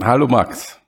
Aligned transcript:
Hallo 0.00 0.26
Max. 0.26 0.80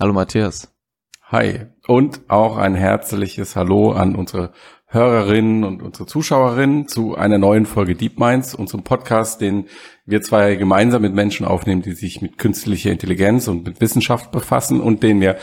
Hallo 0.00 0.12
Matthias. 0.12 0.74
Hi. 1.22 1.66
Und 1.86 2.22
auch 2.28 2.56
ein 2.56 2.74
herzliches 2.74 3.54
Hallo 3.54 3.92
an 3.92 4.16
unsere 4.16 4.50
Hörerinnen 4.86 5.62
und 5.62 5.82
unsere 5.82 6.06
Zuschauerinnen 6.06 6.88
zu 6.88 7.14
einer 7.14 7.38
neuen 7.38 7.64
Folge 7.64 7.94
Deep 7.94 8.18
Minds, 8.18 8.56
unserem 8.56 8.82
Podcast, 8.82 9.40
den 9.40 9.66
wir 10.04 10.20
zwei 10.22 10.56
gemeinsam 10.56 11.02
mit 11.02 11.14
Menschen 11.14 11.46
aufnehmen, 11.46 11.82
die 11.82 11.92
sich 11.92 12.22
mit 12.22 12.38
künstlicher 12.38 12.90
Intelligenz 12.90 13.46
und 13.46 13.64
mit 13.64 13.80
Wissenschaft 13.80 14.32
befassen 14.32 14.80
und 14.80 15.04
denen 15.04 15.20
wir 15.20 15.36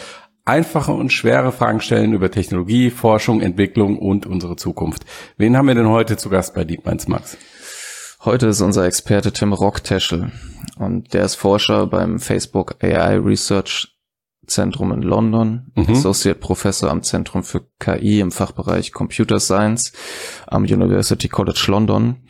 einfache 0.43 0.91
und 0.91 1.13
schwere 1.13 1.53
Fragen 1.53 1.79
stellen 1.79 2.11
über 2.11 2.29
Technologie, 2.29 2.89
Forschung, 2.89 3.39
Entwicklung 3.39 3.99
und 3.99 4.25
unsere 4.25 4.57
Zukunft. 4.57 5.05
Wen 5.37 5.55
haben 5.55 5.67
wir 5.67 5.75
denn 5.75 5.87
heute 5.87 6.17
zu 6.17 6.29
Gast 6.29 6.53
bei 6.53 6.65
Deep 6.65 6.85
Minds, 6.85 7.07
Max? 7.07 7.37
Heute 8.25 8.47
ist 8.47 8.59
unser 8.59 8.83
Experte 8.83 9.31
Tim 9.31 9.53
Rockteschel 9.53 10.33
und 10.79 11.13
der 11.13 11.25
ist 11.25 11.35
Forscher 11.35 11.87
beim 11.87 12.19
Facebook 12.19 12.83
AI 12.83 13.17
Research 13.17 13.97
Zentrum 14.47 14.93
in 14.93 15.01
London, 15.01 15.71
mhm. 15.75 15.89
Associate 15.89 16.39
Professor 16.39 16.89
am 16.89 17.03
Zentrum 17.03 17.43
für 17.43 17.67
KI 17.79 18.21
im 18.21 18.31
Fachbereich 18.31 18.93
Computer 18.93 19.39
Science 19.39 19.91
am 20.47 20.63
University 20.63 21.27
College 21.27 21.65
London 21.67 22.27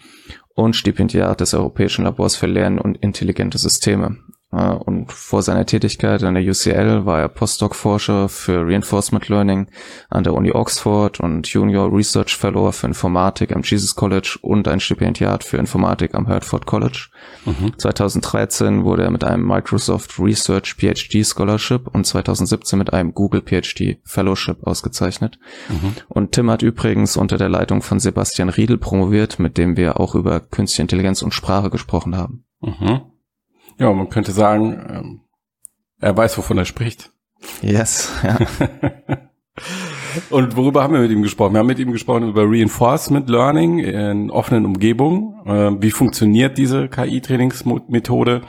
und 0.55 0.75
Stipendiat 0.75 1.39
des 1.39 1.53
Europäischen 1.53 2.05
Labors 2.05 2.35
für 2.35 2.47
Lernen 2.47 2.79
und 2.79 2.97
intelligente 2.97 3.59
Systeme. 3.59 4.17
Und 4.49 5.11
vor 5.11 5.41
seiner 5.41 5.65
Tätigkeit 5.65 6.23
an 6.23 6.33
der 6.33 6.43
UCL 6.43 7.05
war 7.05 7.19
er 7.19 7.27
Postdoc-Forscher 7.27 8.29
für 8.29 8.65
Reinforcement 8.65 9.27
Learning 9.27 9.67
an 10.09 10.23
der 10.23 10.33
Uni 10.33 10.53
Oxford 10.53 11.19
und 11.19 11.47
Junior 11.47 11.93
Research 11.93 12.37
Fellow 12.37 12.71
für 12.71 12.87
Informatik 12.87 13.53
am 13.53 13.63
Jesus 13.63 13.93
College 13.95 14.37
und 14.41 14.69
ein 14.69 14.79
Stipendiat 14.79 15.43
für 15.43 15.57
Informatik 15.57 16.15
am 16.15 16.27
Hertford 16.27 16.65
College. 16.65 17.09
Mhm. 17.45 17.77
2013 17.77 18.85
wurde 18.85 19.03
er 19.03 19.11
mit 19.11 19.25
einem 19.25 19.45
Microsoft 19.45 20.17
Research 20.17 20.75
PhD 20.75 21.25
Scholarship 21.25 21.87
und 21.93 22.05
2017 22.05 22.79
mit 22.79 22.93
einem 22.93 23.13
Google 23.13 23.41
PhD 23.41 23.99
Fellowship 24.05 24.65
ausgezeichnet. 24.65 25.39
Mhm. 25.67 25.93
Und 26.07 26.31
Tim 26.31 26.49
hat 26.49 26.61
übrigens 26.61 27.17
unter 27.17 27.37
der 27.37 27.49
Leitung 27.49 27.81
von 27.81 27.99
Sebastian 27.99 28.47
Riedel 28.47 28.77
promoviert, 28.77 29.39
mit 29.39 29.57
dem 29.57 29.75
wir 29.75 29.99
auch 29.99 30.15
über 30.15 30.39
Künstliche 30.39 30.83
Intelligenz 30.83 31.21
und 31.21 31.33
Sprache 31.33 31.69
gesprochen 31.69 32.15
haben. 32.15 32.45
Mhm. 32.61 33.01
Ja, 33.77 33.91
man 33.93 34.09
könnte 34.09 34.31
sagen, 34.31 34.85
ähm, 34.89 35.21
er 35.99 36.15
weiß, 36.15 36.37
wovon 36.37 36.57
er 36.57 36.65
spricht. 36.65 37.11
Yes, 37.61 38.11
ja. 38.23 38.37
Und 40.29 40.55
worüber 40.55 40.83
haben 40.83 40.93
wir 40.93 41.01
mit 41.01 41.11
ihm 41.11 41.21
gesprochen? 41.21 41.53
Wir 41.53 41.59
haben 41.59 41.67
mit 41.67 41.79
ihm 41.79 41.91
gesprochen 41.91 42.27
über 42.27 42.43
Reinforcement 42.45 43.29
Learning 43.29 43.79
in 43.79 44.31
offenen 44.31 44.65
Umgebungen. 44.65 45.35
Äh, 45.45 45.81
wie 45.81 45.91
funktioniert 45.91 46.57
diese 46.57 46.87
KI-Trainingsmethode? 46.87 48.41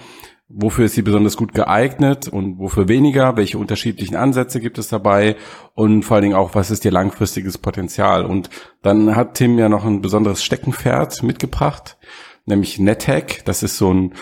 Wofür 0.51 0.87
ist 0.87 0.95
sie 0.95 1.03
besonders 1.03 1.37
gut 1.37 1.53
geeignet 1.53 2.27
und 2.27 2.59
wofür 2.59 2.89
weniger? 2.89 3.37
Welche 3.37 3.59
unterschiedlichen 3.59 4.17
Ansätze 4.17 4.61
gibt 4.61 4.79
es 4.79 4.89
dabei? 4.89 5.37
Und 5.75 6.05
vor 6.05 6.15
allen 6.15 6.23
Dingen 6.23 6.37
auch, 6.37 6.55
was 6.55 6.71
ist 6.71 6.87
ihr 6.87 6.91
langfristiges 6.91 7.59
Potenzial? 7.59 8.25
Und 8.25 8.49
dann 8.83 9.15
hat 9.15 9.35
Tim 9.35 9.59
ja 9.59 9.69
noch 9.69 9.85
ein 9.85 10.01
besonderes 10.01 10.43
Steckenpferd 10.43 11.23
mitgebracht, 11.23 11.99
nämlich 12.47 12.79
NetHack. 12.79 13.43
Das 13.45 13.63
ist 13.63 13.77
so 13.77 13.93
ein 13.93 14.15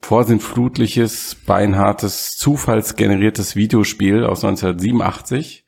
vorsinnflutliches, 0.00 1.36
beinhartes, 1.46 2.36
zufallsgeneriertes 2.36 3.56
Videospiel 3.56 4.24
aus 4.24 4.44
1987. 4.44 5.64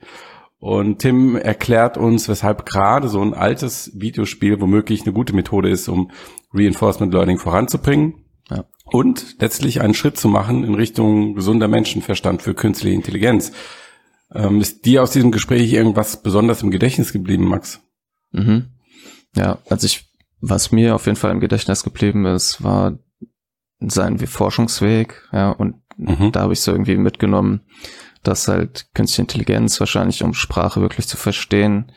Und 0.58 1.00
Tim 1.00 1.36
erklärt 1.36 1.98
uns, 1.98 2.28
weshalb 2.28 2.66
gerade 2.66 3.08
so 3.08 3.20
ein 3.20 3.34
altes 3.34 3.90
Videospiel 3.94 4.60
womöglich 4.60 5.02
eine 5.02 5.12
gute 5.12 5.34
Methode 5.34 5.68
ist, 5.68 5.88
um 5.88 6.10
Reinforcement 6.52 7.12
Learning 7.12 7.38
voranzubringen. 7.38 8.24
Ja. 8.50 8.64
Und 8.84 9.36
letztlich 9.40 9.80
einen 9.80 9.94
Schritt 9.94 10.18
zu 10.18 10.28
machen 10.28 10.64
in 10.64 10.74
Richtung 10.74 11.34
gesunder 11.34 11.68
Menschenverstand 11.68 12.42
für 12.42 12.54
künstliche 12.54 12.94
Intelligenz. 12.94 13.52
Ähm, 14.34 14.60
ist 14.60 14.84
dir 14.84 15.02
aus 15.02 15.10
diesem 15.10 15.32
Gespräch 15.32 15.72
irgendwas 15.72 16.22
besonders 16.22 16.62
im 16.62 16.70
Gedächtnis 16.70 17.12
geblieben, 17.12 17.46
Max? 17.46 17.80
Mhm. 18.32 18.66
Ja, 19.36 19.58
also 19.68 19.86
ich, 19.86 20.08
was 20.40 20.72
mir 20.72 20.94
auf 20.94 21.06
jeden 21.06 21.16
Fall 21.16 21.30
im 21.30 21.40
Gedächtnis 21.40 21.84
geblieben 21.84 22.26
ist, 22.26 22.62
war 22.62 22.98
sein 23.88 24.18
Forschungsweg, 24.18 25.22
ja, 25.32 25.50
und 25.50 25.76
mhm. 25.96 26.32
da 26.32 26.40
habe 26.42 26.52
ich 26.52 26.60
so 26.60 26.72
irgendwie 26.72 26.96
mitgenommen, 26.96 27.60
dass 28.22 28.48
halt 28.48 28.88
künstliche 28.94 29.22
Intelligenz 29.22 29.78
wahrscheinlich, 29.80 30.22
um 30.22 30.34
Sprache 30.34 30.80
wirklich 30.80 31.06
zu 31.06 31.16
verstehen, 31.16 31.92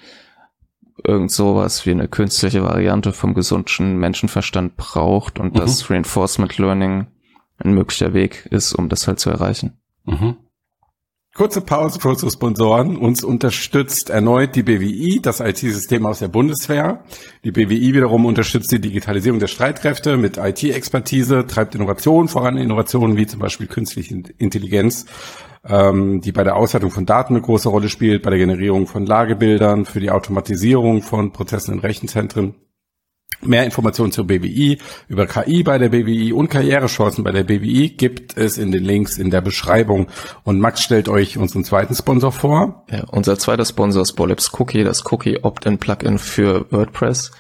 irgend 1.04 1.32
sowas 1.32 1.86
wie 1.86 1.92
eine 1.92 2.08
künstliche 2.08 2.64
Variante 2.64 3.14
vom 3.14 3.34
gesunden 3.34 3.98
Menschenverstand 3.98 4.76
braucht 4.78 5.40
und 5.40 5.54
mhm. 5.54 5.60
dass 5.60 5.90
Reinforcement 5.90 6.58
Learning 6.58 7.08
ein 7.60 7.74
möglicher 7.74 8.14
Weg 8.14 8.48
ist, 8.52 8.74
um 8.74 8.90
das 8.90 9.08
halt 9.08 9.20
zu 9.20 9.30
erreichen. 9.30 9.80
Mhm. 10.06 10.38
Kurze 11.38 11.62
Pause 11.62 12.00
für 12.00 12.10
unsere 12.10 12.32
Sponsoren. 12.32 12.98
Uns 12.98 13.24
unterstützt 13.24 14.10
erneut 14.10 14.56
die 14.56 14.64
BWI, 14.64 15.20
das 15.22 15.40
IT-System 15.40 16.08
aus 16.08 16.18
der 16.18 16.30
Bundeswehr. 16.30 17.04
Die 17.44 17.52
BWI 17.52 17.94
wiederum 17.94 18.26
unterstützt 18.26 18.72
die 18.72 18.82
Digitalisierung 18.82 19.38
der 19.40 19.46
Streitkräfte 19.46 20.18
mit 20.18 20.38
IT-Expertise, 20.38 21.46
treibt 21.46 21.76
Innovationen 21.76 22.28
voran, 22.28 22.58
Innovationen 22.58 23.18
wie 23.18 23.28
zum 23.28 23.40
Beispiel 23.40 23.68
künstliche 23.68 24.24
Intelligenz, 24.40 25.06
ähm, 25.64 26.22
die 26.22 26.32
bei 26.32 26.44
der 26.44 26.56
Auswertung 26.56 26.90
von 26.90 27.06
Daten 27.06 27.36
eine 27.36 27.44
große 27.44 27.70
Rolle 27.70 27.90
spielt, 27.90 28.24
bei 28.24 28.32
der 28.32 28.40
Generierung 28.40 28.88
von 28.88 29.06
Lagebildern, 29.06 29.86
für 29.86 30.00
die 30.00 30.10
Automatisierung 30.10 31.04
von 31.04 31.34
Prozessen 31.34 31.76
in 31.76 31.80
Rechenzentren 31.82 32.56
Mehr 33.42 33.66
Informationen 33.66 34.12
zur 34.12 34.26
BWI, 34.26 34.80
über 35.08 35.28
KI 35.28 35.62
bei 35.62 35.78
der 35.78 35.90
BWI 35.90 36.34
und 36.34 36.50
Karrierechancen 36.50 37.24
bei 37.24 37.32
der 37.32 37.44
BWI 37.44 37.90
gibt 37.90 38.36
es 38.36 38.58
in 38.58 38.72
den 38.72 38.84
Links 38.84 39.18
in 39.18 39.30
der 39.30 39.42
Beschreibung. 39.42 40.08
Und 40.44 40.60
Max 40.60 40.82
stellt 40.82 41.08
euch 41.08 41.38
unseren 41.38 41.64
zweiten 41.64 41.94
Sponsor 41.94 42.32
vor. 42.32 42.86
Ja, 42.90 43.04
unser 43.12 43.38
zweiter 43.38 43.66
Sponsor 43.66 44.02
ist 44.02 44.14
Bollabs 44.14 44.52
Cookie, 44.60 44.84
das 44.84 45.06
Cookie 45.12 45.44
Opt-in 45.44 45.78
Plugin 45.78 46.18
für 46.18 46.66
WordPress. 46.72 47.32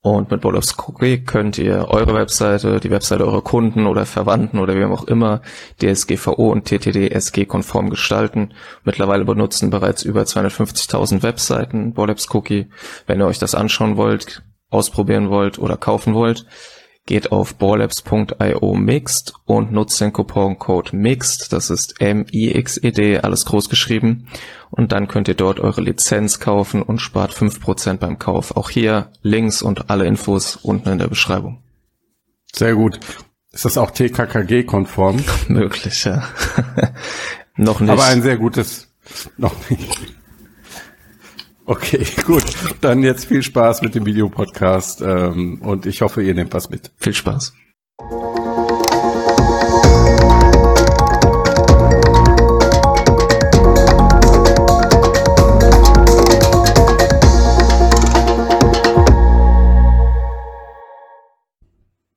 Und 0.00 0.30
mit 0.30 0.40
Bollabs 0.40 0.76
Cookie 0.78 1.24
könnt 1.24 1.56
ihr 1.56 1.88
eure 1.88 2.14
Webseite, 2.14 2.80
die 2.80 2.90
Webseite 2.90 3.26
eurer 3.26 3.42
Kunden 3.42 3.86
oder 3.86 4.04
Verwandten 4.04 4.58
oder 4.58 4.74
wem 4.74 4.92
auch 4.92 5.04
immer 5.04 5.40
DSGVO 5.80 6.52
und 6.52 6.66
TTD 6.66 7.10
konform 7.46 7.88
gestalten. 7.88 8.52
Mittlerweile 8.84 9.24
benutzen 9.24 9.70
bereits 9.70 10.02
über 10.02 10.22
250.000 10.22 11.22
Webseiten 11.22 11.94
Bollabs 11.94 12.28
Cookie. 12.34 12.66
Wenn 13.06 13.20
ihr 13.20 13.26
euch 13.26 13.38
das 13.38 13.54
anschauen 13.54 13.96
wollt, 13.96 14.42
ausprobieren 14.70 15.30
wollt 15.30 15.58
oder 15.58 15.76
kaufen 15.76 16.14
wollt, 16.14 16.46
geht 17.06 17.32
auf 17.32 17.56
ballabs.io 17.56 18.74
mixed 18.74 19.34
und 19.44 19.72
nutzt 19.72 20.00
den 20.00 20.12
Couponcode 20.12 20.92
mixed, 20.92 21.52
das 21.52 21.70
ist 21.70 22.00
M-I-X-E-D, 22.00 23.18
alles 23.18 23.44
groß 23.44 23.68
geschrieben. 23.68 24.28
Und 24.70 24.92
dann 24.92 25.06
könnt 25.06 25.28
ihr 25.28 25.34
dort 25.34 25.60
eure 25.60 25.82
Lizenz 25.82 26.40
kaufen 26.40 26.82
und 26.82 26.98
spart 26.98 27.34
fünf 27.34 27.60
Prozent 27.60 28.00
beim 28.00 28.18
Kauf. 28.18 28.56
Auch 28.56 28.70
hier 28.70 29.10
Links 29.22 29.62
und 29.62 29.90
alle 29.90 30.06
Infos 30.06 30.56
unten 30.56 30.88
in 30.88 30.98
der 30.98 31.08
Beschreibung. 31.08 31.62
Sehr 32.52 32.74
gut. 32.74 32.98
Ist 33.52 33.64
das 33.64 33.78
auch 33.78 33.90
TKKG-konform? 33.90 35.22
Möglich, 35.48 36.04
ja. 36.04 36.24
noch 37.56 37.80
nicht. 37.80 37.90
Aber 37.90 38.04
ein 38.04 38.22
sehr 38.22 38.36
gutes, 38.36 38.88
noch 39.36 39.54
nicht. 39.70 40.14
Okay, 41.66 42.04
gut. 42.26 42.44
Dann 42.82 43.02
jetzt 43.02 43.24
viel 43.24 43.42
Spaß 43.42 43.80
mit 43.80 43.94
dem 43.94 44.04
Videopodcast 44.04 45.00
ähm, 45.00 45.62
und 45.62 45.86
ich 45.86 46.02
hoffe, 46.02 46.22
ihr 46.22 46.34
nehmt 46.34 46.52
was 46.52 46.68
mit. 46.68 46.92
Viel 46.96 47.14
Spaß. 47.14 47.54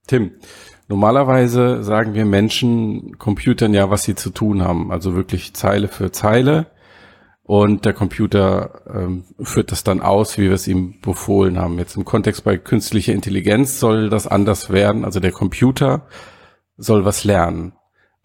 Tim, 0.08 0.31
normalerweise 0.88 1.84
sagen 1.84 2.14
wir 2.14 2.25
Menschen 2.25 3.18
Computern 3.18 3.74
ja, 3.74 3.90
was 3.90 4.03
sie 4.03 4.16
zu 4.16 4.29
tun 4.29 4.62
haben, 4.62 4.91
also 4.91 5.16
wirklich 5.16 5.53
Zeile 5.53 5.88
für 5.88 6.11
Zeile 6.11 6.67
und 7.47 7.85
der 7.85 7.94
Computer 7.94 8.82
ähm, 8.94 9.23
führt 9.41 9.72
das 9.72 9.85
dann 9.85 10.02
aus, 10.02 10.38
wie 10.38 10.44
wir 10.44 10.52
es 10.52 10.67
ihm 10.67 10.99
befohlen 10.99 11.58
haben. 11.58 11.79
Jetzt 11.79 11.96
im 11.96 12.03
Kontext 12.03 12.44
bei 12.44 12.58
künstlicher 12.58 13.14
Intelligenz 13.14 13.79
soll 13.79 14.09
das 14.09 14.28
anders 14.28 14.70
werden. 14.70 15.05
Also 15.05 15.22
der 15.22 15.32
Computer 15.32 16.05
soll 16.76 17.05
was 17.05 17.23
lernen. 17.23 17.72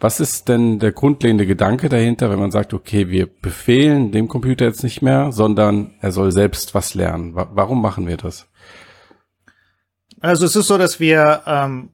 Was 0.01 0.19
ist 0.19 0.49
denn 0.49 0.81
der 0.81 0.91
grundlegende 0.91 1.47
Gedanke 1.47 1.89
dahinter, 1.89 2.31
wenn 2.31 2.41
man 2.41 2.51
sagt, 2.51 2.75
okay, 2.75 3.11
wir 3.11 3.29
befehlen 3.29 4.11
dem 4.11 4.27
Computer 4.27 4.65
jetzt 4.65 4.83
nicht 4.83 5.03
mehr, 5.03 5.31
sondern 5.31 5.95
er 6.01 6.11
soll 6.11 6.33
selbst 6.33 6.75
was 6.75 6.95
lernen? 6.95 7.37
Warum 7.37 7.81
machen 7.81 8.09
wir 8.09 8.17
das? 8.17 8.49
Also 10.21 10.47
es 10.47 10.57
ist 10.57 10.67
so, 10.67 10.79
dass 10.79 10.99
wir 10.99 11.43
ähm, 11.47 11.91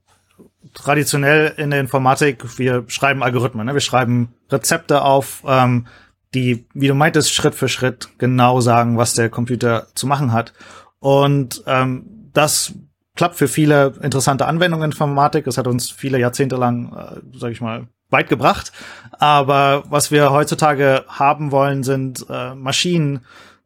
traditionell 0.73 1.53
in 1.59 1.69
der 1.69 1.81
Informatik, 1.81 2.59
wir 2.59 2.85
schreiben 2.89 3.23
Algorithmen, 3.23 3.67
ne? 3.67 3.75
wir 3.75 3.81
schreiben 3.81 4.33
Rezepte 4.51 5.03
auf, 5.03 5.43
ähm, 5.47 5.87
die, 6.35 6.67
wie 6.75 6.89
du 6.89 6.95
meintest, 6.95 7.33
Schritt 7.33 7.55
für 7.55 7.69
Schritt 7.69 8.09
genau 8.19 8.61
sagen, 8.61 8.97
was 8.99 9.15
der 9.15 9.31
Computer 9.31 9.87
zu 9.95 10.07
machen 10.07 10.33
hat. 10.33 10.53
Und 11.01 11.63
ähm, 11.67 12.31
das 12.33 12.75
klappt 13.15 13.37
für 13.37 13.49
viele 13.49 13.95
interessante 14.03 14.47
Anwendungen 14.47 14.85
in 14.85 14.91
Informatik. 14.93 15.47
Es 15.47 15.59
hat 15.59 15.67
uns 15.67 15.91
viele 15.91 16.19
Jahrzehnte 16.19 16.57
lang, 16.57 16.93
äh, 16.95 17.21
sag 17.37 17.53
ich 17.53 17.61
mal, 17.61 17.89
weit 18.11 18.29
gebracht. 18.29 18.73
Aber 19.13 19.85
was 19.89 20.11
wir 20.11 20.31
heutzutage 20.31 21.05
haben 21.09 21.51
wollen, 21.51 21.83
sind 21.83 22.27
äh, 22.31 22.55
Maschinen, 22.55 23.21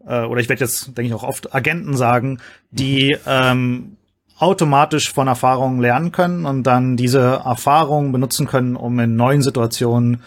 äh, 0.07 0.23
oder 0.23 0.41
ich 0.41 0.49
werde 0.49 0.65
jetzt, 0.65 0.87
denke 0.97 1.03
ich, 1.03 1.15
auch 1.15 1.23
oft 1.23 1.55
Agenten 1.55 1.97
sagen, 1.97 2.41
die 2.71 3.17
ähm, 3.27 3.97
automatisch 4.39 5.13
von 5.13 5.29
Erfahrungen 5.29 5.81
lernen 5.81 6.11
können 6.11 6.47
und 6.47 6.65
dann 6.65 6.97
diese 6.97 7.43
Erfahrungen 7.45 8.11
benutzen 8.11 8.47
können, 8.47 8.75
um 8.75 8.99
in 8.99 9.15
neuen 9.15 9.43
Situationen 9.43 10.23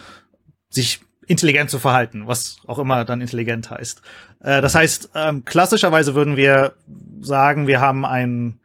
sich 0.70 1.00
intelligent 1.26 1.70
zu 1.70 1.78
verhalten, 1.78 2.26
was 2.26 2.58
auch 2.66 2.78
immer 2.78 3.04
dann 3.04 3.20
intelligent 3.20 3.70
heißt. 3.70 4.02
Äh, 4.40 4.60
das 4.60 4.74
heißt, 4.74 5.10
ähm, 5.14 5.44
klassischerweise 5.44 6.14
würden 6.14 6.36
wir 6.36 6.74
sagen, 7.20 7.66
wir 7.66 7.80
haben 7.80 8.04
einen 8.04 8.60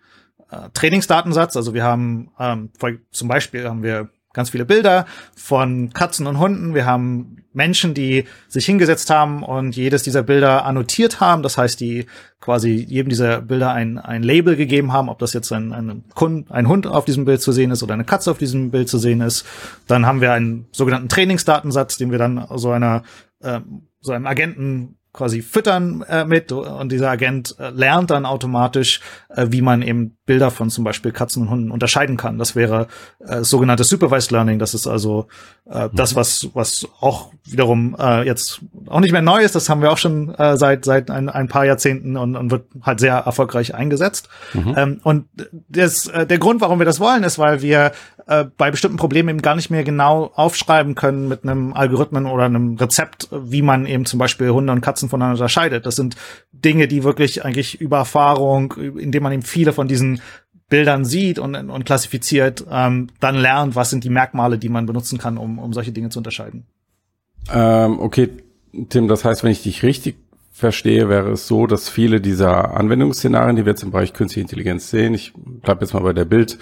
äh, 0.49 0.69
Trainingsdatensatz, 0.73 1.55
also 1.55 1.73
wir 1.73 1.83
haben 1.83 2.31
ähm, 2.39 2.69
zum 3.11 3.27
Beispiel 3.27 3.67
haben 3.67 3.83
wir 3.83 4.09
ganz 4.33 4.49
viele 4.49 4.65
Bilder 4.65 5.05
von 5.35 5.91
Katzen 5.93 6.27
und 6.27 6.39
Hunden. 6.39 6.73
Wir 6.73 6.85
haben 6.85 7.37
Menschen, 7.53 7.93
die 7.93 8.25
sich 8.47 8.65
hingesetzt 8.65 9.09
haben 9.09 9.43
und 9.43 9.75
jedes 9.75 10.03
dieser 10.03 10.23
Bilder 10.23 10.65
annotiert 10.65 11.19
haben. 11.19 11.43
Das 11.43 11.57
heißt, 11.57 11.79
die 11.79 12.05
quasi 12.39 12.85
jedem 12.87 13.09
dieser 13.09 13.41
Bilder 13.41 13.71
ein, 13.71 13.97
ein 13.97 14.23
Label 14.23 14.55
gegeben 14.55 14.93
haben, 14.93 15.09
ob 15.09 15.19
das 15.19 15.33
jetzt 15.33 15.51
ein, 15.51 15.73
ein, 15.73 16.03
ein 16.49 16.67
Hund 16.67 16.87
auf 16.87 17.05
diesem 17.05 17.25
Bild 17.25 17.41
zu 17.41 17.51
sehen 17.51 17.71
ist 17.71 17.83
oder 17.83 17.93
eine 17.93 18.05
Katze 18.05 18.31
auf 18.31 18.37
diesem 18.37 18.71
Bild 18.71 18.89
zu 18.89 18.97
sehen 18.97 19.21
ist. 19.21 19.45
Dann 19.87 20.05
haben 20.05 20.21
wir 20.21 20.31
einen 20.31 20.67
sogenannten 20.71 21.09
Trainingsdatensatz, 21.09 21.97
den 21.97 22.11
wir 22.11 22.17
dann 22.17 22.47
so 22.55 22.71
einer 22.71 23.03
äh, 23.41 23.59
so 24.01 24.13
einem 24.13 24.25
Agenten 24.25 24.97
quasi 25.13 25.41
füttern 25.41 26.03
äh, 26.07 26.23
mit 26.23 26.51
und 26.51 26.91
dieser 26.91 27.09
Agent 27.09 27.55
äh, 27.59 27.69
lernt 27.69 28.11
dann 28.11 28.25
automatisch, 28.25 29.01
äh, 29.29 29.47
wie 29.49 29.61
man 29.61 29.81
eben 29.81 30.17
Bilder 30.25 30.51
von 30.51 30.69
zum 30.69 30.85
Beispiel 30.85 31.11
Katzen 31.11 31.43
und 31.43 31.49
Hunden 31.49 31.71
unterscheiden 31.71 32.15
kann. 32.15 32.37
Das 32.37 32.55
wäre 32.55 32.87
äh, 33.19 33.43
sogenanntes 33.43 33.89
Supervised 33.89 34.31
Learning. 34.31 34.59
Das 34.59 34.73
ist 34.73 34.87
also 34.87 35.27
äh, 35.69 35.87
mhm. 35.87 35.89
das, 35.93 36.15
was 36.15 36.49
was 36.53 36.87
auch 37.01 37.31
wiederum 37.43 37.95
äh, 37.99 38.25
jetzt 38.25 38.61
auch 38.87 39.01
nicht 39.01 39.11
mehr 39.11 39.21
neu 39.21 39.41
ist. 39.41 39.53
Das 39.55 39.67
haben 39.67 39.81
wir 39.81 39.91
auch 39.91 39.97
schon 39.97 40.33
äh, 40.35 40.55
seit 40.55 40.85
seit 40.85 41.11
ein, 41.11 41.27
ein 41.27 41.49
paar 41.49 41.65
Jahrzehnten 41.65 42.15
und, 42.15 42.37
und 42.37 42.51
wird 42.51 42.65
halt 42.81 43.01
sehr 43.01 43.15
erfolgreich 43.15 43.75
eingesetzt. 43.75 44.29
Mhm. 44.53 44.73
Ähm, 44.77 45.01
und 45.03 45.25
das, 45.67 46.07
äh, 46.07 46.25
der 46.25 46.39
Grund, 46.39 46.61
warum 46.61 46.79
wir 46.79 46.85
das 46.85 47.01
wollen, 47.01 47.23
ist, 47.23 47.37
weil 47.37 47.61
wir 47.61 47.91
äh, 48.27 48.45
bei 48.57 48.71
bestimmten 48.71 48.97
Problemen 48.97 49.29
eben 49.29 49.41
gar 49.41 49.55
nicht 49.55 49.69
mehr 49.69 49.83
genau 49.83 50.31
aufschreiben 50.35 50.95
können 50.95 51.27
mit 51.27 51.43
einem 51.43 51.73
Algorithmen 51.73 52.25
oder 52.25 52.45
einem 52.45 52.75
Rezept, 52.77 53.27
wie 53.31 53.61
man 53.61 53.85
eben 53.85 54.05
zum 54.05 54.19
Beispiel 54.19 54.49
Hunde 54.49 54.71
und 54.71 54.81
Katzen 54.81 55.00
voneinander 55.09 55.39
unterscheidet. 55.39 55.85
Das 55.85 55.95
sind 55.95 56.15
Dinge, 56.51 56.87
die 56.87 57.03
wirklich 57.03 57.45
eigentlich 57.45 57.79
über 57.79 57.97
Erfahrung, 57.97 58.73
indem 58.73 59.23
man 59.23 59.33
eben 59.33 59.41
viele 59.41 59.73
von 59.73 59.87
diesen 59.87 60.21
Bildern 60.69 61.03
sieht 61.03 61.37
und, 61.37 61.55
und 61.55 61.85
klassifiziert, 61.85 62.65
ähm, 62.71 63.07
dann 63.19 63.35
lernt, 63.35 63.75
was 63.75 63.89
sind 63.89 64.03
die 64.03 64.09
Merkmale, 64.09 64.57
die 64.57 64.69
man 64.69 64.85
benutzen 64.85 65.19
kann, 65.19 65.37
um, 65.37 65.59
um 65.59 65.73
solche 65.73 65.91
Dinge 65.91 66.09
zu 66.09 66.19
unterscheiden. 66.19 66.65
Ähm, 67.51 67.99
okay, 67.99 68.29
Tim, 68.89 69.07
das 69.07 69.25
heißt, 69.25 69.43
wenn 69.43 69.51
ich 69.51 69.63
dich 69.63 69.83
richtig 69.83 70.15
verstehe, 70.51 71.09
wäre 71.09 71.31
es 71.31 71.47
so, 71.47 71.67
dass 71.67 71.89
viele 71.89 72.21
dieser 72.21 72.77
Anwendungsszenarien, 72.77 73.57
die 73.57 73.65
wir 73.65 73.71
jetzt 73.71 73.83
im 73.83 73.91
Bereich 73.91 74.13
künstliche 74.13 74.41
Intelligenz 74.41 74.89
sehen, 74.89 75.13
ich 75.13 75.33
bleibe 75.35 75.81
jetzt 75.81 75.93
mal 75.93 76.03
bei 76.03 76.13
der 76.13 76.25
Bild, 76.25 76.57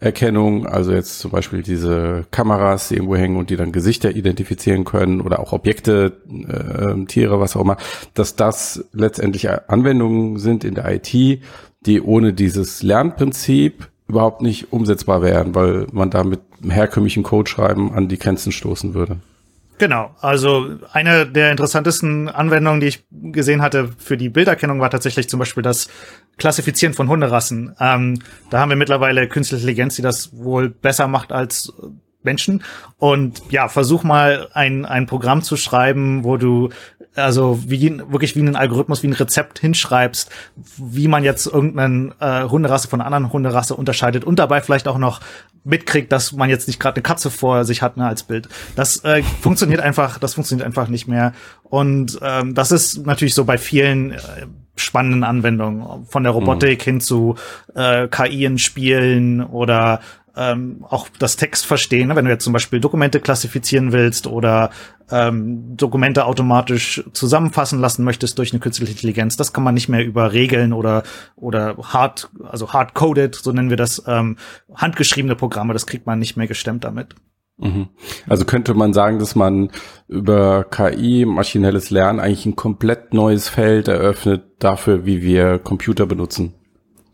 Erkennung, 0.00 0.66
also 0.66 0.92
jetzt 0.92 1.18
zum 1.18 1.30
Beispiel 1.30 1.62
diese 1.62 2.24
Kameras, 2.30 2.88
die 2.88 2.94
irgendwo 2.94 3.16
hängen 3.16 3.36
und 3.36 3.50
die 3.50 3.56
dann 3.56 3.70
Gesichter 3.70 4.10
identifizieren 4.16 4.84
können 4.84 5.20
oder 5.20 5.40
auch 5.40 5.52
Objekte, 5.52 6.22
äh, 6.48 7.04
Tiere, 7.04 7.38
was 7.38 7.54
auch 7.54 7.60
immer, 7.60 7.76
dass 8.14 8.34
das 8.34 8.86
letztendlich 8.92 9.50
Anwendungen 9.50 10.38
sind 10.38 10.64
in 10.64 10.74
der 10.74 10.90
IT, 10.90 11.12
die 11.12 12.00
ohne 12.00 12.32
dieses 12.32 12.82
Lernprinzip 12.82 13.88
überhaupt 14.08 14.40
nicht 14.40 14.72
umsetzbar 14.72 15.20
wären, 15.20 15.54
weil 15.54 15.86
man 15.92 16.10
da 16.10 16.24
mit 16.24 16.40
herkömmlichen 16.66 17.22
Code 17.22 17.48
schreiben 17.48 17.92
an 17.92 18.08
die 18.08 18.18
Grenzen 18.18 18.52
stoßen 18.52 18.94
würde. 18.94 19.18
Genau, 19.80 20.14
also 20.20 20.76
eine 20.92 21.26
der 21.26 21.50
interessantesten 21.50 22.28
Anwendungen, 22.28 22.82
die 22.82 22.88
ich 22.88 23.04
gesehen 23.10 23.62
hatte 23.62 23.88
für 23.96 24.18
die 24.18 24.28
Bilderkennung, 24.28 24.78
war 24.78 24.90
tatsächlich 24.90 25.30
zum 25.30 25.38
Beispiel 25.38 25.62
das 25.62 25.88
Klassifizieren 26.36 26.92
von 26.92 27.08
Hunderassen. 27.08 27.74
Ähm, 27.80 28.18
da 28.50 28.60
haben 28.60 28.68
wir 28.68 28.76
mittlerweile 28.76 29.26
künstliche 29.26 29.62
Intelligenz, 29.62 29.96
die 29.96 30.02
das 30.02 30.36
wohl 30.36 30.68
besser 30.68 31.08
macht 31.08 31.32
als 31.32 31.72
Menschen. 32.22 32.62
Und 32.98 33.42
ja, 33.50 33.68
versuch 33.68 34.02
mal 34.02 34.48
ein, 34.52 34.84
ein 34.84 35.06
Programm 35.06 35.42
zu 35.42 35.56
schreiben, 35.56 36.24
wo 36.24 36.36
du 36.36 36.70
also 37.16 37.58
wie 37.66 37.98
wirklich 38.10 38.36
wie 38.36 38.40
ein 38.40 38.56
Algorithmus, 38.56 39.02
wie 39.02 39.08
ein 39.08 39.12
Rezept 39.12 39.58
hinschreibst, 39.58 40.30
wie 40.76 41.08
man 41.08 41.24
jetzt 41.24 41.46
irgendeine 41.46 42.14
äh, 42.20 42.44
Hunderasse 42.44 42.88
von 42.88 43.00
einer 43.00 43.06
anderen 43.06 43.32
Hunderasse 43.32 43.74
unterscheidet 43.74 44.24
und 44.24 44.38
dabei 44.38 44.60
vielleicht 44.60 44.86
auch 44.86 44.98
noch 44.98 45.20
mitkriegt, 45.64 46.12
dass 46.12 46.32
man 46.32 46.48
jetzt 46.48 46.68
nicht 46.68 46.80
gerade 46.80 46.96
eine 46.96 47.02
Katze 47.02 47.30
vor 47.30 47.64
sich 47.64 47.82
hat 47.82 47.96
ne, 47.96 48.06
als 48.06 48.22
Bild. 48.22 48.48
Das 48.76 49.04
äh, 49.04 49.22
funktioniert 49.22 49.80
einfach, 49.80 50.18
das 50.18 50.34
funktioniert 50.34 50.66
einfach 50.66 50.88
nicht 50.88 51.08
mehr. 51.08 51.32
Und 51.64 52.18
ähm, 52.22 52.54
das 52.54 52.72
ist 52.72 53.04
natürlich 53.04 53.34
so 53.34 53.44
bei 53.44 53.58
vielen 53.58 54.12
äh, 54.12 54.18
spannenden 54.76 55.24
Anwendungen, 55.24 56.06
von 56.06 56.22
der 56.22 56.32
Robotik 56.32 56.80
mhm. 56.80 56.84
hin 56.84 57.00
zu 57.00 57.34
äh, 57.74 58.08
KI 58.08 58.44
in 58.44 58.58
Spielen 58.58 59.42
oder 59.44 60.00
ähm, 60.36 60.84
auch 60.88 61.08
das 61.18 61.36
Text 61.36 61.66
verstehen. 61.66 62.08
Ne? 62.08 62.16
Wenn 62.16 62.24
du 62.24 62.30
jetzt 62.30 62.44
zum 62.44 62.52
Beispiel 62.52 62.80
Dokumente 62.80 63.20
klassifizieren 63.20 63.92
willst 63.92 64.26
oder 64.26 64.70
ähm, 65.10 65.76
Dokumente 65.76 66.24
automatisch 66.24 67.02
zusammenfassen 67.12 67.80
lassen 67.80 68.04
möchtest 68.04 68.38
durch 68.38 68.52
eine 68.52 68.60
künstliche 68.60 68.92
Intelligenz, 68.92 69.36
das 69.36 69.52
kann 69.52 69.64
man 69.64 69.74
nicht 69.74 69.88
mehr 69.88 70.04
über 70.04 70.32
Regeln 70.32 70.72
oder 70.72 71.02
oder 71.36 71.76
hard, 71.82 72.30
also 72.44 72.72
hard 72.72 72.94
coded, 72.94 73.34
so 73.34 73.52
nennen 73.52 73.70
wir 73.70 73.76
das, 73.76 74.02
ähm, 74.06 74.36
handgeschriebene 74.74 75.36
Programme, 75.36 75.72
das 75.72 75.86
kriegt 75.86 76.06
man 76.06 76.18
nicht 76.18 76.36
mehr 76.36 76.46
gestemmt 76.46 76.84
damit. 76.84 77.14
Mhm. 77.60 77.88
Also 78.26 78.44
könnte 78.44 78.74
man 78.74 78.92
sagen, 78.92 79.18
dass 79.18 79.36
man 79.36 79.70
über 80.08 80.64
KI, 80.64 81.26
maschinelles 81.26 81.90
Lernen, 81.90 82.18
eigentlich 82.18 82.46
ein 82.46 82.56
komplett 82.56 83.12
neues 83.12 83.48
Feld 83.48 83.88
eröffnet 83.88 84.44
dafür, 84.58 85.04
wie 85.04 85.22
wir 85.22 85.58
Computer 85.58 86.06
benutzen 86.06 86.54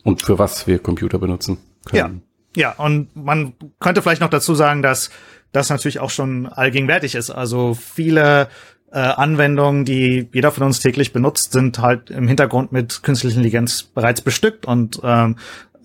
und 0.05 0.23
für 0.23 0.39
was 0.39 0.67
wir 0.67 0.79
Computer 0.79 1.19
benutzen 1.19 1.59
können. 1.85 2.23
Ja. 2.23 2.36
Ja, 2.57 2.73
und 2.73 3.15
man 3.15 3.53
könnte 3.81 4.03
vielleicht 4.03 4.23
noch 4.23 4.31
dazu 4.31 4.55
sagen, 4.55 4.83
dass 4.83 5.11
das 5.53 5.71
natürlich 5.71 6.01
auch 6.01 6.11
schon 6.11 6.47
allgegenwärtig 6.47 7.15
ist. 7.15 7.31
Also 7.31 7.75
viele 7.75 8.49
äh, 8.91 8.99
Anwendungen, 8.99 9.85
die 9.85 10.29
jeder 10.33 10.51
von 10.51 10.65
uns 10.65 10.81
täglich 10.81 11.13
benutzt, 11.13 11.53
sind 11.53 11.79
halt 11.79 12.11
im 12.11 12.27
Hintergrund 12.27 12.73
mit 12.73 13.03
künstlicher 13.03 13.37
Intelligenz 13.37 13.83
bereits 13.83 14.23
bestückt 14.23 14.67
und 14.67 15.01
ähm, 15.05 15.37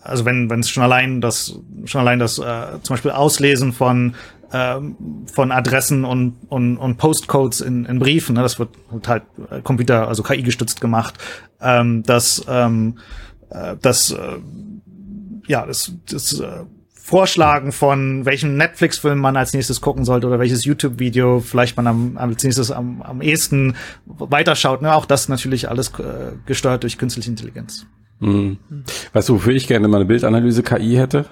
also 0.01 0.25
wenn 0.25 0.49
wenn 0.49 0.61
es 0.61 0.69
schon 0.69 0.81
allein 0.81 1.21
das 1.21 1.59
schon 1.85 2.01
allein 2.01 2.19
das 2.19 2.39
äh, 2.39 2.81
zum 2.81 2.95
Beispiel 2.95 3.11
Auslesen 3.11 3.73
von 3.73 4.15
ähm, 4.53 4.95
von 5.31 5.51
Adressen 5.51 6.03
und, 6.05 6.35
und, 6.49 6.77
und 6.77 6.97
Postcodes 6.97 7.61
in, 7.61 7.85
in 7.85 7.99
Briefen, 7.99 8.35
ne, 8.35 8.41
das 8.41 8.59
wird 8.59 8.69
halt 9.07 9.23
äh, 9.49 9.61
Computer, 9.61 10.07
also 10.07 10.23
KI 10.23 10.41
gestützt 10.41 10.81
gemacht, 10.81 11.17
ähm, 11.61 12.03
dass 12.03 12.43
ähm, 12.49 12.97
äh, 13.49 13.75
das 13.81 14.11
äh, 14.11 14.17
ja, 15.47 15.65
das, 15.65 15.93
das 16.09 16.39
äh, 16.39 16.63
Vorschlagen 16.93 17.71
von 17.71 18.25
welchen 18.25 18.57
Netflix-Film 18.57 19.19
man 19.19 19.35
als 19.35 19.53
nächstes 19.53 19.81
gucken 19.81 20.05
sollte 20.05 20.27
oder 20.27 20.39
welches 20.39 20.63
YouTube-Video 20.65 21.39
vielleicht 21.39 21.75
man 21.75 21.87
am, 21.87 22.17
als 22.17 22.43
nächstes 22.43 22.71
am, 22.71 23.01
am 23.01 23.21
ehesten 23.21 23.75
weiterschaut. 24.05 24.81
Ne? 24.81 24.93
Auch 24.93 25.05
das 25.05 25.27
natürlich 25.27 25.67
alles 25.67 25.89
äh, 25.99 26.33
gesteuert 26.45 26.83
durch 26.83 26.97
künstliche 26.97 27.29
Intelligenz. 27.29 27.85
Mhm. 28.19 28.57
Weißt 29.13 29.29
du, 29.29 29.35
wofür 29.35 29.53
ich 29.53 29.67
gerne 29.67 29.87
mal 29.87 29.97
eine 29.97 30.05
Bildanalyse 30.05 30.63
KI 30.63 30.95
hätte? 30.95 31.25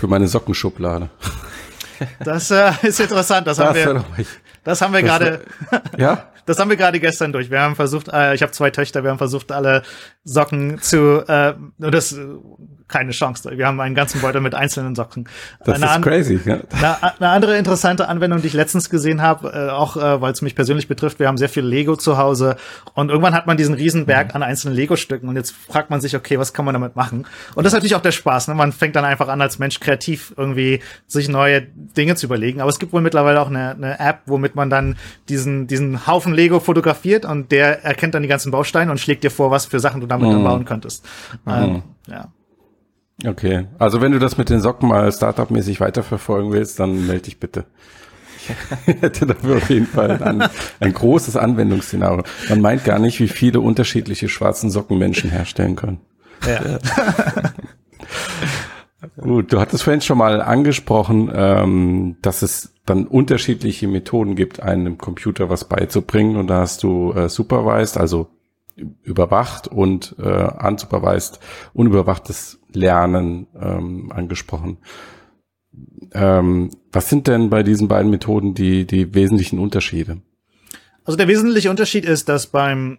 Für 0.00 0.08
meine 0.08 0.26
Sockenschublade. 0.26 1.10
Das 2.24 2.50
äh, 2.50 2.72
ist 2.82 3.00
interessant. 3.00 3.46
Das, 3.46 3.56
das 3.56 3.66
haben 3.66 3.76
wir. 3.76 4.04
Das 4.64 4.80
haben 4.80 4.94
wir 4.94 5.02
gerade. 5.02 5.40
Ja. 5.98 6.28
Das 6.48 6.58
haben 6.58 6.70
wir 6.70 6.76
gerade 6.76 6.98
gestern 6.98 7.32
durch. 7.32 7.50
Wir 7.50 7.60
haben 7.60 7.76
versucht, 7.76 8.08
äh, 8.08 8.34
ich 8.34 8.42
habe 8.42 8.52
zwei 8.52 8.70
Töchter, 8.70 9.04
wir 9.04 9.10
haben 9.10 9.18
versucht, 9.18 9.52
alle 9.52 9.82
Socken 10.24 10.80
zu, 10.80 11.24
äh, 11.28 11.54
das 11.78 12.16
keine 12.88 13.12
Chance. 13.12 13.50
Wir 13.56 13.66
haben 13.66 13.78
einen 13.80 13.94
ganzen 13.94 14.20
Beutel 14.20 14.40
mit 14.40 14.54
einzelnen 14.54 14.94
Socken. 14.94 15.28
Das 15.64 15.80
eine 15.80 15.96
ist 15.96 16.02
crazy. 16.02 16.40
Ja. 16.44 16.60
Eine, 16.70 17.02
eine, 17.20 17.28
andere 17.28 17.56
interessante 17.58 18.08
Anwendung, 18.08 18.40
die 18.40 18.48
ich 18.48 18.54
letztens 18.54 18.88
gesehen 18.88 19.20
habe, 19.20 19.52
äh, 19.52 19.70
auch 19.70 19.96
äh, 19.96 20.20
weil 20.20 20.32
es 20.32 20.40
mich 20.40 20.54
persönlich 20.54 20.88
betrifft, 20.88 21.20
wir 21.20 21.28
haben 21.28 21.36
sehr 21.36 21.50
viel 21.50 21.64
Lego 21.64 21.96
zu 21.96 22.16
Hause 22.16 22.56
und 22.94 23.10
irgendwann 23.10 23.34
hat 23.34 23.46
man 23.46 23.58
diesen 23.58 23.74
Riesenberg 23.74 24.28
mhm. 24.28 24.36
an 24.36 24.42
einzelnen 24.42 24.74
Lego-Stücken 24.74 25.28
und 25.28 25.36
jetzt 25.36 25.54
fragt 25.54 25.90
man 25.90 26.00
sich, 26.00 26.16
okay, 26.16 26.38
was 26.38 26.54
kann 26.54 26.64
man 26.64 26.72
damit 26.72 26.96
machen? 26.96 27.26
Und 27.54 27.64
das 27.64 27.72
ist 27.72 27.74
natürlich 27.74 27.94
auch 27.94 28.00
der 28.00 28.12
Spaß. 28.12 28.48
Ne? 28.48 28.54
Man 28.54 28.72
fängt 28.72 28.96
dann 28.96 29.04
einfach 29.04 29.28
an, 29.28 29.42
als 29.42 29.58
Mensch 29.58 29.80
kreativ 29.80 30.32
irgendwie 30.36 30.80
sich 31.06 31.28
neue 31.28 31.62
Dinge 31.62 32.16
zu 32.16 32.26
überlegen. 32.26 32.62
Aber 32.62 32.70
es 32.70 32.78
gibt 32.78 32.92
wohl 32.94 33.02
mittlerweile 33.02 33.40
auch 33.40 33.48
eine, 33.48 33.72
eine 33.72 34.00
App, 34.00 34.20
womit 34.26 34.54
man 34.54 34.70
dann 34.70 34.96
diesen, 35.28 35.66
diesen 35.66 36.06
Haufen 36.06 36.32
Lego 36.38 36.60
fotografiert 36.60 37.24
und 37.24 37.52
der 37.52 37.84
erkennt 37.84 38.14
dann 38.14 38.22
die 38.22 38.28
ganzen 38.28 38.52
Bausteine 38.52 38.90
und 38.90 38.98
schlägt 38.98 39.24
dir 39.24 39.30
vor, 39.30 39.50
was 39.50 39.66
für 39.66 39.80
Sachen 39.80 40.00
du 40.00 40.06
damit 40.06 40.28
mhm. 40.28 40.32
dann 40.32 40.44
bauen 40.44 40.64
könntest. 40.64 41.04
Mhm. 41.44 41.52
Ähm, 41.52 41.82
ja. 42.06 42.28
Okay, 43.26 43.66
also 43.80 44.00
wenn 44.00 44.12
du 44.12 44.20
das 44.20 44.38
mit 44.38 44.48
den 44.48 44.60
Socken 44.60 44.88
mal 44.88 45.10
Startup-mäßig 45.10 45.80
weiterverfolgen 45.80 46.52
willst, 46.52 46.78
dann 46.78 47.06
melde 47.06 47.24
dich 47.24 47.40
bitte. 47.40 47.64
Ich 48.86 49.02
hätte 49.02 49.26
dafür 49.26 49.56
auf 49.56 49.68
jeden 49.68 49.86
Fall 49.86 50.22
ein, 50.22 50.48
ein 50.80 50.92
großes 50.94 51.36
Anwendungsszenario. 51.36 52.22
Man 52.48 52.60
meint 52.60 52.84
gar 52.84 52.98
nicht, 52.98 53.20
wie 53.20 53.28
viele 53.28 53.60
unterschiedliche 53.60 54.28
schwarzen 54.28 54.70
Socken 54.70 54.96
Menschen 54.96 55.30
herstellen 55.30 55.76
können. 55.76 56.00
Ja. 56.46 56.78
Gut, 59.20 59.52
du 59.52 59.60
hattest 59.60 59.82
vorhin 59.82 60.00
schon 60.00 60.18
mal 60.18 60.40
angesprochen, 60.40 61.30
ähm, 61.34 62.16
dass 62.22 62.42
es 62.42 62.74
dann 62.86 63.06
unterschiedliche 63.06 63.88
Methoden 63.88 64.36
gibt, 64.36 64.60
einem 64.62 64.96
Computer 64.96 65.50
was 65.50 65.68
beizubringen. 65.68 66.36
Und 66.36 66.46
da 66.46 66.60
hast 66.60 66.82
du 66.82 67.12
äh, 67.12 67.28
supervised, 67.28 67.96
also 67.96 68.28
überwacht 69.02 69.66
und 69.66 70.14
äh, 70.18 70.48
unsupervised, 70.66 71.40
unüberwachtes 71.74 72.60
Lernen 72.72 73.48
ähm, 73.60 74.12
angesprochen. 74.12 74.78
Ähm, 76.12 76.70
was 76.92 77.10
sind 77.10 77.26
denn 77.26 77.50
bei 77.50 77.64
diesen 77.64 77.88
beiden 77.88 78.10
Methoden 78.10 78.54
die, 78.54 78.86
die 78.86 79.14
wesentlichen 79.14 79.58
Unterschiede? 79.58 80.22
Also 81.04 81.16
der 81.16 81.28
wesentliche 81.28 81.70
Unterschied 81.70 82.04
ist, 82.04 82.28
dass 82.28 82.46
beim 82.46 82.98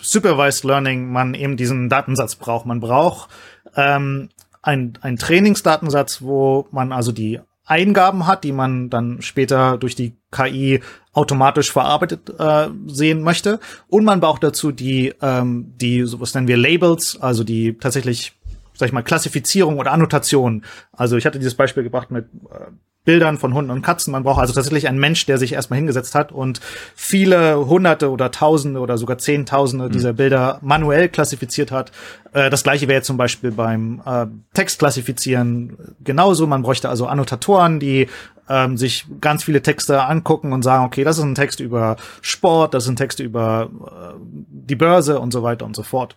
Supervised 0.00 0.64
Learning 0.64 1.10
man 1.10 1.34
eben 1.34 1.56
diesen 1.56 1.88
Datensatz 1.88 2.36
braucht. 2.36 2.66
Man 2.66 2.80
braucht 2.80 3.30
ähm, 3.74 4.28
ein, 4.62 4.98
ein 5.00 5.16
Trainingsdatensatz, 5.16 6.22
wo 6.22 6.66
man 6.70 6.92
also 6.92 7.12
die 7.12 7.40
Eingaben 7.64 8.26
hat, 8.26 8.44
die 8.44 8.52
man 8.52 8.88
dann 8.88 9.20
später 9.20 9.76
durch 9.76 9.94
die 9.94 10.16
KI 10.32 10.80
automatisch 11.12 11.70
verarbeitet 11.70 12.32
äh, 12.38 12.68
sehen 12.86 13.22
möchte. 13.22 13.60
Und 13.88 14.04
man 14.04 14.20
braucht 14.20 14.42
dazu 14.42 14.72
die, 14.72 15.14
ähm, 15.20 15.74
die, 15.76 16.04
sowas 16.04 16.34
nennen 16.34 16.48
wir 16.48 16.56
Labels, 16.56 17.20
also 17.20 17.44
die 17.44 17.76
tatsächlich, 17.76 18.32
sag 18.74 18.86
ich 18.86 18.92
mal, 18.92 19.02
Klassifizierung 19.02 19.78
oder 19.78 19.92
Annotation. 19.92 20.64
Also 20.92 21.16
ich 21.16 21.26
hatte 21.26 21.38
dieses 21.38 21.54
Beispiel 21.54 21.82
gebracht 21.82 22.10
mit 22.10 22.26
äh, 22.50 22.70
Bildern 23.04 23.38
von 23.38 23.54
Hunden 23.54 23.70
und 23.70 23.82
Katzen. 23.82 24.12
Man 24.12 24.22
braucht 24.22 24.40
also 24.40 24.52
tatsächlich 24.52 24.86
einen 24.86 24.98
Mensch, 24.98 25.24
der 25.24 25.38
sich 25.38 25.54
erstmal 25.54 25.78
hingesetzt 25.78 26.14
hat 26.14 26.30
und 26.30 26.60
viele 26.94 27.66
hunderte 27.66 28.10
oder 28.10 28.30
tausende 28.30 28.80
oder 28.80 28.98
sogar 28.98 29.16
zehntausende 29.18 29.86
mhm. 29.86 29.92
dieser 29.92 30.12
Bilder 30.12 30.58
manuell 30.60 31.08
klassifiziert 31.08 31.72
hat. 31.72 31.90
Äh, 32.32 32.50
das 32.50 32.62
gleiche 32.62 32.86
wäre 32.86 33.02
zum 33.02 33.16
Beispiel 33.16 33.50
beim 33.50 34.02
äh, 34.04 34.26
Textklassifizieren 34.52 35.94
genauso. 36.04 36.46
Man 36.46 36.62
bräuchte 36.62 36.88
also 36.88 37.06
Annotatoren, 37.06 37.80
die 37.80 38.08
ähm, 38.48 38.76
sich 38.76 39.06
ganz 39.20 39.44
viele 39.44 39.62
Texte 39.62 40.02
angucken 40.02 40.52
und 40.52 40.62
sagen, 40.62 40.84
okay, 40.84 41.04
das 41.04 41.18
ist 41.18 41.24
ein 41.24 41.34
Text 41.34 41.60
über 41.60 41.96
Sport, 42.20 42.74
das 42.74 42.84
ist 42.84 42.90
ein 42.90 42.96
Text 42.96 43.20
über 43.20 43.70
äh, 43.86 44.18
die 44.48 44.76
Börse 44.76 45.20
und 45.20 45.32
so 45.32 45.42
weiter 45.42 45.64
und 45.64 45.76
so 45.76 45.82
fort. 45.82 46.16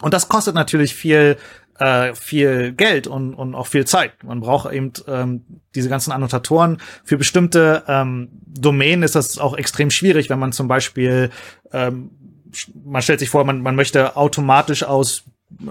Und 0.00 0.14
das 0.14 0.28
kostet 0.28 0.54
natürlich 0.54 0.94
viel 0.94 1.36
äh, 1.80 2.14
viel 2.14 2.72
Geld 2.72 3.06
und, 3.06 3.34
und 3.34 3.54
auch 3.54 3.66
viel 3.66 3.86
Zeit. 3.86 4.22
Man 4.22 4.40
braucht 4.40 4.72
eben 4.72 4.92
ähm, 5.08 5.44
diese 5.74 5.88
ganzen 5.88 6.12
Annotatoren. 6.12 6.78
Für 7.04 7.16
bestimmte 7.16 7.82
ähm, 7.88 8.28
Domänen 8.46 9.02
ist 9.02 9.14
das 9.14 9.38
auch 9.38 9.56
extrem 9.56 9.90
schwierig, 9.90 10.28
wenn 10.30 10.38
man 10.38 10.52
zum 10.52 10.68
Beispiel, 10.68 11.30
ähm, 11.72 12.10
man 12.84 13.00
stellt 13.00 13.20
sich 13.20 13.30
vor, 13.30 13.44
man, 13.44 13.62
man 13.62 13.76
möchte 13.76 14.16
automatisch 14.16 14.82
aus 14.82 15.24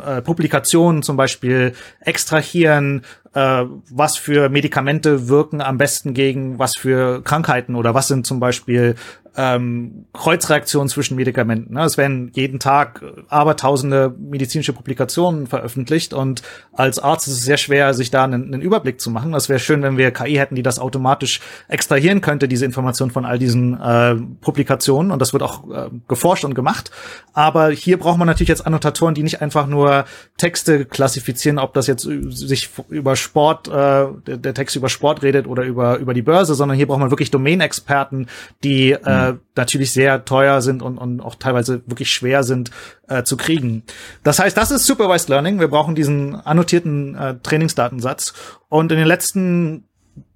äh, 0.04 0.22
Publikationen 0.22 1.04
zum 1.04 1.16
Beispiel 1.16 1.74
extrahieren, 2.01 3.06
äh, 3.34 3.66
was 3.90 4.18
für 4.18 4.50
Medikamente 4.50 5.28
wirken 5.30 5.62
am 5.62 5.78
besten 5.78 6.14
gegen 6.14 6.60
was 6.60 6.76
für 6.76 7.22
Krankheiten 7.24 7.76
oder 7.76 7.94
was 7.94 8.08
sind 8.08 8.26
zum 8.26 8.40
Beispiel 8.40 8.96
ähm, 9.36 10.06
Kreuzreaktionen 10.14 10.90
zwischen 10.90 11.16
Medikamenten. 11.16 11.76
Ne? 11.76 11.84
Es 11.84 11.98
werden 11.98 12.32
jeden 12.34 12.60
Tag 12.60 13.04
abertausende 13.30 14.14
medizinische 14.18 14.74
Publikationen 14.74 15.48
veröffentlicht 15.48 16.14
und 16.14 16.42
als 16.74 17.00
Arzt 17.00 17.28
ist 17.28 17.36
es 17.36 17.44
sehr 17.44 17.58
schwer, 17.58 17.94
sich 17.94 18.12
da 18.12 18.24
einen, 18.24 18.54
einen 18.54 18.62
Überblick 18.62 19.00
zu 19.00 19.10
machen. 19.10 19.32
Das 19.32 19.48
wäre 19.48 19.60
schön, 19.60 19.82
wenn 19.82 19.98
wir 19.98 20.12
KI 20.12 20.36
hätten, 20.36 20.56
die 20.56 20.64
das 20.64 20.80
automatisch 20.80 21.40
extrahieren 21.68 22.22
könnte, 22.22 22.48
diese 22.48 22.66
Informationen 22.66 23.12
von 23.12 23.26
all 23.26 23.40
diesen 23.40 23.80
äh, 23.80 24.16
Publikationen 24.42 25.12
und 25.12 25.20
das 25.20 25.32
wird 25.32 25.44
auch 25.44 25.70
äh, 25.70 25.90
geforscht 26.08 26.44
und 26.44 26.56
gemacht. 26.56 26.92
Aber 27.34 27.70
hier 27.70 27.98
braucht 27.98 28.18
man 28.18 28.28
natürlich 28.28 28.50
jetzt 28.50 28.66
Annotatoren, 28.66 29.14
die 29.14 29.24
nicht 29.24 29.42
einfach 29.42 29.68
nur 29.68 30.06
Texte 30.38 30.86
klassifizieren, 30.86 31.60
ob 31.60 31.74
das 31.74 31.88
jetzt 31.88 32.02
sich 32.02 32.70
über 32.90 33.16
Sport, 33.20 33.68
äh, 33.68 33.72
der, 33.72 34.38
der 34.38 34.54
Text 34.54 34.76
über 34.76 34.90
Sport 34.90 35.22
redet 35.22 35.48
oder 35.48 35.64
über, 35.64 35.98
über 35.98 36.14
die 36.14 36.22
Börse, 36.22 36.56
sondern 36.56 36.76
hier 36.78 36.88
braucht 36.88 37.00
man 37.00 37.12
wirklich 37.12 37.32
Domain-Experten, 37.32 38.28
die 38.64 38.92
äh, 38.92 39.34
mhm. 39.34 39.40
natürlich 39.56 39.92
sehr 39.92 40.26
teuer 40.26 40.62
sind 40.62 40.82
und, 40.82 40.98
und 40.98 41.22
auch 41.22 41.36
teilweise 41.36 41.82
wirklich 41.86 42.12
schwer 42.12 42.44
sind 42.44 42.72
äh, 43.08 43.24
zu 43.24 43.38
kriegen. 43.38 43.84
Das 44.24 44.40
heißt, 44.40 44.58
das 44.58 44.72
ist 44.72 44.86
Supervised 44.86 45.30
Learning. 45.30 45.60
Wir 45.60 45.68
brauchen 45.68 45.96
diesen 45.96 46.36
annotierten 46.36 47.16
äh, 47.16 47.36
Trainingsdatensatz. 47.44 48.34
Und 48.70 48.92
in 48.92 48.98
den 48.98 49.08
letzten 49.08 49.86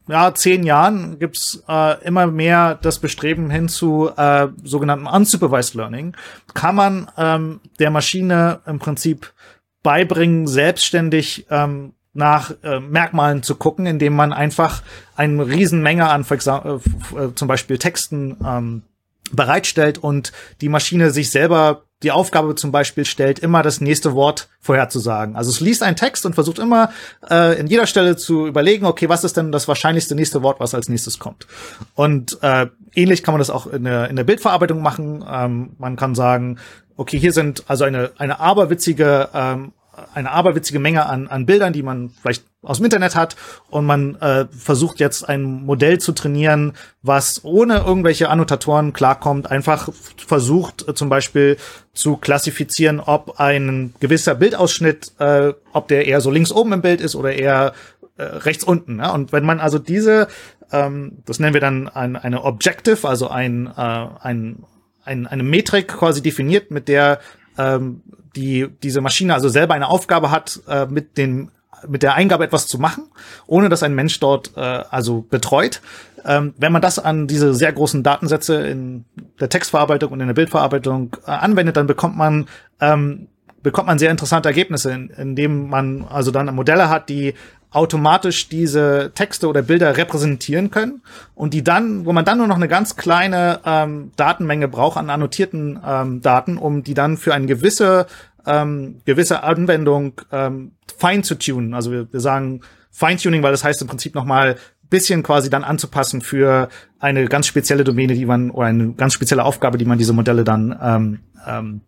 ja, 0.08 0.34
zehn 0.34 0.64
Jahren 0.64 1.18
gibt's 1.20 1.64
äh, 1.68 2.04
immer 2.04 2.28
mehr 2.28 2.76
das 2.76 3.00
Bestreben 3.00 3.50
hin 3.50 3.70
zu 3.70 4.10
äh, 4.16 4.50
sogenannten 4.64 5.08
Unsupervised 5.08 5.76
Learning. 5.76 6.16
Kann 6.54 6.76
man 6.76 7.12
ähm, 7.18 7.62
der 7.80 7.90
Maschine 7.90 8.60
im 8.66 8.80
Prinzip 8.80 9.34
beibringen, 9.82 10.48
selbstständig 10.48 11.46
ähm, 11.50 11.94
nach 12.14 12.52
äh, 12.64 12.80
Merkmalen 12.80 13.44
zu 13.44 13.56
gucken, 13.56 13.86
indem 13.86 14.16
man 14.16 14.34
einfach 14.34 14.84
eine 15.16 15.48
Riesenmenge 15.48 16.08
an 16.10 16.26
äh, 16.30 16.36
äh, 16.36 16.80
zum 17.36 17.48
Beispiel 17.48 17.78
Texten 17.78 18.38
ähm, 18.46 18.84
bereitstellt 19.32 19.98
und 19.98 20.32
die 20.62 20.70
Maschine 20.70 21.12
sich 21.12 21.32
selber 21.32 21.84
die 22.04 22.12
Aufgabe 22.12 22.56
zum 22.56 22.72
Beispiel 22.72 23.06
stellt, 23.06 23.40
immer 23.40 23.64
das 23.64 23.80
nächste 23.80 24.14
Wort 24.14 24.50
vorherzusagen. 24.60 25.36
Also 25.36 25.50
es 25.50 25.62
liest 25.62 25.82
einen 25.84 25.96
Text 25.96 26.26
und 26.26 26.36
versucht 26.36 26.60
immer 26.60 26.92
äh, 27.30 27.58
in 27.58 27.68
jeder 27.68 27.88
Stelle 27.88 28.18
zu 28.18 28.46
überlegen, 28.46 28.86
okay, 28.86 29.08
was 29.08 29.24
ist 29.24 29.38
denn 29.38 29.54
das 29.54 29.68
wahrscheinlichste 29.68 30.14
nächste 30.14 30.44
Wort, 30.44 30.60
was 30.60 30.76
als 30.76 30.90
nächstes 30.90 31.18
kommt. 31.18 31.48
Und 31.96 32.38
äh, 32.42 32.68
ähnlich 32.94 33.24
kann 33.24 33.34
man 33.34 33.40
das 33.40 33.50
auch 33.50 33.68
in 33.68 33.86
der, 33.86 34.10
in 34.10 34.18
der 34.18 34.26
Bildverarbeitung 34.26 34.82
machen. 34.82 35.24
Ähm, 35.28 35.72
man 35.80 35.96
kann 35.96 36.14
sagen, 36.14 36.60
okay, 36.98 37.18
hier 37.18 37.32
sind 37.32 37.64
also 37.68 37.86
eine, 37.86 38.12
eine 38.18 38.40
aberwitzige 38.40 39.30
ähm, 39.34 39.72
eine 40.14 40.32
aberwitzige 40.32 40.80
Menge 40.80 41.06
an, 41.06 41.28
an 41.28 41.46
Bildern, 41.46 41.74
die 41.74 41.84
man 41.84 42.12
vielleicht 42.22 42.44
aus 42.64 42.78
dem 42.78 42.86
Internet 42.86 43.16
hat 43.16 43.36
und 43.70 43.86
man 43.86 44.16
äh, 44.16 44.46
versucht 44.58 45.00
jetzt 45.00 45.28
ein 45.28 45.44
Modell 45.66 46.00
zu 46.00 46.14
trainieren, 46.14 46.74
was 47.02 47.44
ohne 47.44 47.80
irgendwelche 47.80 48.30
Annotatoren 48.30 48.94
klarkommt, 48.94 49.52
einfach 49.52 49.90
versucht 50.18 50.88
äh, 50.88 50.96
zum 50.96 51.10
Beispiel 51.10 51.58
zu 51.94 52.18
klassifizieren, 52.18 53.00
ob 53.00 53.40
ein 53.40 53.94
gewisser 54.00 54.36
Bildausschnitt, 54.36 55.12
äh, 55.20 55.54
ob 55.74 55.88
der 55.90 56.08
eher 56.08 56.22
so 56.22 56.32
links 56.32 56.52
oben 56.52 56.74
im 56.74 56.82
Bild 56.82 57.02
ist 57.02 57.16
oder 57.16 57.34
eher 57.34 57.74
äh, 58.18 58.24
rechts 58.24 58.64
unten. 58.64 59.00
Ja? 59.00 59.12
Und 59.12 59.32
wenn 59.32 59.46
man 59.46 59.60
also 59.60 59.78
diese, 59.78 60.28
ähm, 60.72 61.18
das 61.26 61.40
nennen 61.40 61.54
wir 61.54 61.62
dann 61.62 61.90
ein, 61.90 62.16
eine 62.16 62.44
Objective, 62.44 63.08
also 63.08 63.28
ein, 63.28 63.68
äh, 63.68 64.08
ein, 64.22 64.64
ein, 65.04 65.28
eine 65.28 65.44
Metrik 65.44 65.90
quasi 65.90 66.22
definiert, 66.22 66.72
mit 66.72 66.88
der 66.88 67.20
ähm, 67.58 68.02
die 68.36 68.68
diese 68.82 69.02
Maschine 69.02 69.34
also 69.34 69.50
selber 69.50 69.74
eine 69.74 69.90
Aufgabe 69.90 70.32
hat, 70.32 70.62
äh, 70.68 70.86
mit 70.86 71.18
den 71.18 71.52
mit 71.88 72.02
der 72.02 72.16
Eingabe 72.16 72.46
etwas 72.46 72.68
zu 72.68 72.80
machen, 72.80 73.06
ohne 73.46 73.68
dass 73.68 73.84
ein 73.84 73.94
Mensch 73.94 74.20
dort 74.20 74.52
äh, 74.56 74.62
also 74.62 75.22
betreut. 75.22 75.82
Ähm, 76.26 76.54
wenn 76.58 76.72
man 76.72 76.82
das 76.82 77.00
an 77.00 77.28
diese 77.28 77.54
sehr 77.54 77.74
großen 77.74 78.04
Datensätze 78.04 78.56
in 78.66 79.04
der 79.40 79.50
Textverarbeitung 79.50 80.12
und 80.14 80.22
in 80.22 80.28
der 80.28 80.34
Bildverarbeitung 80.34 81.18
äh, 81.26 81.32
anwendet, 81.32 81.76
dann 81.76 81.88
bekommt 81.88 82.16
man 82.16 82.48
ähm, 82.80 83.28
bekommt 83.62 83.88
man 83.88 83.98
sehr 83.98 84.12
interessante 84.12 84.50
Ergebnisse, 84.50 84.92
in, 84.92 85.10
indem 85.10 85.70
man 85.70 86.06
also 86.10 86.32
dann 86.32 86.54
Modelle 86.54 86.90
hat, 86.90 87.10
die 87.10 87.34
automatisch 87.74 88.50
diese 88.50 89.12
Texte 89.16 89.48
oder 89.48 89.62
Bilder 89.62 89.98
repräsentieren 89.98 90.72
können 90.72 91.02
und 91.36 91.54
die 91.54 91.64
dann, 91.64 92.06
wo 92.06 92.14
man 92.14 92.26
dann 92.26 92.38
nur 92.38 92.48
noch 92.48 92.56
eine 92.56 92.68
ganz 92.68 92.96
kleine 92.96 93.60
ähm, 93.66 94.12
Datenmenge 94.16 94.68
braucht 94.68 94.98
an 94.98 95.10
annotierten 95.10 95.80
ähm, 95.86 96.22
Daten, 96.22 96.58
um 96.58 96.84
die 96.84 96.94
dann 96.94 97.18
für 97.18 97.34
eine 97.34 97.48
gewisse 97.48 98.08
ähm, 98.46 99.02
gewisse 99.06 99.44
Anwendung 99.44 100.22
ähm, 100.32 100.74
fein 100.98 101.24
zu 101.24 101.36
tunen. 101.36 101.74
Also 101.74 101.92
wir, 101.92 102.12
wir 102.12 102.20
sagen 102.20 102.62
Feintuning, 102.92 103.42
weil 103.42 103.52
das 103.52 103.64
heißt 103.64 103.82
im 103.82 103.88
Prinzip 103.88 104.16
nochmal 104.16 104.58
bisschen 104.90 105.24
quasi 105.24 105.50
dann 105.50 105.64
anzupassen 105.64 106.22
für 106.22 106.70
eine 107.00 107.26
ganz 107.26 107.48
spezielle 107.48 107.84
Domäne, 107.84 108.14
die 108.14 108.26
man 108.26 108.52
oder 108.52 108.68
eine 108.68 108.94
ganz 108.94 109.14
spezielle 109.14 109.44
Aufgabe, 109.44 109.80
die 109.80 109.86
man 109.86 109.98
diese 109.98 110.14
Modelle 110.14 110.44
dann 110.44 110.78
ähm, 110.80 111.20
ähm, 111.48 111.82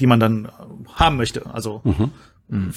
die 0.00 0.06
man 0.06 0.20
dann 0.20 0.48
haben 0.94 1.16
möchte. 1.16 1.46
Also 1.52 1.80
mhm. 1.84 2.10
Mhm. 2.48 2.72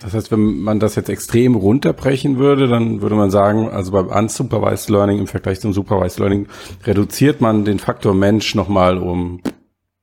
Das 0.00 0.12
heißt, 0.12 0.32
wenn 0.32 0.60
man 0.60 0.80
das 0.80 0.96
jetzt 0.96 1.08
extrem 1.08 1.54
runterbrechen 1.54 2.38
würde, 2.38 2.68
dann 2.68 3.00
würde 3.00 3.14
man 3.14 3.30
sagen, 3.30 3.68
also 3.68 3.92
beim 3.92 4.08
Unsupervised 4.08 4.90
Learning 4.90 5.18
im 5.18 5.26
Vergleich 5.26 5.60
zum 5.60 5.72
Supervised 5.72 6.18
Learning 6.18 6.46
reduziert 6.84 7.40
man 7.40 7.64
den 7.64 7.78
Faktor 7.78 8.14
Mensch 8.14 8.54
nochmal 8.54 8.98
um 8.98 9.40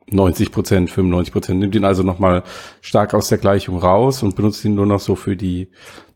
90 0.09 0.51
Prozent, 0.51 0.89
95 0.89 1.33
Prozent, 1.33 1.59
nimmt 1.59 1.75
ihn 1.75 1.85
also 1.85 2.03
nochmal 2.03 2.43
stark 2.81 3.13
aus 3.13 3.29
der 3.29 3.37
Gleichung 3.37 3.77
raus 3.77 4.23
und 4.23 4.35
benutzt 4.35 4.63
ihn 4.65 4.75
nur 4.75 4.85
noch 4.85 4.99
so 4.99 5.15
für 5.15 5.35
die 5.35 5.69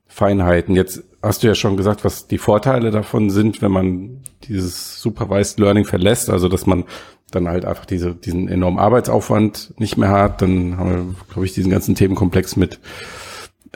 Feinheiten. 0.08 0.76
Jetzt 0.76 1.04
hast 1.22 1.44
du 1.44 1.48
ja 1.48 1.56
schon 1.56 1.78
gesagt, 1.78 2.06
was 2.06 2.28
die 2.28 2.38
Vorteile 2.38 2.92
davon 2.92 3.30
sind, 3.30 3.62
wenn 3.62 3.72
man 3.72 4.22
dieses 4.44 5.02
Supervised 5.02 5.60
Learning 5.60 5.86
verlässt, 5.86 6.30
also 6.30 6.48
dass 6.48 6.66
man 6.66 6.86
dann 7.32 7.48
halt 7.48 7.66
einfach 7.66 7.86
diese, 7.86 8.16
diesen 8.16 8.48
enormen 8.48 8.80
Arbeitsaufwand 8.80 9.74
nicht 9.78 9.98
mehr 9.98 10.10
hat. 10.10 10.42
Dann 10.42 10.78
haben 10.78 10.90
wir, 10.90 11.16
glaube 11.34 11.46
ich, 11.46 11.54
diesen 11.54 11.72
ganzen 11.72 11.96
Themenkomplex 11.96 12.56
mit, 12.56 12.80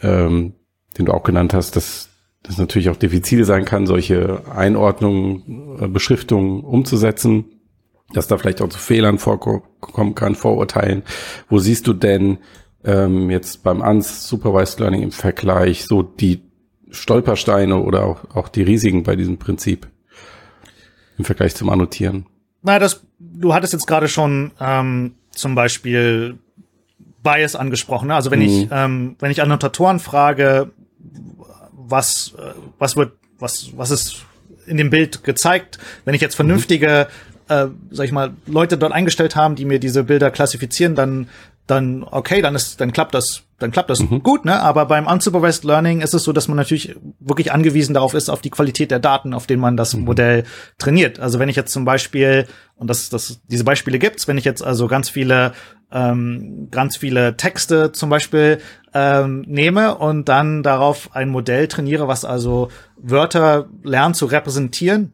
ähm, 0.01 0.53
den 0.97 1.05
du 1.05 1.13
auch 1.13 1.23
genannt 1.23 1.53
hast, 1.53 1.75
dass 1.75 2.09
das 2.43 2.57
natürlich 2.57 2.89
auch 2.89 2.95
diffizil 2.95 3.45
sein 3.45 3.65
kann, 3.65 3.85
solche 3.85 4.43
Einordnungen, 4.49 5.77
äh, 5.79 5.87
Beschriftungen 5.87 6.63
umzusetzen, 6.63 7.45
dass 8.13 8.27
da 8.27 8.37
vielleicht 8.37 8.61
auch 8.61 8.69
zu 8.69 8.79
Fehlern 8.79 9.19
vorkommen 9.19 10.15
kann, 10.15 10.35
Vorurteilen. 10.35 11.03
Wo 11.47 11.59
siehst 11.59 11.85
du 11.87 11.93
denn 11.93 12.39
ähm, 12.83 13.29
jetzt 13.29 13.63
beim 13.63 13.81
Unsupervised 13.81 14.79
Learning 14.79 15.03
im 15.03 15.11
Vergleich 15.11 15.85
so 15.85 16.01
die 16.01 16.41
Stolpersteine 16.89 17.77
oder 17.77 18.05
auch, 18.05 18.35
auch 18.35 18.49
die 18.49 18.63
Risiken 18.63 19.03
bei 19.03 19.15
diesem 19.15 19.37
Prinzip 19.37 19.87
im 21.17 21.25
Vergleich 21.25 21.55
zum 21.55 21.69
Annotieren? 21.69 22.25
Na, 22.61 22.79
das, 22.79 23.03
du 23.19 23.53
hattest 23.53 23.73
jetzt 23.73 23.85
gerade 23.85 24.07
schon 24.07 24.51
ähm, 24.59 25.13
zum 25.31 25.55
Beispiel 25.55 26.39
Bias 27.23 27.55
angesprochen. 27.55 28.07
Ne? 28.07 28.15
Also 28.15 28.31
wenn 28.31 28.39
mhm. 28.39 28.45
ich, 28.45 28.67
ähm, 28.71 29.15
wenn 29.19 29.31
ich 29.31 29.41
Annotatoren 29.41 29.99
frage, 29.99 30.71
was, 31.71 32.33
äh, 32.37 32.53
was 32.77 32.95
wird, 32.95 33.13
was, 33.39 33.71
was 33.75 33.91
ist 33.91 34.25
in 34.65 34.77
dem 34.77 34.89
Bild 34.89 35.23
gezeigt, 35.23 35.79
wenn 36.05 36.13
ich 36.13 36.21
jetzt 36.21 36.35
vernünftige, 36.35 37.07
mhm. 37.49 37.53
äh, 37.53 37.67
sag 37.91 38.05
ich 38.05 38.11
mal, 38.11 38.31
Leute 38.45 38.77
dort 38.77 38.93
eingestellt 38.93 39.35
haben, 39.35 39.55
die 39.55 39.65
mir 39.65 39.79
diese 39.79 40.03
Bilder 40.03 40.31
klassifizieren, 40.31 40.95
dann 40.95 41.29
dann 41.69 42.03
okay, 42.03 42.41
dann 42.41 42.55
ist, 42.55 42.81
dann 42.81 42.91
klappt 42.91 43.13
das, 43.13 43.43
dann 43.59 43.71
klappt 43.71 43.89
das 43.89 43.99
mhm. 43.99 44.23
gut, 44.23 44.45
ne? 44.45 44.59
Aber 44.61 44.85
beim 44.85 45.07
Unsupervised 45.07 45.63
Learning 45.63 46.01
ist 46.01 46.13
es 46.13 46.23
so, 46.23 46.33
dass 46.33 46.47
man 46.47 46.57
natürlich 46.57 46.95
wirklich 47.19 47.51
angewiesen 47.51 47.93
darauf 47.93 48.13
ist, 48.13 48.29
auf 48.29 48.41
die 48.41 48.49
Qualität 48.49 48.91
der 48.91 48.99
Daten, 48.99 49.33
auf 49.33 49.47
denen 49.47 49.61
man 49.61 49.77
das 49.77 49.93
mhm. 49.93 50.05
Modell 50.05 50.43
trainiert. 50.77 51.19
Also 51.19 51.39
wenn 51.39 51.49
ich 51.49 51.55
jetzt 51.55 51.71
zum 51.71 51.85
Beispiel, 51.85 52.47
und 52.75 52.89
das, 52.89 53.09
das, 53.09 53.41
diese 53.47 53.63
Beispiele 53.63 53.99
gibt's, 53.99 54.27
wenn 54.27 54.37
ich 54.37 54.45
jetzt 54.45 54.63
also 54.63 54.87
ganz 54.87 55.09
viele, 55.09 55.53
ähm, 55.91 56.69
ganz 56.71 56.97
viele 56.97 57.37
Texte 57.37 57.91
zum 57.91 58.09
Beispiel 58.09 58.59
ähm, 58.93 59.43
nehme 59.47 59.95
und 59.95 60.29
dann 60.29 60.63
darauf 60.63 61.15
ein 61.15 61.29
Modell 61.29 61.67
trainiere, 61.67 62.07
was 62.07 62.25
also 62.25 62.69
Wörter 62.97 63.69
lernt 63.83 64.15
zu 64.15 64.25
repräsentieren, 64.25 65.13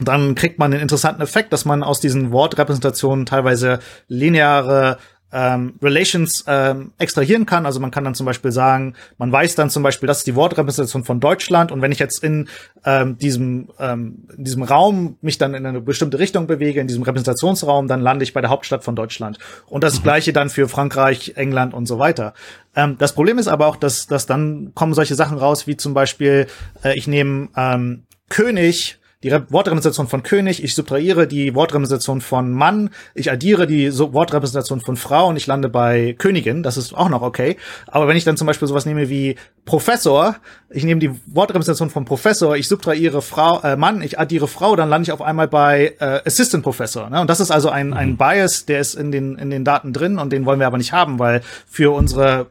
dann 0.00 0.34
kriegt 0.34 0.58
man 0.58 0.70
den 0.70 0.80
interessanten 0.80 1.22
Effekt, 1.22 1.52
dass 1.52 1.64
man 1.64 1.82
aus 1.82 2.00
diesen 2.00 2.32
Wortrepräsentationen 2.32 3.24
teilweise 3.24 3.78
lineare 4.08 4.98
ähm, 5.32 5.74
Relations 5.82 6.44
ähm, 6.46 6.92
extrahieren 6.98 7.46
kann. 7.46 7.66
Also 7.66 7.80
man 7.80 7.90
kann 7.90 8.04
dann 8.04 8.14
zum 8.14 8.26
Beispiel 8.26 8.52
sagen, 8.52 8.94
man 9.18 9.32
weiß 9.32 9.54
dann 9.54 9.70
zum 9.70 9.82
Beispiel, 9.82 10.06
das 10.06 10.18
ist 10.18 10.26
die 10.26 10.36
Wortrepräsentation 10.36 11.04
von 11.04 11.20
Deutschland 11.20 11.72
und 11.72 11.82
wenn 11.82 11.92
ich 11.92 11.98
jetzt 11.98 12.22
in 12.22 12.48
ähm, 12.84 13.18
diesem 13.18 13.68
ähm, 13.78 14.28
in 14.36 14.44
diesem 14.44 14.62
Raum 14.62 15.16
mich 15.20 15.38
dann 15.38 15.54
in 15.54 15.66
eine 15.66 15.80
bestimmte 15.80 16.18
Richtung 16.18 16.46
bewege, 16.46 16.80
in 16.80 16.86
diesem 16.86 17.02
Repräsentationsraum, 17.02 17.88
dann 17.88 18.00
lande 18.00 18.22
ich 18.22 18.32
bei 18.32 18.40
der 18.40 18.50
Hauptstadt 18.50 18.84
von 18.84 18.94
Deutschland. 18.94 19.38
Und 19.66 19.82
das 19.82 19.98
mhm. 19.98 20.04
gleiche 20.04 20.32
dann 20.32 20.48
für 20.48 20.68
Frankreich, 20.68 21.32
England 21.36 21.74
und 21.74 21.86
so 21.86 21.98
weiter. 21.98 22.34
Ähm, 22.74 22.96
das 22.98 23.14
Problem 23.14 23.38
ist 23.38 23.48
aber 23.48 23.66
auch, 23.66 23.76
dass, 23.76 24.06
dass 24.06 24.26
dann 24.26 24.72
kommen 24.74 24.94
solche 24.94 25.14
Sachen 25.14 25.38
raus, 25.38 25.66
wie 25.66 25.76
zum 25.76 25.94
Beispiel, 25.94 26.46
äh, 26.84 26.96
ich 26.96 27.08
nehme 27.08 27.48
ähm, 27.56 28.04
König 28.28 28.98
die 29.22 29.32
Wortrepräsentation 29.32 30.08
von 30.08 30.22
König, 30.22 30.62
ich 30.62 30.74
subtrahiere 30.74 31.26
die 31.26 31.54
Wortrepräsentation 31.54 32.20
von 32.20 32.52
Mann, 32.52 32.90
ich 33.14 33.30
addiere 33.30 33.66
die 33.66 33.90
Wortrepräsentation 33.90 34.80
von 34.80 34.96
Frau 34.96 35.28
und 35.28 35.36
ich 35.36 35.46
lande 35.46 35.70
bei 35.70 36.14
Königin, 36.18 36.62
das 36.62 36.76
ist 36.76 36.94
auch 36.94 37.08
noch 37.08 37.22
okay. 37.22 37.56
Aber 37.86 38.08
wenn 38.08 38.16
ich 38.16 38.24
dann 38.24 38.36
zum 38.36 38.46
Beispiel 38.46 38.68
sowas 38.68 38.84
nehme 38.84 39.08
wie 39.08 39.36
Professor, 39.64 40.36
ich 40.68 40.84
nehme 40.84 41.00
die 41.00 41.10
Wortrepräsentation 41.26 41.88
von 41.88 42.04
Professor, 42.04 42.56
ich 42.56 42.68
subtrahiere 42.68 43.22
Frau, 43.22 43.60
äh, 43.62 43.76
Mann, 43.76 44.02
ich 44.02 44.18
addiere 44.18 44.48
Frau, 44.48 44.76
dann 44.76 44.90
lande 44.90 45.04
ich 45.04 45.12
auf 45.12 45.22
einmal 45.22 45.48
bei 45.48 45.94
äh, 45.98 46.20
Assistant 46.26 46.62
Professor. 46.62 47.08
Ne? 47.08 47.20
Und 47.20 47.30
das 47.30 47.40
ist 47.40 47.50
also 47.50 47.70
ein, 47.70 47.94
ein 47.94 48.10
mhm. 48.10 48.16
Bias, 48.18 48.66
der 48.66 48.80
ist 48.80 48.94
in 48.94 49.12
den, 49.12 49.38
in 49.38 49.48
den 49.48 49.64
Daten 49.64 49.94
drin 49.94 50.18
und 50.18 50.30
den 50.30 50.44
wollen 50.44 50.60
wir 50.60 50.66
aber 50.66 50.78
nicht 50.78 50.92
haben, 50.92 51.18
weil 51.18 51.40
für 51.66 51.94
unsere 51.94 52.50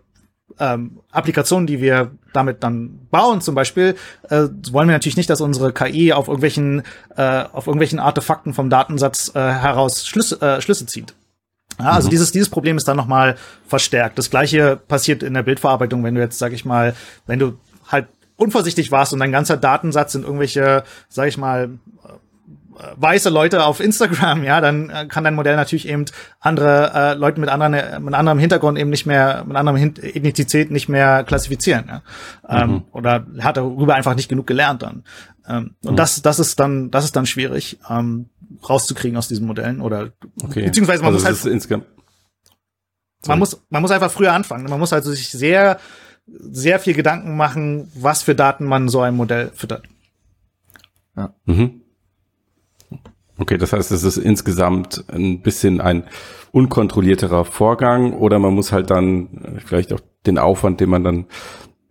ähm, 0.59 0.99
Applikationen, 1.11 1.67
die 1.67 1.81
wir 1.81 2.11
damit 2.33 2.63
dann 2.63 3.07
bauen, 3.11 3.41
zum 3.41 3.55
Beispiel, 3.55 3.95
äh, 4.29 4.47
wollen 4.71 4.87
wir 4.87 4.93
natürlich 4.93 5.17
nicht, 5.17 5.29
dass 5.29 5.41
unsere 5.41 5.73
KI 5.73 6.13
auf 6.13 6.27
irgendwelchen, 6.27 6.83
äh, 7.15 7.43
auf 7.51 7.67
irgendwelchen 7.67 7.99
Artefakten 7.99 8.53
vom 8.53 8.69
Datensatz 8.69 9.31
äh, 9.35 9.39
heraus 9.39 10.05
Schlüsse, 10.05 10.41
äh, 10.41 10.61
Schlüsse 10.61 10.85
zieht. 10.85 11.13
Ja, 11.79 11.91
also 11.91 12.07
mhm. 12.07 12.11
dieses, 12.11 12.31
dieses 12.31 12.49
Problem 12.49 12.77
ist 12.77 12.87
dann 12.87 12.97
nochmal 12.97 13.35
verstärkt. 13.67 14.17
Das 14.17 14.29
gleiche 14.29 14.77
passiert 14.77 15.23
in 15.23 15.33
der 15.33 15.43
Bildverarbeitung, 15.43 16.03
wenn 16.03 16.15
du 16.15 16.21
jetzt, 16.21 16.39
sag 16.39 16.53
ich 16.53 16.65
mal, 16.65 16.95
wenn 17.25 17.39
du 17.39 17.57
halt 17.87 18.07
unvorsichtig 18.37 18.91
warst 18.91 19.13
und 19.13 19.19
dein 19.19 19.31
ganzer 19.31 19.57
Datensatz 19.57 20.15
in 20.15 20.23
irgendwelche, 20.23 20.83
sag 21.09 21.27
ich 21.27 21.37
mal, 21.37 21.77
weiße 22.95 23.29
Leute 23.29 23.65
auf 23.65 23.79
Instagram, 23.79 24.43
ja, 24.43 24.61
dann 24.61 24.89
äh, 24.89 25.05
kann 25.07 25.23
dein 25.23 25.35
Modell 25.35 25.55
natürlich 25.55 25.87
eben 25.87 26.05
andere 26.39 26.91
äh, 26.93 27.13
Leute 27.13 27.39
mit 27.39 27.49
anderen 27.49 27.73
äh, 27.73 27.99
mit 27.99 28.13
anderem 28.13 28.39
Hintergrund 28.39 28.77
eben 28.77 28.89
nicht 28.89 29.05
mehr 29.05 29.43
mit 29.45 29.55
anderem 29.57 29.77
Hin 29.77 29.93
Ethnizität 30.01 30.71
nicht 30.71 30.89
mehr 30.89 31.23
klassifizieren, 31.23 31.85
ja. 31.87 32.01
Ähm, 32.47 32.69
mhm. 32.69 32.83
oder 32.91 33.25
hat 33.39 33.57
darüber 33.57 33.95
einfach 33.95 34.15
nicht 34.15 34.29
genug 34.29 34.47
gelernt 34.47 34.83
dann. 34.83 35.03
Ähm, 35.47 35.75
und 35.83 35.93
mhm. 35.93 35.95
das 35.97 36.21
das 36.21 36.39
ist 36.39 36.59
dann 36.59 36.91
das 36.91 37.05
ist 37.05 37.15
dann 37.15 37.25
schwierig 37.25 37.79
ähm, 37.89 38.29
rauszukriegen 38.67 39.17
aus 39.17 39.27
diesen 39.27 39.47
Modellen 39.47 39.81
oder 39.81 40.11
okay. 40.43 40.65
beziehungsweise 40.65 41.03
man 41.03 41.13
also 41.13 41.27
muss 41.27 41.45
halt 41.45 41.85
man 43.27 43.39
muss 43.39 43.61
man 43.69 43.81
muss 43.81 43.91
einfach 43.91 44.11
früher 44.11 44.33
anfangen. 44.33 44.69
Man 44.69 44.79
muss 44.79 44.93
also 44.93 45.11
sich 45.11 45.29
sehr 45.29 45.79
sehr 46.27 46.79
viel 46.79 46.93
Gedanken 46.93 47.37
machen, 47.37 47.91
was 47.95 48.23
für 48.23 48.35
Daten 48.35 48.65
man 48.65 48.89
so 48.89 49.01
ein 49.01 49.15
Modell 49.15 49.51
füttert. 49.53 49.83
Ja. 51.15 51.33
Mhm. 51.45 51.81
Okay, 53.37 53.57
das 53.57 53.73
heißt, 53.73 53.91
es 53.91 54.03
ist 54.03 54.17
insgesamt 54.17 55.03
ein 55.11 55.41
bisschen 55.41 55.81
ein 55.81 56.05
unkontrollierterer 56.51 57.43
Vorgang 57.43 58.13
oder 58.13 58.39
man 58.39 58.53
muss 58.53 58.71
halt 58.71 58.89
dann 58.89 59.27
äh, 59.43 59.59
vielleicht 59.59 59.91
auch 59.91 59.99
den 60.25 60.37
Aufwand, 60.37 60.79
den 60.79 60.89
man 60.89 61.03
dann 61.03 61.25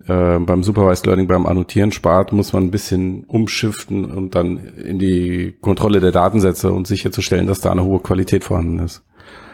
äh, 0.06 0.38
beim 0.38 0.62
Supervised 0.62 1.06
Learning, 1.06 1.26
beim 1.26 1.46
Annotieren 1.46 1.92
spart, 1.92 2.32
muss 2.32 2.52
man 2.52 2.64
ein 2.64 2.70
bisschen 2.70 3.24
umschiften 3.24 4.06
und 4.06 4.34
dann 4.34 4.58
in 4.58 4.98
die 4.98 5.54
Kontrolle 5.60 6.00
der 6.00 6.12
Datensätze 6.12 6.72
und 6.72 6.86
sicherzustellen, 6.86 7.46
dass 7.46 7.60
da 7.60 7.72
eine 7.72 7.84
hohe 7.84 8.00
Qualität 8.00 8.44
vorhanden 8.44 8.78
ist. 8.78 9.02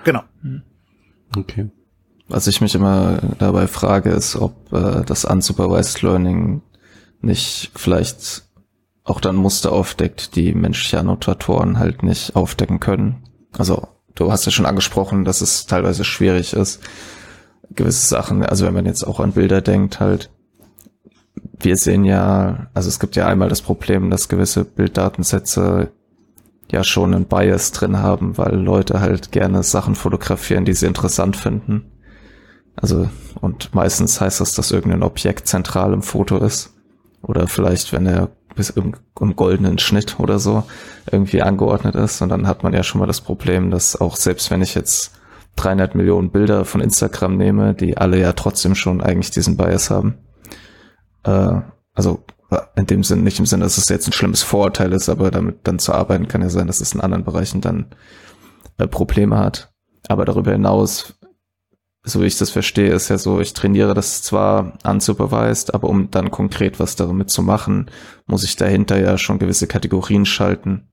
Genau. 0.05 0.23
Okay. 1.37 1.71
Was 2.29 2.47
ich 2.47 2.61
mich 2.61 2.77
immer 2.77 3.19
dabei 3.39 3.67
frage, 3.67 4.11
ist, 4.11 4.37
ob 4.37 4.73
äh, 4.73 5.03
das 5.05 5.25
Unsupervised 5.25 6.03
Learning 6.03 6.63
nicht 7.21 7.73
vielleicht 7.75 8.45
auch 9.11 9.21
dann 9.21 9.37
Muster 9.37 9.73
aufdeckt, 9.73 10.37
die 10.37 10.55
menschliche 10.55 11.01
Annotatoren 11.01 11.79
halt 11.79 12.03
nicht 12.03 12.37
aufdecken 12.37 12.81
können. 12.81 13.25
Also 13.59 13.89
du 14.15 14.31
hast 14.31 14.47
ja 14.47 14.53
schon 14.53 14.67
angesprochen, 14.67 15.25
dass 15.25 15.41
es 15.41 15.67
teilweise 15.67 16.05
schwierig 16.05 16.53
ist, 16.53 16.81
gewisse 17.75 18.07
Sachen, 18.07 18.45
also 18.45 18.65
wenn 18.65 18.75
man 18.75 18.87
jetzt 18.87 19.05
auch 19.05 19.21
an 19.21 19.33
Bilder 19.33 19.61
denkt, 19.61 20.01
halt, 20.01 20.31
wir 21.59 21.77
sehen 21.77 22.05
ja, 22.05 22.69
also 22.73 22.89
es 22.89 23.01
gibt 23.01 23.17
ja 23.17 23.27
einmal 23.27 23.49
das 23.49 23.63
Problem, 23.63 24.11
dass 24.11 24.29
gewisse 24.29 24.65
Bilddatensätze 24.65 25.91
ja 26.71 26.85
schon 26.85 27.15
einen 27.15 27.25
Bias 27.27 27.73
drin 27.73 27.99
haben, 27.99 28.39
weil 28.39 28.55
Leute 28.55 29.01
halt 29.01 29.33
gerne 29.33 29.63
Sachen 29.63 29.97
fotografieren, 29.97 30.65
die 30.65 30.73
sie 30.73 30.87
interessant 30.87 31.37
finden. 31.37 31.91
Also, 32.77 33.11
und 33.41 33.75
meistens 33.75 34.21
heißt 34.21 34.41
das, 34.41 34.55
dass 34.55 34.71
irgendein 34.71 35.03
Objekt 35.03 35.49
zentral 35.49 35.93
im 35.93 36.03
Foto 36.03 36.39
ist. 36.39 36.73
Oder 37.23 37.49
vielleicht, 37.49 37.93
wenn 37.93 38.07
er 38.07 38.31
bis 38.61 38.69
im, 38.69 38.93
im 39.19 39.37
goldenen 39.37 39.79
Schnitt 39.79 40.21
oder 40.21 40.39
so 40.39 40.65
irgendwie 41.11 41.41
angeordnet 41.41 41.95
ist. 41.95 42.21
Und 42.21 42.29
dann 42.29 42.47
hat 42.47 42.63
man 42.63 42.75
ja 42.75 42.83
schon 42.83 42.99
mal 42.99 43.07
das 43.07 43.23
Problem, 43.23 43.71
dass 43.71 43.99
auch 43.99 44.17
selbst 44.17 44.51
wenn 44.51 44.61
ich 44.61 44.75
jetzt 44.75 45.13
300 45.57 45.95
Millionen 45.95 46.31
Bilder 46.31 46.67
von 46.67 46.83
Instagram 46.83 47.39
nehme, 47.39 47.73
die 47.73 47.97
alle 47.97 48.21
ja 48.21 48.35
trotzdem 48.35 48.75
schon 48.75 49.01
eigentlich 49.01 49.31
diesen 49.31 49.57
Bias 49.57 49.89
haben. 49.89 50.19
Äh, 51.23 51.63
also 51.95 52.23
in 52.77 52.85
dem 52.85 53.03
Sinn, 53.03 53.25
nicht 53.25 53.39
im 53.39 53.47
Sinne, 53.47 53.65
dass 53.65 53.79
es 53.79 53.89
jetzt 53.89 54.07
ein 54.07 54.13
schlimmes 54.13 54.43
Vorurteil 54.43 54.93
ist, 54.93 55.09
aber 55.09 55.31
damit 55.31 55.61
dann 55.63 55.79
zu 55.79 55.95
arbeiten 55.95 56.29
kann 56.29 56.43
ja 56.43 56.51
sein, 56.51 56.67
dass 56.67 56.83
es 56.83 56.93
in 56.93 57.01
anderen 57.01 57.25
Bereichen 57.25 57.63
dann 57.63 57.87
äh, 58.77 58.87
Probleme 58.87 59.39
hat. 59.39 59.73
Aber 60.07 60.27
darüber 60.27 60.53
hinaus 60.53 61.15
so 62.03 62.21
wie 62.23 62.27
ich 62.27 62.39
das 62.39 62.51
verstehe, 62.51 62.93
ist 62.93 63.11
ja 63.11 63.19
so, 63.19 63.41
ich 63.41 63.53
trainiere 63.53 63.95
das 63.95 64.23
zwar 64.23 64.73
unsupervised, 64.85 65.75
aber 65.75 65.89
um 65.89 66.11
dann 66.11 66.31
konkret 66.31 66.81
was 66.81 66.97
damit 66.97 67.31
zu 67.31 67.43
machen, 67.43 67.91
muss 68.27 68.45
ich 68.45 68.57
dahinter 68.57 68.99
ja 68.99 69.19
schon 69.19 69.39
gewisse 69.39 69.67
Kategorien 69.67 70.25
schalten. 70.25 70.89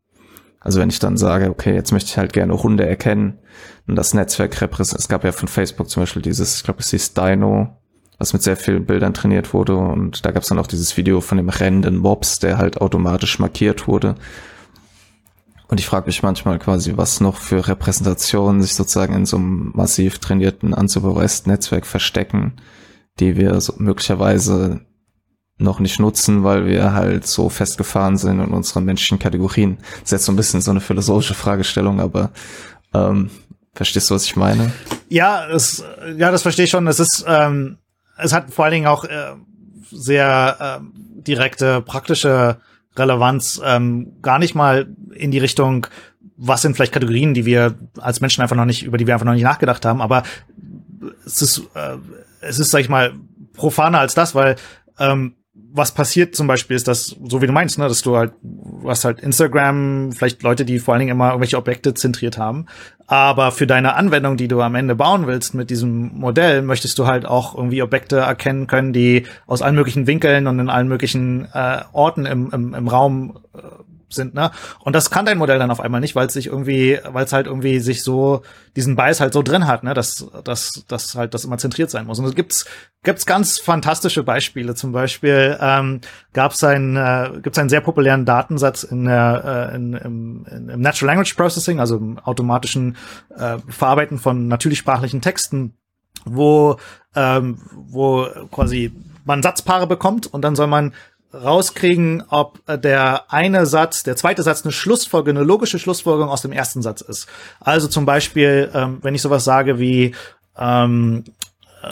Also 0.59 0.81
wenn 0.81 0.89
ich 0.89 0.99
dann 0.99 1.15
sage, 1.15 1.49
okay, 1.49 1.73
jetzt 1.73 1.91
möchte 1.93 2.09
ich 2.09 2.17
halt 2.17 2.33
gerne 2.33 2.61
Hunde 2.61 2.85
erkennen 2.85 3.39
und 3.87 3.95
das 3.95 4.13
Netzwerk 4.13 4.59
repräsentiert, 4.59 4.99
es 4.99 5.07
gab 5.07 5.23
ja 5.23 5.31
von 5.31 5.47
Facebook 5.47 5.89
zum 5.89 6.03
Beispiel 6.03 6.21
dieses, 6.21 6.57
ich 6.57 6.63
glaube, 6.63 6.81
es 6.81 6.89
hieß 6.89 7.13
Dino, 7.13 7.77
was 8.17 8.33
mit 8.33 8.43
sehr 8.43 8.57
vielen 8.57 8.85
Bildern 8.85 9.13
trainiert 9.13 9.53
wurde 9.53 9.77
und 9.77 10.25
da 10.25 10.31
gab 10.31 10.43
es 10.43 10.49
dann 10.49 10.59
auch 10.59 10.67
dieses 10.67 10.97
Video 10.97 11.21
von 11.21 11.37
dem 11.37 11.49
rennenden 11.49 11.97
Mobs, 11.97 12.39
der 12.39 12.57
halt 12.57 12.81
automatisch 12.81 13.39
markiert 13.39 13.87
wurde 13.87 14.15
und 15.69 15.79
ich 15.79 15.85
frage 15.85 16.05
mich 16.05 16.23
manchmal 16.23 16.59
quasi, 16.59 16.95
was 16.95 17.19
noch 17.19 17.37
für 17.37 17.67
Repräsentationen 17.67 18.61
sich 18.61 18.75
sozusagen 18.75 19.13
in 19.13 19.25
so 19.25 19.37
einem 19.37 19.71
massiv 19.73 20.19
trainierten 20.19 20.73
unsupervised 20.73 21.47
Netzwerk 21.47 21.85
verstecken, 21.85 22.53
die 23.19 23.35
wir 23.35 23.59
so 23.59 23.73
möglicherweise 23.77 24.81
noch 25.57 25.79
nicht 25.79 25.99
nutzen, 25.99 26.43
weil 26.43 26.67
wir 26.67 26.93
halt 26.93 27.25
so 27.27 27.49
festgefahren 27.49 28.17
sind 28.17 28.39
in 28.39 28.53
unseren 28.53 28.85
menschlichen 28.85 29.19
Kategorien. 29.19 29.77
Das 29.79 30.03
ist 30.03 30.11
jetzt 30.11 30.25
so 30.25 30.31
ein 30.31 30.35
bisschen 30.35 30.61
so 30.61 30.71
eine 30.71 30.81
philosophische 30.81 31.33
Fragestellung, 31.33 31.99
aber 31.99 32.31
ähm, 32.93 33.29
verstehst 33.73 34.09
du, 34.09 34.15
was 34.15 34.25
ich 34.25 34.35
meine? 34.35 34.71
Ja, 35.09 35.47
es, 35.49 35.83
ja, 36.15 36.31
das 36.31 36.43
verstehe 36.43 36.65
ich 36.65 36.71
schon. 36.71 36.87
Es 36.87 36.99
ist, 36.99 37.25
ähm, 37.27 37.77
es 38.17 38.33
hat 38.33 38.53
vor 38.53 38.65
allen 38.65 38.73
Dingen 38.73 38.87
auch 38.87 39.03
äh, 39.03 39.33
sehr 39.91 40.79
äh, 40.81 41.21
direkte 41.21 41.81
praktische 41.81 42.57
Relevanz 42.97 43.61
ähm, 43.63 44.13
gar 44.21 44.39
nicht 44.39 44.55
mal 44.55 44.87
in 45.13 45.31
die 45.31 45.39
Richtung, 45.39 45.87
was 46.35 46.61
sind 46.61 46.75
vielleicht 46.75 46.93
Kategorien, 46.93 47.33
die 47.33 47.45
wir 47.45 47.75
als 47.97 48.21
Menschen 48.21 48.41
einfach 48.41 48.55
noch 48.55 48.65
nicht, 48.65 48.83
über 48.83 48.97
die 48.97 49.07
wir 49.07 49.13
einfach 49.13 49.25
noch 49.25 49.33
nicht 49.33 49.43
nachgedacht 49.43 49.85
haben, 49.85 50.01
aber 50.01 50.23
es 51.25 51.41
ist, 51.41 51.63
äh, 51.73 51.97
es 52.41 52.59
ist, 52.59 52.71
sag 52.71 52.81
ich 52.81 52.89
mal, 52.89 53.13
profaner 53.53 53.99
als 53.99 54.13
das, 54.13 54.35
weil 54.35 54.55
ähm, 54.99 55.35
was 55.77 55.93
passiert 55.93 56.35
zum 56.35 56.47
Beispiel 56.47 56.75
ist, 56.75 56.87
dass, 56.87 57.15
so 57.23 57.41
wie 57.41 57.47
du 57.47 57.53
meinst, 57.53 57.77
ne, 57.77 57.87
dass 57.87 58.01
du 58.01 58.17
halt, 58.17 58.33
hast 58.85 59.05
halt 59.05 59.19
Instagram, 59.19 60.11
vielleicht 60.11 60.41
Leute, 60.43 60.65
die 60.65 60.79
vor 60.79 60.93
allen 60.93 60.99
Dingen 60.99 61.11
immer 61.11 61.29
irgendwelche 61.29 61.57
Objekte 61.57 61.93
zentriert 61.93 62.37
haben. 62.37 62.65
Aber 63.05 63.51
für 63.51 63.67
deine 63.67 63.95
Anwendung, 63.95 64.35
die 64.35 64.47
du 64.47 64.61
am 64.61 64.75
Ende 64.75 64.95
bauen 64.95 65.27
willst 65.27 65.53
mit 65.53 65.69
diesem 65.69 66.11
Modell, 66.15 66.61
möchtest 66.61 66.99
du 66.99 67.05
halt 67.05 67.25
auch 67.25 67.55
irgendwie 67.55 67.81
Objekte 67.81 68.17
erkennen 68.17 68.67
können, 68.67 68.91
die 68.91 69.25
aus 69.45 69.61
allen 69.61 69.75
möglichen 69.75 70.07
Winkeln 70.07 70.47
und 70.47 70.59
in 70.59 70.69
allen 70.69 70.87
möglichen 70.87 71.47
äh, 71.53 71.81
Orten 71.93 72.25
im, 72.25 72.49
im, 72.51 72.73
im 72.73 72.87
Raum 72.87 73.39
äh, 73.55 73.59
sind, 74.09 74.33
ne? 74.33 74.51
Und 74.79 74.93
das 74.93 75.09
kann 75.09 75.25
dein 75.25 75.37
Modell 75.37 75.59
dann 75.59 75.71
auf 75.71 75.79
einmal 75.79 76.01
nicht, 76.01 76.15
weil 76.15 76.27
es 76.27 76.33
sich 76.33 76.47
irgendwie, 76.47 76.99
weil 77.03 77.25
es 77.25 77.33
halt 77.33 77.47
irgendwie 77.47 77.79
sich 77.79 78.03
so 78.03 78.41
diesen 78.75 78.95
Bias 78.95 79.19
halt 79.19 79.33
so 79.33 79.41
drin 79.41 79.67
hat, 79.67 79.83
ne, 79.83 79.93
dass 79.93 80.27
dass 80.43 80.85
dass 80.87 81.15
halt 81.15 81.33
das 81.33 81.45
immer 81.45 81.57
zentriert 81.57 81.89
sein 81.89 82.05
muss. 82.05 82.19
Und 82.19 82.25
es 82.25 82.35
gibt's 82.35 82.65
gibt's 83.03 83.25
ganz 83.25 83.59
fantastische 83.59 84.23
Beispiele. 84.23 84.75
Zum 84.75 84.91
Beispiel 84.91 85.57
ähm, 85.59 86.01
gab 86.33 86.53
es 86.53 86.63
einen 86.63 86.95
äh, 86.95 87.31
gibt's 87.41 87.59
einen 87.59 87.69
sehr 87.69 87.81
populären 87.81 88.25
Datensatz 88.25 88.83
in 88.83 89.05
der 89.05 89.69
äh, 89.71 89.75
in, 89.75 89.93
im, 89.93 90.45
im 90.49 90.81
Natural 90.81 91.13
Language 91.13 91.35
Processing, 91.35 91.79
also 91.79 91.97
im 91.97 92.19
automatischen 92.19 92.95
äh, 93.35 93.57
Verarbeiten 93.67 94.19
von 94.19 94.47
natürlichsprachlichen 94.47 95.21
Texten, 95.21 95.73
wo 96.25 96.77
ähm, 97.15 97.59
wo 97.73 98.27
quasi 98.51 98.91
man 99.25 99.43
Satzpaare 99.43 99.87
bekommt 99.87 100.27
und 100.27 100.41
dann 100.41 100.55
soll 100.55 100.67
man 100.67 100.93
rauskriegen, 101.43 102.23
ob 102.29 102.59
äh, 102.67 102.77
der 102.77 103.31
eine 103.31 103.65
Satz, 103.65 104.03
der 104.03 104.15
zweite 104.15 104.43
Satz 104.43 104.63
eine 104.63 104.71
Schlussfolgerung, 104.71 105.37
eine 105.37 105.45
logische 105.45 105.79
Schlussfolgerung 105.79 106.29
aus 106.29 106.41
dem 106.41 106.51
ersten 106.51 106.81
Satz 106.81 107.01
ist. 107.01 107.27
Also 107.59 107.87
zum 107.87 108.05
Beispiel, 108.05 108.69
ähm, 108.73 108.99
wenn 109.01 109.15
ich 109.15 109.21
sowas 109.21 109.43
sage 109.43 109.79
wie, 109.79 110.15
ähm, 110.57 111.23
äh, 111.83 111.87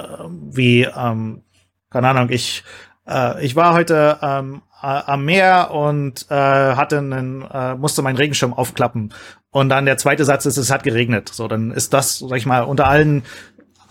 wie, 0.51 0.83
ähm, 0.83 1.43
keine 1.89 2.09
Ahnung, 2.09 2.29
ich, 2.29 2.63
äh, 3.07 3.43
ich 3.45 3.55
war 3.55 3.73
heute 3.73 4.17
ähm, 4.21 4.61
am 4.81 5.25
Meer 5.25 5.71
und 5.71 6.27
äh, 6.29 6.35
hatte 6.35 6.99
einen, 6.99 7.41
äh, 7.41 7.75
musste 7.75 8.03
meinen 8.03 8.17
Regenschirm 8.17 8.53
aufklappen. 8.53 9.13
Und 9.49 9.69
dann 9.69 9.85
der 9.85 9.97
zweite 9.97 10.25
Satz 10.25 10.45
ist, 10.45 10.57
es 10.57 10.69
hat 10.69 10.83
geregnet. 10.83 11.29
So, 11.29 11.47
dann 11.47 11.71
ist 11.71 11.93
das, 11.93 12.19
sag 12.19 12.37
ich 12.37 12.45
mal, 12.45 12.63
unter 12.63 12.87
allen 12.87 13.23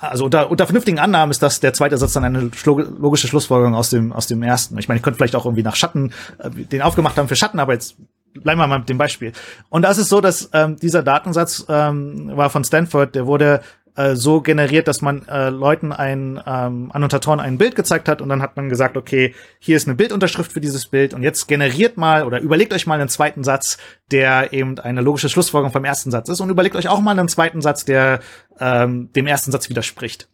also 0.08 0.24
unter, 0.24 0.50
unter 0.50 0.66
vernünftigen 0.66 0.98
Annahmen 0.98 1.30
ist 1.30 1.42
das 1.42 1.60
der 1.60 1.72
zweite 1.72 1.96
Satz 1.98 2.12
dann 2.12 2.24
eine 2.24 2.50
logische 2.64 3.28
Schlussfolgerung 3.28 3.74
aus 3.74 3.90
dem, 3.90 4.12
aus 4.12 4.26
dem 4.26 4.42
ersten. 4.42 4.78
Ich 4.78 4.88
meine, 4.88 4.98
ich 4.98 5.02
könnte 5.02 5.18
vielleicht 5.18 5.36
auch 5.36 5.44
irgendwie 5.44 5.62
nach 5.62 5.76
Schatten, 5.76 6.12
äh, 6.38 6.50
den 6.50 6.82
aufgemacht 6.82 7.16
haben 7.18 7.28
für 7.28 7.36
Schatten, 7.36 7.58
aber 7.58 7.72
jetzt 7.72 7.96
bleiben 8.34 8.60
wir 8.60 8.66
mal 8.66 8.78
mit 8.78 8.88
dem 8.88 8.98
Beispiel. 8.98 9.32
Und 9.68 9.82
da 9.82 9.90
ist 9.90 9.98
so, 10.08 10.20
dass 10.20 10.50
ähm, 10.52 10.76
dieser 10.76 11.02
Datensatz 11.02 11.64
ähm, 11.68 12.32
war 12.34 12.50
von 12.50 12.64
Stanford, 12.64 13.14
der 13.14 13.26
wurde 13.26 13.60
äh, 13.96 14.16
so 14.16 14.40
generiert, 14.40 14.88
dass 14.88 15.02
man 15.02 15.26
äh, 15.28 15.50
Leuten 15.50 15.92
ein 15.92 16.40
ähm, 16.46 16.90
Annotatoren 16.92 17.40
ein 17.40 17.58
Bild 17.58 17.76
gezeigt 17.76 18.08
hat 18.08 18.20
und 18.20 18.28
dann 18.28 18.42
hat 18.42 18.56
man 18.56 18.68
gesagt, 18.68 18.96
okay, 18.96 19.34
hier 19.58 19.76
ist 19.76 19.86
eine 19.86 19.94
Bildunterschrift 19.94 20.52
für 20.52 20.60
dieses 20.60 20.86
Bild 20.86 21.14
und 21.14 21.22
jetzt 21.22 21.46
generiert 21.46 21.96
mal 21.96 22.24
oder 22.24 22.40
überlegt 22.40 22.72
euch 22.72 22.86
mal 22.86 22.98
einen 22.98 23.08
zweiten 23.08 23.44
Satz, 23.44 23.78
der 24.10 24.52
eben 24.52 24.78
eine 24.78 25.00
logische 25.00 25.28
Schlussfolgerung 25.28 25.72
vom 25.72 25.84
ersten 25.84 26.10
Satz 26.10 26.28
ist 26.28 26.40
und 26.40 26.50
überlegt 26.50 26.76
euch 26.76 26.88
auch 26.88 27.00
mal 27.00 27.18
einen 27.18 27.28
zweiten 27.28 27.60
Satz, 27.60 27.84
der 27.84 28.20
ähm, 28.58 29.12
dem 29.12 29.26
ersten 29.26 29.52
Satz 29.52 29.68
widerspricht. 29.68 30.28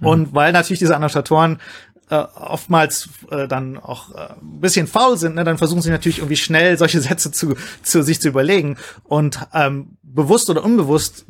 Mhm. 0.00 0.06
Und 0.06 0.34
weil 0.34 0.52
natürlich 0.52 0.78
diese 0.78 0.94
Annotatoren 0.94 1.58
äh, 2.10 2.16
oftmals 2.16 3.08
äh, 3.30 3.48
dann 3.48 3.78
auch 3.78 4.14
äh, 4.14 4.34
ein 4.40 4.60
bisschen 4.60 4.86
faul 4.86 5.16
sind, 5.16 5.34
ne, 5.34 5.44
dann 5.44 5.58
versuchen 5.58 5.82
sie 5.82 5.90
natürlich 5.90 6.18
irgendwie 6.18 6.36
schnell 6.36 6.78
solche 6.78 7.00
Sätze 7.00 7.32
zu, 7.32 7.56
zu 7.82 8.02
sich 8.02 8.20
zu 8.20 8.28
überlegen 8.28 8.76
und 9.04 9.40
ähm, 9.52 9.96
bewusst 10.02 10.50
oder 10.50 10.64
unbewusst 10.64 11.26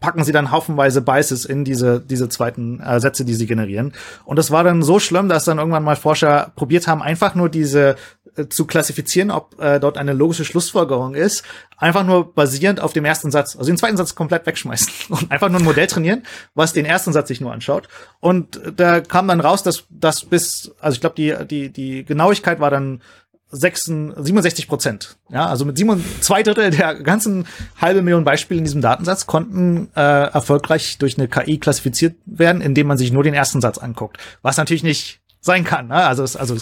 packen 0.00 0.24
sie 0.24 0.32
dann 0.32 0.50
haufenweise 0.50 1.00
Biases 1.00 1.44
in 1.44 1.64
diese, 1.64 2.00
diese 2.00 2.28
zweiten 2.28 2.80
äh, 2.80 3.00
Sätze, 3.00 3.24
die 3.24 3.34
sie 3.34 3.46
generieren. 3.46 3.92
Und 4.24 4.36
das 4.36 4.50
war 4.50 4.64
dann 4.64 4.82
so 4.82 4.98
schlimm, 4.98 5.28
dass 5.28 5.44
dann 5.44 5.58
irgendwann 5.58 5.84
mal 5.84 5.96
Forscher 5.96 6.52
probiert 6.56 6.86
haben, 6.86 7.02
einfach 7.02 7.34
nur 7.34 7.48
diese 7.48 7.96
äh, 8.36 8.48
zu 8.48 8.66
klassifizieren, 8.66 9.30
ob 9.30 9.60
äh, 9.60 9.80
dort 9.80 9.98
eine 9.98 10.12
logische 10.12 10.44
Schlussfolgerung 10.44 11.14
ist, 11.14 11.42
einfach 11.78 12.04
nur 12.04 12.34
basierend 12.34 12.80
auf 12.80 12.92
dem 12.92 13.04
ersten 13.04 13.30
Satz, 13.30 13.56
also 13.56 13.70
den 13.70 13.78
zweiten 13.78 13.96
Satz 13.96 14.14
komplett 14.14 14.46
wegschmeißen 14.46 14.92
und 15.08 15.30
einfach 15.30 15.48
nur 15.48 15.60
ein 15.60 15.64
Modell 15.64 15.86
trainieren, 15.86 16.22
was 16.54 16.72
den 16.72 16.84
ersten 16.84 17.12
Satz 17.12 17.28
sich 17.28 17.40
nur 17.40 17.52
anschaut. 17.52 17.88
Und 18.20 18.60
da 18.76 19.00
kam 19.00 19.28
dann 19.28 19.40
raus, 19.40 19.62
dass 19.62 19.84
das 19.90 20.24
bis, 20.24 20.72
also 20.80 20.96
ich 20.96 21.00
glaube, 21.00 21.16
die, 21.16 21.34
die, 21.46 21.70
die 21.70 22.04
Genauigkeit 22.04 22.60
war 22.60 22.70
dann 22.70 23.00
67 23.50 24.66
Prozent. 24.66 25.16
Ja, 25.30 25.46
also 25.46 25.64
mit 25.64 25.78
7, 25.78 26.04
zwei 26.20 26.42
Drittel 26.42 26.70
der 26.70 26.94
ganzen 26.96 27.46
halbe 27.80 28.02
Million 28.02 28.24
Beispiele 28.24 28.58
in 28.58 28.64
diesem 28.64 28.80
Datensatz 28.80 29.26
konnten 29.26 29.88
äh, 29.94 30.00
erfolgreich 30.00 30.98
durch 30.98 31.16
eine 31.16 31.28
KI 31.28 31.58
klassifiziert 31.58 32.16
werden, 32.26 32.60
indem 32.60 32.88
man 32.88 32.98
sich 32.98 33.12
nur 33.12 33.22
den 33.22 33.34
ersten 33.34 33.60
Satz 33.60 33.78
anguckt. 33.78 34.18
Was 34.42 34.56
natürlich 34.56 34.82
nicht 34.82 35.20
sein 35.40 35.64
kann. 35.64 35.88
Ne? 35.88 35.94
Also, 35.94 36.24
es, 36.24 36.36
also 36.36 36.56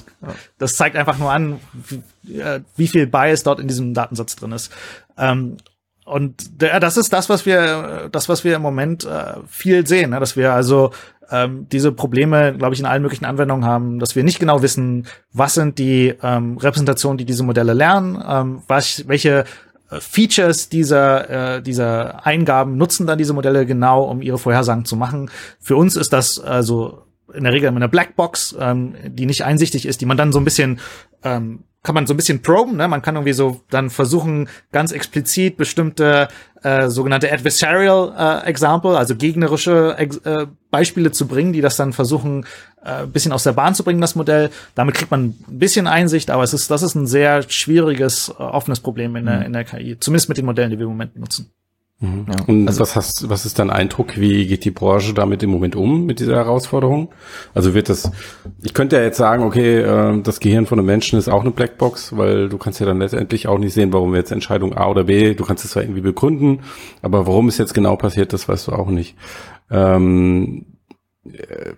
das 0.59 0.77
zeigt 0.77 0.97
einfach 0.97 1.19
nur 1.19 1.33
an, 1.33 1.59
wie, 1.73 2.39
äh, 2.39 2.61
wie 2.77 2.89
viel 2.89 3.07
Bias 3.07 3.43
dort 3.43 3.59
in 3.59 3.67
diesem 3.67 3.95
Datensatz 3.95 4.37
drin 4.37 4.53
ist. 4.53 4.71
Ähm, 5.17 5.57
und 6.05 6.61
der, 6.61 6.81
das 6.81 6.97
ist 6.97 7.13
das, 7.13 7.29
was 7.29 7.47
wir, 7.47 8.09
das, 8.13 8.29
was 8.29 8.45
wir 8.45 8.57
im 8.57 8.63
Moment 8.63 9.05
äh, 9.05 9.35
viel 9.47 9.87
sehen, 9.87 10.11
ne? 10.11 10.21
dass 10.21 10.37
wir 10.37 10.53
also 10.53 10.91
ähm, 11.31 11.67
diese 11.71 11.93
Probleme, 11.93 12.55
glaube 12.57 12.75
ich, 12.75 12.81
in 12.81 12.87
allen 12.87 13.03
möglichen 13.03 13.25
Anwendungen 13.25 13.65
haben, 13.65 13.99
dass 13.99 14.15
wir 14.15 14.23
nicht 14.23 14.39
genau 14.39 14.63
wissen, 14.63 15.07
was 15.33 15.55
sind 15.55 15.79
die 15.79 16.15
ähm, 16.23 16.59
Repräsentationen, 16.59 17.17
die 17.17 17.25
diese 17.25 17.43
Modelle 17.43 17.73
lernen, 17.73 18.23
ähm, 18.27 18.63
was, 18.69 19.09
welche 19.09 19.45
äh, 19.91 20.01
Features 20.01 20.69
dieser, 20.69 21.57
äh, 21.57 21.63
dieser 21.63 22.27
Eingaben 22.27 22.77
nutzen 22.77 23.07
dann 23.07 23.19
diese 23.19 23.33
Modelle 23.33 23.65
genau, 23.65 24.05
um 24.05 24.21
ihre 24.21 24.39
Vorhersagen 24.39 24.85
zu 24.85 24.97
machen. 24.97 25.31
Für 25.59 25.77
uns 25.77 25.97
ist 25.97 26.13
das 26.13 26.39
also 26.39 27.03
in 27.33 27.45
der 27.45 27.53
Regel 27.55 27.69
eine 27.69 27.89
Blackbox, 27.89 28.57
ähm, 28.61 28.95
die 29.07 29.27
nicht 29.27 29.43
einsichtig 29.43 29.87
ist, 29.87 30.03
die 30.03 30.07
man 30.07 30.19
dann 30.19 30.33
so 30.33 30.39
ein 30.39 30.45
bisschen 30.45 30.81
ähm, 31.23 31.65
kann 31.85 31.95
man 31.95 32.07
so 32.07 32.15
ein 32.15 32.17
bisschen 32.17 32.43
proben, 32.43 32.77
ne? 32.77 32.89
Man 32.89 33.03
kann 33.03 33.15
irgendwie 33.15 33.35
so 33.35 33.61
dann 33.71 33.91
versuchen, 33.91 34.49
ganz 34.73 34.91
explizit 34.91 35.57
bestimmte 35.57 36.29
äh, 36.63 36.89
sogenannte 36.89 37.31
adversarial 37.31 38.43
äh, 38.43 38.49
Example, 38.49 38.97
also 38.97 39.15
gegnerische 39.15 39.95
äh, 39.99 40.47
Beispiele 40.71 41.13
zu 41.13 41.29
bringen, 41.29 41.53
die 41.53 41.61
das 41.61 41.77
dann 41.77 41.93
versuchen, 41.93 42.47
äh, 42.83 43.03
ein 43.03 43.13
bisschen 43.13 43.33
aus 43.33 43.45
der 43.45 43.53
Bahn 43.53 43.75
zu 43.75 43.85
bringen, 43.85 44.01
das 44.01 44.15
Modell. 44.15 44.51
Damit 44.75 44.95
kriegt 44.95 45.11
man 45.11 45.35
ein 45.47 45.59
bisschen 45.59 45.87
Einsicht, 45.87 46.31
aber 46.31 46.43
es 46.43 46.55
ist, 46.55 46.71
das 46.71 46.83
ist 46.83 46.95
ein 46.95 47.07
sehr 47.07 47.43
schwieriges, 47.49 48.31
äh, 48.31 48.43
offenes 48.43 48.81
Problem 48.81 49.15
in, 49.17 49.27
der, 49.27 49.41
mhm. 49.41 49.43
in 49.43 49.53
der 49.53 49.65
KI, 49.65 49.99
zumindest 50.01 50.31
mit 50.31 50.39
den 50.39 50.47
Modellen, 50.47 50.71
die 50.71 50.79
wir 50.79 50.85
im 50.85 50.93
Moment 50.93 51.17
nutzen. 51.17 51.53
Mhm. 52.05 52.27
Ja. 52.29 52.45
Und 52.47 52.69
also, 52.69 52.81
was 52.81 52.97
hast, 52.97 53.29
was 53.29 53.47
ist 53.47 53.59
dein 53.59 53.71
Eindruck? 53.71 54.19
Wie 54.19 54.47
geht 54.47 54.65
die 54.65 54.71
Branche 54.71 55.15
damit 55.15 55.43
im 55.43 55.51
Moment 55.51 55.75
um 55.77 56.05
mit 56.05 56.21
dieser 56.21 56.37
Herausforderung? 56.37 57.13
Also 57.55 57.75
wird 57.75 57.89
das, 57.89 58.11
ich 58.63 58.75
könnte 58.75 58.97
ja 58.97 59.03
jetzt 59.03 59.17
sagen, 59.17 59.43
okay, 59.43 59.81
äh, 59.81 60.21
das 60.23 60.41
Gehirn 60.41 60.67
von 60.67 60.79
einem 60.79 60.87
Menschen 60.87 61.19
ist 61.19 61.29
auch 61.29 61.41
eine 61.41 61.51
Blackbox, 61.51 62.17
weil 62.17 62.49
du 62.49 62.59
kannst 62.59 62.81
ja 62.81 62.87
dann 62.87 62.99
letztendlich 62.99 63.49
auch 63.49 63.59
nicht 63.59 63.73
sehen, 63.73 63.93
warum 63.93 64.15
jetzt 64.15 64.33
Entscheidung 64.33 64.75
A 64.77 64.89
oder 64.89 65.05
B, 65.05 65.35
du 65.35 65.45
kannst 65.45 65.65
es 65.65 65.71
zwar 65.73 65.83
irgendwie 65.83 66.03
begründen, 66.03 66.61
aber 67.03 67.27
warum 67.27 67.49
es 67.49 67.59
jetzt 67.59 67.75
genau 67.75 67.97
passiert, 67.97 68.33
das 68.33 68.49
weißt 68.49 68.69
du 68.69 68.73
auch 68.73 68.89
nicht. 68.89 69.17
Ähm, 69.71 70.67
äh, 71.25 71.73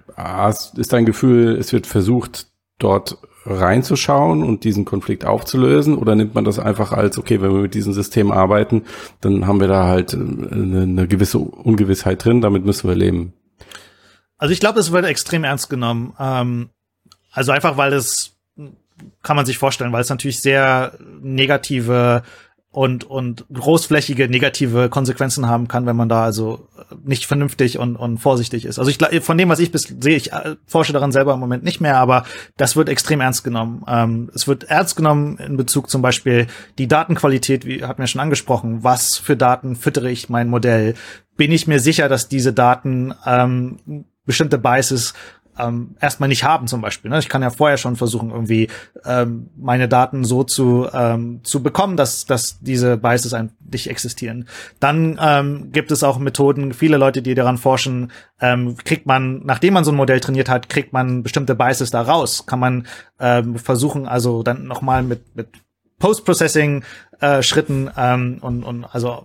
ist 0.76 0.92
dein 0.92 1.06
Gefühl, 1.06 1.56
es 1.56 1.72
wird 1.72 1.86
versucht, 1.86 2.48
dort 2.78 3.18
reinzuschauen 3.46 4.42
und 4.42 4.64
diesen 4.64 4.85
Konflikt 4.85 5.24
aufzulösen? 5.24 5.96
Oder 5.96 6.14
nimmt 6.14 6.35
man 6.35 6.44
das 6.44 6.59
einfach 6.59 6.92
als, 6.92 7.18
okay, 7.18 7.40
wenn 7.40 7.54
wir 7.54 7.62
mit 7.62 7.74
diesem 7.74 7.92
System 7.92 8.30
arbeiten, 8.30 8.82
dann 9.20 9.46
haben 9.46 9.61
wir 9.61 9.68
da 9.68 9.87
halt 9.87 10.12
äh, 10.12 10.16
eine, 10.16 10.82
eine 10.82 11.09
gewisse 11.09 11.38
Ungewissheit 11.38 12.24
drin, 12.24 12.40
damit 12.40 12.64
müssen 12.64 12.88
wir 12.88 12.96
leben? 12.96 13.32
Also 14.38 14.52
ich 14.52 14.61
glaube, 14.61 14.80
es 14.80 14.92
wird 14.92 15.06
extrem 15.06 15.44
ernst 15.44 15.70
genommen. 15.70 16.12
Ähm, 16.18 16.70
also 17.32 17.52
einfach, 17.52 17.76
weil 17.76 17.92
es, 17.92 18.37
kann 19.22 19.37
man 19.37 19.46
sich 19.46 19.59
vorstellen, 19.59 19.92
weil 19.92 20.00
es 20.00 20.09
natürlich 20.09 20.40
sehr 20.40 20.92
negative 21.20 22.22
und, 22.76 23.04
und 23.04 23.46
großflächige 23.50 24.28
negative 24.28 24.90
Konsequenzen 24.90 25.48
haben 25.48 25.66
kann, 25.66 25.86
wenn 25.86 25.96
man 25.96 26.10
da 26.10 26.24
also 26.24 26.68
nicht 27.02 27.24
vernünftig 27.24 27.78
und, 27.78 27.96
und 27.96 28.18
vorsichtig 28.18 28.66
ist. 28.66 28.78
Also 28.78 28.90
ich 28.90 28.98
von 29.24 29.38
dem, 29.38 29.48
was 29.48 29.60
ich 29.60 29.72
bis 29.72 29.84
sehe, 29.84 30.14
ich 30.14 30.34
äh, 30.34 30.56
forsche 30.66 30.92
daran 30.92 31.10
selber 31.10 31.32
im 31.32 31.40
Moment 31.40 31.64
nicht 31.64 31.80
mehr, 31.80 31.96
aber 31.96 32.26
das 32.58 32.76
wird 32.76 32.90
extrem 32.90 33.22
ernst 33.22 33.44
genommen. 33.44 33.82
Ähm, 33.88 34.30
es 34.34 34.46
wird 34.46 34.64
ernst 34.64 34.94
genommen 34.94 35.38
in 35.38 35.56
Bezug 35.56 35.88
zum 35.88 36.02
Beispiel 36.02 36.48
die 36.76 36.86
Datenqualität, 36.86 37.64
wie 37.64 37.82
hat 37.82 37.98
mir 37.98 38.08
schon 38.08 38.20
angesprochen, 38.20 38.84
was 38.84 39.16
für 39.16 39.38
Daten 39.38 39.74
füttere 39.74 40.10
ich 40.10 40.28
mein 40.28 40.50
Modell? 40.50 40.96
Bin 41.38 41.52
ich 41.52 41.66
mir 41.66 41.80
sicher, 41.80 42.10
dass 42.10 42.28
diese 42.28 42.52
Daten 42.52 43.14
ähm, 43.24 44.04
bestimmte 44.26 44.58
Biases 44.58 45.14
ähm, 45.59 45.97
erstmal 46.01 46.29
nicht 46.29 46.45
haben 46.45 46.66
zum 46.66 46.81
Beispiel. 46.81 47.11
Ne? 47.11 47.19
Ich 47.19 47.29
kann 47.29 47.42
ja 47.42 47.51
vorher 47.51 47.77
schon 47.77 47.97
versuchen, 47.97 48.31
irgendwie 48.31 48.69
ähm, 49.05 49.51
meine 49.57 49.88
Daten 49.88 50.25
so 50.25 50.45
zu, 50.45 50.88
ähm, 50.92 51.40
zu 51.42 51.62
bekommen, 51.62 51.97
dass, 51.97 52.27
dass 52.27 52.59
diese 52.61 52.97
Biases 52.97 53.35
nicht 53.71 53.88
existieren. 53.88 54.49
Dann 54.81 55.19
ähm, 55.21 55.73
gibt 55.73 55.90
es 55.90 56.03
auch 56.03 56.19
Methoden, 56.19 56.73
viele 56.73 56.97
Leute, 56.97 57.23
die 57.23 57.35
daran 57.35 57.59
forschen, 57.59 58.12
ähm, 58.40 58.77
kriegt 58.77 59.07
man, 59.07 59.42
nachdem 59.45 59.75
man 59.75 59.85
so 59.85 59.92
ein 59.92 59.97
Modell 59.97 60.21
trainiert 60.21 60.49
hat, 60.49 60.69
kriegt 60.69 60.92
man 60.92 61.23
bestimmte 61.23 61.55
Biases 61.55 61.90
da 61.90 62.03
raus. 62.03 62.47
Kann 62.47 62.61
man 62.61 62.87
ähm, 63.19 63.57
versuchen, 63.57 64.07
also 64.07 64.42
dann 64.42 64.64
nochmal 64.64 65.03
mit, 65.03 65.35
mit 65.35 65.49
Post-Processing 65.99 66.85
äh, 67.21 67.42
ähm, 67.97 68.38
und, 68.40 68.64
und 68.64 68.85
also 68.85 69.25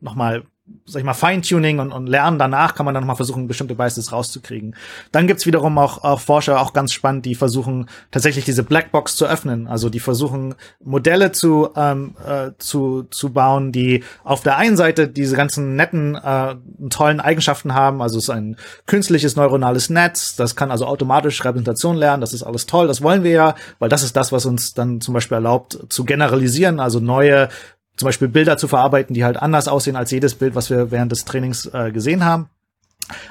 nochmal 0.00 0.44
sag 0.84 1.00
ich 1.00 1.06
mal, 1.06 1.14
Feintuning 1.14 1.78
und, 1.78 1.92
und 1.92 2.06
Lernen 2.06 2.38
danach 2.38 2.74
kann 2.74 2.84
man 2.84 2.94
dann 2.94 3.02
nochmal 3.02 3.16
versuchen, 3.16 3.48
bestimmte 3.48 3.74
Biases 3.74 4.12
rauszukriegen. 4.12 4.76
Dann 5.12 5.26
gibt's 5.26 5.46
wiederum 5.46 5.78
auch, 5.78 6.04
auch 6.04 6.20
Forscher, 6.20 6.60
auch 6.60 6.72
ganz 6.72 6.92
spannend, 6.92 7.24
die 7.24 7.34
versuchen 7.34 7.88
tatsächlich 8.10 8.44
diese 8.44 8.62
Blackbox 8.62 9.16
zu 9.16 9.26
öffnen. 9.26 9.66
Also 9.66 9.88
die 9.88 10.00
versuchen 10.00 10.54
Modelle 10.82 11.32
zu, 11.32 11.70
ähm, 11.76 12.14
äh, 12.26 12.50
zu, 12.58 13.04
zu 13.10 13.30
bauen, 13.30 13.72
die 13.72 14.04
auf 14.24 14.42
der 14.42 14.56
einen 14.56 14.76
Seite 14.76 15.08
diese 15.08 15.36
ganzen 15.36 15.76
netten, 15.76 16.14
äh, 16.16 16.56
tollen 16.90 17.20
Eigenschaften 17.20 17.74
haben. 17.74 18.02
Also 18.02 18.18
es 18.18 18.24
ist 18.24 18.30
ein 18.30 18.56
künstliches 18.86 19.36
neuronales 19.36 19.90
Netz, 19.90 20.36
das 20.36 20.56
kann 20.56 20.70
also 20.70 20.86
automatisch 20.86 21.44
Repräsentation 21.44 21.96
lernen, 21.96 22.20
das 22.20 22.32
ist 22.32 22.42
alles 22.42 22.66
toll, 22.66 22.86
das 22.86 23.02
wollen 23.02 23.22
wir 23.22 23.30
ja, 23.30 23.54
weil 23.78 23.88
das 23.88 24.02
ist 24.02 24.16
das, 24.16 24.32
was 24.32 24.46
uns 24.46 24.74
dann 24.74 25.00
zum 25.00 25.14
Beispiel 25.14 25.36
erlaubt 25.36 25.78
zu 25.88 26.04
generalisieren, 26.04 26.80
also 26.80 27.00
neue 27.00 27.48
zum 27.96 28.06
Beispiel 28.06 28.28
Bilder 28.28 28.56
zu 28.56 28.68
verarbeiten, 28.68 29.14
die 29.14 29.24
halt 29.24 29.36
anders 29.36 29.68
aussehen 29.68 29.96
als 29.96 30.10
jedes 30.10 30.34
Bild, 30.34 30.54
was 30.54 30.70
wir 30.70 30.90
während 30.90 31.12
des 31.12 31.24
Trainings 31.24 31.66
äh, 31.66 31.92
gesehen 31.92 32.24
haben. 32.24 32.48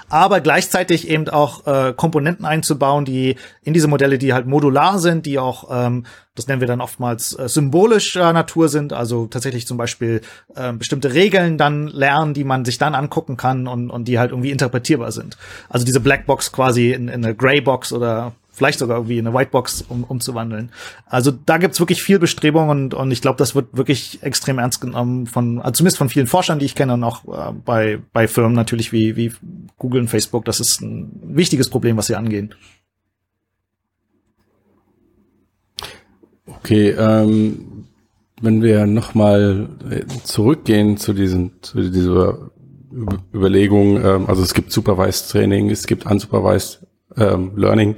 Aber 0.10 0.42
gleichzeitig 0.42 1.08
eben 1.08 1.30
auch 1.30 1.66
äh, 1.66 1.94
Komponenten 1.94 2.46
einzubauen, 2.46 3.06
die 3.06 3.38
in 3.64 3.74
diese 3.74 3.88
Modelle, 3.88 4.18
die 4.18 4.34
halt 4.34 4.46
modular 4.46 5.00
sind, 5.00 5.26
die 5.26 5.40
auch, 5.40 5.70
ähm, 5.72 6.06
das 6.36 6.48
nennen 6.48 6.62
wir 6.62 6.68
dann 6.68 6.82
oftmals 6.82 7.38
äh, 7.38 7.48
symbolischer 7.48 8.34
Natur 8.34 8.70
sind, 8.70 8.94
also 8.94 9.28
tatsächlich 9.28 9.68
zum 9.68 9.78
Beispiel 9.78 10.22
äh, 10.56 10.74
bestimmte 10.74 11.14
Regeln 11.14 11.58
dann 11.58 11.88
lernen, 11.88 12.34
die 12.34 12.44
man 12.44 12.66
sich 12.66 12.78
dann 12.78 12.96
angucken 12.96 13.38
kann 13.38 13.68
und, 13.68 13.90
und 13.90 14.08
die 14.08 14.20
halt 14.20 14.32
irgendwie 14.32 14.52
interpretierbar 14.52 15.12
sind. 15.12 15.38
Also 15.70 15.86
diese 15.86 16.00
Blackbox 16.00 16.52
quasi 16.52 16.92
in, 16.92 17.08
in 17.08 17.24
eine 17.24 17.36
Greybox 17.36 17.94
oder 17.94 18.34
vielleicht 18.52 18.80
sogar 18.80 18.98
irgendwie 18.98 19.18
in 19.18 19.28
eine 19.28 19.36
Whitebox 19.36 19.84
um, 19.88 20.04
umzuwandeln. 20.04 20.72
Also 21.06 21.32
da 21.32 21.58
gibt's 21.58 21.80
wirklich 21.80 22.04
viel 22.04 22.20
Bestrebung 22.20 22.70
und, 22.70 22.94
und 22.94 23.12
ich 23.12 23.22
glaube, 23.22 23.38
das 23.38 23.56
wird 23.56 23.76
wirklich 23.76 24.22
extrem 24.22 24.60
ernst 24.60 24.82
genommen 24.82 25.28
von, 25.28 25.60
also 25.60 25.72
zumindest 25.72 25.98
von 25.98 26.10
vielen 26.10 26.28
Forschern, 26.28 26.60
die 26.60 26.66
ich 26.66 26.76
kenne 26.76 26.94
und 26.94 27.04
auch 27.04 27.26
äh, 27.26 27.54
bei, 27.54 28.00
bei 28.14 28.28
Firmen 28.28 28.54
natürlich 28.54 28.92
wie, 28.92 29.16
wie 29.16 29.34
Google 29.78 30.02
und 30.02 30.08
Facebook. 30.10 30.46
Das 30.46 30.60
ist 30.60 30.82
ein 30.82 31.12
wichtiges 31.24 31.70
Problem, 31.70 31.98
was 31.98 32.08
sie 32.08 32.16
angehen. 32.16 32.54
Okay, 36.46 36.90
ähm, 36.90 37.86
wenn 38.42 38.62
wir 38.62 38.86
nochmal 38.86 39.70
zurückgehen 40.24 40.98
zu 40.98 41.14
diesen, 41.14 41.62
zu 41.62 41.90
dieser 41.90 42.52
Überlegung, 43.34 44.04
ähm, 44.04 44.26
also 44.28 44.44
es 44.44 44.54
gibt 44.54 44.72
Supervised 44.72 45.32
Training, 45.32 45.70
es 45.70 45.88
gibt 45.88 46.06
Unsupervised 46.06 46.86
ähm, 47.18 47.52
Learning. 47.56 47.96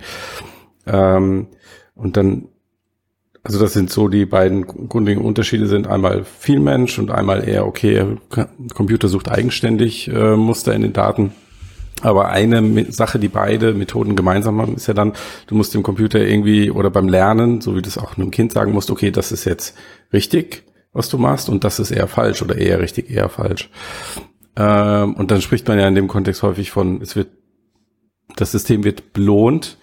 Ähm, 0.85 1.47
und 1.95 2.17
dann, 2.17 2.47
also 3.43 3.59
das 3.59 3.73
sind 3.73 3.89
so 3.89 4.07
die 4.07 4.25
beiden 4.25 4.65
grundlegenden 4.65 5.27
Unterschiede 5.27 5.67
sind 5.67 5.87
einmal 5.87 6.23
viel 6.23 6.59
Mensch 6.59 6.97
und 6.99 7.11
einmal 7.11 7.47
eher, 7.47 7.67
okay, 7.67 8.17
Computer 8.73 9.07
sucht 9.07 9.29
eigenständig 9.29 10.07
äh, 10.07 10.35
Muster 10.35 10.73
in 10.73 10.81
den 10.81 10.93
Daten. 10.93 11.33
Aber 12.01 12.29
eine 12.29 12.91
Sache, 12.91 13.17
die 13.17 13.29
beide 13.29 13.73
Methoden 13.73 14.15
gemeinsam 14.15 14.61
haben, 14.61 14.75
ist 14.75 14.87
ja 14.87 14.93
dann, 14.93 15.13
du 15.47 15.55
musst 15.55 15.73
dem 15.73 15.83
Computer 15.83 16.19
irgendwie 16.19 16.69
oder 16.69 16.89
beim 16.89 17.07
Lernen, 17.07 17.61
so 17.61 17.75
wie 17.75 17.81
du 17.81 17.87
es 17.87 17.97
auch 17.97 18.17
einem 18.17 18.31
Kind 18.31 18.51
sagen 18.51 18.73
musst, 18.73 18.91
okay, 18.91 19.11
das 19.11 19.31
ist 19.31 19.45
jetzt 19.45 19.77
richtig, 20.11 20.63
was 20.91 21.07
du 21.07 21.17
machst, 21.17 21.49
und 21.49 21.63
das 21.63 21.79
ist 21.79 21.91
eher 21.91 22.07
falsch 22.07 22.41
oder 22.41 22.57
eher 22.57 22.79
richtig, 22.79 23.09
eher 23.09 23.29
falsch. 23.29 23.69
Ähm, 24.57 25.13
und 25.15 25.31
dann 25.31 25.41
spricht 25.41 25.67
man 25.67 25.79
ja 25.79 25.87
in 25.87 25.95
dem 25.95 26.07
Kontext 26.07 26.43
häufig 26.43 26.71
von, 26.71 27.01
es 27.01 27.15
wird 27.15 27.29
das 28.35 28.51
System 28.51 28.83
wird 28.83 29.13
belohnt. 29.13 29.77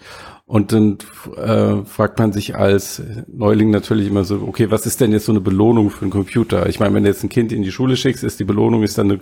Und 0.46 0.72
dann 0.72 0.98
äh, 1.36 1.84
fragt 1.84 2.18
man 2.18 2.32
sich 2.32 2.56
als 2.56 3.00
Neuling 3.28 3.70
natürlich 3.70 4.08
immer 4.08 4.24
so, 4.24 4.42
okay, 4.48 4.72
was 4.72 4.84
ist 4.84 5.00
denn 5.00 5.12
jetzt 5.12 5.26
so 5.26 5.32
eine 5.32 5.40
Belohnung 5.40 5.90
für 5.90 6.02
einen 6.02 6.10
Computer? 6.10 6.68
Ich 6.68 6.80
meine, 6.80 6.92
wenn 6.92 7.04
du 7.04 7.08
jetzt 7.08 7.22
ein 7.22 7.28
Kind 7.28 7.52
in 7.52 7.62
die 7.62 7.70
Schule 7.70 7.96
schickst, 7.96 8.24
ist 8.24 8.40
die 8.40 8.44
Belohnung 8.44 8.82
ist 8.82 8.98
dann 8.98 9.12
eine, 9.12 9.20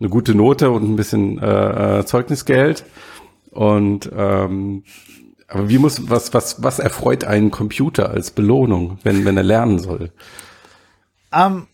eine 0.00 0.08
gute 0.08 0.34
Note 0.34 0.72
und 0.72 0.82
ein 0.82 0.96
bisschen 0.96 1.38
äh, 1.38 2.00
äh 2.00 2.06
Zeugnisgeld. 2.06 2.84
Und 3.50 4.10
ähm, 4.12 4.82
aber 5.46 5.68
wie 5.68 5.78
muss 5.78 6.10
was 6.10 6.34
was 6.34 6.60
was 6.64 6.80
erfreut 6.80 7.22
einen 7.22 7.52
Computer 7.52 8.10
als 8.10 8.32
Belohnung, 8.32 8.98
wenn 9.04 9.24
wenn 9.24 9.36
er 9.36 9.44
lernen 9.44 9.78
soll? 9.78 10.10
Um, 11.30 11.40
ähm, 11.40 11.66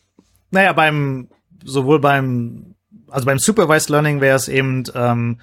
naja, 0.51 0.75
beim 0.75 1.29
sowohl 1.65 2.01
beim 2.01 2.75
also 3.09 3.25
beim 3.25 3.39
Supervised 3.39 3.89
Learning 3.89 4.21
wäre 4.21 4.37
es 4.37 4.49
eben 4.49 4.85
ähm, 4.95 5.41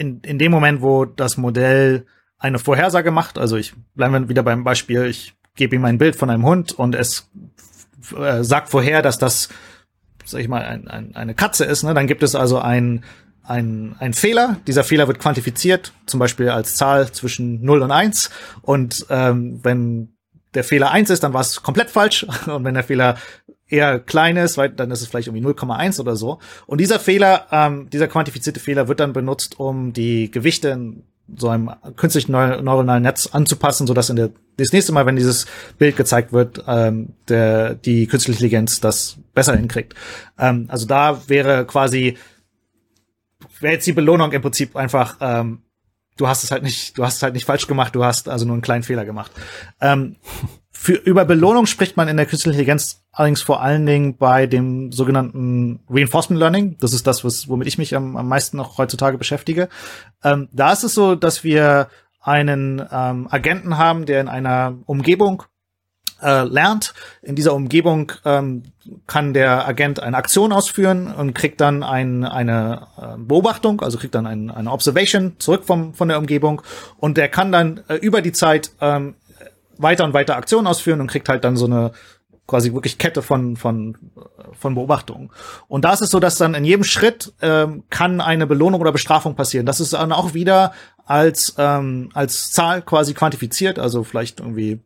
in, 0.00 0.20
in 0.22 0.38
dem 0.38 0.50
Moment, 0.50 0.80
wo 0.80 1.04
das 1.04 1.36
Modell 1.36 2.06
eine 2.38 2.58
Vorhersage 2.58 3.10
macht, 3.10 3.36
also 3.36 3.56
ich 3.56 3.74
bleibe 3.94 4.30
wieder 4.30 4.42
beim 4.42 4.64
Beispiel, 4.64 5.04
ich 5.04 5.34
gebe 5.56 5.76
ihm 5.76 5.84
ein 5.84 5.98
Bild 5.98 6.16
von 6.16 6.30
einem 6.30 6.46
Hund 6.46 6.72
und 6.72 6.94
es 6.94 7.30
äh, 8.16 8.42
sagt 8.42 8.70
vorher, 8.70 9.02
dass 9.02 9.18
das, 9.18 9.50
sag 10.24 10.40
ich 10.40 10.48
mal, 10.48 10.62
ein, 10.62 10.88
ein, 10.88 11.14
eine 11.14 11.34
Katze 11.34 11.66
ist, 11.66 11.82
ne? 11.82 11.92
dann 11.92 12.06
gibt 12.06 12.22
es 12.22 12.34
also 12.34 12.58
ein, 12.58 13.04
ein, 13.44 13.94
ein 13.98 14.14
Fehler. 14.14 14.56
Dieser 14.66 14.84
Fehler 14.84 15.06
wird 15.06 15.18
quantifiziert, 15.18 15.92
zum 16.06 16.18
Beispiel 16.18 16.48
als 16.48 16.76
Zahl 16.76 17.12
zwischen 17.12 17.62
0 17.62 17.82
und 17.82 17.90
1. 17.90 18.30
Und 18.62 19.04
ähm, 19.10 19.60
wenn 19.62 20.14
der 20.54 20.64
Fehler 20.64 20.90
1 20.92 21.10
ist, 21.10 21.22
dann 21.22 21.34
war 21.34 21.42
es 21.42 21.62
komplett 21.62 21.90
falsch. 21.90 22.26
Und 22.46 22.64
wenn 22.64 22.74
der 22.74 22.84
Fehler 22.84 23.16
eher 23.70 23.98
klein 23.98 24.36
ist, 24.36 24.56
weil 24.56 24.70
dann 24.70 24.90
ist 24.90 25.00
es 25.00 25.08
vielleicht 25.08 25.28
irgendwie 25.28 25.46
0,1 25.46 26.00
oder 26.00 26.16
so. 26.16 26.38
Und 26.66 26.80
dieser 26.80 26.98
Fehler, 26.98 27.46
ähm, 27.50 27.88
dieser 27.90 28.08
quantifizierte 28.08 28.60
Fehler 28.60 28.88
wird 28.88 29.00
dann 29.00 29.12
benutzt, 29.12 29.58
um 29.58 29.92
die 29.92 30.30
Gewichte 30.30 30.68
in 30.70 31.04
so 31.36 31.48
einem 31.48 31.70
künstlichen 31.96 32.32
neuronalen 32.32 33.04
Netz 33.04 33.28
anzupassen, 33.30 33.86
so 33.86 33.94
dass 33.94 34.10
in 34.10 34.16
der 34.16 34.30
das 34.56 34.72
nächste 34.72 34.92
Mal, 34.92 35.06
wenn 35.06 35.16
dieses 35.16 35.46
Bild 35.78 35.96
gezeigt 35.96 36.32
wird, 36.32 36.64
ähm, 36.66 37.14
der 37.28 37.74
die 37.74 38.06
künstliche 38.06 38.36
Intelligenz 38.36 38.80
das 38.80 39.16
besser 39.32 39.56
hinkriegt. 39.56 39.94
Ähm, 40.38 40.66
also 40.68 40.86
da 40.86 41.28
wäre 41.28 41.64
quasi 41.66 42.18
wäre 43.60 43.74
jetzt 43.74 43.86
die 43.86 43.92
Belohnung 43.92 44.32
im 44.32 44.42
Prinzip 44.42 44.74
einfach 44.74 45.16
ähm, 45.20 45.62
du 46.20 46.28
hast 46.28 46.44
es 46.44 46.50
halt 46.50 46.62
nicht, 46.62 46.98
du 46.98 47.04
hast 47.04 47.16
es 47.16 47.22
halt 47.22 47.34
nicht 47.34 47.46
falsch 47.46 47.66
gemacht, 47.66 47.94
du 47.94 48.04
hast 48.04 48.28
also 48.28 48.44
nur 48.44 48.54
einen 48.54 48.62
kleinen 48.62 48.82
Fehler 48.82 49.04
gemacht. 49.04 49.32
Ähm, 49.80 50.16
für, 50.82 50.94
über 50.94 51.26
Belohnung 51.26 51.66
spricht 51.66 51.98
man 51.98 52.08
in 52.08 52.16
der 52.16 52.24
künstlichen 52.24 52.54
Intelligenz 52.54 53.02
allerdings 53.12 53.42
vor 53.42 53.60
allen 53.60 53.84
Dingen 53.84 54.16
bei 54.16 54.46
dem 54.46 54.92
sogenannten 54.92 55.80
Reinforcement 55.90 56.40
Learning. 56.40 56.78
Das 56.80 56.94
ist 56.94 57.06
das, 57.06 57.22
was, 57.22 57.50
womit 57.50 57.68
ich 57.68 57.76
mich 57.76 57.94
am, 57.94 58.16
am 58.16 58.26
meisten 58.26 58.56
noch 58.56 58.78
heutzutage 58.78 59.18
beschäftige. 59.18 59.68
Ähm, 60.24 60.48
da 60.52 60.72
ist 60.72 60.82
es 60.82 60.94
so, 60.94 61.16
dass 61.16 61.44
wir 61.44 61.88
einen 62.22 62.82
ähm, 62.90 63.28
Agenten 63.30 63.76
haben, 63.76 64.06
der 64.06 64.22
in 64.22 64.28
einer 64.28 64.78
Umgebung 64.86 65.42
äh, 66.22 66.44
lernt. 66.44 66.94
In 67.20 67.36
dieser 67.36 67.52
Umgebung 67.52 68.12
ähm, 68.24 68.62
kann 69.06 69.34
der 69.34 69.68
Agent 69.68 70.00
eine 70.00 70.16
Aktion 70.16 70.50
ausführen 70.50 71.12
und 71.12 71.34
kriegt 71.34 71.60
dann 71.60 71.82
ein, 71.82 72.24
eine 72.24 72.86
äh, 72.96 73.18
Beobachtung, 73.18 73.82
also 73.82 73.98
kriegt 73.98 74.14
dann 74.14 74.26
ein, 74.26 74.50
eine 74.50 74.70
Observation 74.70 75.34
zurück 75.38 75.64
vom, 75.64 75.92
von 75.92 76.08
der 76.08 76.18
Umgebung 76.18 76.62
und 76.96 77.18
der 77.18 77.28
kann 77.28 77.52
dann 77.52 77.82
äh, 77.88 77.96
über 77.96 78.22
die 78.22 78.32
Zeit 78.32 78.72
ähm, 78.80 79.16
weiter 79.82 80.04
und 80.04 80.14
weiter 80.14 80.36
Aktionen 80.36 80.66
ausführen 80.66 81.00
und 81.00 81.06
kriegt 81.06 81.28
halt 81.28 81.44
dann 81.44 81.56
so 81.56 81.66
eine 81.66 81.92
quasi 82.46 82.72
wirklich 82.72 82.98
Kette 82.98 83.22
von 83.22 83.56
von 83.56 83.96
von 84.58 84.74
Beobachtungen. 84.74 85.30
Und 85.68 85.84
da 85.84 85.92
ist 85.92 86.00
es 86.00 86.10
so, 86.10 86.18
dass 86.18 86.36
dann 86.36 86.54
in 86.54 86.64
jedem 86.64 86.84
Schritt 86.84 87.32
ähm, 87.40 87.84
kann 87.90 88.20
eine 88.20 88.46
Belohnung 88.46 88.80
oder 88.80 88.92
Bestrafung 88.92 89.36
passieren. 89.36 89.66
Das 89.66 89.80
ist 89.80 89.92
dann 89.92 90.12
auch 90.12 90.34
wieder 90.34 90.72
als 91.04 91.54
ähm, 91.58 92.10
als 92.12 92.50
Zahl 92.50 92.82
quasi 92.82 93.14
quantifiziert, 93.14 93.78
also 93.78 94.02
vielleicht 94.02 94.40
irgendwie 94.40 94.80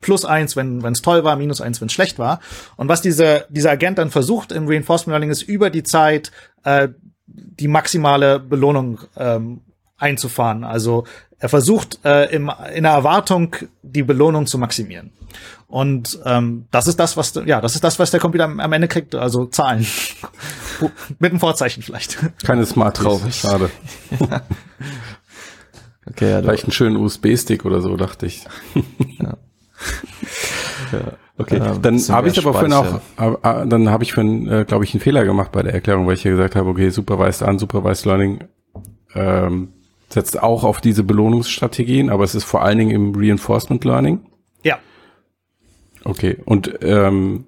plus 0.00 0.24
eins, 0.24 0.56
wenn 0.56 0.84
es 0.84 1.02
toll 1.02 1.24
war, 1.24 1.36
minus 1.36 1.60
eins, 1.60 1.80
wenn 1.80 1.86
es 1.86 1.92
schlecht 1.92 2.18
war. 2.18 2.40
Und 2.76 2.88
was 2.88 3.00
diese, 3.00 3.46
dieser 3.48 3.70
Agent 3.70 3.98
dann 3.98 4.10
versucht 4.10 4.52
im 4.52 4.66
Reinforcement 4.66 5.12
Learning 5.12 5.30
ist, 5.30 5.42
über 5.42 5.70
die 5.70 5.82
Zeit 5.82 6.30
äh, 6.64 6.88
die 7.26 7.68
maximale 7.68 8.38
Belohnung 8.38 9.00
ähm, 9.16 9.62
einzufahren. 9.96 10.64
Also 10.64 11.04
er 11.38 11.48
versucht 11.48 12.00
äh, 12.04 12.34
im, 12.34 12.50
in 12.74 12.84
der 12.84 12.92
Erwartung 12.92 13.54
die 13.82 14.02
Belohnung 14.02 14.46
zu 14.46 14.58
maximieren. 14.58 15.12
Und 15.66 16.20
ähm, 16.24 16.66
das 16.70 16.86
ist 16.86 17.00
das, 17.00 17.16
was 17.16 17.34
ja, 17.46 17.60
das 17.60 17.74
ist 17.74 17.82
das, 17.82 17.98
was 17.98 18.10
der 18.10 18.20
Computer 18.20 18.44
am, 18.44 18.60
am 18.60 18.72
Ende 18.72 18.88
kriegt, 18.88 19.14
also 19.14 19.46
Zahlen. 19.46 19.86
Mit 21.18 21.32
einem 21.32 21.40
Vorzeichen 21.40 21.82
vielleicht. 21.82 22.18
Keine 22.44 22.64
Smart 22.64 22.96
Traurig. 22.96 23.34
Schade. 23.34 23.70
okay, 26.08 26.30
ja, 26.30 26.40
Vielleicht 26.40 26.64
einen 26.64 26.72
schönen 26.72 26.96
USB-Stick 26.96 27.64
oder 27.64 27.80
so, 27.80 27.96
dachte 27.96 28.26
ich. 28.26 28.44
ja. 29.18 29.36
ja. 30.92 31.00
Okay, 31.36 31.56
ähm, 31.56 31.82
dann 31.82 31.98
habe 32.10 32.28
ich 32.28 32.38
aber 32.38 32.52
vorhin 32.52 32.72
auch, 32.72 33.00
äh, 33.18 33.66
dann 33.66 33.90
habe 33.90 34.04
ich 34.04 34.12
vorhin, 34.12 34.46
äh, 34.46 34.64
glaube 34.64 34.84
ich, 34.84 34.94
einen 34.94 35.00
Fehler 35.00 35.24
gemacht 35.24 35.50
bei 35.50 35.64
der 35.64 35.74
Erklärung, 35.74 36.06
weil 36.06 36.14
ich 36.14 36.22
ja 36.22 36.30
gesagt 36.30 36.54
habe, 36.54 36.70
okay, 36.70 36.90
Supervised 36.90 37.42
an, 37.42 37.58
Supervised 37.58 38.06
Learning 38.06 38.44
ähm, 39.16 39.73
setzt 40.14 40.42
auch 40.42 40.64
auf 40.64 40.80
diese 40.80 41.02
Belohnungsstrategien, 41.02 42.08
aber 42.08 42.24
es 42.24 42.34
ist 42.34 42.44
vor 42.44 42.62
allen 42.62 42.78
Dingen 42.78 42.90
im 42.90 43.14
Reinforcement 43.14 43.84
Learning. 43.84 44.20
Ja. 44.62 44.78
Okay, 46.04 46.38
und 46.44 46.78
ähm, 46.82 47.46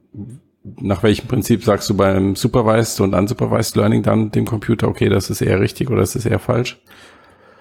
nach 0.80 1.02
welchem 1.02 1.28
Prinzip 1.28 1.62
sagst 1.62 1.88
du 1.88 1.96
beim 1.96 2.34
Supervised 2.34 3.00
und 3.00 3.14
Unsupervised 3.14 3.76
Learning 3.76 4.02
dann 4.02 4.32
dem 4.32 4.44
Computer, 4.46 4.88
okay, 4.88 5.08
das 5.08 5.30
ist 5.30 5.40
eher 5.40 5.60
richtig 5.60 5.90
oder 5.90 6.00
das 6.00 6.16
ist 6.16 6.26
eher 6.26 6.40
falsch? 6.40 6.78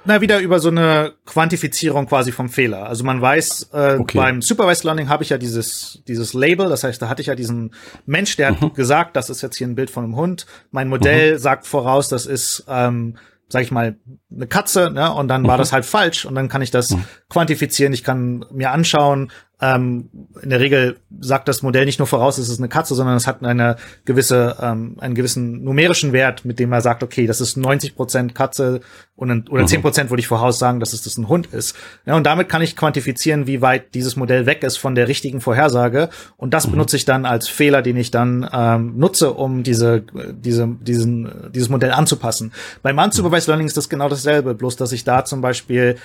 Na, 0.08 0.22
wieder 0.22 0.40
über 0.40 0.60
so 0.60 0.70
eine 0.70 1.14
Quantifizierung 1.26 2.08
quasi 2.08 2.32
vom 2.32 2.48
Fehler. 2.50 2.88
Also 2.88 3.04
man 3.04 3.22
weiß, 3.22 3.70
äh, 3.74 3.98
okay. 4.00 4.18
beim 4.20 4.42
Supervised 4.42 4.84
Learning 4.84 5.10
habe 5.10 5.24
ich 5.24 5.30
ja 5.30 5.40
dieses, 5.40 6.04
dieses 6.08 6.34
Label, 6.34 6.70
das 6.70 6.84
heißt, 6.84 7.02
da 7.02 7.10
hatte 7.10 7.22
ich 7.22 7.28
ja 7.28 7.36
diesen 7.36 7.74
Mensch, 8.06 8.36
der 8.38 8.52
mhm. 8.52 8.62
hat 8.62 8.76
gesagt, 8.76 9.16
das 9.16 9.32
ist 9.32 9.42
jetzt 9.42 9.58
hier 9.58 9.68
ein 9.68 9.76
Bild 9.76 9.90
von 9.90 10.04
einem 10.04 10.16
Hund. 10.16 10.46
Mein 10.72 10.90
Modell 10.90 11.34
mhm. 11.34 11.38
sagt 11.40 11.66
voraus, 11.66 12.08
das 12.08 12.28
ist 12.28 12.66
ähm, 12.68 13.16
sag 13.50 13.62
ich 13.62 13.72
mal, 13.72 13.98
eine 14.34 14.48
Katze, 14.48 14.90
ne? 14.92 15.14
Und 15.14 15.28
dann 15.28 15.46
war 15.48 15.58
mhm. 15.58 15.60
das 15.60 15.72
halt 15.72 15.86
falsch 15.86 16.26
und 16.26 16.36
dann 16.36 16.50
kann 16.50 16.62
ich 16.62 16.72
das 16.72 16.92
mhm. 16.92 17.06
quantifizieren. 17.30 17.94
Ich 17.94 18.04
kann 18.04 18.46
mir 18.52 18.72
anschauen, 18.72 19.32
ähm, 19.62 20.10
in 20.42 20.50
der 20.50 20.60
Regel 20.60 20.98
sagt 21.20 21.48
das 21.48 21.62
Modell 21.62 21.86
nicht 21.86 22.00
nur 22.00 22.08
voraus, 22.08 22.38
es 22.38 22.50
ist 22.50 22.60
eine 22.60 22.68
Katze, 22.68 22.94
sondern 22.94 23.16
es 23.16 23.26
hat 23.26 23.44
eine 23.44 23.78
gewisse, 24.04 24.58
ähm, 24.62 24.98
einen 25.00 25.16
gewissen 25.16 25.64
numerischen 25.64 26.12
Wert, 26.12 26.44
mit 26.44 26.60
dem 26.60 26.74
er 26.74 26.82
sagt, 26.82 27.04
okay, 27.04 27.26
das 27.26 27.40
ist 27.40 27.56
90 27.56 27.96
Prozent 27.96 28.36
Katze 28.36 28.82
und, 29.16 29.50
oder 29.50 29.62
mhm. 29.62 29.68
10 29.68 29.82
Prozent 29.82 30.10
würde 30.10 30.20
ich 30.20 30.28
voraus 30.28 30.60
sagen, 30.60 30.82
dass 30.82 30.92
es 30.92 31.04
das 31.04 31.18
ein 31.18 31.30
Hund 31.30 31.48
ist. 31.48 31.76
Ja, 32.06 32.16
und 32.16 32.26
damit 32.26 32.50
kann 32.50 32.62
ich 32.62 32.76
quantifizieren, 32.76 33.48
wie 33.48 33.62
weit 33.62 33.94
dieses 33.96 34.18
Modell 34.18 34.46
weg 34.46 34.64
ist 34.64 34.76
von 34.76 34.94
der 34.94 35.08
richtigen 35.08 35.40
Vorhersage. 35.40 36.10
Und 36.36 36.54
das 36.54 36.68
mhm. 36.68 36.72
benutze 36.72 36.98
ich 36.98 37.06
dann 37.06 37.26
als 37.26 37.48
Fehler, 37.48 37.82
den 37.82 37.96
ich 37.96 38.12
dann 38.12 38.50
ähm, 38.52 38.98
nutze, 38.98 39.32
um 39.32 39.64
diese, 39.64 40.04
diese, 40.34 40.68
diesen, 40.82 41.52
dieses 41.54 41.70
Modell 41.70 41.94
anzupassen. 41.94 42.52
Beim 42.82 42.98
Unsupervised 42.98 43.48
Learning 43.48 43.68
ist 43.68 43.78
das 43.78 43.88
genau 43.88 44.10
dasselbe, 44.10 44.54
bloß 44.54 44.76
dass 44.76 44.92
ich 44.92 45.06
da 45.06 45.24
zum 45.24 45.40
Beispiel 45.40 45.96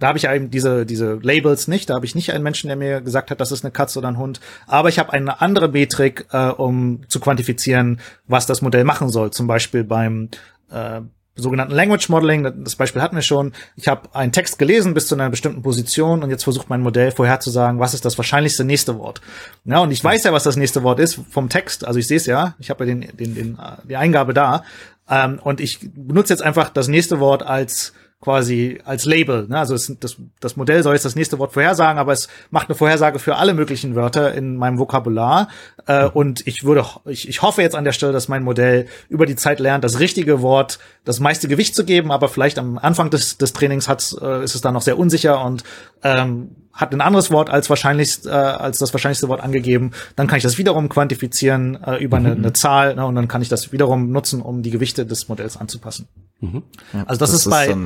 da 0.00 0.08
habe 0.08 0.18
ich 0.18 0.26
eben 0.26 0.50
diese, 0.50 0.86
diese 0.86 1.20
Labels 1.22 1.68
nicht. 1.68 1.90
Da 1.90 1.94
habe 1.94 2.06
ich 2.06 2.14
nicht 2.14 2.32
einen 2.32 2.42
Menschen, 2.42 2.68
der 2.68 2.76
mir 2.76 3.02
gesagt 3.02 3.30
hat, 3.30 3.40
das 3.40 3.52
ist 3.52 3.64
eine 3.64 3.70
Katze 3.70 3.98
oder 3.98 4.08
ein 4.08 4.18
Hund. 4.18 4.40
Aber 4.66 4.88
ich 4.88 4.98
habe 4.98 5.12
eine 5.12 5.40
andere 5.40 5.68
Metrik, 5.68 6.26
äh, 6.32 6.48
um 6.48 7.02
zu 7.08 7.20
quantifizieren, 7.20 8.00
was 8.26 8.46
das 8.46 8.62
Modell 8.62 8.84
machen 8.84 9.10
soll. 9.10 9.30
Zum 9.30 9.46
Beispiel 9.46 9.84
beim 9.84 10.30
äh, 10.70 11.02
sogenannten 11.36 11.74
Language 11.74 12.08
Modeling, 12.08 12.64
das 12.64 12.76
Beispiel 12.76 13.02
hatten 13.02 13.14
wir 13.14 13.22
schon. 13.22 13.52
Ich 13.76 13.88
habe 13.88 14.14
einen 14.14 14.32
Text 14.32 14.58
gelesen 14.58 14.94
bis 14.94 15.06
zu 15.06 15.14
einer 15.14 15.28
bestimmten 15.28 15.62
Position 15.62 16.22
und 16.22 16.30
jetzt 16.30 16.44
versucht 16.44 16.70
mein 16.70 16.80
Modell 16.80 17.10
vorherzusagen, 17.10 17.78
was 17.78 17.92
ist 17.92 18.04
das 18.04 18.16
wahrscheinlichste 18.16 18.64
nächste 18.64 18.98
Wort. 18.98 19.20
Ja, 19.64 19.80
und 19.80 19.90
ich 19.90 20.02
weiß 20.02 20.24
ja, 20.24 20.32
was 20.32 20.44
das 20.44 20.56
nächste 20.56 20.82
Wort 20.82 20.98
ist 20.98 21.20
vom 21.30 21.50
Text. 21.50 21.86
Also 21.86 21.98
ich 21.98 22.06
sehe 22.06 22.16
es 22.16 22.26
ja, 22.26 22.54
ich 22.58 22.70
habe 22.70 22.84
ja 22.84 22.94
den, 22.94 23.16
den, 23.16 23.34
den, 23.34 23.58
äh, 23.58 23.86
die 23.88 23.96
Eingabe 23.96 24.32
da. 24.32 24.64
Ähm, 25.08 25.38
und 25.42 25.60
ich 25.60 25.80
benutze 25.94 26.32
jetzt 26.32 26.42
einfach 26.42 26.70
das 26.70 26.88
nächste 26.88 27.20
Wort 27.20 27.42
als 27.42 27.92
quasi 28.20 28.78
als 28.84 29.06
Label. 29.06 29.46
Ne? 29.48 29.58
Also 29.58 29.74
es, 29.74 29.94
das, 29.98 30.16
das 30.40 30.56
Modell 30.56 30.82
soll 30.82 30.92
jetzt 30.92 31.06
das 31.06 31.16
nächste 31.16 31.38
Wort 31.38 31.52
vorhersagen, 31.52 31.98
aber 31.98 32.12
es 32.12 32.28
macht 32.50 32.68
eine 32.68 32.76
Vorhersage 32.76 33.18
für 33.18 33.36
alle 33.36 33.54
möglichen 33.54 33.94
Wörter 33.94 34.34
in 34.34 34.56
meinem 34.56 34.78
Vokabular. 34.78 35.48
Äh, 35.86 36.06
und 36.06 36.46
ich 36.46 36.64
würde, 36.64 36.84
ich, 37.06 37.28
ich 37.28 37.40
hoffe 37.40 37.62
jetzt 37.62 37.74
an 37.74 37.84
der 37.84 37.92
Stelle, 37.92 38.12
dass 38.12 38.28
mein 38.28 38.42
Modell 38.42 38.86
über 39.08 39.24
die 39.24 39.36
Zeit 39.36 39.58
lernt, 39.58 39.84
das 39.84 40.00
richtige 40.00 40.42
Wort 40.42 40.78
das 41.04 41.18
meiste 41.18 41.48
Gewicht 41.48 41.74
zu 41.74 41.84
geben, 41.84 42.12
aber 42.12 42.28
vielleicht 42.28 42.58
am 42.58 42.76
Anfang 42.76 43.08
des, 43.08 43.38
des 43.38 43.54
Trainings 43.54 43.88
hat, 43.88 44.14
äh, 44.20 44.44
ist 44.44 44.54
es 44.54 44.60
dann 44.60 44.74
noch 44.74 44.82
sehr 44.82 44.98
unsicher 44.98 45.42
und 45.42 45.64
ähm, 46.02 46.56
hat 46.72 46.92
ein 46.92 47.00
anderes 47.00 47.30
Wort 47.30 47.50
als 47.50 47.68
wahrscheinlich 47.68 48.24
äh, 48.26 48.30
als 48.30 48.78
das 48.78 48.92
wahrscheinlichste 48.92 49.28
Wort 49.28 49.42
angegeben, 49.42 49.92
dann 50.16 50.26
kann 50.26 50.36
ich 50.36 50.42
das 50.42 50.56
wiederum 50.56 50.88
quantifizieren 50.88 51.82
äh, 51.82 51.96
über 51.96 52.18
eine, 52.18 52.34
mhm. 52.34 52.44
eine 52.44 52.52
Zahl 52.52 52.94
ne, 52.94 53.06
und 53.06 53.14
dann 53.14 53.28
kann 53.28 53.42
ich 53.42 53.48
das 53.48 53.72
wiederum 53.72 54.10
nutzen, 54.10 54.40
um 54.40 54.62
die 54.62 54.70
Gewichte 54.70 55.04
des 55.06 55.28
Modells 55.28 55.56
anzupassen. 55.56 56.08
Mhm. 56.40 56.62
also 56.92 57.04
das, 57.06 57.18
das 57.18 57.30
ist, 57.32 57.46
ist 57.46 57.50
bei 57.50 57.76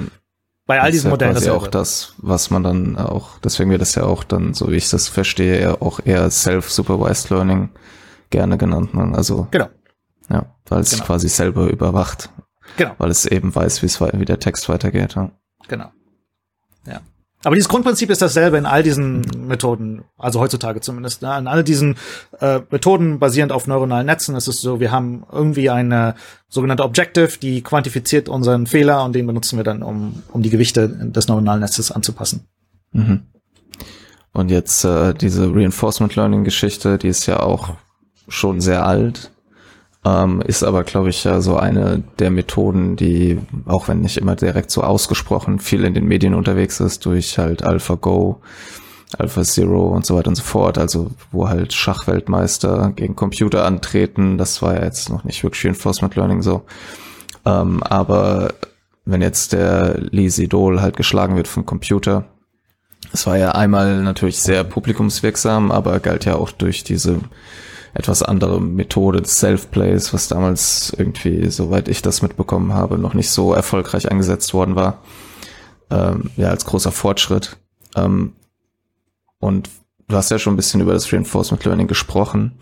bei 0.67 0.81
all 0.81 0.91
diesen 0.91 1.11
Modellen. 1.11 1.35
Das 1.35 1.43
ist 1.43 1.47
ja 1.47 1.55
auch 1.55 1.67
das, 1.67 2.15
was 2.19 2.51
man 2.51 2.63
dann 2.63 2.97
auch, 2.97 3.39
deswegen 3.41 3.71
wird 3.71 3.83
das 3.83 3.95
ja 3.95 4.05
auch 4.05 4.25
dann, 4.25 4.55
so 4.55 4.71
wie 4.71 4.77
ich 4.77 4.89
das 4.89 5.09
verstehe, 5.09 5.57
eher 5.57 5.83
auch 5.83 6.01
eher 6.05 6.31
Self-Supervised 6.31 7.31
Learning 7.31 7.71
gerne 8.31 8.57
genannt. 8.57 8.95
Ne? 8.95 9.13
Also 9.15 9.49
genau. 9.51 9.69
Ja, 10.31 10.55
weil 10.69 10.81
es 10.81 10.93
genau. 10.93 11.05
quasi 11.05 11.29
selber 11.29 11.69
überwacht. 11.69 12.31
Genau. 12.77 12.95
Weil 12.99 13.11
es 13.11 13.27
eben 13.27 13.55
weiß, 13.55 13.83
wie 13.83 13.87
es 13.87 14.01
wie 14.01 14.25
der 14.25 14.41
Text 14.41 14.69
weitergeht. 14.69 15.15
Ja. 15.15 15.31
Genau. 15.69 15.91
Ja. 16.87 17.01
Aber 17.45 17.55
dieses 17.55 17.69
Grundprinzip 17.69 18.11
ist 18.11 18.23
dasselbe 18.23 18.57
in 18.57 18.67
all 18.67 18.83
diesen 18.83 19.21
Methoden, 19.47 20.05
also 20.19 20.41
heutzutage 20.41 20.81
zumindest. 20.81 21.23
Ne? 21.23 21.37
In 21.39 21.47
all 21.47 21.63
diesen 21.63 21.97
äh, 22.41 22.61
Methoden 22.71 23.19
basierend 23.19 23.53
auf 23.53 23.67
neuronalen 23.67 24.07
Netzen 24.07 24.35
ist 24.35 24.49
es 24.49 24.61
so, 24.61 24.81
wir 24.81 24.91
haben 24.91 25.25
irgendwie 25.31 25.69
eine 25.71 26.15
sogenannte 26.49 26.85
Objective, 26.85 27.39
die 27.39 27.63
quantifiziert 27.63 28.29
unseren 28.29 28.67
Fehler 28.67 29.05
und 29.05 29.15
den 29.15 29.27
benutzen 29.27 29.59
wir 29.59 29.65
dann, 29.65 29.83
um, 29.83 30.23
um 30.33 30.43
die 30.43 30.51
Gewichte 30.51 30.89
des 30.89 31.29
neuronalen 31.29 31.61
Netzes 31.61 31.93
anzupassen. 31.93 32.49
Mhm. 32.93 33.23
Und 34.33 34.51
jetzt 34.51 34.85
äh, 34.85 35.15
diese 35.15 35.55
Reinforcement 35.55 36.17
Learning 36.17 36.45
Geschichte, 36.45 36.99
die 36.99 37.09
ist 37.09 37.27
ja 37.27 37.41
auch 37.41 37.75
schon 38.29 38.61
sehr 38.61 38.87
alt. 38.87 39.31
Ähm, 40.07 40.43
ist 40.43 40.63
aber, 40.63 40.85
glaube 40.85 41.09
ich, 41.09 41.25
ja 41.25 41.41
so 41.41 41.57
eine 41.57 42.03
der 42.19 42.31
Methoden, 42.31 42.97
die, 42.97 43.39
auch 43.65 43.89
wenn 43.89 44.01
nicht 44.01 44.19
immer 44.19 44.37
direkt 44.37 44.71
so 44.71 44.83
ausgesprochen, 44.83 45.59
viel 45.59 45.85
in 45.85 45.95
den 45.95 46.05
Medien 46.05 46.35
unterwegs 46.35 46.79
ist, 46.81 47.07
durch 47.07 47.39
halt 47.39 47.63
AlphaGo, 47.63 48.43
AlphaZero 49.17 49.89
und 49.89 50.05
so 50.05 50.17
weiter 50.17 50.29
und 50.29 50.35
so 50.35 50.43
fort, 50.43 50.77
also 50.77 51.11
wo 51.33 51.49
halt 51.49 51.73
Schachweltmeister 51.73 52.93
gegen 52.95 53.17
Computer 53.17 53.65
antreten, 53.65 54.37
das 54.37 54.61
war 54.61 54.75
ja 54.75 54.85
jetzt 54.85 55.09
noch 55.09 55.25
nicht 55.25 55.43
wirklich 55.43 55.65
Reinforcement 55.65 56.17
Learning 56.17 56.43
so. 56.43 56.63
Ähm, 57.47 57.83
aber 57.83 58.53
wenn 59.07 59.23
jetzt 59.23 59.53
der 59.55 59.97
Lee 60.01 60.29
Sedol 60.29 60.83
halt 60.83 60.97
geschlagen 60.97 61.37
wird 61.37 61.49
vom 61.49 61.65
Computer, 61.65 62.25
es 63.13 63.27
war 63.27 63.39
ja 63.39 63.53
einmal 63.53 64.03
natürlich 64.03 64.39
sehr 64.39 64.65
publikumswirksam, 64.65 65.71
aber 65.71 66.01
galt 66.01 66.25
ja 66.25 66.37
auch 66.37 66.51
durch 66.51 66.85
diese 66.85 67.21
etwas 67.95 68.23
andere 68.23 68.61
Methode 68.61 69.23
des 69.23 69.37
Self-Plays, 69.37 70.13
was 70.13 70.29
damals 70.29 70.93
irgendwie, 70.99 71.49
soweit 71.49 71.89
ich 71.89 72.03
das 72.03 72.23
mitbekommen 72.23 72.75
habe, 72.75 72.99
noch 72.99 73.15
nicht 73.15 73.31
so 73.31 73.55
erfolgreich 73.55 74.11
eingesetzt 74.11 74.53
worden 74.53 74.75
war. 74.75 75.03
Ähm, 75.91 76.31
ja, 76.37 76.49
als 76.49 76.65
großer 76.65 76.91
Fortschritt. 76.91 77.57
Ähm, 77.95 78.33
und 79.39 79.71
du 80.09 80.17
hast 80.17 80.31
ja 80.31 80.39
schon 80.39 80.55
ein 80.55 80.57
bisschen 80.57 80.81
über 80.81 80.93
das 80.93 81.13
Reinforcement 81.13 81.65
Learning 81.65 81.87
gesprochen. 81.87 82.59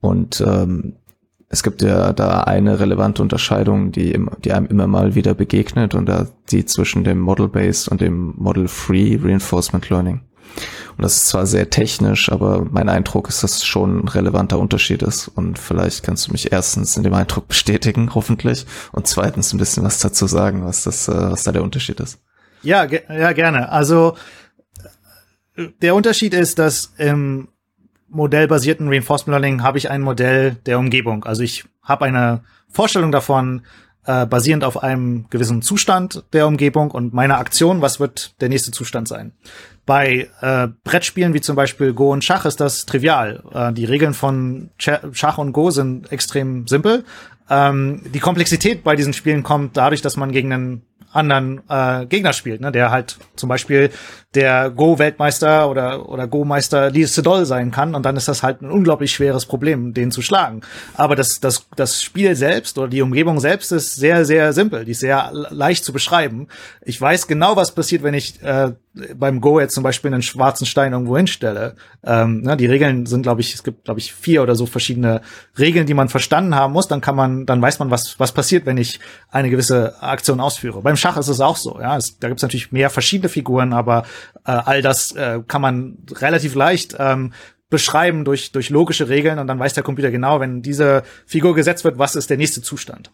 Und 0.00 0.40
ähm, 0.40 0.96
es 1.48 1.64
gibt 1.64 1.82
ja 1.82 2.12
da 2.12 2.42
eine 2.42 2.78
relevante 2.78 3.22
Unterscheidung, 3.22 3.90
die, 3.90 4.12
im, 4.12 4.30
die 4.44 4.52
einem 4.52 4.66
immer 4.66 4.86
mal 4.86 5.16
wieder 5.16 5.34
begegnet 5.34 5.94
und 5.94 6.06
da 6.06 6.28
die 6.50 6.64
zwischen 6.64 7.02
dem 7.02 7.18
Model-Based 7.18 7.88
und 7.88 8.00
dem 8.00 8.34
Model-Free 8.36 9.18
Reinforcement 9.20 9.90
Learning. 9.90 10.20
Und 11.00 11.04
das 11.04 11.16
ist 11.16 11.28
zwar 11.28 11.46
sehr 11.46 11.70
technisch, 11.70 12.30
aber 12.30 12.66
mein 12.70 12.90
Eindruck 12.90 13.30
ist, 13.30 13.42
dass 13.42 13.56
es 13.56 13.64
schon 13.64 14.00
ein 14.00 14.08
relevanter 14.08 14.58
Unterschied 14.58 15.02
ist. 15.02 15.28
Und 15.28 15.58
vielleicht 15.58 16.02
kannst 16.02 16.26
du 16.26 16.32
mich 16.32 16.52
erstens 16.52 16.94
in 16.94 17.02
dem 17.02 17.14
Eindruck 17.14 17.48
bestätigen, 17.48 18.10
hoffentlich, 18.14 18.66
und 18.92 19.06
zweitens 19.06 19.54
ein 19.54 19.58
bisschen 19.58 19.82
was 19.82 19.98
dazu 20.00 20.26
sagen, 20.26 20.62
was 20.66 20.82
das, 20.82 21.08
äh, 21.08 21.14
was 21.14 21.42
da 21.44 21.52
der 21.52 21.62
Unterschied 21.62 22.00
ist. 22.00 22.18
Ja, 22.60 22.84
ge 22.84 23.00
ja, 23.08 23.32
gerne. 23.32 23.70
Also 23.70 24.14
der 25.80 25.94
Unterschied 25.94 26.34
ist, 26.34 26.58
dass 26.58 26.92
im 26.98 27.48
modellbasierten 28.08 28.86
Reinforcement 28.88 29.40
Learning 29.40 29.62
habe 29.62 29.78
ich 29.78 29.88
ein 29.88 30.02
Modell 30.02 30.56
der 30.66 30.78
Umgebung. 30.78 31.24
Also 31.24 31.42
ich 31.42 31.64
habe 31.82 32.04
eine 32.04 32.44
Vorstellung 32.68 33.10
davon, 33.10 33.62
äh, 34.04 34.26
basierend 34.26 34.64
auf 34.64 34.82
einem 34.82 35.30
gewissen 35.30 35.62
Zustand 35.62 36.24
der 36.34 36.46
Umgebung 36.46 36.90
und 36.90 37.14
meiner 37.14 37.38
Aktion, 37.38 37.80
was 37.80 38.00
wird 38.00 38.38
der 38.42 38.50
nächste 38.50 38.70
Zustand 38.70 39.08
sein. 39.08 39.32
Bei 39.90 40.28
äh, 40.40 40.68
Brettspielen 40.84 41.34
wie 41.34 41.40
zum 41.40 41.56
Beispiel 41.56 41.92
Go 41.94 42.12
und 42.12 42.22
Schach 42.22 42.44
ist 42.44 42.60
das 42.60 42.86
trivial. 42.86 43.42
Äh, 43.52 43.72
die 43.72 43.86
Regeln 43.86 44.14
von 44.14 44.70
Ch 44.78 44.90
Schach 45.10 45.36
und 45.36 45.50
Go 45.50 45.72
sind 45.72 46.12
extrem 46.12 46.68
simpel. 46.68 47.04
Ähm, 47.48 48.02
die 48.14 48.20
Komplexität 48.20 48.84
bei 48.84 48.94
diesen 48.94 49.14
Spielen 49.14 49.42
kommt 49.42 49.76
dadurch, 49.76 50.00
dass 50.00 50.16
man 50.16 50.30
gegen 50.30 50.52
einen 50.52 50.82
anderen 51.10 51.62
äh, 51.68 52.06
Gegner 52.06 52.32
spielt, 52.32 52.60
ne, 52.60 52.70
der 52.70 52.92
halt 52.92 53.18
zum 53.34 53.48
Beispiel 53.48 53.90
der 54.34 54.70
Go-Weltmeister 54.70 55.68
oder, 55.68 56.08
oder 56.08 56.28
Go-Meister 56.28 56.90
Lee 56.90 57.04
Sedol 57.04 57.44
sein 57.46 57.72
kann 57.72 57.96
und 57.96 58.04
dann 58.06 58.16
ist 58.16 58.28
das 58.28 58.44
halt 58.44 58.62
ein 58.62 58.70
unglaublich 58.70 59.10
schweres 59.10 59.44
Problem, 59.44 59.92
den 59.92 60.12
zu 60.12 60.22
schlagen. 60.22 60.60
Aber 60.94 61.16
das, 61.16 61.40
das, 61.40 61.66
das 61.74 62.00
Spiel 62.00 62.36
selbst 62.36 62.78
oder 62.78 62.86
die 62.86 63.02
Umgebung 63.02 63.40
selbst 63.40 63.72
ist 63.72 63.96
sehr, 63.96 64.24
sehr 64.24 64.52
simpel, 64.52 64.84
die 64.84 64.92
ist 64.92 65.00
sehr 65.00 65.30
leicht 65.32 65.84
zu 65.84 65.92
beschreiben. 65.92 66.46
Ich 66.82 67.00
weiß 67.00 67.26
genau, 67.26 67.56
was 67.56 67.72
passiert, 67.72 68.04
wenn 68.04 68.14
ich 68.14 68.40
äh, 68.42 68.72
beim 69.14 69.40
Go 69.40 69.60
jetzt 69.60 69.74
zum 69.74 69.84
Beispiel 69.84 70.12
einen 70.12 70.22
schwarzen 70.22 70.66
Stein 70.66 70.92
irgendwo 70.92 71.16
hinstelle. 71.16 71.76
Ähm, 72.04 72.42
ne, 72.42 72.56
die 72.56 72.66
Regeln 72.66 73.06
sind, 73.06 73.22
glaube 73.22 73.40
ich, 73.40 73.54
es 73.54 73.62
gibt, 73.62 73.84
glaube 73.84 74.00
ich, 74.00 74.12
vier 74.12 74.42
oder 74.42 74.56
so 74.56 74.66
verschiedene 74.66 75.20
Regeln, 75.58 75.86
die 75.86 75.94
man 75.94 76.08
verstanden 76.08 76.56
haben 76.56 76.72
muss. 76.72 76.88
Dann 76.88 77.00
kann 77.00 77.14
man, 77.14 77.46
dann 77.46 77.62
weiß 77.62 77.78
man, 77.78 77.90
was, 77.90 78.18
was 78.18 78.32
passiert, 78.32 78.66
wenn 78.66 78.78
ich 78.78 78.98
eine 79.30 79.48
gewisse 79.48 80.02
Aktion 80.02 80.40
ausführe. 80.40 80.82
Beim 80.82 80.96
Schach 80.96 81.16
ist 81.16 81.28
es 81.28 81.40
auch 81.40 81.56
so. 81.56 81.78
Ja, 81.80 81.96
es, 81.96 82.18
da 82.18 82.28
gibt 82.28 82.38
es 82.38 82.42
natürlich 82.42 82.72
mehr 82.72 82.90
verschiedene 82.90 83.28
Figuren, 83.28 83.72
aber 83.72 84.04
äh, 84.44 84.52
all 84.52 84.82
das 84.82 85.12
äh, 85.12 85.40
kann 85.46 85.62
man 85.62 85.98
relativ 86.12 86.54
leicht 86.54 86.96
ähm, 86.98 87.32
beschreiben 87.70 88.24
durch, 88.24 88.52
durch 88.52 88.68
logische 88.70 89.08
Regeln 89.08 89.38
und 89.38 89.46
dann 89.46 89.58
weiß 89.58 89.74
der 89.74 89.84
Computer 89.84 90.10
genau, 90.10 90.40
wenn 90.40 90.60
diese 90.60 91.04
Figur 91.24 91.54
gesetzt 91.54 91.84
wird, 91.84 91.98
was 91.98 92.16
ist 92.16 92.28
der 92.28 92.36
nächste 92.36 92.62
Zustand. 92.62 93.10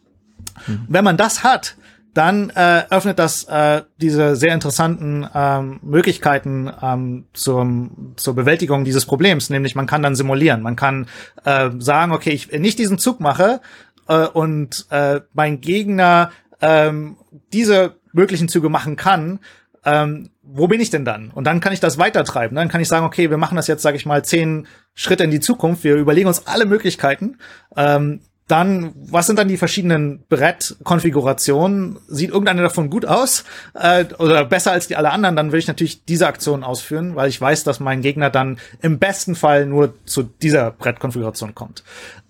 Mhm. 0.66 0.86
Wenn 0.88 1.04
man 1.04 1.16
das 1.16 1.44
hat, 1.44 1.76
dann 2.14 2.48
äh, 2.50 2.84
öffnet 2.88 3.18
das 3.18 3.44
äh, 3.44 3.82
diese 3.98 4.36
sehr 4.36 4.54
interessanten 4.54 5.28
ähm, 5.34 5.80
Möglichkeiten 5.82 6.72
ähm, 6.80 7.26
zum, 7.34 8.14
zur 8.16 8.34
Bewältigung 8.34 8.84
dieses 8.84 9.04
Problems, 9.04 9.50
nämlich 9.50 9.74
man 9.74 9.86
kann 9.86 10.02
dann 10.02 10.14
simulieren, 10.14 10.62
man 10.62 10.76
kann 10.76 11.08
äh, 11.44 11.70
sagen, 11.78 12.12
okay, 12.12 12.30
ich 12.30 12.50
nicht 12.52 12.78
diesen 12.78 12.96
Zug 12.96 13.20
mache 13.20 13.60
äh, 14.08 14.26
und 14.26 14.86
äh, 14.88 15.20
mein 15.34 15.60
Gegner 15.60 16.30
ähm, 16.62 17.18
diese 17.52 17.96
möglichen 18.12 18.48
Züge 18.48 18.70
machen 18.70 18.96
kann, 18.96 19.40
ähm, 19.86 20.30
wo 20.42 20.66
bin 20.66 20.80
ich 20.80 20.90
denn 20.90 21.04
dann? 21.04 21.30
Und 21.30 21.44
dann 21.44 21.60
kann 21.60 21.72
ich 21.72 21.80
das 21.80 21.96
weitertreiben. 21.96 22.56
Dann 22.56 22.68
kann 22.68 22.80
ich 22.80 22.88
sagen, 22.88 23.06
okay, 23.06 23.30
wir 23.30 23.38
machen 23.38 23.56
das 23.56 23.68
jetzt, 23.68 23.82
sage 23.82 23.96
ich 23.96 24.04
mal, 24.04 24.24
zehn 24.24 24.66
Schritte 24.94 25.24
in 25.24 25.30
die 25.30 25.40
Zukunft. 25.40 25.84
Wir 25.84 25.94
überlegen 25.94 26.26
uns 26.26 26.46
alle 26.46 26.66
Möglichkeiten. 26.66 27.38
Ähm, 27.76 28.20
dann, 28.48 28.92
was 28.94 29.26
sind 29.26 29.38
dann 29.38 29.48
die 29.48 29.56
verschiedenen 29.56 30.24
Brettkonfigurationen? 30.28 31.98
Sieht 32.06 32.30
irgendeine 32.30 32.62
davon 32.62 32.90
gut 32.90 33.04
aus 33.04 33.44
äh, 33.74 34.04
oder 34.18 34.44
besser 34.44 34.70
als 34.70 34.86
die 34.86 34.94
alle 34.94 35.10
anderen? 35.10 35.34
Dann 35.34 35.50
will 35.50 35.58
ich 35.58 35.66
natürlich 35.66 36.04
diese 36.04 36.28
Aktion 36.28 36.62
ausführen, 36.62 37.16
weil 37.16 37.28
ich 37.28 37.40
weiß, 37.40 37.64
dass 37.64 37.80
mein 37.80 38.02
Gegner 38.02 38.30
dann 38.30 38.58
im 38.82 39.00
besten 39.00 39.34
Fall 39.34 39.66
nur 39.66 39.94
zu 40.04 40.22
dieser 40.22 40.70
Brettkonfiguration 40.70 41.56
kommt. 41.56 41.82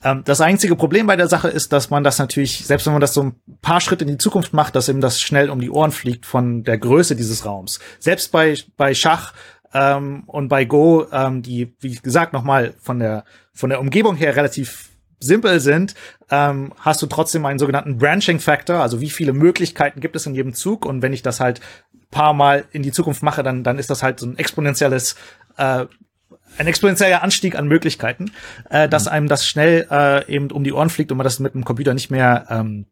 Ähm, 0.03 0.23
das 0.25 0.41
einzige 0.41 0.75
Problem 0.75 1.07
bei 1.07 1.17
der 1.17 1.29
Sache 1.29 1.49
ist, 1.49 1.75
dass 1.75 1.91
man 1.91 2.03
das 2.03 2.19
natürlich, 2.19 2.65
selbst 2.67 2.87
wenn 2.87 2.95
man 2.95 3.03
das 3.03 3.13
so 3.13 3.25
ein 3.25 3.37
paar 3.61 3.83
Schritte 3.83 4.05
in 4.05 4.11
die 4.11 4.19
Zukunft 4.19 4.55
macht, 4.55 4.75
dass 4.75 4.89
ihm 4.89 5.03
das 5.03 5.21
schnell 5.21 5.51
um 5.51 5.61
die 5.61 5.71
Ohren 5.71 5.93
fliegt 5.93 6.25
von 6.25 6.65
der 6.65 6.79
Größe 6.79 7.15
dieses 7.15 7.45
Raums. 7.45 7.79
Selbst 7.99 8.33
bei, 8.33 8.57
bei 8.79 8.95
Schach 8.95 9.35
ähm, 9.75 10.23
und 10.27 10.49
bei 10.49 10.65
Go, 10.65 11.07
ähm, 11.13 11.43
die, 11.43 11.75
wie 11.81 11.97
gesagt, 11.97 12.33
nochmal 12.33 12.75
von 12.79 13.01
der, 13.01 13.25
von 13.53 13.69
der 13.69 13.81
Umgebung 13.81 14.17
her 14.17 14.35
relativ 14.35 14.86
simpel 15.19 15.61
sind, 15.61 15.95
ähm, 16.31 16.73
hast 16.79 17.03
du 17.03 17.07
trotzdem 17.07 17.47
einen 17.47 17.59
sogenannten 17.59 17.99
Branching 17.99 18.41
Factor, 18.41 18.81
also 18.81 19.01
wie 19.01 19.11
viele 19.11 19.33
Möglichkeiten 19.33 20.01
gibt 20.01 20.17
es 20.17 20.27
in 20.27 20.35
jedem 20.35 20.55
Zug 20.55 20.85
und 20.85 21.03
wenn 21.03 21.13
ich 21.13 21.23
das 21.23 21.41
halt 21.41 21.61
paar 22.11 22.35
Mal 22.35 22.65
in 22.73 22.83
die 22.83 22.93
Zukunft 22.93 23.23
mache, 23.23 23.43
dann, 23.43 23.63
dann 23.63 23.79
ist 23.79 23.91
das 23.91 24.03
halt 24.03 24.21
so 24.21 24.27
ein 24.27 24.39
exponentielles 24.39 25.17
äh, 25.57 25.87
ein 26.59 26.67
exponentieller 26.67 27.23
Anstieg 27.23 27.55
an 27.55 27.69
Möglichkeiten, 27.69 28.33
äh, 28.71 28.89
dass 28.89 29.05
mhm. 29.05 29.13
einem 29.13 29.29
das 29.29 29.47
schnell 29.47 29.87
äh, 29.91 30.33
eben 30.33 30.51
um 30.51 30.65
die 30.65 30.73
Ohren 30.73 30.91
fliegt 30.91 31.13
und 31.13 31.19
man 31.19 31.25
das 31.25 31.39
mit 31.39 31.55
dem 31.55 31.65
Computer 31.65 31.95
nicht 31.95 32.11
mehr 32.11 32.47
ähm, 32.49 32.87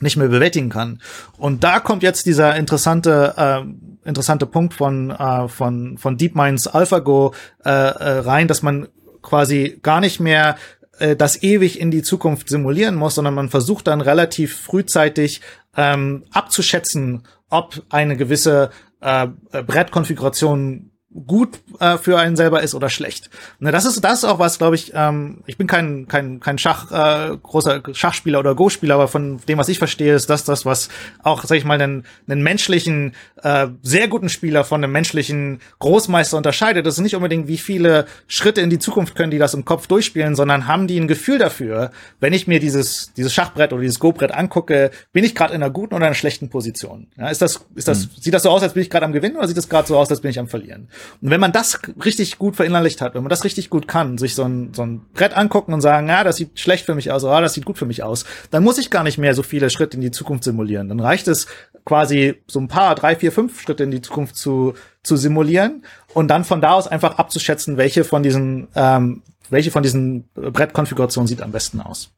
nicht 0.00 0.16
mehr 0.16 0.28
bewältigen 0.28 0.70
kann. 0.70 1.02
Und 1.36 1.62
da 1.62 1.78
kommt 1.78 2.02
jetzt 2.02 2.24
dieser 2.24 2.56
interessante 2.56 3.34
äh, 3.36 4.08
interessante 4.08 4.46
Punkt 4.46 4.74
von 4.74 5.10
äh, 5.10 5.48
von 5.48 5.98
von 5.98 6.16
DeepMinds 6.16 6.68
AlphaGo 6.68 7.34
äh, 7.64 7.68
äh, 7.70 8.18
rein, 8.20 8.48
dass 8.48 8.62
man 8.62 8.88
quasi 9.22 9.78
gar 9.82 10.00
nicht 10.00 10.20
mehr 10.20 10.56
äh, 11.00 11.16
das 11.16 11.42
ewig 11.42 11.80
in 11.80 11.90
die 11.90 12.02
Zukunft 12.02 12.48
simulieren 12.48 12.94
muss, 12.94 13.16
sondern 13.16 13.34
man 13.34 13.48
versucht 13.48 13.86
dann 13.86 14.00
relativ 14.00 14.56
frühzeitig 14.56 15.40
ähm, 15.76 16.24
abzuschätzen, 16.30 17.24
ob 17.48 17.82
eine 17.88 18.16
gewisse 18.16 18.70
äh, 19.00 19.26
Brettkonfiguration 19.50 20.89
gut 21.26 21.58
äh, 21.80 21.98
für 21.98 22.18
einen 22.18 22.36
selber 22.36 22.62
ist 22.62 22.74
oder 22.74 22.88
schlecht. 22.88 23.30
Ne, 23.58 23.72
das 23.72 23.84
ist 23.84 24.02
das 24.04 24.18
ist 24.18 24.24
auch 24.24 24.38
was, 24.38 24.58
glaube 24.58 24.76
ich. 24.76 24.92
Ähm, 24.94 25.42
ich 25.46 25.56
bin 25.56 25.66
kein 25.66 26.06
kein 26.06 26.38
kein 26.38 26.56
Schach 26.56 26.90
äh, 26.92 27.36
großer 27.36 27.82
Schachspieler 27.92 28.38
oder 28.38 28.54
Go-Spieler, 28.54 28.94
aber 28.94 29.08
von 29.08 29.40
dem, 29.48 29.58
was 29.58 29.68
ich 29.68 29.78
verstehe, 29.78 30.14
ist 30.14 30.30
das 30.30 30.44
das, 30.44 30.64
was 30.64 30.88
auch, 31.24 31.44
sag 31.44 31.58
ich 31.58 31.64
mal, 31.64 31.80
einen, 31.80 32.04
einen 32.28 32.42
menschlichen 32.42 33.14
äh, 33.42 33.66
sehr 33.82 34.06
guten 34.06 34.28
Spieler 34.28 34.62
von 34.62 34.84
einem 34.84 34.92
menschlichen 34.92 35.60
Großmeister 35.80 36.36
unterscheidet. 36.36 36.86
Das 36.86 36.94
ist 36.94 37.00
nicht 37.00 37.16
unbedingt, 37.16 37.48
wie 37.48 37.58
viele 37.58 38.06
Schritte 38.28 38.60
in 38.60 38.70
die 38.70 38.78
Zukunft 38.78 39.16
können 39.16 39.32
die 39.32 39.38
das 39.38 39.54
im 39.54 39.64
Kopf 39.64 39.88
durchspielen, 39.88 40.36
sondern 40.36 40.68
haben 40.68 40.86
die 40.86 40.98
ein 41.00 41.08
Gefühl 41.08 41.38
dafür, 41.38 41.90
wenn 42.20 42.32
ich 42.32 42.46
mir 42.46 42.60
dieses 42.60 43.12
dieses 43.14 43.34
Schachbrett 43.34 43.72
oder 43.72 43.82
dieses 43.82 43.98
Go-Brett 43.98 44.32
angucke, 44.32 44.92
bin 45.12 45.24
ich 45.24 45.34
gerade 45.34 45.54
in 45.54 45.62
einer 45.62 45.72
guten 45.72 45.94
oder 45.94 46.06
einer 46.06 46.14
schlechten 46.14 46.50
Position. 46.50 47.08
Ja, 47.18 47.30
ist 47.30 47.42
das 47.42 47.66
ist 47.74 47.88
das 47.88 48.06
mhm. 48.06 48.10
sieht 48.20 48.34
das 48.34 48.44
so 48.44 48.50
aus, 48.50 48.62
als 48.62 48.74
bin 48.74 48.84
ich 48.84 48.90
gerade 48.90 49.06
am 49.06 49.12
Gewinnen 49.12 49.36
oder 49.36 49.48
sieht 49.48 49.56
das 49.56 49.68
gerade 49.68 49.88
so 49.88 49.98
aus, 49.98 50.08
als 50.08 50.20
bin 50.20 50.30
ich 50.30 50.38
am 50.38 50.46
Verlieren? 50.46 50.88
Und 51.20 51.30
wenn 51.30 51.40
man 51.40 51.52
das 51.52 51.80
richtig 52.04 52.38
gut 52.38 52.56
verinnerlicht 52.56 53.00
hat, 53.00 53.14
wenn 53.14 53.22
man 53.22 53.30
das 53.30 53.44
richtig 53.44 53.70
gut 53.70 53.88
kann, 53.88 54.18
sich 54.18 54.34
so 54.34 54.44
ein, 54.44 54.72
so 54.74 54.82
ein 54.82 55.02
Brett 55.14 55.36
angucken 55.36 55.72
und 55.72 55.80
sagen, 55.80 56.08
ja, 56.08 56.24
das 56.24 56.36
sieht 56.36 56.58
schlecht 56.58 56.86
für 56.86 56.94
mich 56.94 57.10
aus, 57.10 57.24
ah, 57.24 57.40
das 57.40 57.54
sieht 57.54 57.64
gut 57.64 57.78
für 57.78 57.86
mich 57.86 58.02
aus, 58.02 58.24
dann 58.50 58.64
muss 58.64 58.78
ich 58.78 58.90
gar 58.90 59.04
nicht 59.04 59.18
mehr 59.18 59.34
so 59.34 59.42
viele 59.42 59.70
Schritte 59.70 59.96
in 59.96 60.00
die 60.02 60.10
Zukunft 60.10 60.44
simulieren. 60.44 60.88
Dann 60.88 61.00
reicht 61.00 61.28
es 61.28 61.46
quasi 61.84 62.42
so 62.46 62.60
ein 62.60 62.68
paar, 62.68 62.94
drei, 62.94 63.16
vier, 63.16 63.32
fünf 63.32 63.60
Schritte 63.60 63.84
in 63.84 63.90
die 63.90 64.02
Zukunft 64.02 64.36
zu, 64.36 64.74
zu 65.02 65.16
simulieren 65.16 65.84
und 66.14 66.28
dann 66.28 66.44
von 66.44 66.60
da 66.60 66.72
aus 66.72 66.88
einfach 66.88 67.18
abzuschätzen, 67.18 67.76
welche 67.76 68.04
von 68.04 68.22
diesen, 68.22 68.68
ähm, 68.74 69.22
welche 69.48 69.70
von 69.70 69.82
diesen 69.82 70.28
Brettkonfigurationen 70.34 71.26
sieht 71.26 71.42
am 71.42 71.52
besten 71.52 71.80
aus. 71.80 72.12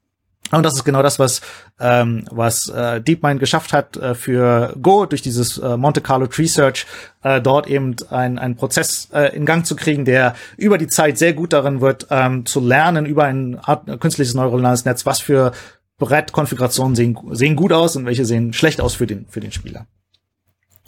Und 0.53 0.65
das 0.65 0.75
ist 0.75 0.85
genau 0.85 1.03
das, 1.03 1.19
was, 1.19 1.41
ähm, 1.81 2.25
was 2.31 2.69
äh, 2.69 3.01
DeepMind 3.01 3.41
geschafft 3.41 3.73
hat 3.73 3.97
äh, 3.97 4.15
für 4.15 4.77
Go 4.81 5.07
durch 5.07 5.23
dieses 5.23 5.57
äh, 5.59 5.77
Monte 5.79 6.03
Carlo 6.03 6.27
Tree 6.27 6.47
Search, 6.47 6.87
äh, 7.23 7.41
dort 7.41 7.67
eben 7.67 7.97
ein, 8.11 8.39
einen 8.39 8.57
Prozess 8.57 9.09
äh, 9.15 9.35
in 9.35 9.47
Gang 9.47 9.65
zu 9.65 9.77
kriegen, 9.77 10.05
der 10.05 10.35
über 10.59 10.77
die 10.77 10.89
Zeit 10.89 11.17
sehr 11.17 11.33
gut 11.33 11.55
darin 11.55 11.81
wird, 11.81 12.07
ähm, 12.11 12.45
zu 12.45 12.61
lernen 12.61 13.07
über 13.07 13.25
ein 13.25 13.59
Art, 13.59 13.89
äh, 13.89 13.97
künstliches 13.97 14.35
neuronales 14.35 14.85
Netz, 14.85 15.07
was 15.07 15.21
für 15.21 15.53
Brettkonfigurationen 15.99 16.97
sehen, 16.97 17.17
sehen 17.31 17.57
gut 17.57 17.73
aus 17.73 17.97
und 17.97 18.05
welche 18.05 18.27
sehen 18.27 18.53
schlecht 18.53 18.81
aus 18.81 18.95
für 18.95 19.07
den, 19.07 19.27
für 19.29 19.41
den 19.41 19.53
Spieler. 19.53 19.87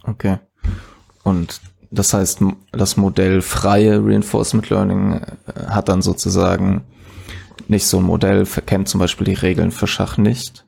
Okay. 0.02 0.38
Und 1.22 1.62
das 1.90 2.12
heißt, 2.12 2.40
das 2.72 2.96
Modell 2.96 3.40
freie 3.40 4.04
Reinforcement 4.04 4.68
Learning 4.68 5.22
äh, 5.22 5.66
hat 5.68 5.88
dann 5.88 6.02
sozusagen 6.02 6.82
nicht 7.70 7.86
so 7.86 7.98
ein 7.98 8.04
Modell, 8.04 8.46
kennt 8.66 8.88
zum 8.88 9.00
Beispiel 9.00 9.26
die 9.26 9.34
Regeln 9.34 9.70
für 9.70 9.86
Schach 9.86 10.16
nicht. 10.18 10.64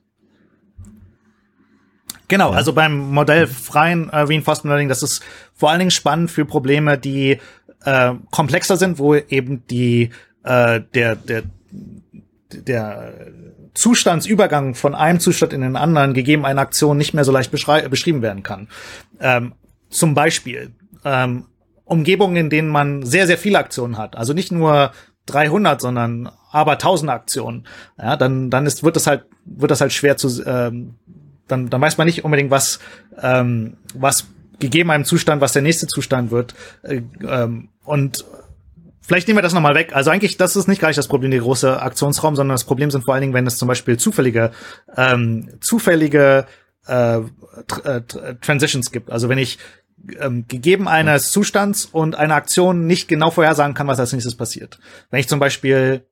Genau, 2.28 2.50
ja. 2.50 2.56
also 2.56 2.72
beim 2.72 3.12
modellfreien 3.12 4.10
äh, 4.10 4.18
Reinforcement 4.18 4.70
Learning, 4.72 4.88
das 4.88 5.02
ist 5.02 5.22
vor 5.54 5.70
allen 5.70 5.78
Dingen 5.78 5.90
spannend 5.90 6.30
für 6.30 6.44
Probleme, 6.44 6.98
die 6.98 7.38
äh, 7.84 8.12
komplexer 8.30 8.76
sind, 8.76 8.98
wo 8.98 9.14
eben 9.14 9.66
die 9.68 10.10
äh, 10.44 10.80
der 10.94 11.16
der 11.16 11.42
der 12.52 13.14
Zustandsübergang 13.74 14.74
von 14.74 14.94
einem 14.94 15.20
Zustand 15.20 15.52
in 15.52 15.60
den 15.60 15.76
anderen 15.76 16.14
gegeben 16.14 16.46
einer 16.46 16.62
Aktion 16.62 16.96
nicht 16.96 17.14
mehr 17.14 17.24
so 17.24 17.32
leicht 17.32 17.50
beschrieben 17.50 18.22
werden 18.22 18.42
kann. 18.42 18.68
Ähm, 19.20 19.54
zum 19.90 20.14
Beispiel 20.14 20.72
ähm, 21.04 21.46
Umgebungen, 21.84 22.36
in 22.36 22.50
denen 22.50 22.68
man 22.68 23.04
sehr 23.04 23.26
sehr 23.26 23.38
viele 23.38 23.58
Aktionen 23.58 23.98
hat, 23.98 24.16
also 24.16 24.32
nicht 24.32 24.50
nur 24.50 24.92
300, 25.26 25.80
sondern 25.80 26.30
aber 26.50 26.72
1000 26.72 27.10
Aktionen, 27.10 27.66
ja, 27.98 28.16
dann 28.16 28.50
dann 28.50 28.66
ist 28.66 28.82
wird 28.82 28.96
das 28.96 29.06
halt 29.06 29.24
wird 29.44 29.70
das 29.70 29.80
halt 29.80 29.92
schwer 29.92 30.16
zu 30.16 30.42
ähm, 30.44 30.94
dann 31.48 31.68
dann 31.68 31.80
weiß 31.80 31.98
man 31.98 32.06
nicht 32.06 32.24
unbedingt 32.24 32.50
was 32.50 32.80
ähm, 33.20 33.76
was 33.94 34.26
gegeben 34.58 34.90
einem 34.90 35.04
Zustand, 35.04 35.40
was 35.40 35.52
der 35.52 35.62
nächste 35.62 35.86
Zustand 35.86 36.30
wird 36.30 36.54
äh, 36.82 37.02
ähm, 37.22 37.68
und 37.84 38.24
Vielleicht 39.06 39.28
nehmen 39.28 39.38
wir 39.38 39.42
das 39.42 39.54
nochmal 39.54 39.76
weg. 39.76 39.94
Also 39.94 40.10
eigentlich, 40.10 40.36
das 40.36 40.56
ist 40.56 40.66
nicht 40.66 40.80
gar 40.80 40.88
nicht 40.88 40.98
das 40.98 41.06
Problem, 41.06 41.30
der 41.30 41.38
große 41.38 41.80
Aktionsraum, 41.80 42.34
sondern 42.34 42.54
das 42.54 42.64
Problem 42.64 42.90
sind 42.90 43.04
vor 43.04 43.14
allen 43.14 43.20
Dingen, 43.20 43.34
wenn 43.34 43.46
es 43.46 43.56
zum 43.56 43.68
Beispiel 43.68 43.96
zufällige, 43.98 44.50
ähm, 44.96 45.48
zufällige 45.60 46.46
äh, 46.88 47.18
äh, 47.18 48.00
Transitions 48.40 48.90
gibt. 48.90 49.12
Also 49.12 49.28
wenn 49.28 49.38
ich 49.38 49.58
ähm, 50.18 50.46
gegeben 50.48 50.88
eines 50.88 51.30
Zustands 51.30 51.86
und 51.86 52.14
einer 52.14 52.34
Aktion 52.34 52.86
nicht 52.86 53.08
genau 53.08 53.30
vorhersagen 53.30 53.74
kann, 53.74 53.86
was 53.86 54.00
als 54.00 54.12
nächstes 54.12 54.36
passiert. 54.36 54.78
Wenn 55.10 55.20
ich 55.20 55.28
zum 55.28 55.40
Beispiel 55.40 56.06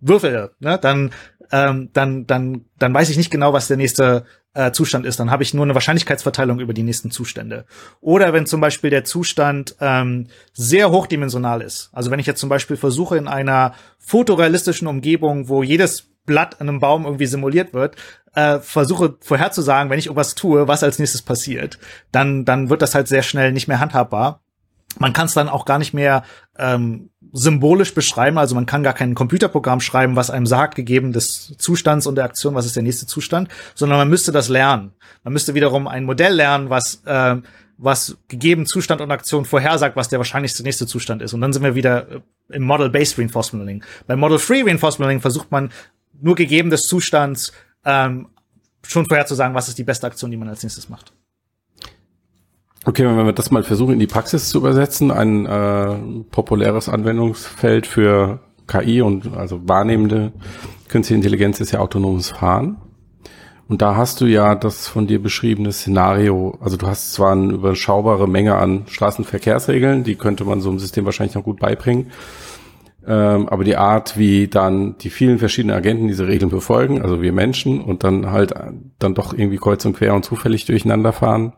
würfel, 0.00 0.50
ne, 0.60 0.78
dann 0.80 1.10
ähm, 1.50 1.90
dann 1.92 2.26
dann 2.26 2.66
dann 2.78 2.94
weiß 2.94 3.10
ich 3.10 3.16
nicht 3.16 3.30
genau, 3.30 3.52
was 3.52 3.68
der 3.68 3.76
nächste 3.76 4.24
äh, 4.54 4.72
Zustand 4.72 5.06
ist. 5.06 5.20
Dann 5.20 5.30
habe 5.30 5.42
ich 5.42 5.54
nur 5.54 5.64
eine 5.64 5.74
Wahrscheinlichkeitsverteilung 5.74 6.60
über 6.60 6.74
die 6.74 6.82
nächsten 6.82 7.10
Zustände. 7.10 7.64
Oder 8.00 8.32
wenn 8.32 8.46
zum 8.46 8.60
Beispiel 8.60 8.90
der 8.90 9.04
Zustand 9.04 9.76
ähm, 9.80 10.28
sehr 10.52 10.90
hochdimensional 10.90 11.62
ist. 11.62 11.90
Also 11.92 12.10
wenn 12.10 12.20
ich 12.20 12.26
jetzt 12.26 12.40
zum 12.40 12.48
Beispiel 12.48 12.76
versuche 12.76 13.16
in 13.16 13.28
einer 13.28 13.74
fotorealistischen 13.98 14.88
Umgebung, 14.88 15.48
wo 15.48 15.62
jedes 15.62 16.10
Blatt 16.28 16.60
an 16.60 16.68
einem 16.68 16.78
Baum 16.78 17.04
irgendwie 17.04 17.26
simuliert 17.26 17.74
wird, 17.74 17.96
äh, 18.34 18.60
versuche 18.60 19.16
vorherzusagen, 19.20 19.90
wenn 19.90 19.98
ich 19.98 20.06
irgendwas 20.06 20.36
tue, 20.36 20.68
was 20.68 20.84
als 20.84 21.00
nächstes 21.00 21.22
passiert, 21.22 21.80
dann, 22.12 22.44
dann 22.44 22.70
wird 22.70 22.82
das 22.82 22.94
halt 22.94 23.08
sehr 23.08 23.22
schnell 23.22 23.50
nicht 23.50 23.66
mehr 23.66 23.80
handhabbar. 23.80 24.40
Man 24.98 25.12
kann 25.12 25.26
es 25.26 25.34
dann 25.34 25.48
auch 25.48 25.64
gar 25.64 25.78
nicht 25.78 25.92
mehr 25.92 26.22
ähm, 26.56 27.10
symbolisch 27.32 27.94
beschreiben, 27.94 28.38
also 28.38 28.54
man 28.54 28.66
kann 28.66 28.84
gar 28.84 28.94
kein 28.94 29.14
Computerprogramm 29.14 29.80
schreiben, 29.80 30.14
was 30.14 30.30
einem 30.30 30.46
sagt, 30.46 30.76
gegeben 30.76 31.12
des 31.12 31.54
Zustands 31.58 32.06
und 32.06 32.14
der 32.14 32.24
Aktion, 32.24 32.54
was 32.54 32.66
ist 32.66 32.76
der 32.76 32.84
nächste 32.84 33.06
Zustand, 33.06 33.48
sondern 33.74 33.98
man 33.98 34.08
müsste 34.08 34.30
das 34.30 34.48
lernen. 34.48 34.92
Man 35.24 35.32
müsste 35.32 35.54
wiederum 35.54 35.88
ein 35.88 36.04
Modell 36.04 36.34
lernen, 36.34 36.70
was 36.70 37.02
äh, 37.04 37.36
was 37.78 38.18
gegeben 38.26 38.66
Zustand 38.66 39.00
und 39.00 39.10
Aktion 39.12 39.44
vorhersagt, 39.44 39.96
was 39.96 40.08
der 40.08 40.18
wahrscheinlichste 40.18 40.64
nächste 40.64 40.86
Zustand 40.86 41.22
ist. 41.22 41.32
Und 41.32 41.40
dann 41.40 41.52
sind 41.52 41.62
wir 41.62 41.76
wieder 41.76 42.22
im 42.48 42.64
Model-Based 42.64 43.16
Reinforcement 43.18 43.64
Learning. 43.64 43.84
Bei 44.08 44.16
Model-Free 44.16 44.62
Reinforcement 44.62 45.06
Learning 45.06 45.20
versucht 45.20 45.52
man 45.52 45.70
nur 46.20 46.34
gegeben 46.34 46.70
des 46.70 46.86
Zustands 46.86 47.52
ähm, 47.84 48.28
schon 48.86 49.06
vorherzusagen, 49.06 49.54
was 49.54 49.68
ist 49.68 49.78
die 49.78 49.84
beste 49.84 50.06
Aktion, 50.06 50.30
die 50.30 50.36
man 50.36 50.48
als 50.48 50.62
nächstes 50.62 50.88
macht. 50.88 51.12
Okay, 52.84 53.04
wenn 53.04 53.16
wir 53.16 53.32
das 53.32 53.50
mal 53.50 53.64
versuchen 53.64 53.94
in 53.94 53.98
die 53.98 54.06
Praxis 54.06 54.48
zu 54.48 54.58
übersetzen, 54.58 55.10
ein 55.10 55.46
äh, 55.46 55.96
populäres 56.30 56.88
Anwendungsfeld 56.88 57.86
für 57.86 58.40
KI 58.66 59.02
und 59.02 59.36
also 59.36 59.68
wahrnehmende 59.68 60.32
künstliche 60.88 61.16
Intelligenz 61.16 61.60
ist 61.60 61.72
ja 61.72 61.80
autonomes 61.80 62.30
Fahren. 62.30 62.78
Und 63.68 63.82
da 63.82 63.96
hast 63.96 64.22
du 64.22 64.26
ja 64.26 64.54
das 64.54 64.88
von 64.88 65.06
dir 65.06 65.22
beschriebene 65.22 65.72
Szenario, 65.72 66.56
also 66.62 66.78
du 66.78 66.86
hast 66.86 67.12
zwar 67.12 67.32
eine 67.32 67.52
überschaubare 67.52 68.26
Menge 68.26 68.56
an 68.56 68.84
Straßenverkehrsregeln, 68.86 70.04
die 70.04 70.14
könnte 70.14 70.44
man 70.44 70.62
so 70.62 70.70
einem 70.70 70.78
System 70.78 71.04
wahrscheinlich 71.04 71.34
noch 71.34 71.44
gut 71.44 71.60
beibringen, 71.60 72.10
ähm, 73.08 73.48
aber 73.48 73.64
die 73.64 73.76
Art, 73.76 74.16
wie 74.18 74.46
dann 74.46 74.98
die 74.98 75.10
vielen 75.10 75.38
verschiedenen 75.38 75.76
Agenten 75.76 76.06
diese 76.06 76.28
Regeln 76.28 76.50
befolgen, 76.50 77.02
also 77.02 77.22
wir 77.22 77.32
Menschen 77.32 77.80
und 77.80 78.04
dann 78.04 78.30
halt 78.30 78.54
dann 78.98 79.14
doch 79.14 79.32
irgendwie 79.32 79.58
kreuz 79.58 79.84
und 79.84 79.96
quer 79.96 80.14
und 80.14 80.24
zufällig 80.24 80.66
durcheinander 80.66 81.12
fahren, 81.12 81.54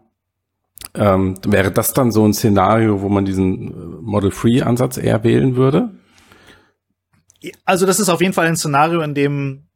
Ähm, 0.94 1.34
wäre 1.46 1.70
das 1.70 1.92
dann 1.92 2.10
so 2.10 2.26
ein 2.26 2.32
Szenario, 2.32 3.02
wo 3.02 3.08
man 3.10 3.24
diesen 3.24 3.68
äh, 3.68 3.74
Model-Free-Ansatz 4.00 4.96
eher 4.96 5.22
wählen 5.22 5.54
würde? 5.54 5.90
Also 7.64 7.86
das 7.86 8.00
ist 8.00 8.08
auf 8.08 8.20
jeden 8.22 8.32
Fall 8.32 8.46
ein 8.46 8.56
Szenario, 8.56 9.02
in 9.02 9.14
dem 9.14 9.68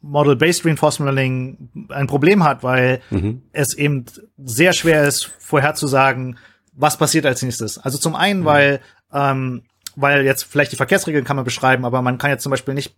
Model-Based 0.00 0.66
Reinforcement 0.66 1.14
Learning 1.14 1.70
ein 1.90 2.06
Problem 2.08 2.42
hat, 2.42 2.62
weil 2.62 3.00
mhm. 3.10 3.42
es 3.52 3.76
eben 3.78 4.04
sehr 4.36 4.72
schwer 4.72 5.06
ist, 5.06 5.30
vorherzusagen, 5.38 6.38
was 6.74 6.98
passiert 6.98 7.24
als 7.24 7.42
nächstes. 7.42 7.78
Also 7.78 7.96
zum 7.96 8.14
einen, 8.14 8.40
mhm. 8.40 8.44
weil 8.44 8.80
ähm, 9.12 9.62
weil 10.00 10.24
jetzt 10.24 10.44
vielleicht 10.44 10.72
die 10.72 10.76
Verkehrsregeln 10.76 11.24
kann 11.24 11.36
man 11.36 11.44
beschreiben, 11.44 11.84
aber 11.84 12.02
man 12.02 12.18
kann 12.18 12.30
jetzt 12.30 12.42
zum 12.42 12.50
Beispiel 12.50 12.74
nicht 12.74 12.94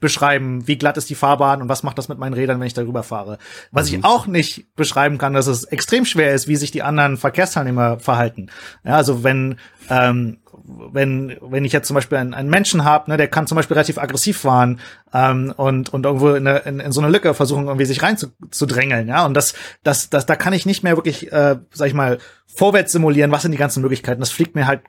beschreiben, 0.00 0.66
wie 0.66 0.76
glatt 0.76 0.96
ist 0.96 1.08
die 1.08 1.14
Fahrbahn 1.14 1.62
und 1.62 1.68
was 1.68 1.82
macht 1.82 1.96
das 1.96 2.08
mit 2.08 2.18
meinen 2.18 2.34
Rädern, 2.34 2.60
wenn 2.60 2.66
ich 2.66 2.74
darüber 2.74 3.02
fahre. 3.02 3.38
Was 3.70 3.90
mhm. 3.90 3.98
ich 3.98 4.04
auch 4.04 4.26
nicht 4.26 4.74
beschreiben 4.74 5.16
kann, 5.16 5.32
dass 5.32 5.46
es 5.46 5.64
extrem 5.64 6.04
schwer 6.04 6.34
ist, 6.34 6.48
wie 6.48 6.56
sich 6.56 6.70
die 6.70 6.82
anderen 6.82 7.16
Verkehrsteilnehmer 7.16 8.00
verhalten. 8.00 8.50
Ja, 8.84 8.96
also 8.96 9.24
wenn 9.24 9.56
ähm, 9.88 10.38
wenn 10.66 11.36
wenn 11.40 11.64
ich 11.64 11.72
jetzt 11.72 11.88
zum 11.88 11.94
Beispiel 11.94 12.18
einen, 12.18 12.34
einen 12.34 12.50
Menschen 12.50 12.84
habe, 12.84 13.10
ne, 13.10 13.16
der 13.16 13.28
kann 13.28 13.46
zum 13.46 13.56
Beispiel 13.56 13.74
relativ 13.74 13.98
aggressiv 13.98 14.38
fahren 14.38 14.80
ähm, 15.12 15.54
und 15.56 15.92
und 15.92 16.04
irgendwo 16.04 16.30
in, 16.34 16.46
eine, 16.46 16.58
in, 16.60 16.80
in 16.80 16.92
so 16.92 17.00
eine 17.00 17.10
Lücke 17.10 17.32
versuchen 17.34 17.66
irgendwie 17.66 17.86
sich 17.86 18.02
rein 18.02 18.18
zu, 18.18 18.28
zu 18.50 18.66
drängeln, 18.66 19.08
ja 19.08 19.24
und 19.24 19.34
das 19.34 19.54
das 19.84 20.10
das 20.10 20.26
da 20.26 20.36
kann 20.36 20.52
ich 20.52 20.66
nicht 20.66 20.82
mehr 20.82 20.96
wirklich, 20.96 21.32
äh, 21.32 21.56
sag 21.70 21.88
ich 21.88 21.94
mal, 21.94 22.18
vorwärts 22.46 22.92
simulieren, 22.92 23.30
was 23.30 23.42
sind 23.42 23.52
die 23.52 23.58
ganzen 23.58 23.82
Möglichkeiten. 23.82 24.20
Das 24.20 24.30
fliegt 24.30 24.54
mir 24.54 24.66
halt 24.66 24.82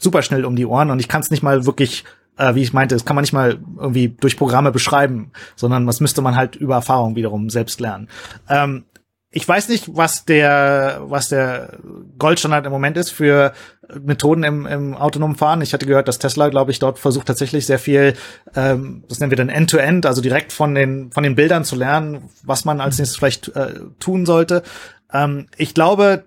super 0.00 0.22
schnell 0.22 0.44
um 0.44 0.56
die 0.56 0.66
Ohren 0.66 0.90
und 0.90 1.00
ich 1.00 1.08
kann 1.08 1.20
es 1.20 1.30
nicht 1.30 1.42
mal 1.42 1.66
wirklich 1.66 2.04
äh, 2.38 2.54
wie 2.54 2.62
ich 2.62 2.72
meinte, 2.72 2.94
das 2.94 3.04
kann 3.04 3.16
man 3.16 3.22
nicht 3.22 3.32
mal 3.32 3.58
irgendwie 3.78 4.08
durch 4.08 4.36
Programme 4.36 4.70
beschreiben, 4.70 5.32
sondern 5.54 5.86
das 5.86 6.00
müsste 6.00 6.22
man 6.22 6.36
halt 6.36 6.56
über 6.56 6.74
Erfahrung 6.74 7.16
wiederum 7.16 7.50
selbst 7.50 7.80
lernen. 7.80 8.08
Ähm, 8.48 8.84
ich 9.30 9.46
weiß 9.46 9.68
nicht, 9.68 9.94
was 9.94 10.24
der, 10.24 11.00
was 11.02 11.28
der 11.28 11.78
Goldstandard 12.18 12.64
im 12.64 12.72
Moment 12.72 12.96
ist 12.96 13.10
für 13.10 13.52
Methoden 14.00 14.44
im, 14.44 14.66
im 14.66 14.94
autonomen 14.94 15.36
Fahren. 15.36 15.60
Ich 15.60 15.74
hatte 15.74 15.84
gehört, 15.84 16.08
dass 16.08 16.18
Tesla, 16.18 16.48
glaube 16.48 16.70
ich, 16.70 16.78
dort 16.78 16.98
versucht 16.98 17.26
tatsächlich 17.26 17.66
sehr 17.66 17.78
viel, 17.78 18.14
ähm, 18.54 19.04
das 19.08 19.20
nennen 19.20 19.30
wir 19.30 19.36
dann 19.36 19.48
End-to-End, 19.50 20.04
-End, 20.04 20.08
also 20.08 20.22
direkt 20.22 20.52
von 20.52 20.74
den, 20.74 21.10
von 21.12 21.22
den 21.22 21.34
Bildern 21.34 21.64
zu 21.64 21.76
lernen, 21.76 22.30
was 22.44 22.64
man 22.64 22.80
als 22.80 22.98
nächstes 22.98 23.18
vielleicht 23.18 23.48
äh, 23.56 23.74
tun 23.98 24.24
sollte. 24.24 24.62
Ähm, 25.12 25.48
ich 25.56 25.74
glaube, 25.74 26.24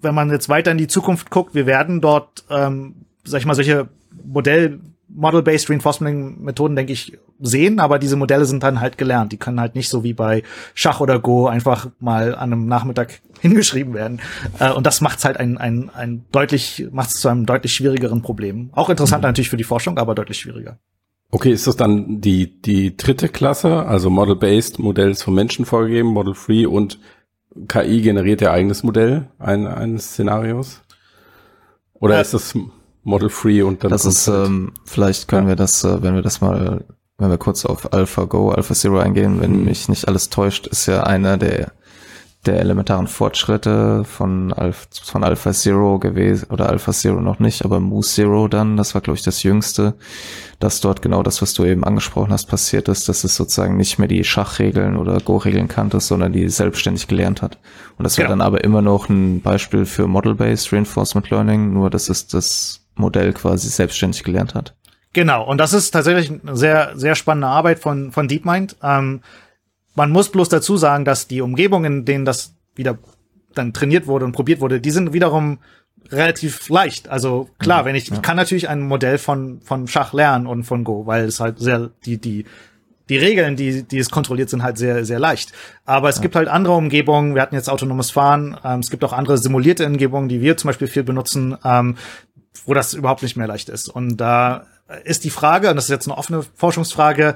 wenn 0.00 0.14
man 0.14 0.30
jetzt 0.30 0.48
weiter 0.48 0.70
in 0.70 0.78
die 0.78 0.86
Zukunft 0.86 1.30
guckt, 1.30 1.54
wir 1.54 1.66
werden 1.66 2.00
dort, 2.00 2.44
ähm, 2.50 3.06
sag 3.24 3.40
ich 3.40 3.46
mal, 3.46 3.54
solche 3.54 3.88
Modell 4.24 4.80
Model-Based 5.08 5.70
Reinforcement-Methoden, 5.70 6.76
denke 6.76 6.92
ich, 6.92 7.18
sehen, 7.40 7.80
aber 7.80 7.98
diese 7.98 8.16
Modelle 8.16 8.44
sind 8.44 8.62
dann 8.62 8.80
halt 8.80 8.98
gelernt. 8.98 9.32
Die 9.32 9.36
können 9.36 9.60
halt 9.60 9.74
nicht 9.74 9.88
so 9.88 10.04
wie 10.04 10.12
bei 10.12 10.42
Schach 10.74 11.00
oder 11.00 11.18
Go 11.18 11.46
einfach 11.46 11.88
mal 11.98 12.34
an 12.34 12.52
einem 12.52 12.66
Nachmittag 12.66 13.20
hingeschrieben 13.40 13.94
werden. 13.94 14.20
Äh, 14.58 14.72
und 14.72 14.86
das 14.86 15.00
macht 15.00 15.18
es 15.18 15.24
halt 15.24 15.38
ein, 15.38 15.56
ein, 15.56 15.90
ein 15.94 16.24
deutlich, 16.30 16.86
macht 16.92 17.10
es 17.10 17.20
zu 17.20 17.28
einem 17.28 17.46
deutlich 17.46 17.72
schwierigeren 17.72 18.22
Problem. 18.22 18.70
Auch 18.72 18.90
interessant 18.90 19.22
mhm. 19.22 19.28
natürlich 19.28 19.50
für 19.50 19.56
die 19.56 19.64
Forschung, 19.64 19.98
aber 19.98 20.14
deutlich 20.14 20.38
schwieriger. 20.38 20.78
Okay, 21.30 21.52
ist 21.52 21.66
das 21.66 21.76
dann 21.76 22.20
die, 22.22 22.60
die 22.60 22.96
dritte 22.96 23.28
Klasse, 23.28 23.84
also 23.84 24.08
Model-Based, 24.08 24.78
Modell 24.78 25.10
ist 25.10 25.22
vom 25.22 25.34
Menschen 25.34 25.66
vorgegeben, 25.66 26.08
Model-Free 26.08 26.64
und 26.64 26.98
KI 27.66 28.02
generiert 28.02 28.40
ihr 28.40 28.52
eigenes 28.52 28.82
Modell 28.82 29.28
ein, 29.38 29.66
eines 29.66 30.12
Szenarios? 30.12 30.82
Oder 31.94 32.18
äh, 32.18 32.22
ist 32.22 32.34
das 32.34 32.54
Model 33.02 33.30
Free 33.30 33.62
und 33.62 33.82
dann. 33.82 33.90
Das 33.90 34.04
ist, 34.04 34.28
halt 34.28 34.48
ähm, 34.48 34.72
vielleicht 34.84 35.28
können 35.28 35.44
ja. 35.44 35.50
wir 35.50 35.56
das, 35.56 35.82
äh, 35.84 36.02
wenn 36.02 36.14
wir 36.14 36.22
das 36.22 36.40
mal, 36.40 36.84
wenn 37.16 37.30
wir 37.30 37.38
kurz 37.38 37.64
auf 37.64 37.92
AlphaGo, 37.92 38.52
AlphaZero 38.52 38.98
eingehen, 38.98 39.40
wenn 39.40 39.58
mhm. 39.58 39.64
mich 39.64 39.88
nicht 39.88 40.06
alles 40.06 40.28
täuscht, 40.28 40.66
ist 40.66 40.86
ja 40.86 41.02
einer 41.02 41.36
der 41.36 41.72
der 42.48 42.60
elementaren 42.60 43.06
Fortschritte 43.06 44.04
von, 44.04 44.52
Alpha, 44.52 44.86
von 45.04 45.22
Alpha 45.22 45.52
Zero 45.52 45.98
gewesen, 45.98 46.48
oder 46.50 46.68
Alpha 46.68 46.92
Zero 46.92 47.20
noch 47.20 47.38
nicht, 47.38 47.64
aber 47.64 47.78
Moose 47.78 48.14
Zero 48.14 48.48
dann, 48.48 48.76
das 48.76 48.94
war 48.94 49.02
glaube 49.02 49.18
ich 49.18 49.22
das 49.22 49.42
jüngste, 49.42 49.94
dass 50.58 50.80
dort 50.80 51.02
genau 51.02 51.22
das, 51.22 51.42
was 51.42 51.52
du 51.54 51.64
eben 51.64 51.84
angesprochen 51.84 52.32
hast, 52.32 52.46
passiert 52.46 52.88
ist, 52.88 53.08
dass 53.08 53.22
es 53.22 53.36
sozusagen 53.36 53.76
nicht 53.76 53.98
mehr 53.98 54.08
die 54.08 54.24
Schachregeln 54.24 54.96
oder 54.96 55.20
Go-Regeln 55.20 55.68
kannte, 55.68 56.00
sondern 56.00 56.32
die 56.32 56.48
selbstständig 56.48 57.06
gelernt 57.06 57.42
hat. 57.42 57.58
Und 57.98 58.04
das 58.04 58.16
wäre 58.16 58.26
ja. 58.26 58.30
dann 58.30 58.40
aber 58.40 58.64
immer 58.64 58.82
noch 58.82 59.08
ein 59.08 59.42
Beispiel 59.42 59.84
für 59.84 60.08
Model-Based 60.08 60.72
Reinforcement 60.72 61.30
Learning, 61.30 61.72
nur 61.72 61.90
dass 61.90 62.08
es 62.08 62.26
das 62.26 62.80
Modell 62.94 63.32
quasi 63.34 63.68
selbstständig 63.68 64.24
gelernt 64.24 64.54
hat. 64.54 64.74
Genau, 65.12 65.44
und 65.44 65.58
das 65.58 65.72
ist 65.72 65.90
tatsächlich 65.90 66.30
eine 66.30 66.56
sehr, 66.56 66.92
sehr 66.94 67.14
spannende 67.14 67.48
Arbeit 67.48 67.78
von, 67.78 68.10
von 68.12 68.26
DeepMind. 68.26 68.76
Ähm, 68.82 69.20
man 69.98 70.10
muss 70.10 70.30
bloß 70.30 70.48
dazu 70.48 70.76
sagen, 70.76 71.04
dass 71.04 71.26
die 71.26 71.42
Umgebungen, 71.42 71.98
in 71.98 72.04
denen 72.04 72.24
das 72.24 72.54
wieder 72.76 72.98
dann 73.54 73.74
trainiert 73.74 74.06
wurde 74.06 74.24
und 74.24 74.32
probiert 74.32 74.60
wurde, 74.60 74.80
die 74.80 74.92
sind 74.92 75.12
wiederum 75.12 75.58
relativ 76.10 76.68
leicht. 76.68 77.08
Also 77.08 77.50
klar, 77.58 77.82
mhm, 77.82 77.86
wenn 77.86 77.94
ich, 77.96 78.10
ich 78.10 78.22
kann 78.22 78.36
natürlich 78.36 78.68
ein 78.68 78.80
Modell 78.80 79.18
von, 79.18 79.60
von 79.62 79.88
Schach 79.88 80.12
lernen 80.12 80.46
und 80.46 80.62
von 80.62 80.84
Go, 80.84 81.06
weil 81.06 81.24
es 81.24 81.40
halt 81.40 81.58
sehr, 81.58 81.90
die, 82.06 82.18
die, 82.18 82.44
die 83.08 83.16
Regeln, 83.16 83.56
die, 83.56 83.82
die 83.82 83.98
es 83.98 84.10
kontrolliert, 84.10 84.48
sind 84.50 84.62
halt 84.62 84.78
sehr, 84.78 85.04
sehr 85.04 85.18
leicht. 85.18 85.52
Aber 85.84 86.08
es 86.08 86.16
ja. 86.16 86.22
gibt 86.22 86.36
halt 86.36 86.46
andere 86.46 86.74
Umgebungen. 86.74 87.34
Wir 87.34 87.42
hatten 87.42 87.56
jetzt 87.56 87.68
autonomes 87.68 88.12
Fahren. 88.12 88.56
Ähm, 88.64 88.78
es 88.78 88.90
gibt 88.90 89.02
auch 89.02 89.12
andere 89.12 89.36
simulierte 89.36 89.84
Umgebungen, 89.84 90.28
die 90.28 90.40
wir 90.40 90.56
zum 90.56 90.68
Beispiel 90.68 90.88
viel 90.88 91.02
benutzen, 91.02 91.56
ähm, 91.64 91.96
wo 92.64 92.72
das 92.72 92.94
überhaupt 92.94 93.24
nicht 93.24 93.36
mehr 93.36 93.48
leicht 93.48 93.68
ist. 93.68 93.88
Und 93.88 94.16
da 94.18 94.66
ist 95.04 95.24
die 95.24 95.30
Frage, 95.30 95.70
und 95.70 95.76
das 95.76 95.86
ist 95.86 95.90
jetzt 95.90 96.06
eine 96.06 96.16
offene 96.16 96.44
Forschungsfrage, 96.54 97.34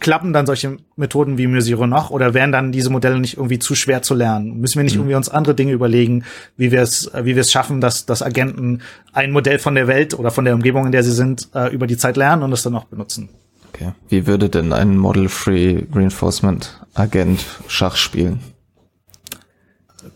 klappen 0.00 0.32
dann 0.32 0.46
solche 0.46 0.78
Methoden 0.96 1.38
wie 1.38 1.46
Musiro 1.46 1.86
noch 1.86 2.10
oder 2.10 2.34
wären 2.34 2.52
dann 2.52 2.72
diese 2.72 2.90
Modelle 2.90 3.20
nicht 3.20 3.36
irgendwie 3.36 3.58
zu 3.58 3.74
schwer 3.74 4.02
zu 4.02 4.14
lernen? 4.14 4.60
Müssen 4.60 4.78
wir 4.78 4.84
nicht 4.84 4.94
mhm. 4.94 5.02
irgendwie 5.02 5.14
uns 5.16 5.28
andere 5.28 5.54
Dinge 5.54 5.72
überlegen, 5.72 6.24
wie 6.56 6.72
wir 6.72 6.82
es, 6.82 7.10
wie 7.14 7.34
wir 7.34 7.40
es 7.42 7.52
schaffen, 7.52 7.80
dass, 7.80 8.06
dass 8.06 8.22
Agenten 8.22 8.82
ein 9.12 9.30
Modell 9.30 9.58
von 9.58 9.74
der 9.74 9.86
Welt 9.86 10.18
oder 10.18 10.30
von 10.30 10.44
der 10.44 10.54
Umgebung, 10.54 10.86
in 10.86 10.92
der 10.92 11.04
sie 11.04 11.12
sind, 11.12 11.48
äh, 11.54 11.72
über 11.72 11.86
die 11.86 11.96
Zeit 11.96 12.16
lernen 12.16 12.42
und 12.42 12.52
es 12.52 12.62
dann 12.62 12.74
auch 12.74 12.84
benutzen? 12.84 13.28
Okay. 13.68 13.92
Wie 14.08 14.26
würde 14.26 14.48
denn 14.48 14.72
ein 14.72 14.96
Model-Free 14.96 15.84
Reinforcement 15.92 16.80
Agent 16.94 17.44
Schach 17.68 17.96
spielen? 17.96 18.40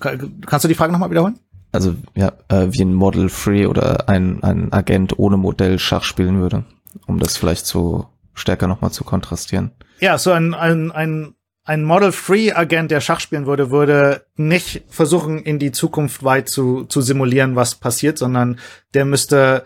Kannst 0.01 0.65
du 0.65 0.69
die 0.69 0.75
Frage 0.75 0.93
nochmal 0.93 1.11
wiederholen? 1.11 1.39
also 1.75 1.97
ja, 2.15 2.33
äh, 2.49 2.69
wie 2.71 2.83
ein 2.83 2.95
Model 2.95 3.29
Free 3.29 3.67
oder 3.67 4.09
ein, 4.09 4.43
ein 4.45 4.73
Agent 4.73 5.19
ohne 5.19 5.37
Modell 5.37 5.79
Schach 5.81 6.05
spielen 6.05 6.41
würde, 6.41 6.65
um 7.07 7.19
das 7.19 7.37
vielleicht 7.37 7.67
so 7.67 8.07
stärker 8.35 8.67
nochmal 8.67 8.91
zu 8.91 9.05
kontrastieren. 9.05 9.73
Ja, 10.01 10.19
so 10.19 10.33
ein, 10.33 10.55
ein, 10.55 10.91
ein, 10.93 11.35
ein 11.65 11.83
Model 11.83 12.13
Free 12.13 12.53
Agent, 12.53 12.91
der 12.91 13.01
Schach 13.01 13.21
spielen 13.21 13.47
würde, 13.47 13.71
würde 13.71 14.27
nicht 14.37 14.83
versuchen, 14.89 15.39
in 15.39 15.59
die 15.59 15.73
Zukunft 15.73 16.23
weit 16.25 16.49
zu, 16.49 16.85
zu 16.85 17.01
simulieren, 17.01 17.57
was 17.57 17.77
passiert, 17.77 18.19
sondern 18.19 18.59
der 18.93 19.05
müsste 19.05 19.65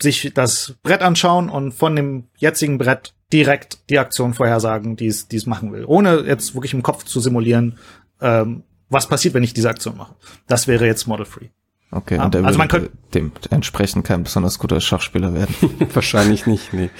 sich 0.00 0.32
das 0.34 0.74
Brett 0.82 1.02
anschauen 1.02 1.48
und 1.48 1.72
von 1.72 1.96
dem 1.96 2.24
jetzigen 2.36 2.78
Brett 2.78 3.14
direkt 3.32 3.88
die 3.88 3.98
Aktion 3.98 4.34
vorhersagen, 4.34 4.96
die 4.96 5.06
es, 5.06 5.28
die 5.28 5.36
es 5.36 5.46
machen 5.46 5.72
will, 5.72 5.84
ohne 5.86 6.20
jetzt 6.26 6.54
wirklich 6.54 6.74
im 6.74 6.82
Kopf 6.82 7.04
zu 7.04 7.20
simulieren, 7.20 7.78
ähm, 8.20 8.64
was 8.90 9.08
passiert, 9.08 9.32
wenn 9.34 9.42
ich 9.42 9.54
diese 9.54 9.70
Aktion 9.70 9.96
mache. 9.96 10.14
Das 10.46 10.68
wäre 10.68 10.86
jetzt 10.86 11.06
Model 11.06 11.24
Free. 11.24 11.48
Okay, 11.90 12.18
und 12.18 12.32
der 12.34 12.44
also 12.44 12.58
man 12.58 12.68
könnte 12.68 12.90
dementsprechend 13.14 14.06
kein 14.06 14.22
besonders 14.22 14.58
guter 14.58 14.80
Schachspieler 14.80 15.34
werden. 15.34 15.54
Wahrscheinlich 15.94 16.46
nicht, 16.46 16.72
nee. 16.72 16.90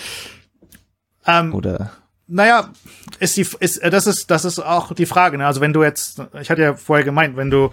Ähm, 1.26 1.54
Oder 1.54 1.92
naja, 2.32 2.70
ist 3.18 3.36
die, 3.36 3.46
ist, 3.60 3.78
äh, 3.78 3.90
das 3.90 4.06
ist, 4.06 4.30
das 4.30 4.44
ist 4.44 4.58
auch 4.58 4.94
die 4.94 5.06
Frage, 5.06 5.38
ne? 5.38 5.46
Also 5.46 5.60
wenn 5.60 5.72
du 5.72 5.82
jetzt, 5.82 6.22
ich 6.40 6.50
hatte 6.50 6.62
ja 6.62 6.74
vorher 6.74 7.04
gemeint, 7.04 7.36
wenn 7.36 7.50
du 7.50 7.70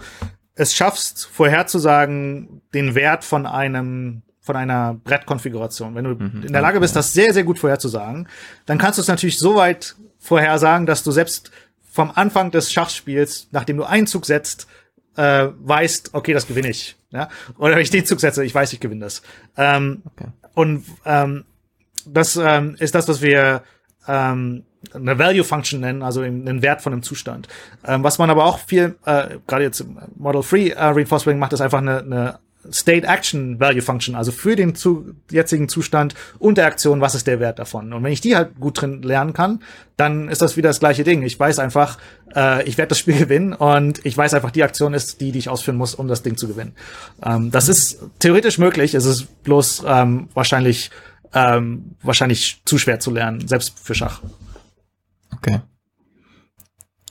es 0.54 0.74
schaffst, 0.74 1.26
vorherzusagen, 1.32 2.60
den 2.74 2.94
Wert 2.94 3.24
von 3.24 3.46
einem, 3.46 4.22
von 4.40 4.56
einer 4.56 4.94
Brettkonfiguration, 4.94 5.94
wenn 5.94 6.04
du 6.04 6.10
mhm, 6.10 6.42
in 6.46 6.52
der 6.52 6.60
Lage 6.60 6.80
bist, 6.80 6.94
das 6.94 7.14
sehr, 7.14 7.32
sehr 7.32 7.44
gut 7.44 7.58
vorherzusagen, 7.58 8.28
dann 8.66 8.76
kannst 8.76 8.98
du 8.98 9.02
es 9.02 9.08
natürlich 9.08 9.38
so 9.38 9.56
weit 9.56 9.96
vorhersagen, 10.18 10.86
dass 10.86 11.02
du 11.02 11.10
selbst 11.10 11.50
vom 11.90 12.12
Anfang 12.14 12.50
des 12.50 12.70
Schachspiels, 12.70 13.48
nachdem 13.52 13.78
du 13.78 13.84
einen 13.84 14.06
Zug 14.06 14.26
setzt, 14.26 14.66
äh, 15.16 15.48
weißt, 15.58 16.10
okay, 16.12 16.34
das 16.34 16.46
gewinne 16.46 16.68
ich. 16.68 16.96
Ja? 17.10 17.28
Oder 17.56 17.76
wenn 17.76 17.82
ich 17.82 17.90
den 17.90 18.04
Zug 18.04 18.20
setze, 18.20 18.44
ich 18.44 18.54
weiß, 18.54 18.72
ich 18.74 18.80
gewinne 18.80 19.04
das. 19.04 19.22
Ähm, 19.56 20.02
okay. 20.04 20.28
Und 20.54 20.84
ähm, 21.06 21.44
das 22.06 22.36
ähm, 22.36 22.76
ist 22.78 22.94
das, 22.94 23.08
was 23.08 23.20
wir 23.20 23.62
ähm, 24.08 24.64
eine 24.94 25.18
Value 25.18 25.44
Function 25.44 25.80
nennen, 25.80 26.02
also 26.02 26.22
einen 26.22 26.62
Wert 26.62 26.82
von 26.82 26.92
einem 26.92 27.02
Zustand. 27.02 27.48
Ähm, 27.86 28.02
was 28.02 28.18
man 28.18 28.30
aber 28.30 28.44
auch 28.44 28.58
viel, 28.58 28.96
äh, 29.04 29.38
gerade 29.46 29.64
jetzt 29.64 29.80
im 29.80 29.98
Model 30.16 30.42
Free 30.42 30.70
äh, 30.70 30.82
Reinforcement 30.82 31.38
macht, 31.38 31.52
ist 31.52 31.60
einfach 31.60 31.78
eine, 31.78 31.98
eine 31.98 32.38
State 32.70 33.06
Action 33.06 33.58
Value 33.58 33.80
Function, 33.80 34.14
also 34.14 34.32
für 34.32 34.54
den 34.54 34.74
zu, 34.74 35.14
jetzigen 35.30 35.68
Zustand 35.68 36.14
und 36.38 36.58
der 36.58 36.66
Aktion, 36.66 37.00
was 37.00 37.14
ist 37.14 37.26
der 37.26 37.40
Wert 37.40 37.58
davon? 37.58 37.92
Und 37.92 38.02
wenn 38.04 38.12
ich 38.12 38.20
die 38.20 38.36
halt 38.36 38.60
gut 38.60 38.80
drin 38.80 39.02
lernen 39.02 39.32
kann, 39.32 39.62
dann 39.96 40.28
ist 40.28 40.42
das 40.42 40.56
wieder 40.56 40.68
das 40.68 40.80
gleiche 40.80 41.02
Ding. 41.02 41.22
Ich 41.22 41.40
weiß 41.40 41.58
einfach, 41.58 41.98
äh, 42.34 42.62
ich 42.68 42.76
werde 42.76 42.90
das 42.90 42.98
Spiel 42.98 43.16
gewinnen 43.18 43.54
und 43.54 44.04
ich 44.04 44.16
weiß 44.16 44.34
einfach, 44.34 44.50
die 44.50 44.62
Aktion 44.62 44.92
ist 44.92 45.20
die, 45.20 45.32
die 45.32 45.38
ich 45.38 45.48
ausführen 45.48 45.76
muss, 45.76 45.94
um 45.94 46.06
das 46.06 46.22
Ding 46.22 46.36
zu 46.36 46.48
gewinnen. 46.48 46.74
Ähm, 47.22 47.50
das 47.50 47.68
ist 47.68 47.98
theoretisch 48.18 48.58
möglich, 48.58 48.94
es 48.94 49.06
ist 49.06 49.42
bloß 49.42 49.84
ähm, 49.86 50.28
wahrscheinlich 50.34 50.90
ähm, 51.34 51.96
wahrscheinlich 52.02 52.62
zu 52.64 52.78
schwer 52.78 53.00
zu 53.00 53.10
lernen, 53.10 53.46
selbst 53.46 53.78
für 53.78 53.94
Schach. 53.94 54.20
Okay. 55.32 55.60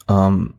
Ähm, 0.10 0.56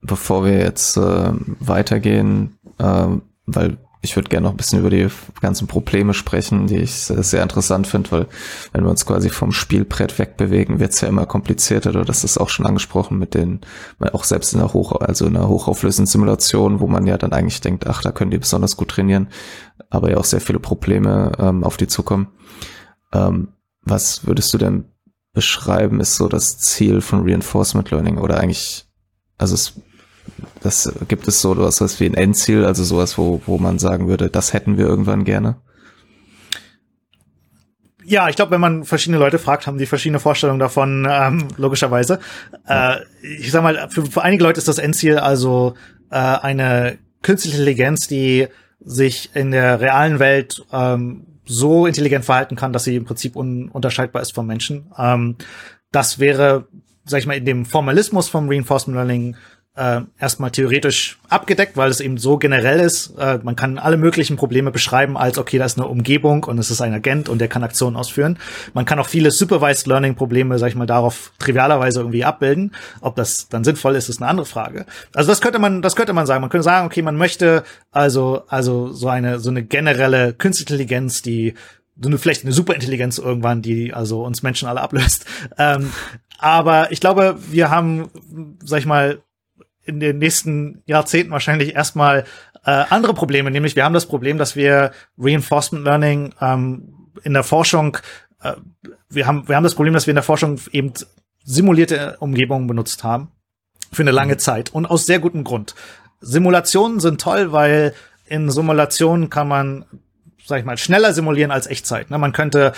bevor 0.00 0.44
wir 0.44 0.58
jetzt 0.58 0.96
äh, 0.96 1.32
weitergehen, 1.60 2.58
äh, 2.78 3.06
weil 3.46 3.78
ich 4.00 4.14
würde 4.14 4.28
gerne 4.28 4.44
noch 4.44 4.52
ein 4.52 4.56
bisschen 4.56 4.78
über 4.78 4.90
die 4.90 5.08
ganzen 5.40 5.66
Probleme 5.66 6.14
sprechen, 6.14 6.68
die 6.68 6.76
ich 6.76 6.92
sehr 6.94 7.42
interessant 7.42 7.86
finde, 7.86 8.12
weil 8.12 8.26
wenn 8.72 8.84
wir 8.84 8.90
uns 8.90 9.04
quasi 9.04 9.28
vom 9.28 9.50
Spielbrett 9.50 10.18
wegbewegen, 10.18 10.78
wird 10.78 10.92
es 10.92 11.00
ja 11.00 11.08
immer 11.08 11.26
komplizierter. 11.26 11.90
Du 11.90 12.04
hast 12.06 12.22
es 12.22 12.38
auch 12.38 12.48
schon 12.48 12.64
angesprochen 12.64 13.18
mit 13.18 13.34
den, 13.34 13.60
auch 14.12 14.22
selbst 14.22 14.54
in 14.54 14.60
einer 14.60 14.72
hoch, 14.72 14.92
also 15.00 15.26
in 15.26 15.36
einer 15.36 15.48
hochauflösenden 15.48 16.06
Simulation, 16.06 16.78
wo 16.78 16.86
man 16.86 17.06
ja 17.06 17.18
dann 17.18 17.32
eigentlich 17.32 17.60
denkt, 17.60 17.88
ach, 17.88 18.02
da 18.02 18.12
können 18.12 18.30
die 18.30 18.38
besonders 18.38 18.76
gut 18.76 18.90
trainieren, 18.90 19.28
aber 19.90 20.10
ja 20.10 20.16
auch 20.16 20.24
sehr 20.24 20.40
viele 20.40 20.60
Probleme 20.60 21.32
ähm, 21.38 21.64
auf 21.64 21.76
die 21.76 21.86
zukommen. 21.86 22.28
Ähm, 23.12 23.48
was 23.82 24.26
würdest 24.26 24.52
du 24.52 24.58
denn 24.58 24.84
beschreiben, 25.32 26.00
ist 26.00 26.16
so 26.16 26.28
das 26.28 26.58
Ziel 26.58 27.00
von 27.00 27.22
Reinforcement 27.22 27.90
Learning 27.90 28.18
oder 28.18 28.38
eigentlich, 28.38 28.86
also 29.38 29.54
es 29.54 29.80
das 30.60 30.92
gibt 31.08 31.28
es 31.28 31.40
so 31.40 31.56
was 31.56 32.00
wie 32.00 32.06
ein 32.06 32.14
Endziel, 32.14 32.64
also 32.64 32.84
sowas, 32.84 33.18
wo, 33.18 33.40
wo 33.46 33.58
man 33.58 33.78
sagen 33.78 34.08
würde, 34.08 34.28
das 34.28 34.52
hätten 34.52 34.76
wir 34.78 34.86
irgendwann 34.86 35.24
gerne? 35.24 35.56
Ja, 38.04 38.28
ich 38.28 38.36
glaube, 38.36 38.52
wenn 38.52 38.60
man 38.60 38.84
verschiedene 38.84 39.18
Leute 39.18 39.38
fragt, 39.38 39.66
haben 39.66 39.78
die 39.78 39.86
verschiedene 39.86 40.18
Vorstellungen 40.18 40.58
davon, 40.58 41.06
ähm, 41.10 41.48
logischerweise. 41.56 42.20
Äh, 42.66 42.96
ich 43.22 43.50
sag 43.50 43.62
mal, 43.62 43.88
für, 43.90 44.06
für 44.06 44.22
einige 44.22 44.44
Leute 44.44 44.58
ist 44.58 44.68
das 44.68 44.78
Endziel 44.78 45.18
also 45.18 45.74
äh, 46.10 46.16
eine 46.16 46.98
künstliche 47.22 47.58
Intelligenz, 47.58 48.08
die 48.08 48.48
sich 48.80 49.30
in 49.34 49.50
der 49.50 49.80
realen 49.80 50.18
Welt 50.18 50.64
ähm, 50.72 51.26
so 51.44 51.86
intelligent 51.86 52.24
verhalten 52.24 52.56
kann, 52.56 52.72
dass 52.72 52.84
sie 52.84 52.96
im 52.96 53.04
Prinzip 53.04 53.34
ununterscheidbar 53.36 54.22
ist 54.22 54.34
vom 54.34 54.46
Menschen. 54.46 54.92
Ähm, 54.96 55.36
das 55.90 56.18
wäre, 56.18 56.68
sag 57.04 57.20
ich 57.20 57.26
mal, 57.26 57.36
in 57.36 57.44
dem 57.44 57.64
Formalismus 57.64 58.28
vom 58.28 58.48
Reinforcement 58.48 58.96
Learning 58.96 59.36
äh, 59.74 60.00
erstmal 60.18 60.50
theoretisch 60.50 61.18
abgedeckt, 61.28 61.76
weil 61.76 61.90
es 61.90 62.00
eben 62.00 62.18
so 62.18 62.36
generell 62.36 62.80
ist. 62.80 63.14
Äh, 63.18 63.38
man 63.42 63.56
kann 63.56 63.78
alle 63.78 63.96
möglichen 63.96 64.36
Probleme 64.36 64.70
beschreiben 64.70 65.16
als, 65.16 65.38
okay, 65.38 65.58
da 65.58 65.64
ist 65.64 65.78
eine 65.78 65.86
Umgebung 65.86 66.44
und 66.44 66.58
es 66.58 66.70
ist 66.70 66.80
ein 66.80 66.92
Agent 66.94 67.28
und 67.28 67.38
der 67.38 67.48
kann 67.48 67.64
Aktionen 67.64 67.96
ausführen. 67.96 68.38
Man 68.74 68.84
kann 68.84 68.98
auch 68.98 69.08
viele 69.08 69.30
Supervised 69.30 69.86
Learning 69.86 70.14
Probleme, 70.14 70.58
sag 70.58 70.68
ich 70.68 70.74
mal, 70.74 70.86
darauf 70.86 71.32
trivialerweise 71.38 72.00
irgendwie 72.00 72.24
abbilden. 72.24 72.74
Ob 73.00 73.16
das 73.16 73.48
dann 73.48 73.64
sinnvoll 73.64 73.94
ist, 73.94 74.08
ist 74.08 74.20
eine 74.20 74.30
andere 74.30 74.46
Frage. 74.46 74.86
Also 75.14 75.30
das 75.30 75.40
könnte 75.40 75.58
man, 75.58 75.82
das 75.82 75.96
könnte 75.96 76.12
man 76.12 76.26
sagen. 76.26 76.40
Man 76.40 76.50
könnte 76.50 76.64
sagen, 76.64 76.86
okay, 76.86 77.02
man 77.02 77.16
möchte 77.16 77.62
also, 77.92 78.42
also 78.48 78.92
so 78.92 79.08
eine, 79.08 79.38
so 79.38 79.50
eine 79.50 79.62
generelle 79.62 80.34
Künstliche 80.34 80.68
Intelligenz, 80.68 81.22
die 81.22 81.54
so 82.00 82.08
eine, 82.08 82.18
vielleicht 82.18 82.44
eine 82.44 82.52
Superintelligenz 82.52 83.18
irgendwann, 83.18 83.62
die 83.62 83.92
also 83.92 84.24
uns 84.24 84.42
Menschen 84.42 84.68
alle 84.68 84.80
ablöst. 84.80 85.24
Ähm, 85.56 85.92
aber 86.38 86.92
ich 86.92 87.00
glaube, 87.00 87.36
wir 87.50 87.70
haben, 87.70 88.10
sag 88.62 88.78
ich 88.80 88.86
mal, 88.86 89.22
in 89.88 90.00
den 90.00 90.18
nächsten 90.18 90.82
Jahrzehnten 90.86 91.32
wahrscheinlich 91.32 91.74
erstmal 91.74 92.24
äh, 92.64 92.84
andere 92.90 93.14
Probleme, 93.14 93.50
nämlich 93.50 93.74
wir 93.74 93.84
haben 93.84 93.94
das 93.94 94.06
Problem, 94.06 94.36
dass 94.38 94.54
wir 94.54 94.92
Reinforcement 95.18 95.84
Learning 95.84 96.34
ähm, 96.40 97.10
in 97.22 97.32
der 97.32 97.42
Forschung, 97.42 97.96
äh, 98.42 98.52
wir 99.08 99.26
haben 99.26 99.48
wir 99.48 99.56
haben 99.56 99.64
das 99.64 99.74
Problem, 99.74 99.94
dass 99.94 100.06
wir 100.06 100.12
in 100.12 100.16
der 100.16 100.22
Forschung 100.22 100.60
eben 100.72 100.92
simulierte 101.42 102.16
Umgebungen 102.20 102.66
benutzt 102.66 103.02
haben 103.02 103.32
für 103.90 104.02
eine 104.02 104.10
lange 104.10 104.36
Zeit 104.36 104.70
und 104.70 104.86
aus 104.86 105.06
sehr 105.06 105.18
gutem 105.18 105.44
Grund. 105.44 105.74
Simulationen 106.20 107.00
sind 107.00 107.20
toll, 107.20 107.52
weil 107.52 107.94
in 108.26 108.50
Simulationen 108.50 109.30
kann 109.30 109.48
man 109.48 109.86
sag 110.48 110.60
ich 110.60 110.64
mal, 110.64 110.78
schneller 110.78 111.12
simulieren 111.12 111.50
als 111.50 111.66
Echtzeit. 111.66 112.10
Ne? 112.10 112.18
Man 112.18 112.32
könnte, 112.32 112.72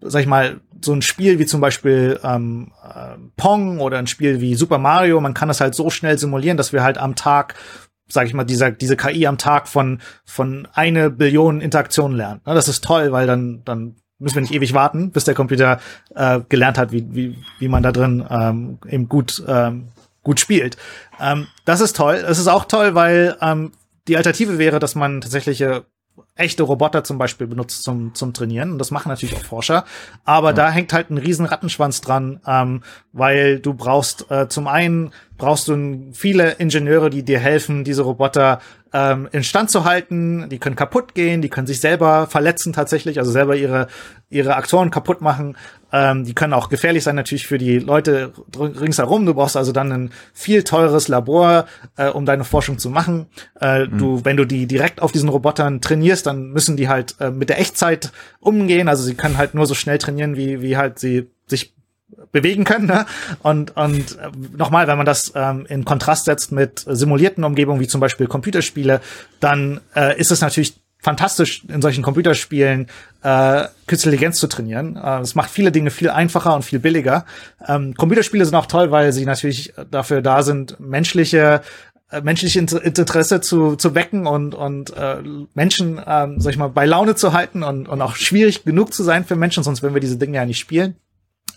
sag 0.00 0.20
ich 0.20 0.26
mal, 0.26 0.60
so 0.84 0.92
ein 0.92 1.02
Spiel 1.02 1.38
wie 1.38 1.46
zum 1.46 1.60
Beispiel 1.60 2.18
ähm, 2.22 2.72
äh, 2.82 3.16
Pong 3.36 3.80
oder 3.80 3.98
ein 3.98 4.06
Spiel 4.06 4.40
wie 4.40 4.54
Super 4.54 4.78
Mario, 4.78 5.20
man 5.20 5.34
kann 5.34 5.48
das 5.48 5.60
halt 5.60 5.74
so 5.74 5.90
schnell 5.90 6.18
simulieren, 6.18 6.56
dass 6.56 6.72
wir 6.72 6.82
halt 6.82 6.98
am 6.98 7.16
Tag 7.16 7.54
sag 8.08 8.26
ich 8.26 8.34
mal, 8.34 8.44
dieser, 8.44 8.70
diese 8.70 8.96
KI 8.96 9.26
am 9.26 9.38
Tag 9.38 9.68
von, 9.68 10.00
von 10.24 10.68
eine 10.74 11.08
Billion 11.10 11.60
Interaktionen 11.60 12.16
lernen. 12.16 12.40
Ne? 12.46 12.54
Das 12.54 12.68
ist 12.68 12.84
toll, 12.84 13.10
weil 13.10 13.26
dann, 13.26 13.62
dann 13.64 13.96
müssen 14.18 14.36
wir 14.36 14.42
nicht 14.42 14.54
ewig 14.54 14.74
warten, 14.74 15.10
bis 15.10 15.24
der 15.24 15.34
Computer 15.34 15.80
äh, 16.14 16.40
gelernt 16.48 16.78
hat, 16.78 16.92
wie, 16.92 17.06
wie, 17.14 17.38
wie 17.58 17.68
man 17.68 17.82
da 17.82 17.90
drin 17.90 18.24
ähm, 18.28 18.78
eben 18.88 19.08
gut, 19.08 19.42
ähm, 19.48 19.88
gut 20.22 20.40
spielt. 20.40 20.76
Ähm, 21.20 21.46
das 21.64 21.80
ist 21.80 21.96
toll. 21.96 22.14
Es 22.26 22.38
ist 22.38 22.48
auch 22.48 22.66
toll, 22.66 22.94
weil 22.94 23.36
ähm, 23.40 23.72
die 24.08 24.16
Alternative 24.16 24.58
wäre, 24.58 24.78
dass 24.78 24.94
man 24.94 25.20
tatsächliche 25.20 25.84
echte 26.34 26.62
Roboter 26.62 27.04
zum 27.04 27.18
Beispiel 27.18 27.46
benutzt 27.46 27.82
zum, 27.82 28.14
zum 28.14 28.32
Trainieren. 28.32 28.72
Und 28.72 28.78
das 28.78 28.90
machen 28.90 29.08
natürlich 29.08 29.36
auch 29.36 29.44
Forscher. 29.44 29.84
Aber 30.24 30.48
ja. 30.48 30.54
da 30.54 30.70
hängt 30.70 30.92
halt 30.92 31.10
ein 31.10 31.18
riesen 31.18 31.46
Rattenschwanz 31.46 32.00
dran, 32.00 32.40
ähm, 32.46 32.82
weil 33.12 33.60
du 33.60 33.74
brauchst 33.74 34.30
äh, 34.30 34.48
zum 34.48 34.66
einen 34.66 35.12
brauchst 35.36 35.68
du 35.68 36.10
viele 36.12 36.52
Ingenieure, 36.52 37.10
die 37.10 37.22
dir 37.24 37.38
helfen, 37.38 37.84
diese 37.84 38.02
Roboter 38.02 38.60
ähm, 38.92 39.28
instand 39.32 39.70
zu 39.70 39.84
halten. 39.84 40.48
Die 40.48 40.58
können 40.58 40.76
kaputt 40.76 41.14
gehen, 41.14 41.42
die 41.42 41.48
können 41.48 41.66
sich 41.66 41.80
selber 41.80 42.26
verletzen 42.26 42.72
tatsächlich, 42.72 43.18
also 43.18 43.30
selber 43.30 43.56
ihre 43.56 43.88
ihre 44.32 44.56
Aktoren 44.56 44.90
kaputt 44.90 45.20
machen. 45.20 45.56
Ähm, 45.92 46.24
die 46.24 46.34
können 46.34 46.54
auch 46.54 46.70
gefährlich 46.70 47.04
sein 47.04 47.16
natürlich 47.16 47.46
für 47.46 47.58
die 47.58 47.78
Leute 47.78 48.32
ringsherum. 48.56 49.26
Du 49.26 49.34
brauchst 49.34 49.58
also 49.58 49.72
dann 49.72 49.92
ein 49.92 50.10
viel 50.32 50.64
teures 50.64 51.08
Labor, 51.08 51.66
äh, 51.96 52.08
um 52.08 52.24
deine 52.24 52.44
Forschung 52.44 52.78
zu 52.78 52.88
machen. 52.88 53.26
Äh, 53.60 53.84
mhm. 53.84 53.98
Du, 53.98 54.24
wenn 54.24 54.38
du 54.38 54.46
die 54.46 54.66
direkt 54.66 55.02
auf 55.02 55.12
diesen 55.12 55.28
Robotern 55.28 55.82
trainierst, 55.82 56.26
dann 56.26 56.50
müssen 56.50 56.78
die 56.78 56.88
halt 56.88 57.16
äh, 57.20 57.30
mit 57.30 57.50
der 57.50 57.60
Echtzeit 57.60 58.10
umgehen. 58.40 58.88
Also 58.88 59.02
sie 59.02 59.14
können 59.14 59.36
halt 59.36 59.54
nur 59.54 59.66
so 59.66 59.74
schnell 59.74 59.98
trainieren, 59.98 60.36
wie 60.36 60.62
wie 60.62 60.78
halt 60.78 60.98
sie 60.98 61.30
sich 61.46 61.74
bewegen 62.30 62.64
können. 62.64 62.86
Ne? 62.86 63.06
Und, 63.42 63.76
und 63.76 64.18
äh, 64.18 64.30
nochmal, 64.56 64.86
wenn 64.86 64.96
man 64.96 65.06
das 65.06 65.32
ähm, 65.34 65.66
in 65.68 65.84
Kontrast 65.84 66.24
setzt 66.24 66.52
mit 66.52 66.84
simulierten 66.86 67.44
Umgebungen, 67.44 67.80
wie 67.80 67.88
zum 67.88 68.00
Beispiel 68.00 68.26
Computerspiele, 68.26 69.00
dann 69.40 69.80
äh, 69.94 70.18
ist 70.18 70.30
es 70.30 70.40
natürlich 70.40 70.80
fantastisch, 71.02 71.64
in 71.68 71.82
solchen 71.82 72.02
Computerspielen 72.02 72.86
äh, 73.22 73.64
Künstliche 73.86 74.14
Intelligenz 74.14 74.38
zu 74.38 74.46
trainieren. 74.46 74.96
Äh, 74.96 75.20
es 75.20 75.34
macht 75.34 75.50
viele 75.50 75.72
Dinge 75.72 75.90
viel 75.90 76.10
einfacher 76.10 76.54
und 76.54 76.64
viel 76.64 76.78
billiger. 76.78 77.26
Ähm, 77.66 77.94
Computerspiele 77.94 78.44
sind 78.44 78.54
auch 78.54 78.66
toll, 78.66 78.90
weil 78.90 79.12
sie 79.12 79.26
natürlich 79.26 79.74
dafür 79.90 80.22
da 80.22 80.42
sind, 80.42 80.78
menschliche 80.78 81.62
äh, 82.10 82.20
menschliche 82.20 82.60
Interesse 82.60 83.40
zu, 83.40 83.74
zu 83.76 83.94
wecken 83.94 84.26
und, 84.26 84.54
und 84.54 84.94
äh, 84.96 85.16
Menschen, 85.54 86.00
ähm, 86.06 86.40
sag 86.40 86.52
ich 86.52 86.58
mal, 86.58 86.68
bei 86.68 86.84
Laune 86.84 87.16
zu 87.16 87.32
halten 87.32 87.62
und, 87.62 87.88
und 87.88 88.00
auch 88.00 88.16
schwierig 88.16 88.64
genug 88.64 88.92
zu 88.92 89.02
sein 89.02 89.24
für 89.24 89.34
Menschen, 89.34 89.62
sonst 89.64 89.82
würden 89.82 89.94
wir 89.94 90.00
diese 90.00 90.18
Dinge 90.18 90.36
ja 90.36 90.44
nicht 90.44 90.58
spielen. 90.58 90.96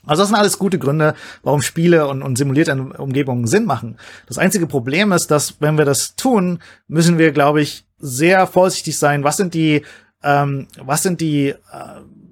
Also 0.05 0.21
das 0.21 0.29
sind 0.29 0.37
alles 0.37 0.59
gute 0.59 0.79
Gründe, 0.79 1.15
warum 1.43 1.61
Spiele 1.61 2.07
und, 2.07 2.21
und 2.21 2.37
simulierte 2.37 2.73
Umgebungen 2.75 3.47
Sinn 3.47 3.65
machen. 3.65 3.97
Das 4.27 4.37
einzige 4.37 4.67
Problem 4.67 5.11
ist, 5.11 5.31
dass 5.31 5.61
wenn 5.61 5.77
wir 5.77 5.85
das 5.85 6.15
tun, 6.15 6.59
müssen 6.87 7.17
wir, 7.17 7.31
glaube 7.31 7.61
ich, 7.61 7.85
sehr 7.97 8.47
vorsichtig 8.47 8.97
sein. 8.97 9.23
Was 9.23 9.37
sind 9.37 9.53
die, 9.53 9.83
ähm, 10.23 10.67
was 10.77 11.03
sind 11.03 11.21
die 11.21 11.49
äh, 11.49 11.55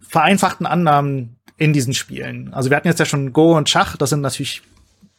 vereinfachten 0.01 0.65
Annahmen 0.65 1.37
in 1.57 1.73
diesen 1.73 1.93
Spielen? 1.93 2.53
Also 2.53 2.69
wir 2.69 2.77
hatten 2.77 2.87
jetzt 2.87 2.99
ja 2.99 3.05
schon 3.05 3.33
Go 3.33 3.55
und 3.55 3.69
Schach. 3.69 3.97
Das 3.97 4.09
sind 4.09 4.21
natürlich 4.21 4.61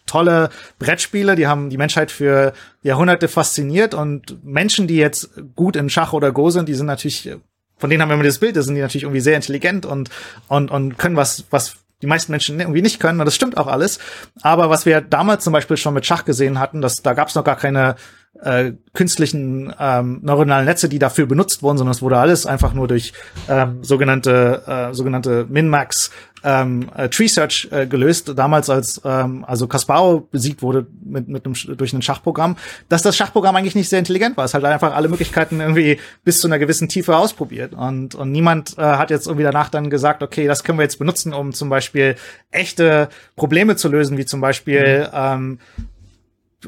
tolle 0.07 0.51
Brettspiele, 0.79 1.35
die 1.35 1.47
haben 1.47 1.71
die 1.71 1.79
Menschheit 1.79 2.11
für 2.11 2.53
Jahrhunderte 2.83 3.27
fasziniert 3.27 3.95
und 3.95 4.45
Menschen, 4.45 4.87
die 4.87 4.97
jetzt 4.97 5.31
gut 5.57 5.77
in 5.77 5.89
Schach 5.89 6.13
oder 6.13 6.31
Go 6.31 6.51
sind, 6.51 6.69
die 6.69 6.75
sind 6.75 6.87
natürlich 6.87 7.31
von 7.77 7.91
denen 7.91 8.03
haben 8.03 8.09
wir 8.09 8.15
immer 8.15 8.25
das 8.25 8.39
Bild, 8.39 8.57
da 8.57 8.63
sind 8.63 8.77
die 8.77 8.81
natürlich 8.81 9.03
irgendwie 9.03 9.21
sehr 9.21 9.37
intelligent 9.37 9.85
und 9.87 10.11
und 10.49 10.71
und 10.71 10.99
können 10.99 11.17
was 11.17 11.45
was 11.51 11.77
die 12.03 12.07
meisten 12.07 12.33
Menschen 12.33 12.61
irgendwie 12.61 12.83
nicht 12.83 13.01
können. 13.01 13.21
Und 13.21 13.27
das 13.27 13.35
stimmt 13.35 13.57
auch 13.57 13.67
alles. 13.67 13.99
Aber 14.43 14.71
was 14.71 14.87
wir 14.87 15.01
damals 15.01 15.45
zum 15.45 15.53
Beispiel 15.53 15.77
schon 15.77 15.95
mit 15.95 16.07
Schach 16.07 16.25
gesehen 16.25 16.59
hatten, 16.59 16.81
dass 16.81 16.97
da 16.97 17.15
gab 17.15 17.29
es 17.29 17.35
noch 17.35 17.45
gar 17.45 17.57
keine 17.57 17.97
äh, 18.43 18.73
künstlichen 18.93 19.73
ähm, 19.79 20.21
neuronalen 20.23 20.67
Netze, 20.67 20.89
die 20.89 20.99
dafür 20.99 21.27
benutzt 21.27 21.63
wurden, 21.63 21.79
sondern 21.79 21.93
es 21.93 22.03
wurde 22.03 22.19
alles 22.19 22.47
einfach 22.47 22.75
nur 22.75 22.89
durch 22.89 23.13
ähm, 23.49 23.83
sogenannte 23.83 24.63
äh, 24.67 24.95
sogenannte 24.95 25.47
Min-Max 25.49 26.11
ähm, 26.45 26.91
äh, 26.95 27.09
Tree 27.09 27.27
Search 27.27 27.69
äh, 27.71 27.87
gelöst. 27.87 28.33
Damals 28.37 28.71
als 28.71 29.01
ähm, 29.05 29.45
also 29.47 29.67
Kasparov 29.67 30.31
besiegt 30.31 30.63
wurde 30.63 30.87
mit, 31.03 31.29
mit 31.29 31.45
einem 31.45 31.55
durch 31.77 31.93
ein 31.93 32.03
Schachprogramm, 32.03 32.57
dass 32.89 33.03
das 33.03 33.17
Schachprogramm 33.17 33.57
eigentlich 33.57 33.75
nicht 33.75 33.89
sehr 33.89 33.99
intelligent 33.99 34.37
war. 34.37 34.45
Es 34.45 34.55
hat 34.55 34.65
einfach 34.65 34.95
alle 34.95 35.09
Möglichkeiten 35.09 35.61
irgendwie 35.61 35.99
bis 36.23 36.41
zu 36.41 36.49
einer 36.49 36.59
gewissen 36.59 36.89
Tiefe 36.89 37.17
ausprobiert 37.17 37.73
und 37.75 38.15
und 38.15 38.31
niemand 38.31 38.79
äh, 38.79 38.83
hat 38.83 39.11
jetzt 39.11 39.27
irgendwie 39.27 39.45
danach 39.45 39.71
dann 39.71 39.91
gesagt, 39.91 40.23
okay, 40.23 40.47
das 40.47 40.63
können 40.63 40.79
wir 40.79 40.85
jetzt 40.85 40.99
benutzen, 40.99 41.33
um 41.33 41.53
zum 41.53 41.69
Beispiel 41.69 42.17
echte 42.51 43.09
Probleme 43.37 43.77
zu 43.77 43.89
lösen, 43.89 44.19
wie 44.19 44.27
zum 44.27 44.41
Beispiel 44.41 45.09
mhm. 45.11 45.11
ähm, 45.13 45.59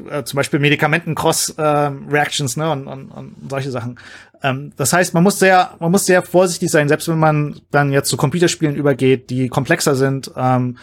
äh, 0.09 0.23
zum 0.23 0.37
Beispiel 0.37 0.59
Medikamenten-Cross-Reactions 0.59 2.57
äh, 2.57 2.59
ne, 2.59 2.71
und, 2.71 2.87
und, 2.87 3.11
und 3.11 3.35
solche 3.49 3.71
Sachen. 3.71 3.99
Ähm, 4.43 4.73
das 4.75 4.93
heißt, 4.93 5.13
man 5.13 5.23
muss 5.23 5.39
sehr, 5.39 5.71
man 5.79 5.91
muss 5.91 6.05
sehr 6.05 6.23
vorsichtig 6.23 6.69
sein, 6.69 6.87
selbst 6.87 7.07
wenn 7.07 7.19
man 7.19 7.59
dann 7.71 7.91
jetzt 7.91 8.09
zu 8.09 8.17
Computerspielen 8.17 8.75
übergeht, 8.75 9.29
die 9.29 9.49
komplexer 9.49 9.95
sind 9.95 10.31
ähm, 10.35 10.77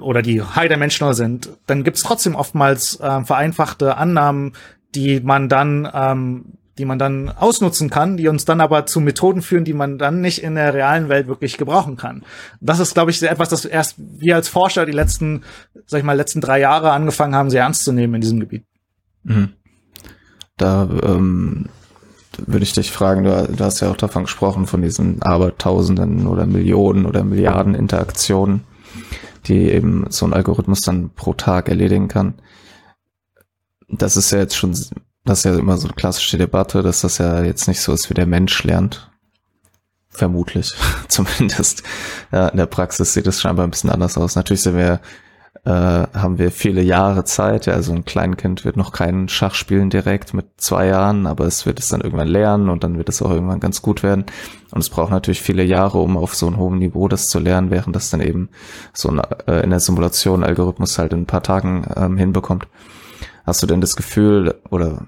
oder 0.00 0.22
die 0.22 0.42
high-dimensional 0.42 1.14
sind, 1.14 1.50
dann 1.66 1.84
gibt's 1.84 2.02
trotzdem 2.02 2.34
oftmals 2.34 3.00
äh, 3.00 3.24
vereinfachte 3.24 3.96
Annahmen, 3.96 4.52
die 4.94 5.20
man 5.20 5.48
dann 5.48 5.88
ähm, 5.92 6.58
die 6.78 6.84
man 6.84 6.98
dann 6.98 7.28
ausnutzen 7.28 7.90
kann, 7.90 8.16
die 8.16 8.28
uns 8.28 8.44
dann 8.44 8.60
aber 8.60 8.86
zu 8.86 9.00
Methoden 9.00 9.42
führen, 9.42 9.64
die 9.64 9.72
man 9.72 9.98
dann 9.98 10.20
nicht 10.20 10.42
in 10.42 10.54
der 10.54 10.72
realen 10.74 11.08
Welt 11.08 11.26
wirklich 11.26 11.58
gebrauchen 11.58 11.96
kann. 11.96 12.24
Das 12.60 12.78
ist, 12.78 12.94
glaube 12.94 13.10
ich, 13.10 13.22
etwas, 13.22 13.48
das 13.48 13.64
erst 13.64 13.96
wir 13.98 14.36
als 14.36 14.48
Forscher 14.48 14.86
die 14.86 14.92
letzten, 14.92 15.42
sag 15.86 15.98
ich 15.98 16.04
mal, 16.04 16.16
letzten 16.16 16.40
drei 16.40 16.60
Jahre 16.60 16.92
angefangen 16.92 17.34
haben, 17.34 17.50
sehr 17.50 17.62
ernst 17.62 17.84
zu 17.84 17.92
nehmen 17.92 18.14
in 18.14 18.20
diesem 18.20 18.40
Gebiet. 18.40 18.64
Mhm. 19.24 19.54
Da 20.56 20.88
ähm, 21.02 21.68
würde 22.46 22.64
ich 22.64 22.72
dich 22.72 22.90
fragen, 22.92 23.24
du, 23.24 23.48
du, 23.48 23.64
hast 23.64 23.80
ja 23.80 23.90
auch 23.90 23.96
davon 23.96 24.24
gesprochen, 24.24 24.66
von 24.66 24.82
diesen 24.82 25.22
Abertausenden 25.22 26.26
oder 26.26 26.46
Millionen 26.46 27.06
oder 27.06 27.24
Milliarden 27.24 27.74
Interaktionen, 27.74 28.64
die 29.46 29.70
eben 29.70 30.06
so 30.10 30.26
ein 30.26 30.32
Algorithmus 30.32 30.80
dann 30.80 31.10
pro 31.10 31.34
Tag 31.34 31.68
erledigen 31.68 32.08
kann. 32.08 32.34
Das 33.88 34.16
ist 34.16 34.30
ja 34.30 34.38
jetzt 34.38 34.56
schon, 34.56 34.70
das 35.24 35.38
ist 35.38 35.44
ja 35.44 35.58
immer 35.58 35.78
so 35.78 35.88
eine 35.88 35.94
klassische 35.94 36.38
Debatte, 36.38 36.82
dass 36.82 37.00
das 37.00 37.18
ja 37.18 37.42
jetzt 37.42 37.68
nicht 37.68 37.80
so 37.80 37.92
ist, 37.92 38.10
wie 38.10 38.14
der 38.14 38.26
Mensch 38.26 38.62
lernt. 38.64 39.10
Vermutlich, 40.08 40.72
zumindest. 41.08 41.82
Ja, 42.32 42.48
in 42.48 42.56
der 42.56 42.66
Praxis 42.66 43.14
sieht 43.14 43.26
es 43.26 43.40
scheinbar 43.40 43.66
ein 43.66 43.70
bisschen 43.70 43.90
anders 43.90 44.18
aus. 44.18 44.36
Natürlich 44.36 44.62
sind 44.62 44.76
wir 44.76 45.00
äh, 45.64 45.70
haben 45.70 46.38
wir 46.38 46.50
viele 46.50 46.82
Jahre 46.82 47.24
Zeit. 47.24 47.66
Ja, 47.66 47.74
also 47.74 47.92
ein 47.92 48.04
Kleinkind 48.04 48.64
wird 48.64 48.76
noch 48.76 48.92
kein 48.92 49.28
Schach 49.28 49.54
spielen 49.54 49.90
direkt 49.90 50.32
mit 50.32 50.46
zwei 50.56 50.86
Jahren, 50.86 51.26
aber 51.26 51.44
es 51.44 51.66
wird 51.66 51.78
es 51.78 51.88
dann 51.88 52.00
irgendwann 52.00 52.28
lernen 52.28 52.68
und 52.68 52.84
dann 52.84 52.96
wird 52.96 53.08
es 53.08 53.20
auch 53.22 53.30
irgendwann 53.30 53.60
ganz 53.60 53.82
gut 53.82 54.02
werden. 54.02 54.24
Und 54.70 54.80
es 54.80 54.88
braucht 54.88 55.10
natürlich 55.10 55.42
viele 55.42 55.64
Jahre, 55.64 55.98
um 55.98 56.16
auf 56.16 56.34
so 56.34 56.46
einem 56.46 56.56
hohen 56.56 56.78
Niveau 56.78 57.08
das 57.08 57.28
zu 57.28 57.38
lernen, 57.38 57.70
während 57.70 57.94
das 57.96 58.10
dann 58.10 58.20
eben 58.20 58.48
so 58.92 59.10
ein, 59.10 59.20
äh, 59.46 59.62
in 59.62 59.70
der 59.70 59.80
Simulation 59.80 60.44
Algorithmus 60.44 60.98
halt 60.98 61.12
in 61.12 61.20
ein 61.20 61.26
paar 61.26 61.42
Tagen 61.42 61.86
ähm, 61.96 62.16
hinbekommt. 62.16 62.66
Hast 63.44 63.62
du 63.62 63.66
denn 63.66 63.80
das 63.80 63.96
Gefühl, 63.96 64.54
oder 64.70 65.06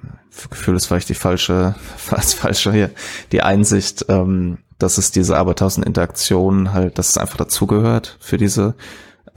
Gefühl 0.48 0.76
ist 0.76 0.86
vielleicht 0.86 1.08
die 1.08 1.14
falsche, 1.14 1.74
fast 1.96 2.34
falsche 2.34 2.72
hier, 2.72 2.90
die 3.32 3.42
Einsicht, 3.42 4.06
ähm, 4.08 4.58
dass 4.78 4.98
es 4.98 5.10
diese 5.10 5.36
Abertausend 5.36 5.86
Interaktionen 5.86 6.72
halt, 6.72 6.98
dass 6.98 7.10
es 7.10 7.18
einfach 7.18 7.36
dazugehört 7.36 8.16
für 8.18 8.38
diese 8.38 8.74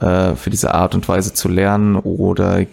äh, 0.00 0.34
für 0.34 0.50
diese 0.50 0.74
Art 0.74 0.94
und 0.94 1.08
Weise 1.08 1.34
zu 1.34 1.48
lernen 1.48 1.96
oder 1.96 2.66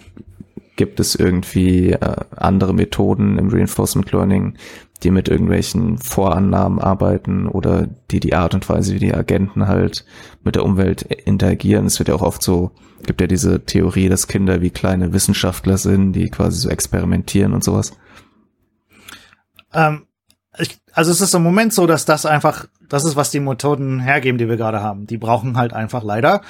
gibt 0.76 1.00
es 1.00 1.14
irgendwie 1.14 1.92
äh, 1.92 2.16
andere 2.36 2.74
Methoden 2.74 3.38
im 3.38 3.48
Reinforcement 3.48 4.10
Learning, 4.12 4.56
die 5.02 5.10
mit 5.10 5.28
irgendwelchen 5.28 5.98
Vorannahmen 5.98 6.78
arbeiten 6.78 7.46
oder 7.46 7.88
die 8.10 8.20
die 8.20 8.34
Art 8.34 8.54
und 8.54 8.68
Weise, 8.68 8.94
wie 8.94 8.98
die 9.00 9.14
Agenten 9.14 9.68
halt 9.68 10.04
mit 10.44 10.54
der 10.54 10.64
Umwelt 10.64 11.02
interagieren. 11.02 11.86
Es 11.86 11.98
wird 11.98 12.08
ja 12.08 12.14
auch 12.14 12.22
oft 12.22 12.42
so, 12.42 12.70
gibt 13.04 13.20
ja 13.20 13.26
diese 13.26 13.64
Theorie, 13.64 14.08
dass 14.08 14.28
Kinder 14.28 14.60
wie 14.60 14.70
kleine 14.70 15.12
Wissenschaftler 15.12 15.76
sind, 15.76 16.12
die 16.12 16.30
quasi 16.30 16.58
so 16.58 16.68
experimentieren 16.68 17.52
und 17.52 17.64
sowas. 17.64 17.92
Ähm, 19.74 20.06
ich, 20.58 20.78
also 20.92 21.10
es 21.10 21.20
ist 21.20 21.34
im 21.34 21.42
Moment 21.42 21.72
so, 21.72 21.86
dass 21.86 22.04
das 22.04 22.26
einfach, 22.26 22.66
das 22.88 23.04
ist, 23.04 23.16
was 23.16 23.30
die 23.30 23.40
Methoden 23.40 24.00
hergeben, 24.00 24.38
die 24.38 24.48
wir 24.48 24.56
gerade 24.56 24.82
haben. 24.82 25.06
Die 25.06 25.18
brauchen 25.18 25.56
halt 25.56 25.72
einfach 25.72 26.02
leider 26.02 26.42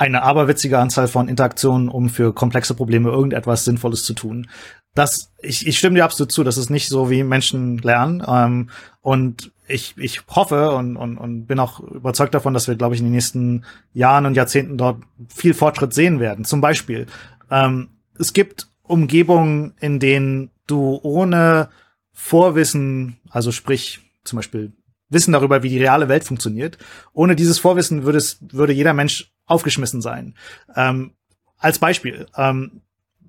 eine 0.00 0.22
aberwitzige 0.22 0.78
Anzahl 0.78 1.08
von 1.08 1.28
Interaktionen, 1.28 1.90
um 1.90 2.08
für 2.08 2.32
komplexe 2.32 2.74
Probleme 2.74 3.10
irgendetwas 3.10 3.66
Sinnvolles 3.66 4.02
zu 4.02 4.14
tun. 4.14 4.48
Das, 4.94 5.30
ich, 5.42 5.66
ich 5.66 5.78
stimme 5.78 5.96
dir 5.96 6.04
absolut 6.04 6.32
zu, 6.32 6.42
das 6.42 6.56
ist 6.56 6.70
nicht 6.70 6.88
so, 6.88 7.10
wie 7.10 7.22
Menschen 7.22 7.76
lernen. 7.78 8.24
Ähm, 8.26 8.70
und 9.02 9.52
ich, 9.68 9.94
ich 9.98 10.22
hoffe 10.28 10.70
und, 10.70 10.96
und, 10.96 11.18
und 11.18 11.44
bin 11.46 11.60
auch 11.60 11.80
überzeugt 11.80 12.34
davon, 12.34 12.54
dass 12.54 12.66
wir, 12.66 12.76
glaube 12.76 12.94
ich, 12.94 13.00
in 13.02 13.06
den 13.08 13.12
nächsten 13.12 13.66
Jahren 13.92 14.24
und 14.24 14.36
Jahrzehnten 14.36 14.78
dort 14.78 15.02
viel 15.28 15.52
Fortschritt 15.52 15.92
sehen 15.92 16.18
werden. 16.18 16.46
Zum 16.46 16.62
Beispiel, 16.62 17.06
ähm, 17.50 17.90
es 18.18 18.32
gibt 18.32 18.68
Umgebungen, 18.82 19.74
in 19.80 20.00
denen 20.00 20.50
du 20.66 20.98
ohne 21.02 21.68
Vorwissen, 22.14 23.18
also 23.28 23.52
sprich 23.52 24.00
zum 24.24 24.38
Beispiel 24.38 24.72
Wissen 25.10 25.32
darüber, 25.32 25.62
wie 25.62 25.68
die 25.68 25.78
reale 25.78 26.08
Welt 26.08 26.24
funktioniert. 26.24 26.78
Ohne 27.12 27.36
dieses 27.36 27.58
Vorwissen 27.58 28.04
würde 28.04 28.18
es, 28.18 28.38
würde 28.40 28.72
jeder 28.72 28.94
Mensch 28.94 29.30
aufgeschmissen 29.50 30.00
sein. 30.00 30.34
Ähm, 30.76 31.12
als 31.58 31.78
Beispiel, 31.78 32.26
ähm, 32.36 32.80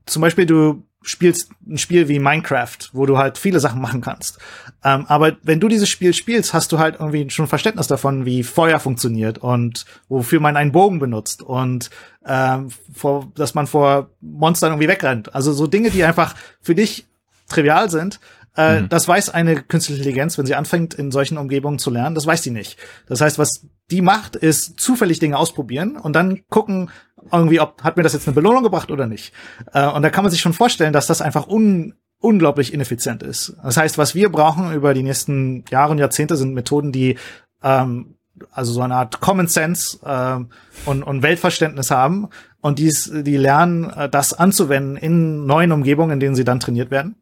zum 0.06 0.22
Beispiel 0.22 0.46
du 0.46 0.84
spielst 1.04 1.50
ein 1.68 1.80
Spiel 1.80 2.08
wie 2.08 2.20
Minecraft, 2.20 2.78
wo 2.94 3.08
du 3.08 3.18
halt 3.18 3.40
viele 3.40 3.60
Sachen 3.60 3.82
machen 3.82 4.02
kannst. 4.02 4.38
Ähm, 4.84 5.06
aber 5.08 5.36
wenn 5.42 5.60
du 5.60 5.68
dieses 5.68 5.90
Spiel 5.90 6.14
spielst, 6.14 6.54
hast 6.54 6.72
du 6.72 6.78
halt 6.78 7.00
irgendwie 7.00 7.30
schon 7.32 7.48
Verständnis 7.48 7.88
davon, 7.88 8.26
wie 8.26 8.44
Feuer 8.44 8.80
funktioniert 8.80 9.40
und 9.40 9.86
wofür 10.10 10.40
man 10.40 10.58
einen 10.58 10.72
Bogen 10.72 11.00
benutzt 11.00 11.42
und 11.42 11.90
ähm, 12.26 12.70
vor, 12.94 13.32
dass 13.36 13.56
man 13.56 13.66
vor 13.66 14.12
Monstern 14.22 14.74
irgendwie 14.74 14.88
wegrennt. 14.88 15.34
Also 15.34 15.54
so 15.54 15.66
Dinge, 15.66 15.90
die 15.90 16.04
einfach 16.04 16.36
für 16.62 16.76
dich 16.76 17.08
trivial 17.50 17.90
sind, 17.90 18.20
äh, 18.58 18.82
mhm. 18.82 18.90
Das 18.90 19.08
weiß 19.08 19.30
eine 19.30 19.62
künstliche 19.62 20.00
Intelligenz, 20.02 20.38
wenn 20.38 20.46
sie 20.46 20.56
anfängt, 20.56 20.94
in 20.94 21.12
solchen 21.12 21.38
Umgebungen 21.38 21.80
zu 21.80 21.90
lernen, 21.90 22.16
das 22.16 22.26
weiß 22.26 22.44
sie 22.44 22.52
nicht. 22.52 22.78
Das 23.08 23.22
heißt, 23.22 23.40
was 23.40 23.66
die 23.92 24.02
macht, 24.02 24.36
ist 24.36 24.80
zufällig 24.80 25.20
Dinge 25.20 25.38
ausprobieren 25.38 25.98
und 25.98 26.14
dann 26.14 26.42
gucken, 26.50 26.90
irgendwie, 27.32 27.60
ob 27.60 27.84
hat 27.84 27.98
mir 27.98 28.04
das 28.04 28.14
jetzt 28.14 28.28
eine 28.28 28.36
Belohnung 28.36 28.64
gebracht 28.64 28.92
oder 28.92 29.08
nicht. 29.08 29.34
Äh, 29.74 29.88
und 29.88 30.02
da 30.02 30.10
kann 30.10 30.24
man 30.24 30.32
sich 30.32 30.42
schon 30.42 30.54
vorstellen, 30.54 30.94
dass 30.94 31.08
das 31.08 31.22
einfach 31.22 31.48
un 31.48 31.94
unglaublich 32.20 32.72
ineffizient 32.72 33.24
ist. 33.24 33.56
Das 33.64 33.78
heißt, 33.78 33.98
was 33.98 34.14
wir 34.14 34.32
brauchen 34.32 34.74
über 34.74 34.94
die 34.94 35.02
nächsten 35.02 35.66
Jahre 35.72 35.92
und 35.92 35.98
Jahrzehnte 35.98 36.38
sind 36.38 36.54
Methoden, 36.54 36.92
die 36.92 37.18
ähm, 37.64 38.16
also 38.52 38.74
so 38.74 38.82
eine 38.82 38.96
Art 38.96 39.20
Common 39.22 39.48
Sense 39.48 40.00
äh, 40.06 40.90
und, 40.90 41.04
und 41.04 41.24
Weltverständnis 41.24 41.92
haben 41.92 42.30
und 42.62 42.80
dies, 42.80 43.12
die 43.12 43.38
lernen, 43.38 43.90
äh, 43.90 44.08
das 44.08 44.34
anzuwenden 44.34 44.98
in 44.98 45.46
neuen 45.46 45.72
Umgebungen, 45.72 46.12
in 46.12 46.20
denen 46.20 46.36
sie 46.36 46.44
dann 46.44 46.60
trainiert 46.60 46.92
werden. 46.92 47.16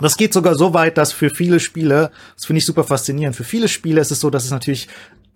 Das 0.00 0.16
geht 0.16 0.32
sogar 0.32 0.54
so 0.54 0.74
weit, 0.74 0.96
dass 0.96 1.12
für 1.12 1.28
viele 1.28 1.58
Spiele, 1.58 2.12
das 2.36 2.46
finde 2.46 2.58
ich 2.58 2.66
super 2.66 2.84
faszinierend, 2.84 3.34
für 3.34 3.44
viele 3.44 3.66
Spiele 3.66 4.00
ist 4.00 4.12
es 4.12 4.20
so, 4.20 4.30
dass 4.30 4.44
es 4.44 4.52
natürlich 4.52 4.88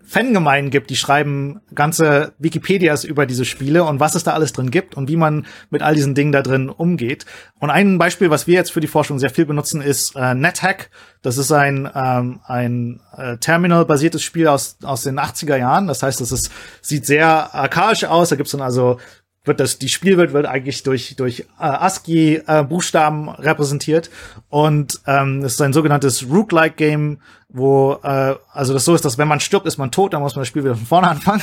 Fangemeinden 0.04 0.70
gibt, 0.70 0.90
die 0.90 0.96
schreiben 0.96 1.60
ganze 1.74 2.32
Wikipedias 2.38 3.04
über 3.04 3.26
diese 3.26 3.44
Spiele 3.44 3.84
und 3.84 4.00
was 4.00 4.14
es 4.14 4.24
da 4.24 4.32
alles 4.32 4.52
drin 4.52 4.70
gibt 4.70 4.96
und 4.96 5.08
wie 5.08 5.16
man 5.16 5.46
mit 5.70 5.82
all 5.82 5.94
diesen 5.94 6.14
Dingen 6.14 6.32
da 6.32 6.42
drin 6.42 6.68
umgeht. 6.68 7.24
Und 7.60 7.70
ein 7.70 7.98
Beispiel, 7.98 8.30
was 8.30 8.46
wir 8.46 8.54
jetzt 8.54 8.72
für 8.72 8.80
die 8.80 8.88
Forschung 8.88 9.18
sehr 9.18 9.30
viel 9.30 9.46
benutzen, 9.46 9.80
ist 9.80 10.14
äh, 10.16 10.34
NetHack. 10.34 10.90
Das 11.22 11.38
ist 11.38 11.52
ein, 11.52 11.88
ähm, 11.94 12.40
ein 12.44 13.00
äh, 13.16 13.36
Terminal-basiertes 13.38 14.22
Spiel 14.22 14.48
aus, 14.48 14.76
aus 14.82 15.02
den 15.02 15.18
80er 15.18 15.56
Jahren. 15.56 15.86
Das 15.86 16.02
heißt, 16.02 16.20
es 16.20 16.32
ist, 16.32 16.50
sieht 16.80 17.06
sehr 17.06 17.54
archaisch 17.54 18.04
aus. 18.04 18.30
Da 18.30 18.36
gibt's 18.36 18.52
dann 18.52 18.60
also 18.60 18.98
wird 19.44 19.58
das 19.58 19.78
die 19.78 19.88
Spielwelt 19.88 20.32
wird 20.32 20.46
eigentlich 20.46 20.82
durch 20.82 21.16
durch 21.16 21.40
äh, 21.40 21.64
ASCII 21.64 22.42
äh, 22.46 22.62
Buchstaben 22.62 23.28
repräsentiert 23.28 24.10
und 24.48 25.00
ähm, 25.06 25.42
es 25.44 25.54
ist 25.54 25.62
ein 25.62 25.72
sogenanntes 25.72 26.28
Rook-like 26.30 26.76
Game, 26.76 27.18
wo 27.48 27.98
äh, 28.04 28.36
also 28.52 28.72
das 28.72 28.84
so 28.84 28.94
ist, 28.94 29.04
dass 29.04 29.18
wenn 29.18 29.28
man 29.28 29.40
stirbt, 29.40 29.66
ist 29.66 29.78
man 29.78 29.90
tot, 29.90 30.12
dann 30.12 30.22
muss 30.22 30.36
man 30.36 30.42
das 30.42 30.48
Spiel 30.48 30.64
wieder 30.64 30.76
von 30.76 30.86
vorne 30.86 31.08
anfangen 31.10 31.42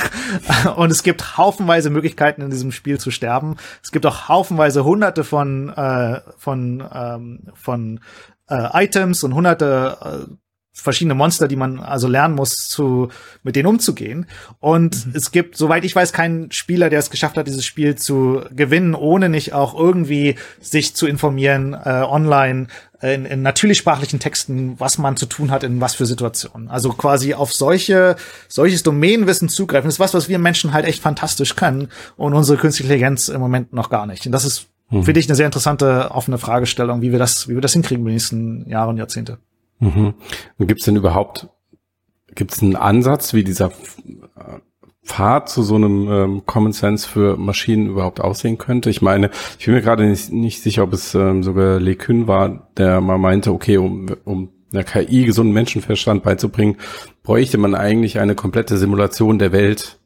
und 0.76 0.90
es 0.90 1.02
gibt 1.02 1.36
haufenweise 1.36 1.90
Möglichkeiten 1.90 2.42
in 2.42 2.50
diesem 2.50 2.72
Spiel 2.72 2.98
zu 2.98 3.10
sterben. 3.10 3.56
Es 3.82 3.92
gibt 3.92 4.06
auch 4.06 4.28
haufenweise 4.28 4.84
Hunderte 4.84 5.24
von 5.24 5.68
äh, 5.68 6.20
von 6.38 6.82
ähm, 6.92 7.40
von 7.54 8.00
äh, 8.48 8.84
Items 8.84 9.22
und 9.24 9.34
hunderte 9.34 10.26
äh, 10.30 10.34
verschiedene 10.80 11.14
Monster, 11.14 11.48
die 11.48 11.56
man 11.56 11.80
also 11.80 12.08
lernen 12.08 12.34
muss, 12.34 12.68
zu, 12.68 13.08
mit 13.42 13.56
denen 13.56 13.66
umzugehen. 13.66 14.26
Und 14.58 15.06
mhm. 15.06 15.12
es 15.14 15.30
gibt, 15.30 15.56
soweit 15.56 15.84
ich 15.84 15.94
weiß, 15.94 16.12
keinen 16.12 16.50
Spieler, 16.52 16.90
der 16.90 16.98
es 16.98 17.10
geschafft 17.10 17.36
hat, 17.36 17.46
dieses 17.46 17.64
Spiel 17.64 17.96
zu 17.96 18.42
gewinnen, 18.50 18.94
ohne 18.94 19.28
nicht 19.28 19.52
auch 19.52 19.78
irgendwie 19.78 20.36
sich 20.60 20.94
zu 20.94 21.06
informieren, 21.06 21.74
äh, 21.74 22.02
online, 22.02 22.68
äh, 23.00 23.14
in, 23.14 23.24
in 23.24 23.42
natürlich 23.42 23.78
sprachlichen 23.78 24.20
Texten, 24.20 24.78
was 24.78 24.98
man 24.98 25.16
zu 25.16 25.26
tun 25.26 25.50
hat, 25.50 25.64
in 25.64 25.80
was 25.80 25.94
für 25.94 26.06
Situationen. 26.06 26.68
Also 26.68 26.90
quasi 26.90 27.34
auf 27.34 27.52
solche, 27.52 28.16
solches 28.48 28.82
Domänenwissen 28.82 29.48
zugreifen, 29.48 29.88
ist 29.88 30.00
was, 30.00 30.14
was 30.14 30.28
wir 30.28 30.38
Menschen 30.38 30.72
halt 30.72 30.86
echt 30.86 31.02
fantastisch 31.02 31.56
können 31.56 31.88
und 32.16 32.34
unsere 32.34 32.58
künstliche 32.58 32.92
Intelligenz 32.92 33.28
im 33.28 33.40
Moment 33.40 33.72
noch 33.72 33.90
gar 33.90 34.06
nicht. 34.06 34.26
Und 34.26 34.32
das 34.32 34.44
ist, 34.44 34.66
mhm. 34.90 35.04
finde 35.04 35.20
ich, 35.20 35.28
eine 35.28 35.36
sehr 35.36 35.46
interessante 35.46 36.10
offene 36.10 36.38
Fragestellung, 36.38 37.02
wie 37.02 37.12
wir 37.12 37.18
das, 37.18 37.48
wie 37.48 37.54
wir 37.54 37.60
das 37.60 37.72
hinkriegen 37.72 38.02
in 38.02 38.06
den 38.06 38.14
nächsten 38.14 38.68
Jahre 38.68 38.90
und 38.90 38.98
Jahrzehnte. 38.98 39.38
Mhm. 39.80 40.14
Gibt 40.58 40.80
es 40.80 40.84
denn 40.84 40.96
überhaupt, 40.96 41.48
gibt 42.34 42.52
es 42.52 42.62
einen 42.62 42.76
Ansatz, 42.76 43.34
wie 43.34 43.44
dieser 43.44 43.72
Pfad 45.04 45.48
zu 45.48 45.62
so 45.62 45.74
einem 45.74 46.08
ähm, 46.08 46.42
Common 46.46 46.72
Sense 46.72 47.08
für 47.08 47.36
Maschinen 47.36 47.88
überhaupt 47.88 48.20
aussehen 48.20 48.58
könnte? 48.58 48.90
Ich 48.90 49.02
meine, 49.02 49.30
ich 49.58 49.66
bin 49.66 49.74
mir 49.74 49.82
gerade 49.82 50.06
nicht, 50.06 50.30
nicht 50.30 50.62
sicher, 50.62 50.84
ob 50.84 50.92
es 50.92 51.14
ähm, 51.14 51.42
sogar 51.42 51.80
Le 51.80 51.96
Cun 51.96 52.28
war, 52.28 52.70
der 52.76 53.00
mal 53.00 53.18
meinte, 53.18 53.52
okay, 53.52 53.78
um, 53.78 54.06
um 54.24 54.50
einer 54.72 54.84
KI 54.84 55.24
gesunden 55.24 55.52
Menschenverstand 55.52 56.22
beizubringen, 56.22 56.76
bräuchte 57.22 57.58
man 57.58 57.74
eigentlich 57.74 58.20
eine 58.20 58.34
komplette 58.36 58.78
Simulation 58.78 59.38
der 59.38 59.52
Welt, 59.52 59.98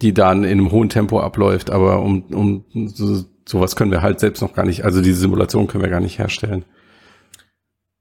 die 0.00 0.14
dann 0.14 0.44
in 0.44 0.58
einem 0.58 0.70
hohen 0.70 0.88
Tempo 0.88 1.20
abläuft. 1.20 1.70
Aber 1.70 2.02
um, 2.02 2.22
um 2.30 2.64
so, 2.86 3.24
sowas 3.46 3.74
können 3.74 3.90
wir 3.90 4.02
halt 4.02 4.20
selbst 4.20 4.42
noch 4.42 4.54
gar 4.54 4.64
nicht, 4.64 4.84
also 4.84 5.00
diese 5.00 5.18
Simulation 5.18 5.66
können 5.66 5.82
wir 5.82 5.90
gar 5.90 6.00
nicht 6.00 6.18
herstellen. 6.18 6.64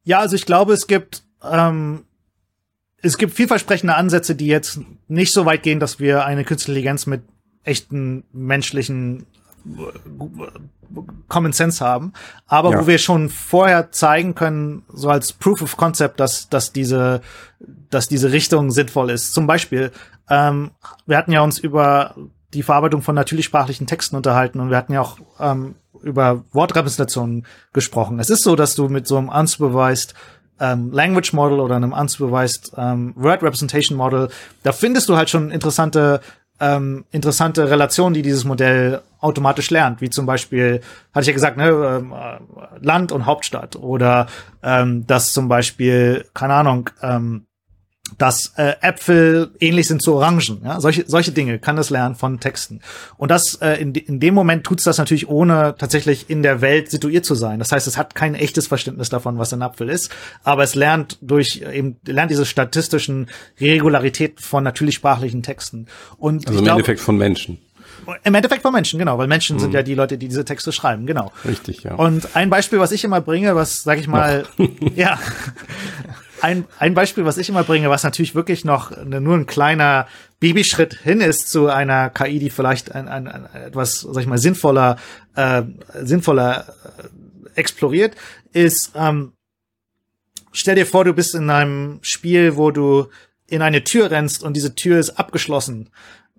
Ja, 0.03 0.19
also 0.19 0.35
ich 0.35 0.45
glaube, 0.45 0.73
es 0.73 0.87
gibt 0.87 1.23
ähm, 1.43 2.05
es 3.01 3.17
gibt 3.17 3.33
vielversprechende 3.33 3.95
Ansätze, 3.95 4.35
die 4.35 4.47
jetzt 4.47 4.79
nicht 5.07 5.33
so 5.33 5.45
weit 5.45 5.63
gehen, 5.63 5.79
dass 5.79 5.99
wir 5.99 6.25
eine 6.25 6.43
künstliche 6.43 6.79
Intelligenz 6.79 7.07
mit 7.07 7.23
echten 7.63 8.23
menschlichen 8.31 9.25
Common 11.27 11.53
Sense 11.53 11.83
haben, 11.83 12.13
aber 12.47 12.71
ja. 12.71 12.79
wo 12.79 12.87
wir 12.87 12.97
schon 12.97 13.29
vorher 13.29 13.91
zeigen 13.91 14.35
können, 14.35 14.83
so 14.91 15.09
als 15.09 15.33
Proof 15.33 15.61
of 15.61 15.77
Concept, 15.77 16.19
dass, 16.19 16.49
dass 16.49 16.73
diese, 16.73 17.21
dass 17.89 18.07
diese 18.07 18.31
Richtung 18.31 18.71
sinnvoll 18.71 19.11
ist. 19.11 19.33
Zum 19.33 19.47
Beispiel, 19.47 19.91
ähm, 20.29 20.71
wir 21.05 21.17
hatten 21.17 21.31
ja 21.31 21.41
uns 21.41 21.59
über 21.59 22.15
die 22.53 22.63
Verarbeitung 22.63 23.01
von 23.01 23.15
natürlichsprachlichen 23.15 23.87
Texten 23.87 24.15
unterhalten. 24.15 24.59
Und 24.59 24.69
wir 24.69 24.77
hatten 24.77 24.93
ja 24.93 25.01
auch 25.01 25.17
ähm, 25.39 25.75
über 26.03 26.43
Wortrepräsentationen 26.51 27.45
gesprochen. 27.73 28.19
Es 28.19 28.29
ist 28.29 28.43
so, 28.43 28.55
dass 28.55 28.75
du 28.75 28.89
mit 28.89 29.07
so 29.07 29.17
einem 29.17 29.29
unsupervised 29.29 30.13
ähm, 30.59 30.91
Language 30.91 31.33
Model 31.33 31.59
oder 31.59 31.75
einem 31.75 31.93
unsupervised 31.93 32.73
ähm, 32.77 33.13
Word 33.15 33.43
Representation 33.43 33.97
Model, 33.97 34.29
da 34.63 34.71
findest 34.71 35.09
du 35.09 35.17
halt 35.17 35.29
schon 35.29 35.51
interessante 35.51 36.21
ähm, 36.61 37.05
interessante 37.09 37.71
Relationen, 37.71 38.13
die 38.13 38.21
dieses 38.21 38.45
Modell 38.45 39.01
automatisch 39.19 39.71
lernt, 39.71 39.99
wie 39.99 40.11
zum 40.11 40.27
Beispiel, 40.27 40.81
hatte 41.11 41.21
ich 41.21 41.27
ja 41.27 41.33
gesagt, 41.33 41.57
ne, 41.57 41.69
ähm, 41.69 42.13
äh, 42.13 42.85
Land 42.85 43.11
und 43.11 43.25
Hauptstadt. 43.25 43.75
Oder 43.75 44.27
ähm, 44.61 45.07
dass 45.07 45.33
zum 45.33 45.47
Beispiel, 45.47 46.25
keine 46.35 46.53
Ahnung, 46.53 46.91
ähm, 47.01 47.47
dass 48.17 48.53
äh, 48.57 48.75
Äpfel 48.81 49.51
ähnlich 49.59 49.87
sind 49.87 50.01
zu 50.01 50.15
Orangen. 50.15 50.61
Ja? 50.63 50.79
Solche, 50.79 51.05
solche 51.07 51.31
Dinge 51.31 51.59
kann 51.59 51.75
das 51.75 51.89
lernen 51.89 52.15
von 52.15 52.39
Texten. 52.39 52.81
Und 53.17 53.31
das 53.31 53.55
äh, 53.55 53.75
in, 53.75 53.93
in 53.93 54.19
dem 54.19 54.33
Moment 54.33 54.63
tut's 54.63 54.83
das 54.83 54.97
natürlich 54.97 55.29
ohne 55.29 55.75
tatsächlich 55.77 56.29
in 56.29 56.43
der 56.43 56.61
Welt 56.61 56.89
situiert 56.91 57.25
zu 57.25 57.35
sein. 57.35 57.59
Das 57.59 57.71
heißt, 57.71 57.87
es 57.87 57.97
hat 57.97 58.15
kein 58.15 58.35
echtes 58.35 58.67
Verständnis 58.67 59.09
davon, 59.09 59.37
was 59.37 59.53
ein 59.53 59.61
Apfel 59.61 59.89
ist, 59.89 60.11
aber 60.43 60.63
es 60.63 60.75
lernt 60.75 61.17
durch 61.21 61.63
eben 61.71 61.97
lernt 62.05 62.31
diese 62.31 62.45
statistischen 62.45 63.27
Regularitäten 63.59 64.39
von 64.39 64.63
natürlich 64.63 64.95
sprachlichen 64.95 65.43
Texten. 65.43 65.87
Und 66.17 66.47
also 66.47 66.59
im 66.59 66.65
glaub, 66.65 66.77
Endeffekt 66.77 67.01
von 67.01 67.17
Menschen. 67.17 67.59
Im 68.23 68.33
Endeffekt 68.33 68.63
von 68.63 68.73
Menschen, 68.73 68.97
genau, 68.97 69.17
weil 69.17 69.27
Menschen 69.27 69.57
mhm. 69.57 69.61
sind 69.61 69.73
ja 69.73 69.83
die 69.83 69.93
Leute, 69.93 70.17
die 70.17 70.27
diese 70.27 70.43
Texte 70.43 70.71
schreiben, 70.71 71.05
genau. 71.05 71.31
Richtig, 71.45 71.83
ja. 71.83 71.95
Und 71.95 72.35
ein 72.35 72.49
Beispiel, 72.49 72.79
was 72.79 72.91
ich 72.91 73.03
immer 73.03 73.21
bringe, 73.21 73.55
was, 73.55 73.83
sag 73.83 73.99
ich 73.99 74.07
mal, 74.07 74.45
ja, 74.95 75.19
ein, 76.41 76.65
ein 76.79 76.93
Beispiel, 76.93 77.25
was 77.25 77.37
ich 77.37 77.49
immer 77.49 77.63
bringe, 77.63 77.89
was 77.89 78.03
natürlich 78.03 78.35
wirklich 78.35 78.65
noch 78.65 78.91
nur 79.05 79.35
ein 79.35 79.45
kleiner 79.45 80.07
Babyschritt 80.39 80.95
hin 80.95 81.21
ist 81.21 81.51
zu 81.51 81.67
einer 81.67 82.09
KI, 82.09 82.39
die 82.39 82.49
vielleicht 82.49 82.93
ein, 82.93 83.07
ein, 83.07 83.27
ein 83.27 83.45
etwas, 83.53 84.01
sag 84.01 84.21
ich 84.21 84.27
mal, 84.27 84.37
sinnvoller, 84.37 84.97
äh, 85.35 85.63
sinnvoller 86.01 86.73
äh, 86.97 87.59
exploriert, 87.59 88.15
ist, 88.53 88.91
ähm, 88.95 89.33
stell 90.51 90.75
dir 90.75 90.85
vor, 90.85 91.05
du 91.05 91.13
bist 91.13 91.35
in 91.35 91.49
einem 91.49 91.99
Spiel, 92.01 92.57
wo 92.57 92.71
du 92.71 93.07
in 93.47 93.61
eine 93.61 93.83
Tür 93.83 94.09
rennst 94.11 94.43
und 94.43 94.55
diese 94.55 94.75
Tür 94.75 94.99
ist 94.99 95.11
abgeschlossen. 95.11 95.89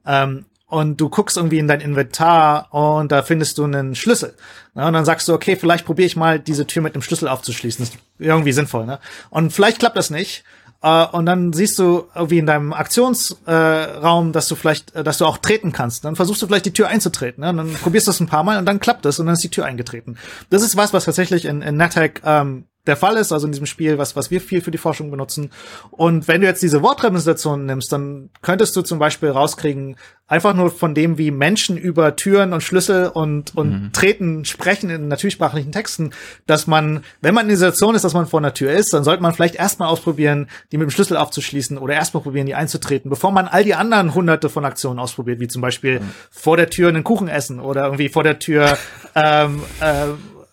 Ähm, 0.05 0.47
und 0.73 0.99
du 0.99 1.11
guckst 1.11 1.37
irgendwie 1.37 1.59
in 1.59 1.69
dein 1.69 1.83
Inventar 1.83 2.73
und 2.73 3.13
da 3.13 3.23
findest 3.23 3.59
du 3.59 3.65
einen 3.65 3.95
Schlüssel. 3.95 4.35
Ne? 4.75 4.87
Und 4.87 4.95
dann 4.95 5.05
sagst 5.05 5.29
du, 5.29 5.35
okay, 5.35 5.55
vielleicht 5.55 5.85
probiere 5.85 6.07
ich 6.07 6.17
mal 6.17 6.39
diese 6.39 6.67
Tür 6.67 6.81
mit 6.81 6.95
einem 6.95 7.03
Schlüssel 7.03 7.29
aufzuschließen. 7.29 7.85
Das 7.85 7.95
ist 7.95 8.01
irgendwie 8.19 8.53
sinnvoll, 8.53 8.87
ne? 8.87 8.99
Und 9.29 9.53
vielleicht 9.53 9.81
klappt 9.81 9.99
das 9.99 10.09
nicht. 10.09 10.45
Uh, 10.85 11.07
und 11.13 11.27
dann 11.27 11.53
siehst 11.53 11.79
du 11.79 12.09
irgendwie 12.15 12.39
in 12.39 12.47
deinem 12.47 12.73
Aktionsraum, 12.73 14.29
äh, 14.31 14.33
dass 14.33 14.49
du 14.49 14.57
vielleicht, 14.57 14.97
äh, 14.97 15.05
dass 15.05 15.19
du 15.19 15.27
auch 15.27 15.39
treten 15.39 15.71
kannst. 15.71 16.05
Dann 16.05 16.17
versuchst 16.17 16.43
du 16.43 16.47
vielleicht 16.49 16.67
die 16.67 16.73
Tür 16.73 16.89
einzutreten. 16.89 17.45
Ne? 17.45 17.51
Und 17.51 17.59
dann 17.59 17.75
probierst 17.75 18.09
du 18.09 18.11
es 18.11 18.19
ein 18.19 18.27
paar 18.27 18.43
Mal 18.43 18.59
und 18.59 18.65
dann 18.65 18.81
klappt 18.81 19.07
es 19.07 19.21
und 19.21 19.27
dann 19.27 19.35
ist 19.35 19.45
die 19.45 19.51
Tür 19.51 19.67
eingetreten. 19.67 20.17
Das 20.51 20.63
ist 20.63 20.77
was, 20.77 20.93
was 20.93 21.05
tatsächlich 21.05 21.45
in, 21.45 21.63
in 21.63 21.77
NetHack 21.77 22.23
ähm, 22.25 22.65
der 22.87 22.97
Fall 22.97 23.17
ist, 23.17 23.31
also 23.33 23.47
in 23.47 23.53
diesem 23.53 23.67
Spiel, 23.67 23.99
was, 23.99 24.17
was 24.17 24.31
wir 24.31 24.41
viel 24.41 24.61
für 24.61 24.73
die 24.73 24.79
Forschung 24.79 25.11
benutzen. 25.11 25.51
Und 25.91 26.27
wenn 26.27 26.41
du 26.41 26.49
jetzt 26.49 26.63
diese 26.63 26.83
Wortrepräsentation 26.83 27.65
nimmst, 27.65 27.93
dann 27.93 28.31
könntest 28.43 28.75
du 28.75 28.83
zum 28.83 28.99
Beispiel 28.99 29.31
rauskriegen, 29.31 29.97
einfach 30.27 30.55
nur 30.55 30.71
von 30.71 30.95
dem, 30.95 31.17
wie 31.17 31.31
Menschen 31.31 31.77
über 31.77 32.17
Türen 32.17 32.53
und 32.53 32.63
Schlüssel 32.63 33.07
und, 33.07 33.55
und 33.55 33.71
mhm. 33.71 33.93
Treten 33.93 34.45
sprechen 34.45 34.91
in 34.91 35.07
natürlichsprachlichen 35.07 35.71
Texten, 35.71 36.11
dass 36.47 36.67
man, 36.67 37.05
wenn 37.21 37.35
man 37.35 37.45
in 37.45 37.51
der 37.51 37.59
Situation 37.59 37.95
ist, 37.95 38.03
dass 38.03 38.15
man 38.15 38.27
vor 38.27 38.41
einer 38.41 38.55
Tür 38.55 38.73
ist, 38.73 38.93
dann 38.93 39.05
sollte 39.05 39.23
man 39.23 39.35
vielleicht 39.35 39.55
erstmal 39.55 39.89
ausprobieren, 39.89 40.49
die 40.73 40.79
mit 40.79 40.89
dem 40.89 40.91
Schlüssel 40.91 41.19
aufzuschließen 41.19 41.79
oder 41.79 41.95
erstmal 41.95 42.23
probieren, 42.23 42.47
die 42.47 42.55
einzutreten, 42.55 43.11
bevor 43.11 43.31
man 43.31 43.47
all 43.47 43.63
die 43.63 43.75
anderen 43.75 44.15
hunderte 44.15 44.49
von 44.49 44.65
Aktionen 44.65 44.99
ausprobiert, 44.99 45.39
wie 45.39 45.49
zum 45.49 45.63
Beispiel 45.63 46.01
mhm. 46.01 46.11
vor 46.31 46.57
der 46.57 46.71
Tür 46.71 46.89
einen 46.89 47.05
Kuchen 47.05 47.29
essen 47.29 47.61
oder 47.61 47.85
irgendwie 47.85 48.09
vor 48.09 48.25
der 48.25 48.39
Tür 48.41 48.77
ähm, 49.15 49.63
äh, 49.81 50.07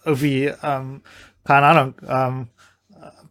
irgendwie 0.05 0.51
ähm, 0.61 1.01
keine 1.49 1.65
Ahnung, 1.65 1.95
ähm, 2.07 2.47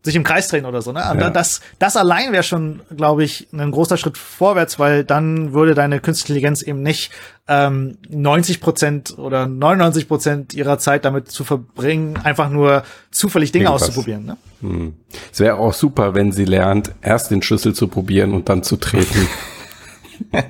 sich 0.03 0.16
im 0.16 0.25
Kreis 0.25 0.49
drehen 0.49 0.64
oder 0.64 0.83
so. 0.83 0.91
Ne? 0.91 1.01
Ja. 1.01 1.31
Das, 1.31 1.61
das 1.79 1.97
allein 1.97 2.33
wäre 2.33 2.43
schon, 2.43 2.81
glaube 2.97 3.23
ich, 3.23 3.47
ein 3.53 3.71
großer 3.71 3.97
Schritt 3.97 4.19
vorwärts, 4.19 4.79
weil 4.81 5.05
dann 5.05 5.53
würde 5.53 5.75
deine 5.75 6.01
künstliche 6.01 6.33
Intelligenz 6.33 6.62
eben 6.62 6.83
nicht 6.83 7.12
ähm, 7.47 7.99
90 8.09 8.61
Prozent 8.61 9.19
oder 9.19 9.47
99 9.47 10.09
Prozent 10.09 10.55
ihrer 10.55 10.79
Zeit 10.79 11.05
damit 11.05 11.31
zu 11.31 11.45
verbringen, 11.45 12.16
einfach 12.16 12.51
nur 12.51 12.83
zufällig 13.12 13.53
Dinge 13.53 13.66
Irgendwas. 13.66 13.83
auszuprobieren. 13.83 14.25
Ne? 14.25 14.37
Hm. 14.62 14.95
Es 15.33 15.39
wäre 15.39 15.59
auch 15.59 15.75
super, 15.75 16.14
wenn 16.14 16.33
sie 16.33 16.45
lernt, 16.45 16.91
erst 17.03 17.31
den 17.31 17.41
Schlüssel 17.41 17.73
zu 17.73 17.87
probieren 17.87 18.35
und 18.35 18.49
dann 18.49 18.64
zu 18.64 18.79
treten. 18.79 19.29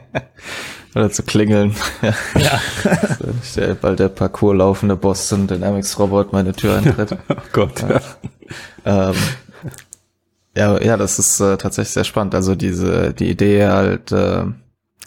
Oder 0.94 1.10
zu 1.10 1.22
klingeln. 1.22 1.74
ja. 2.02 2.14
ja. 2.38 2.60
der, 3.56 3.74
bald 3.74 3.98
der 3.98 4.08
Parcours 4.08 4.56
laufende 4.56 4.96
Boston 4.96 5.46
Dynamics-Robot 5.46 6.32
meine 6.32 6.52
Tür 6.52 6.78
eintritt. 6.78 7.16
oh 7.28 7.34
Gott. 7.52 7.82
Ja. 7.82 8.00
Ähm, 8.84 9.16
ja, 10.56 10.80
ja, 10.82 10.96
das 10.96 11.18
ist 11.18 11.40
äh, 11.40 11.56
tatsächlich 11.56 11.92
sehr 11.92 12.04
spannend. 12.04 12.34
Also 12.34 12.54
diese, 12.54 13.12
die 13.12 13.30
Idee 13.30 13.66
halt, 13.66 14.12
äh, 14.12 14.44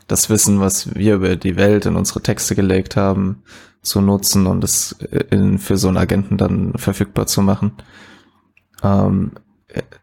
das 0.07 0.29
Wissen, 0.29 0.59
was 0.59 0.93
wir 0.95 1.15
über 1.15 1.35
die 1.35 1.55
Welt 1.55 1.85
in 1.85 1.95
unsere 1.95 2.21
Texte 2.21 2.55
gelegt 2.55 2.95
haben, 2.95 3.43
zu 3.81 4.01
nutzen 4.01 4.45
und 4.45 4.63
es 4.63 4.95
in, 5.31 5.57
für 5.57 5.77
so 5.77 5.87
einen 5.87 5.97
Agenten 5.97 6.37
dann 6.37 6.73
verfügbar 6.75 7.25
zu 7.25 7.41
machen. 7.41 7.73
Ähm, 8.83 9.31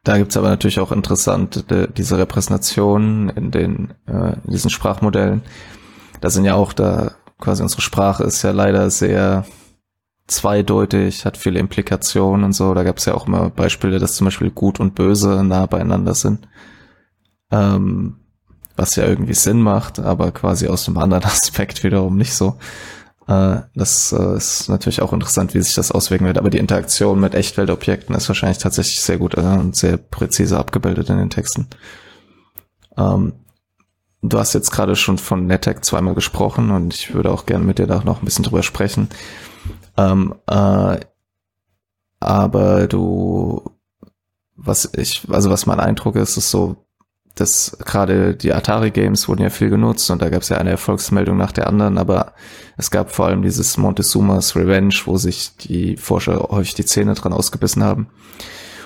da 0.04 0.18
gibt's 0.18 0.36
aber 0.36 0.48
natürlich 0.48 0.80
auch 0.80 0.92
interessante 0.92 1.88
diese 1.88 2.18
Repräsentationen 2.18 3.28
in 3.30 3.50
den 3.50 3.94
äh, 4.06 4.34
in 4.44 4.50
diesen 4.50 4.70
Sprachmodellen. 4.70 5.42
Da 6.20 6.30
sind 6.30 6.44
ja 6.44 6.54
auch 6.54 6.72
da 6.72 7.12
quasi 7.38 7.62
unsere 7.62 7.82
Sprache 7.82 8.24
ist 8.24 8.42
ja 8.42 8.50
leider 8.50 8.90
sehr 8.90 9.44
zweideutig, 10.26 11.24
hat 11.24 11.36
viele 11.36 11.58
Implikationen 11.58 12.44
und 12.44 12.52
so. 12.52 12.74
Da 12.74 12.82
gab's 12.82 13.04
ja 13.06 13.14
auch 13.14 13.26
immer 13.26 13.50
Beispiele, 13.50 13.98
dass 13.98 14.16
zum 14.16 14.26
Beispiel 14.26 14.50
gut 14.50 14.80
und 14.80 14.94
böse 14.94 15.42
nah 15.44 15.66
beieinander 15.66 16.14
sind. 16.14 16.48
Ähm, 17.50 18.16
was 18.76 18.94
ja 18.94 19.04
irgendwie 19.04 19.34
Sinn 19.34 19.60
macht, 19.60 19.98
aber 19.98 20.30
quasi 20.30 20.68
aus 20.68 20.86
einem 20.86 20.98
anderen 20.98 21.24
Aspekt 21.26 21.82
wiederum 21.82 22.16
nicht 22.16 22.34
so. 22.34 22.58
Äh, 23.28 23.60
das 23.74 24.10
äh, 24.12 24.36
ist 24.36 24.68
natürlich 24.68 25.02
auch 25.02 25.12
interessant, 25.12 25.54
wie 25.54 25.60
sich 25.60 25.74
das 25.74 25.92
auswirken 25.92 26.24
wird, 26.24 26.38
aber 26.38 26.48
die 26.48 26.58
Interaktion 26.58 27.20
mit 27.20 27.34
Echtweltobjekten 27.34 28.14
ist 28.14 28.28
wahrscheinlich 28.28 28.58
tatsächlich 28.58 29.02
sehr 29.02 29.18
gut 29.18 29.36
äh, 29.36 29.40
und 29.40 29.76
sehr 29.76 29.98
präzise 29.98 30.58
abgebildet 30.58 31.10
in 31.10 31.18
den 31.18 31.28
Texten. 31.28 31.68
Ähm, 32.96 33.34
du 34.22 34.38
hast 34.38 34.54
jetzt 34.54 34.70
gerade 34.70 34.96
schon 34.96 35.18
von 35.18 35.46
NetTech 35.46 35.82
zweimal 35.82 36.14
gesprochen 36.14 36.70
und 36.70 36.94
ich 36.94 37.12
würde 37.12 37.30
auch 37.30 37.44
gerne 37.44 37.64
mit 37.64 37.78
dir 37.78 37.86
da 37.86 38.02
noch 38.02 38.22
ein 38.22 38.24
bisschen 38.24 38.44
drüber 38.44 38.62
sprechen. 38.62 39.10
Ähm, 39.98 40.34
äh, 40.46 40.96
aber 42.20 42.88
du, 42.88 43.70
was 44.56 44.90
ich, 44.96 45.26
also 45.30 45.50
was 45.50 45.66
mein 45.66 45.80
Eindruck 45.80 46.16
ist, 46.16 46.38
ist 46.38 46.50
so, 46.50 46.76
dass 47.40 47.76
gerade 47.84 48.34
die 48.34 48.52
Atari-Games 48.52 49.28
wurden 49.28 49.42
ja 49.42 49.50
viel 49.50 49.70
genutzt 49.70 50.10
und 50.10 50.22
da 50.22 50.28
gab 50.28 50.42
es 50.42 50.48
ja 50.48 50.58
eine 50.58 50.70
Erfolgsmeldung 50.70 51.36
nach 51.36 51.52
der 51.52 51.66
anderen, 51.66 51.98
aber 51.98 52.32
es 52.76 52.90
gab 52.90 53.10
vor 53.10 53.26
allem 53.26 53.42
dieses 53.42 53.76
Montezumas 53.76 54.56
Revenge, 54.56 54.94
wo 55.04 55.16
sich 55.16 55.56
die 55.56 55.96
Forscher 55.96 56.48
häufig 56.50 56.74
die 56.74 56.84
Zähne 56.84 57.14
dran 57.14 57.32
ausgebissen 57.32 57.84
haben. 57.84 58.08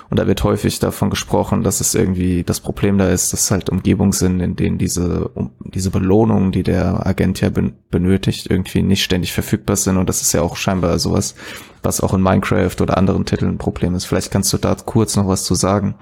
Und 0.09 0.19
da 0.19 0.27
wird 0.27 0.43
häufig 0.43 0.77
davon 0.77 1.09
gesprochen, 1.09 1.63
dass 1.63 1.81
es 1.81 1.95
irgendwie 1.95 2.43
das 2.43 2.59
Problem 2.59 2.99
da 2.99 3.09
ist, 3.09 3.33
dass 3.33 3.49
halt 3.49 3.71
Umgebungen 3.71 4.11
sind, 4.11 4.41
in 4.41 4.55
denen 4.55 4.77
diese, 4.77 5.29
um, 5.29 5.51
diese 5.59 5.89
Belohnungen, 5.89 6.51
die 6.51 6.61
der 6.61 7.07
Agent 7.07 7.41
ja 7.41 7.49
ben, 7.49 7.73
benötigt, 7.89 8.47
irgendwie 8.47 8.83
nicht 8.83 9.03
ständig 9.03 9.33
verfügbar 9.33 9.75
sind. 9.75 9.97
Und 9.97 10.07
das 10.09 10.21
ist 10.21 10.31
ja 10.33 10.43
auch 10.43 10.55
scheinbar 10.55 10.99
sowas, 10.99 11.33
was 11.81 11.99
auch 11.99 12.13
in 12.13 12.21
Minecraft 12.21 12.79
oder 12.81 12.97
anderen 12.97 13.25
Titeln 13.25 13.53
ein 13.53 13.57
Problem 13.57 13.95
ist. 13.95 14.05
Vielleicht 14.05 14.29
kannst 14.29 14.53
du 14.53 14.57
da 14.59 14.75
kurz 14.75 15.15
noch 15.15 15.27
was 15.27 15.45
zu 15.45 15.55
sagen, 15.55 15.95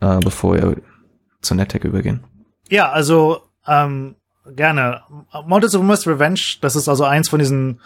äh, 0.00 0.18
bevor 0.18 0.54
wir 0.54 0.76
zu 1.40 1.54
NetTech 1.54 1.84
übergehen. 1.84 2.24
Ja, 2.68 2.90
also 2.90 3.42
ähm, 3.66 4.16
gerne. 4.54 5.02
Montezuma's 5.46 6.06
Revenge, 6.06 6.40
das 6.60 6.76
ist 6.76 6.88
also 6.88 7.04
eins 7.04 7.28
von 7.28 7.38
diesen 7.38 7.80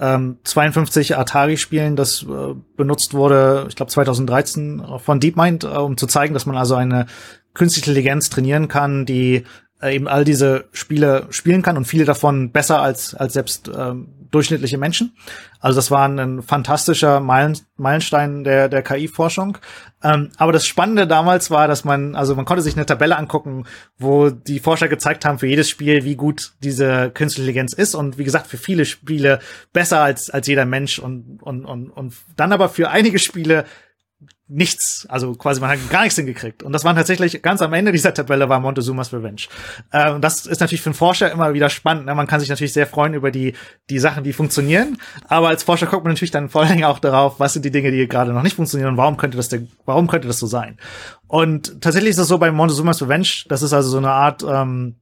ähm, 0.00 0.38
52 0.44 1.16
Atari-Spielen, 1.16 1.96
das 1.96 2.22
äh, 2.22 2.54
benutzt 2.76 3.14
wurde, 3.14 3.66
ich 3.68 3.76
glaube 3.76 3.90
2013 3.90 4.82
von 4.98 5.20
DeepMind, 5.20 5.64
äh, 5.64 5.68
um 5.68 5.96
zu 5.96 6.06
zeigen, 6.06 6.34
dass 6.34 6.46
man 6.46 6.56
also 6.56 6.76
eine 6.76 7.06
künstliche 7.54 7.90
Intelligenz 7.90 8.30
trainieren 8.30 8.68
kann, 8.68 9.06
die 9.06 9.44
äh, 9.82 9.94
eben 9.94 10.06
all 10.06 10.24
diese 10.24 10.66
Spiele 10.72 11.26
spielen 11.30 11.62
kann 11.62 11.76
und 11.76 11.86
viele 11.86 12.04
davon 12.04 12.52
besser 12.52 12.80
als 12.80 13.14
als 13.14 13.32
selbst 13.32 13.70
ähm, 13.76 14.08
durchschnittliche 14.30 14.78
Menschen. 14.78 15.16
Also 15.60 15.76
das 15.76 15.90
war 15.90 16.06
ein 16.08 16.42
fantastischer 16.42 17.20
Meilen, 17.20 17.58
Meilenstein 17.76 18.44
der, 18.44 18.68
der 18.68 18.82
KI-Forschung. 18.82 19.58
Ähm, 20.02 20.30
aber 20.36 20.52
das 20.52 20.64
Spannende 20.64 21.08
damals 21.08 21.50
war, 21.50 21.66
dass 21.66 21.84
man, 21.84 22.14
also 22.14 22.36
man 22.36 22.44
konnte 22.44 22.62
sich 22.62 22.76
eine 22.76 22.86
Tabelle 22.86 23.16
angucken, 23.16 23.64
wo 23.98 24.30
die 24.30 24.60
Forscher 24.60 24.88
gezeigt 24.88 25.24
haben 25.24 25.40
für 25.40 25.48
jedes 25.48 25.68
Spiel, 25.68 26.04
wie 26.04 26.14
gut 26.14 26.52
diese 26.62 27.10
künstliche 27.10 27.48
Intelligenz 27.48 27.72
ist 27.72 27.94
und 27.94 28.16
wie 28.18 28.24
gesagt, 28.24 28.46
für 28.46 28.58
viele 28.58 28.84
Spiele 28.84 29.40
besser 29.72 30.00
als, 30.00 30.30
als 30.30 30.46
jeder 30.46 30.66
Mensch 30.66 30.98
und, 30.98 31.40
und, 31.42 31.64
und, 31.64 31.90
und 31.90 32.14
dann 32.36 32.52
aber 32.52 32.68
für 32.68 32.90
einige 32.90 33.18
Spiele 33.18 33.64
nichts, 34.48 35.06
also 35.10 35.34
quasi 35.34 35.60
man 35.60 35.70
hat 35.70 35.90
gar 35.90 36.02
nichts 36.02 36.16
hingekriegt. 36.16 36.62
Und 36.62 36.72
das 36.72 36.84
war 36.84 36.94
tatsächlich 36.94 37.42
ganz 37.42 37.60
am 37.60 37.72
Ende 37.74 37.92
dieser 37.92 38.14
Tabelle 38.14 38.48
war 38.48 38.60
Montezumas 38.60 39.12
Revenge. 39.12 39.42
Äh, 39.92 40.10
und 40.12 40.22
das 40.22 40.46
ist 40.46 40.60
natürlich 40.60 40.80
für 40.80 40.88
einen 40.88 40.94
Forscher 40.94 41.30
immer 41.30 41.52
wieder 41.52 41.68
spannend. 41.68 42.06
Ne? 42.06 42.14
Man 42.14 42.26
kann 42.26 42.40
sich 42.40 42.48
natürlich 42.48 42.72
sehr 42.72 42.86
freuen 42.86 43.14
über 43.14 43.30
die 43.30 43.54
die 43.90 43.98
Sachen, 43.98 44.24
die 44.24 44.32
funktionieren. 44.32 44.98
Aber 45.28 45.48
als 45.48 45.62
Forscher 45.62 45.86
guckt 45.86 46.04
man 46.04 46.14
natürlich 46.14 46.30
dann 46.30 46.48
vor 46.48 46.62
allem 46.64 46.82
auch 46.84 46.98
darauf, 46.98 47.38
was 47.38 47.52
sind 47.52 47.64
die 47.64 47.70
Dinge, 47.70 47.90
die 47.90 48.08
gerade 48.08 48.32
noch 48.32 48.42
nicht 48.42 48.56
funktionieren 48.56 48.90
und 48.90 48.96
warum 48.96 49.16
könnte 49.16 49.36
das 49.36 49.48
denn, 49.48 49.68
warum 49.84 50.06
könnte 50.06 50.28
das 50.28 50.38
so 50.38 50.46
sein? 50.46 50.78
Und 51.26 51.82
tatsächlich 51.82 52.10
ist 52.10 52.18
es 52.18 52.28
so 52.28 52.38
bei 52.38 52.50
Montezumas 52.50 53.02
Revenge. 53.02 53.28
Das 53.48 53.62
ist 53.62 53.74
also 53.74 53.90
so 53.90 53.98
eine 53.98 54.10
Art 54.10 54.42
ähm, 54.48 54.96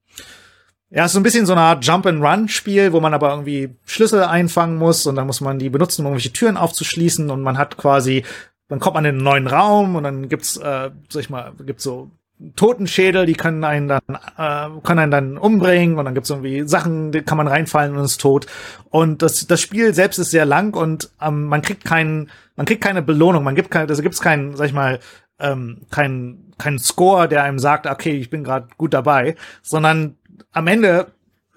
ja, 0.91 1.09
so 1.09 1.19
ein 1.19 1.25
bisschen 1.25 1.47
so 1.47 1.53
eine 1.53 1.63
Art 1.63 1.85
Jump-and-Run-Spiel, 1.85 2.93
wo 2.93 3.01
man 3.01 3.13
aber 3.13 3.31
irgendwie 3.31 3.71
Schlüssel 3.85 4.23
einfangen 4.23 4.77
muss 4.77 5.07
und 5.07 5.17
dann 5.17 5.27
muss 5.27 5.41
man 5.41 5.59
die 5.59 5.69
benutzen, 5.69 6.03
um 6.03 6.07
irgendwelche 6.07 6.33
Türen 6.33 6.57
aufzuschließen 6.57 7.29
und 7.31 7.43
man 7.43 7.59
hat 7.59 7.77
quasi 7.77 8.25
dann 8.69 8.81
kommt 8.81 8.95
man 8.95 9.05
in 9.05 9.17
einen 9.17 9.25
neuen 9.25 9.47
Raum 9.47 9.97
und 9.97 10.05
dann 10.05 10.29
gibt's, 10.29 10.57
äh, 10.57 10.91
sag 11.09 11.21
ich 11.21 11.31
mal, 11.31 11.53
gibt's 11.65 11.85
so 11.85 12.11
Totenschädel, 12.55 13.25
die 13.25 13.33
können 13.33 13.65
einen 13.65 13.89
dann, 13.89 14.03
äh, 14.37 14.81
können 14.83 14.99
einen 14.99 15.11
dann 15.11 15.39
umbringen 15.39 15.99
und 15.99 16.05
dann 16.05 16.15
gibt's 16.15 16.29
irgendwie 16.29 16.69
Sachen, 16.69 17.11
die 17.11 17.23
kann 17.23 17.39
man 17.39 17.49
reinfallen 17.49 17.97
und 17.97 18.05
ist 18.05 18.21
tot. 18.21 18.47
Und 18.91 19.23
das, 19.23 19.47
das 19.47 19.61
Spiel 19.61 19.95
selbst 19.95 20.19
ist 20.19 20.33
sehr 20.33 20.45
lang 20.45 20.77
und 20.77 21.11
ähm, 21.21 21.45
man 21.45 21.63
kriegt 21.63 21.85
keinen, 21.85 22.31
man 22.57 22.67
kriegt 22.67 22.83
keine 22.83 23.03
Belohnung, 23.03 23.43
man 23.43 23.55
gibt 23.55 23.71
keine, 23.71 23.89
also 23.89 24.03
gibt's 24.03 24.21
keinen, 24.21 24.55
sag 24.57 24.67
ich 24.67 24.75
mal, 24.75 25.01
ähm, 25.39 25.83
keinen 25.91 26.53
kein 26.59 26.79
Score, 26.79 27.29
der 27.29 27.43
einem 27.43 27.59
sagt, 27.59 27.87
okay, 27.87 28.13
ich 28.13 28.31
bin 28.31 28.45
gerade 28.45 28.69
gut 28.77 28.95
dabei, 28.95 29.37
sondern 29.63 30.17
am 30.53 30.67
Ende 30.67 31.09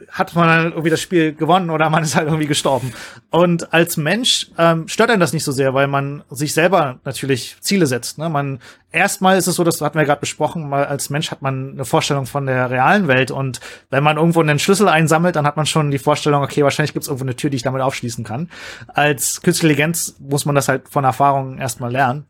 hat 0.10 0.36
man 0.36 0.48
dann 0.48 0.72
irgendwie 0.72 0.90
das 0.90 1.02
Spiel 1.02 1.34
gewonnen 1.34 1.70
oder 1.70 1.90
man 1.90 2.04
ist 2.04 2.16
halt 2.16 2.28
irgendwie 2.28 2.48
gestorben. 2.48 2.94
Und 3.30 3.74
als 3.74 3.96
Mensch 3.98 4.48
ähm, 4.58 4.88
stört 4.88 5.10
einen 5.10 5.20
das 5.20 5.34
nicht 5.34 5.44
so 5.44 5.52
sehr, 5.52 5.74
weil 5.74 5.88
man 5.88 6.24
sich 6.30 6.54
selber 6.54 7.00
natürlich 7.06 7.58
Ziele 7.62 7.88
setzt. 7.88 8.18
Ne? 8.18 8.30
Man 8.30 8.60
erstmal 8.92 9.38
ist 9.38 9.48
es 9.48 9.56
so, 9.56 9.64
das 9.64 9.80
hatten 9.82 9.98
wir 9.98 10.06
gerade 10.06 10.20
besprochen, 10.20 10.68
mal 10.68 10.86
als 10.86 11.10
Mensch 11.10 11.32
hat 11.32 11.42
man 11.42 11.72
eine 11.72 11.86
Vorstellung 11.86 12.26
von 12.26 12.46
der 12.46 12.70
realen 12.70 13.08
Welt 13.08 13.32
und 13.32 13.60
wenn 13.92 14.04
man 14.04 14.18
irgendwo 14.18 14.42
einen 14.42 14.60
Schlüssel 14.60 14.88
einsammelt, 14.88 15.36
dann 15.36 15.46
hat 15.46 15.58
man 15.58 15.66
schon 15.66 15.92
die 15.92 16.00
Vorstellung, 16.00 16.42
okay, 16.42 16.64
wahrscheinlich 16.64 16.94
gibt 16.94 17.04
es 17.04 17.08
irgendwo 17.08 17.26
eine 17.26 17.36
Tür, 17.36 17.50
die 17.50 17.58
ich 17.58 17.64
damit 17.64 17.82
aufschließen 17.82 18.24
kann. 18.24 18.50
Als 18.88 19.42
Künstliche 19.42 19.70
Intelligenz 19.70 20.16
muss 20.20 20.46
man 20.46 20.56
das 20.56 20.68
halt 20.68 20.90
von 20.90 21.04
Erfahrung 21.04 21.60
erstmal 21.60 21.92
lernen. 21.92 22.26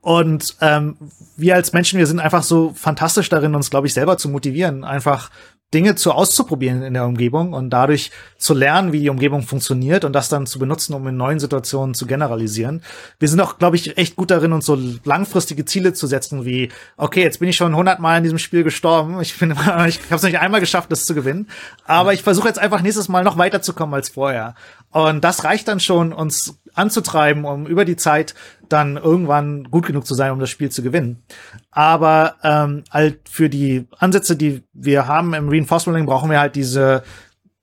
Und 0.00 0.56
ähm, 0.62 0.96
wir 1.36 1.54
als 1.54 1.74
Menschen, 1.74 1.98
wir 1.98 2.06
sind 2.06 2.20
einfach 2.20 2.42
so 2.42 2.72
fantastisch 2.74 3.28
darin, 3.28 3.54
uns, 3.54 3.68
glaube 3.68 3.86
ich, 3.86 3.92
selber 3.92 4.16
zu 4.16 4.30
motivieren, 4.30 4.82
einfach 4.82 5.30
Dinge 5.74 5.96
zu 5.96 6.12
auszuprobieren 6.12 6.82
in 6.82 6.94
der 6.94 7.04
Umgebung 7.04 7.52
und 7.52 7.68
dadurch 7.68 8.10
zu 8.38 8.54
lernen, 8.54 8.92
wie 8.92 9.00
die 9.00 9.10
Umgebung 9.10 9.42
funktioniert 9.42 10.04
und 10.04 10.14
das 10.14 10.30
dann 10.30 10.46
zu 10.46 10.58
benutzen, 10.58 10.94
um 10.94 11.06
in 11.06 11.18
neuen 11.18 11.40
Situationen 11.40 11.94
zu 11.94 12.06
generalisieren. 12.06 12.82
Wir 13.18 13.28
sind 13.28 13.40
auch, 13.40 13.58
glaube 13.58 13.76
ich, 13.76 13.98
echt 13.98 14.16
gut 14.16 14.30
darin, 14.30 14.54
uns 14.54 14.64
so 14.64 14.78
langfristige 15.04 15.66
Ziele 15.66 15.92
zu 15.92 16.06
setzen, 16.06 16.46
wie, 16.46 16.70
okay, 16.96 17.22
jetzt 17.22 17.40
bin 17.40 17.50
ich 17.50 17.56
schon 17.56 17.76
hundertmal 17.76 18.16
in 18.16 18.24
diesem 18.24 18.38
Spiel 18.38 18.64
gestorben. 18.64 19.20
Ich 19.20 19.38
bin, 19.38 19.50
ich 19.50 19.58
habe 19.66 19.94
es 20.10 20.22
nicht 20.22 20.38
einmal 20.38 20.60
geschafft, 20.60 20.90
das 20.90 21.04
zu 21.04 21.14
gewinnen. 21.14 21.48
Aber 21.84 22.14
ich 22.14 22.22
versuche 22.22 22.48
jetzt 22.48 22.58
einfach 22.58 22.80
nächstes 22.80 23.08
Mal 23.08 23.22
noch 23.22 23.36
weiterzukommen 23.36 23.94
als 23.94 24.08
vorher. 24.08 24.54
Und 24.90 25.22
das 25.22 25.44
reicht 25.44 25.68
dann 25.68 25.80
schon, 25.80 26.12
uns 26.12 26.58
anzutreiben, 26.74 27.44
um 27.44 27.66
über 27.66 27.84
die 27.84 27.96
Zeit 27.96 28.34
dann 28.68 28.96
irgendwann 28.96 29.64
gut 29.64 29.86
genug 29.86 30.06
zu 30.06 30.14
sein, 30.14 30.30
um 30.30 30.38
das 30.38 30.50
Spiel 30.50 30.70
zu 30.70 30.82
gewinnen. 30.82 31.22
Aber 31.70 32.36
ähm, 32.42 32.84
halt 32.90 33.20
für 33.28 33.48
die 33.48 33.86
Ansätze, 33.98 34.36
die 34.36 34.62
wir 34.72 35.06
haben 35.06 35.34
im 35.34 35.48
Reinforcement 35.48 36.06
brauchen 36.06 36.30
wir 36.30 36.40
halt 36.40 36.56
diese 36.56 37.02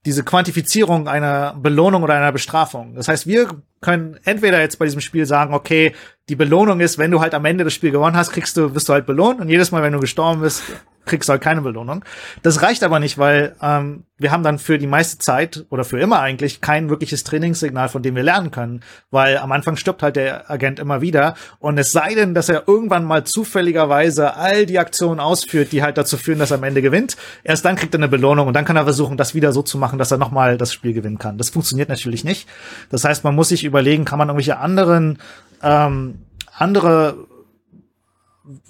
diese 0.05 0.23
Quantifizierung 0.23 1.07
einer 1.07 1.55
Belohnung 1.59 2.03
oder 2.03 2.13
einer 2.13 2.31
Bestrafung. 2.31 2.93
Das 2.93 3.07
heißt, 3.07 3.25
wir 3.25 3.49
können 3.81 4.19
entweder 4.23 4.59
jetzt 4.59 4.77
bei 4.77 4.85
diesem 4.85 5.01
Spiel 5.01 5.25
sagen, 5.25 5.53
okay, 5.53 5.95
die 6.29 6.35
Belohnung 6.35 6.79
ist, 6.79 6.99
wenn 6.99 7.09
du 7.09 7.21
halt 7.21 7.33
am 7.33 7.45
Ende 7.45 7.63
das 7.63 7.73
Spiel 7.73 7.91
gewonnen 7.91 8.15
hast, 8.15 8.31
kriegst 8.31 8.55
du, 8.55 8.75
wirst 8.75 8.87
du 8.87 8.93
halt 8.93 9.07
belohnt 9.07 9.41
und 9.41 9.49
jedes 9.49 9.71
Mal, 9.71 9.81
wenn 9.81 9.93
du 9.93 9.99
gestorben 9.99 10.41
bist, 10.41 10.61
kriegst 11.05 11.29
halt 11.29 11.41
keine 11.41 11.61
Belohnung. 11.61 12.03
Das 12.43 12.61
reicht 12.61 12.83
aber 12.83 12.99
nicht, 12.99 13.17
weil 13.17 13.55
ähm, 13.61 14.03
wir 14.17 14.31
haben 14.31 14.43
dann 14.43 14.59
für 14.59 14.77
die 14.77 14.87
meiste 14.87 15.17
Zeit 15.17 15.65
oder 15.69 15.83
für 15.83 15.99
immer 15.99 16.19
eigentlich 16.19 16.61
kein 16.61 16.89
wirkliches 16.89 17.23
Trainingssignal, 17.23 17.89
von 17.89 18.01
dem 18.01 18.15
wir 18.15 18.23
lernen 18.23 18.51
können, 18.51 18.81
weil 19.11 19.37
am 19.37 19.51
Anfang 19.51 19.75
stirbt 19.75 20.03
halt 20.03 20.15
der 20.15 20.49
Agent 20.49 20.79
immer 20.79 21.01
wieder 21.01 21.35
und 21.59 21.77
es 21.77 21.91
sei 21.91 22.15
denn, 22.15 22.33
dass 22.33 22.49
er 22.49 22.67
irgendwann 22.67 23.03
mal 23.03 23.25
zufälligerweise 23.25 24.35
all 24.35 24.65
die 24.65 24.79
Aktionen 24.79 25.19
ausführt, 25.19 25.71
die 25.71 25.83
halt 25.83 25.97
dazu 25.97 26.17
führen, 26.17 26.39
dass 26.39 26.51
er 26.51 26.57
am 26.57 26.63
Ende 26.63 26.81
gewinnt. 26.81 27.17
Erst 27.43 27.65
dann 27.65 27.75
kriegt 27.75 27.93
er 27.93 27.99
eine 27.99 28.07
Belohnung 28.07 28.47
und 28.47 28.53
dann 28.53 28.65
kann 28.65 28.77
er 28.77 28.83
versuchen, 28.83 29.17
das 29.17 29.35
wieder 29.35 29.51
so 29.51 29.61
zu 29.61 29.77
machen, 29.77 29.99
dass 29.99 30.11
er 30.11 30.17
nochmal 30.17 30.57
das 30.57 30.73
Spiel 30.73 30.93
gewinnen 30.93 31.19
kann. 31.19 31.37
Das 31.37 31.49
funktioniert 31.49 31.89
natürlich 31.89 32.23
nicht. 32.23 32.47
Das 32.89 33.03
heißt, 33.03 33.23
man 33.23 33.35
muss 33.35 33.49
sich 33.49 33.63
überlegen, 33.63 34.05
kann 34.05 34.19
man 34.19 34.29
irgendwelche 34.29 34.57
anderen 34.57 35.19
ähm, 35.61 36.19
andere 36.57 37.15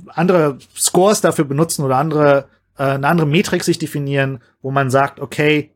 andere 0.07 0.57
Scores 0.75 1.21
dafür 1.21 1.45
benutzen 1.45 1.83
oder 1.83 1.97
andere, 1.97 2.45
äh, 2.77 2.83
eine 2.83 3.07
andere 3.07 3.27
Metrik 3.27 3.63
sich 3.63 3.77
definieren, 3.77 4.39
wo 4.61 4.71
man 4.71 4.89
sagt, 4.89 5.19
okay, 5.19 5.71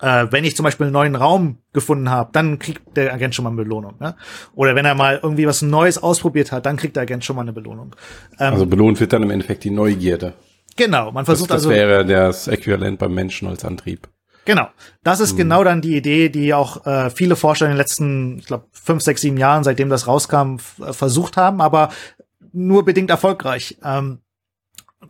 äh, 0.00 0.26
wenn 0.30 0.44
ich 0.44 0.56
zum 0.56 0.64
Beispiel 0.64 0.86
einen 0.86 0.92
neuen 0.92 1.16
Raum 1.16 1.58
gefunden 1.72 2.10
habe, 2.10 2.30
dann 2.32 2.58
kriegt 2.58 2.96
der 2.96 3.12
Agent 3.12 3.34
schon 3.34 3.44
mal 3.44 3.50
eine 3.50 3.62
Belohnung. 3.62 3.94
Ne? 4.00 4.14
Oder 4.54 4.74
wenn 4.74 4.84
er 4.84 4.94
mal 4.94 5.20
irgendwie 5.22 5.46
was 5.46 5.62
Neues 5.62 6.02
ausprobiert 6.02 6.52
hat, 6.52 6.66
dann 6.66 6.76
kriegt 6.76 6.96
der 6.96 7.04
Agent 7.04 7.24
schon 7.24 7.36
mal 7.36 7.42
eine 7.42 7.52
Belohnung. 7.52 7.94
Ähm, 8.38 8.52
also 8.52 8.66
belohnt 8.66 9.00
wird 9.00 9.12
dann 9.12 9.22
im 9.22 9.30
Endeffekt 9.30 9.64
die 9.64 9.70
Neugierde. 9.70 10.34
Genau, 10.76 11.12
man 11.12 11.24
versucht 11.24 11.50
das, 11.50 11.62
das 11.62 11.66
also. 11.66 11.70
Das 11.70 11.78
wäre 11.78 12.04
das 12.04 12.48
Äquivalent 12.48 12.98
beim 12.98 13.14
Menschen 13.14 13.48
als 13.48 13.64
Antrieb. 13.64 14.08
Genau. 14.44 14.68
Das 15.02 15.20
ist 15.20 15.30
hm. 15.30 15.38
genau 15.38 15.64
dann 15.64 15.80
die 15.80 15.96
Idee, 15.96 16.28
die 16.28 16.52
auch 16.52 16.84
äh, 16.86 17.10
viele 17.10 17.36
Forscher 17.36 17.66
in 17.66 17.72
den 17.72 17.78
letzten, 17.78 18.38
ich 18.38 18.46
glaube, 18.46 18.66
fünf, 18.72 19.02
sechs, 19.02 19.22
sieben 19.22 19.36
Jahren, 19.36 19.64
seitdem 19.64 19.88
das 19.88 20.06
rauskam, 20.06 20.56
versucht 20.58 21.36
haben. 21.36 21.62
Aber 21.62 21.90
nur 22.54 22.84
bedingt 22.84 23.10
erfolgreich. 23.10 23.76
Ähm, 23.84 24.20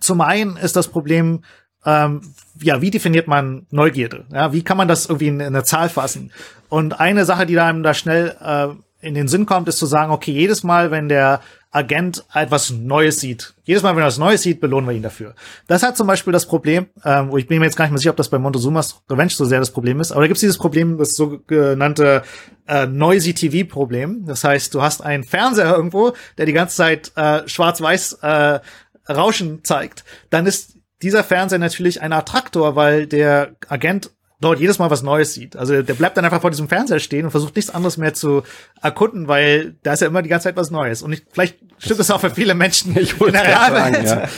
zum 0.01 0.21
einen 0.21 0.57
ist 0.57 0.77
das 0.77 0.89
Problem, 0.89 1.43
ähm, 1.85 2.35
ja, 2.61 2.81
wie 2.81 2.91
definiert 2.91 3.29
man 3.29 3.67
Neugierde? 3.71 4.25
Ja, 4.33 4.53
wie 4.53 4.63
kann 4.63 4.77
man 4.77 4.89
das 4.89 5.07
irgendwie 5.07 5.29
in, 5.29 5.41
in 5.41 5.47
eine 5.49 5.65
Zahl 5.65 5.89
fassen? 5.89 6.33
Und 6.69 6.99
eine 6.99 7.25
Sache, 7.25 7.47
die 7.47 7.59
einem 7.59 7.83
da 7.83 7.95
schnell 7.95 8.37
äh, 8.41 8.69
in 9.07 9.15
den 9.15 9.29
Sinn 9.29 9.47
kommt, 9.47 9.69
ist 9.69 9.79
zu 9.79 9.87
sagen, 9.87 10.13
okay, 10.13 10.33
jedes 10.33 10.65
Mal, 10.65 10.91
wenn 10.91 11.09
der 11.09 11.41
Agent 11.75 12.25
etwas 12.33 12.71
Neues 12.71 13.19
sieht, 13.21 13.55
jedes 13.65 13.83
Mal, 13.83 13.97
wenn 13.97 14.03
er 14.03 14.07
was 14.07 14.19
Neues 14.19 14.43
sieht, 14.43 14.61
belohnen 14.61 14.89
wir 14.89 14.95
ihn 14.95 15.03
dafür. 15.03 15.35
Das 15.67 15.83
hat 15.83 15.97
zum 15.97 16.07
Beispiel 16.07 16.33
das 16.33 16.47
Problem, 16.47 16.87
ähm, 17.05 17.31
wo 17.31 17.37
ich 17.37 17.49
bin 17.49 17.59
mir 17.59 17.65
jetzt 17.65 17.77
gar 17.77 17.85
nicht 17.85 17.91
mehr 17.91 17.99
sicher, 17.99 18.11
ob 18.11 18.17
das 18.17 18.29
bei 18.29 18.39
Montezumas 18.39 19.03
Revenge 19.11 19.31
so 19.31 19.45
sehr 19.45 19.59
das 19.59 19.73
Problem 19.73 20.01
ist, 20.01 20.13
aber 20.13 20.21
da 20.21 20.29
gibt 20.29 20.37
es 20.37 20.41
dieses 20.41 20.59
Problem, 20.59 20.99
das 20.99 21.15
sogenannte 21.15 22.23
äh, 22.69 22.87
Noisy 22.87 23.35
TV-Problem. 23.35 24.25
Das 24.27 24.45
heißt, 24.45 24.73
du 24.73 24.83
hast 24.83 25.03
einen 25.03 25.25
Fernseher 25.25 25.75
irgendwo, 25.75 26.13
der 26.39 26.47
die 26.47 26.53
ganze 26.53 26.77
Zeit 26.77 27.13
äh, 27.17 27.47
schwarz-weiß 27.49 28.19
äh, 28.23 28.61
Rauschen 29.09 29.65
zeigt. 29.65 30.05
Dann 30.31 30.47
ist 30.47 30.79
dieser 31.03 31.25
Fernseher 31.25 31.59
natürlich 31.59 32.01
ein 32.01 32.13
Attraktor, 32.13 32.77
weil 32.77 33.07
der 33.07 33.57
Agent 33.69 34.11
dort 34.45 34.61
jedes 34.61 34.79
Mal 34.79 34.91
was 34.91 35.03
Neues 35.03 35.33
sieht. 35.33 35.57
Also 35.57 35.83
der 35.83 35.95
bleibt 35.95 36.17
dann 36.17 36.25
einfach 36.25 36.41
vor 36.41 36.51
diesem 36.51 36.69
Fernseher 36.69 37.01
stehen 37.01 37.25
und 37.25 37.31
versucht 37.31 37.57
nichts 37.57 37.73
anderes 37.73 37.97
mehr 37.97 38.13
zu 38.15 38.43
erkunden, 38.83 39.27
weil 39.27 39.75
da 39.83 39.95
ist 39.95 40.01
ja 40.01 40.07
immer 40.07 40.23
die 40.23 40.29
ganze 40.29 40.45
Zeit 40.45 40.57
was 40.57 40.71
Neues. 40.71 41.03
Und 41.03 41.13
ich, 41.13 41.25
vielleicht 41.33 41.59
stimmt 41.79 42.01
das 42.01 42.11
auch 42.11 42.21
für 42.21 42.31
viele 42.31 42.55
Menschen 42.55 42.97
ich 42.99 43.19
in 43.21 43.33
der 43.33 43.45
Realwelt. 43.45 44.05
Ja. 44.05 44.29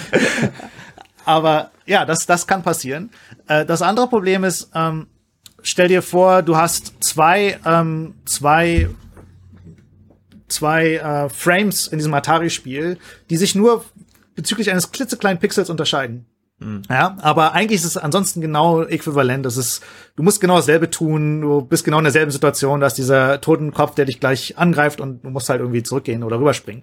Aber 1.24 1.72
ja, 1.86 2.04
das, 2.04 2.26
das 2.26 2.46
kann 2.46 2.62
passieren. 2.62 3.10
Äh, 3.48 3.66
das 3.66 3.82
andere 3.82 4.06
Problem 4.06 4.44
ist, 4.44 4.70
ähm, 4.74 5.08
stell 5.62 5.88
dir 5.88 6.02
vor, 6.02 6.42
du 6.42 6.56
hast 6.56 6.94
zwei, 7.00 7.58
ähm, 7.66 8.14
zwei, 8.24 8.88
zwei 10.46 10.94
äh, 10.94 11.28
Frames 11.28 11.88
in 11.88 11.98
diesem 11.98 12.14
Atari-Spiel, 12.14 12.98
die 13.28 13.36
sich 13.36 13.56
nur 13.56 13.84
bezüglich 14.36 14.70
eines 14.70 14.92
klitzekleinen 14.92 15.40
Pixels 15.40 15.68
unterscheiden. 15.68 16.26
Mhm. 16.58 16.82
Ja, 16.88 17.16
aber 17.20 17.52
eigentlich 17.52 17.80
ist 17.80 17.86
es 17.86 17.96
ansonsten 17.96 18.40
genau 18.40 18.82
äquivalent. 18.82 19.44
Das 19.44 19.56
ist, 19.56 19.82
du 20.16 20.22
musst 20.22 20.40
genau 20.40 20.56
dasselbe 20.56 20.90
tun, 20.90 21.42
du 21.42 21.60
bist 21.60 21.84
genau 21.84 21.98
in 21.98 22.04
derselben 22.04 22.30
Situation, 22.30 22.80
da 22.80 22.86
ist 22.86 22.98
dieser 22.98 23.40
Totenkopf, 23.40 23.94
der 23.94 24.06
dich 24.06 24.20
gleich 24.20 24.56
angreift 24.56 25.00
und 25.00 25.22
du 25.24 25.30
musst 25.30 25.48
halt 25.48 25.60
irgendwie 25.60 25.82
zurückgehen 25.82 26.22
oder 26.22 26.38
rüberspringen. 26.38 26.82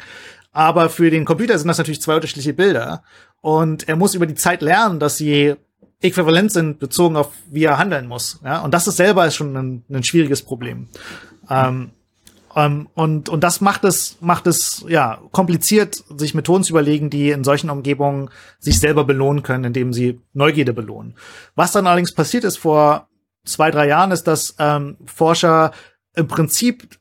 Aber 0.51 0.89
für 0.89 1.09
den 1.09 1.25
Computer 1.25 1.57
sind 1.57 1.67
das 1.67 1.79
natürlich 1.79 2.01
zwei 2.01 2.15
unterschiedliche 2.15 2.53
Bilder 2.53 3.03
und 3.41 3.87
er 3.87 3.95
muss 3.95 4.13
über 4.13 4.27
die 4.27 4.35
Zeit 4.35 4.61
lernen, 4.61 4.99
dass 4.99 5.17
sie 5.17 5.55
äquivalent 6.01 6.51
sind 6.51 6.79
bezogen 6.79 7.15
auf 7.15 7.31
wie 7.49 7.63
er 7.63 7.79
handeln 7.79 8.07
muss. 8.07 8.39
Ja, 8.43 8.61
und 8.61 8.73
das 8.73 8.87
ist 8.87 8.97
selber 8.97 9.29
schon 9.31 9.55
ein, 9.55 9.83
ein 9.89 10.03
schwieriges 10.03 10.43
Problem. 10.43 10.89
Ähm, 11.49 11.91
ähm, 12.55 12.87
und, 12.93 13.29
und 13.29 13.43
das 13.43 13.61
macht 13.61 13.83
es, 13.83 14.17
macht 14.21 14.47
es, 14.47 14.85
ja, 14.87 15.19
kompliziert, 15.31 15.95
sich 16.17 16.33
Methoden 16.33 16.63
zu 16.63 16.73
überlegen, 16.73 17.09
die 17.09 17.31
in 17.31 17.43
solchen 17.43 17.69
Umgebungen 17.69 18.29
sich 18.59 18.79
selber 18.79 19.03
belohnen 19.03 19.43
können, 19.43 19.63
indem 19.63 19.93
sie 19.93 20.21
Neugierde 20.33 20.73
belohnen. 20.73 21.15
Was 21.55 21.71
dann 21.71 21.87
allerdings 21.87 22.13
passiert 22.13 22.43
ist 22.43 22.57
vor 22.57 23.07
zwei, 23.45 23.71
drei 23.71 23.87
Jahren, 23.87 24.11
ist, 24.11 24.25
dass 24.25 24.55
ähm, 24.59 24.97
Forscher 25.05 25.71
im 26.15 26.27
Prinzip 26.27 26.99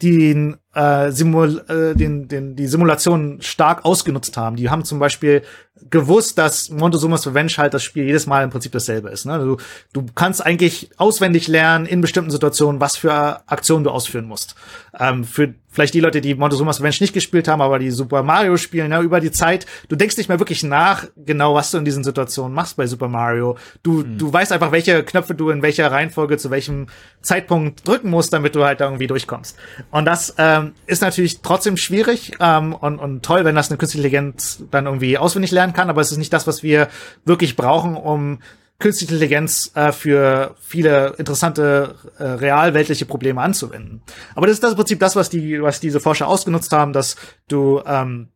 den, 0.00 0.56
äh, 0.74 1.10
Simul 1.10 1.64
äh, 1.68 1.94
den, 1.94 2.28
den, 2.28 2.56
die 2.56 2.66
Simulation 2.66 3.40
stark 3.40 3.84
ausgenutzt 3.84 4.36
haben. 4.36 4.56
Die 4.56 4.70
haben 4.70 4.84
zum 4.84 4.98
Beispiel 4.98 5.42
gewusst, 5.90 6.38
dass 6.38 6.70
Montezumas 6.70 7.26
Revenge 7.26 7.52
halt 7.56 7.74
das 7.74 7.82
Spiel 7.82 8.04
jedes 8.04 8.26
Mal 8.26 8.44
im 8.44 8.50
Prinzip 8.50 8.72
dasselbe 8.72 9.10
ist. 9.10 9.24
Ne? 9.24 9.38
Du, 9.38 9.56
du 9.92 10.06
kannst 10.14 10.44
eigentlich 10.44 10.90
auswendig 10.96 11.48
lernen 11.48 11.86
in 11.86 12.00
bestimmten 12.00 12.30
Situationen, 12.30 12.80
was 12.80 12.96
für 12.96 13.42
Aktionen 13.48 13.84
du 13.84 13.90
ausführen 13.90 14.26
musst. 14.26 14.54
Ähm, 14.98 15.24
für, 15.24 15.54
vielleicht 15.72 15.94
die 15.94 16.00
Leute, 16.00 16.20
die 16.20 16.34
Montezuma's 16.34 16.80
Revenge 16.80 16.96
nicht 17.00 17.14
gespielt 17.14 17.48
haben, 17.48 17.62
aber 17.62 17.78
die 17.78 17.90
Super 17.90 18.22
Mario 18.22 18.56
spielen, 18.56 18.90
ne, 18.90 19.00
über 19.00 19.20
die 19.20 19.30
Zeit, 19.30 19.66
du 19.88 19.96
denkst 19.96 20.18
nicht 20.18 20.28
mehr 20.28 20.38
wirklich 20.38 20.62
nach, 20.62 21.06
genau 21.16 21.54
was 21.54 21.70
du 21.70 21.78
in 21.78 21.84
diesen 21.84 22.04
Situationen 22.04 22.54
machst 22.54 22.76
bei 22.76 22.86
Super 22.86 23.08
Mario. 23.08 23.56
Du, 23.82 24.04
mhm. 24.04 24.18
du 24.18 24.32
weißt 24.32 24.52
einfach, 24.52 24.70
welche 24.70 25.02
Knöpfe 25.02 25.34
du 25.34 25.50
in 25.50 25.62
welcher 25.62 25.90
Reihenfolge 25.90 26.36
zu 26.36 26.50
welchem 26.50 26.88
Zeitpunkt 27.22 27.86
drücken 27.88 28.10
musst, 28.10 28.32
damit 28.32 28.54
du 28.54 28.64
halt 28.64 28.80
da 28.80 28.84
irgendwie 28.84 29.06
durchkommst. 29.06 29.56
Und 29.90 30.04
das 30.04 30.34
ähm, 30.36 30.72
ist 30.86 31.00
natürlich 31.00 31.40
trotzdem 31.40 31.76
schwierig 31.78 32.32
ähm, 32.40 32.74
und, 32.74 32.98
und 32.98 33.22
toll, 33.22 33.44
wenn 33.44 33.54
das 33.54 33.70
eine 33.70 33.78
künstliche 33.78 34.06
Intelligenz 34.06 34.62
dann 34.70 34.86
irgendwie 34.86 35.16
auswendig 35.16 35.52
lernen 35.52 35.71
kann, 35.72 35.90
aber 35.90 36.00
es 36.00 36.12
ist 36.12 36.18
nicht 36.18 36.32
das, 36.32 36.46
was 36.46 36.62
wir 36.62 36.88
wirklich 37.24 37.56
brauchen, 37.56 37.96
um 37.96 38.38
künstliche 38.78 39.14
Intelligenz 39.14 39.70
äh, 39.74 39.92
für 39.92 40.56
viele 40.60 41.14
interessante 41.16 41.94
äh, 42.18 42.24
realweltliche 42.24 43.06
Probleme 43.06 43.40
anzuwenden. 43.40 44.02
Aber 44.34 44.46
das 44.46 44.54
ist 44.54 44.64
das 44.64 44.74
Prinzip 44.74 44.98
das, 44.98 45.14
was 45.14 45.30
die, 45.30 45.62
was 45.62 45.78
diese 45.78 46.00
Forscher 46.00 46.26
ausgenutzt 46.26 46.72
haben, 46.72 46.92
dass 46.92 47.16
du 47.48 47.80
ähm, 47.86 48.28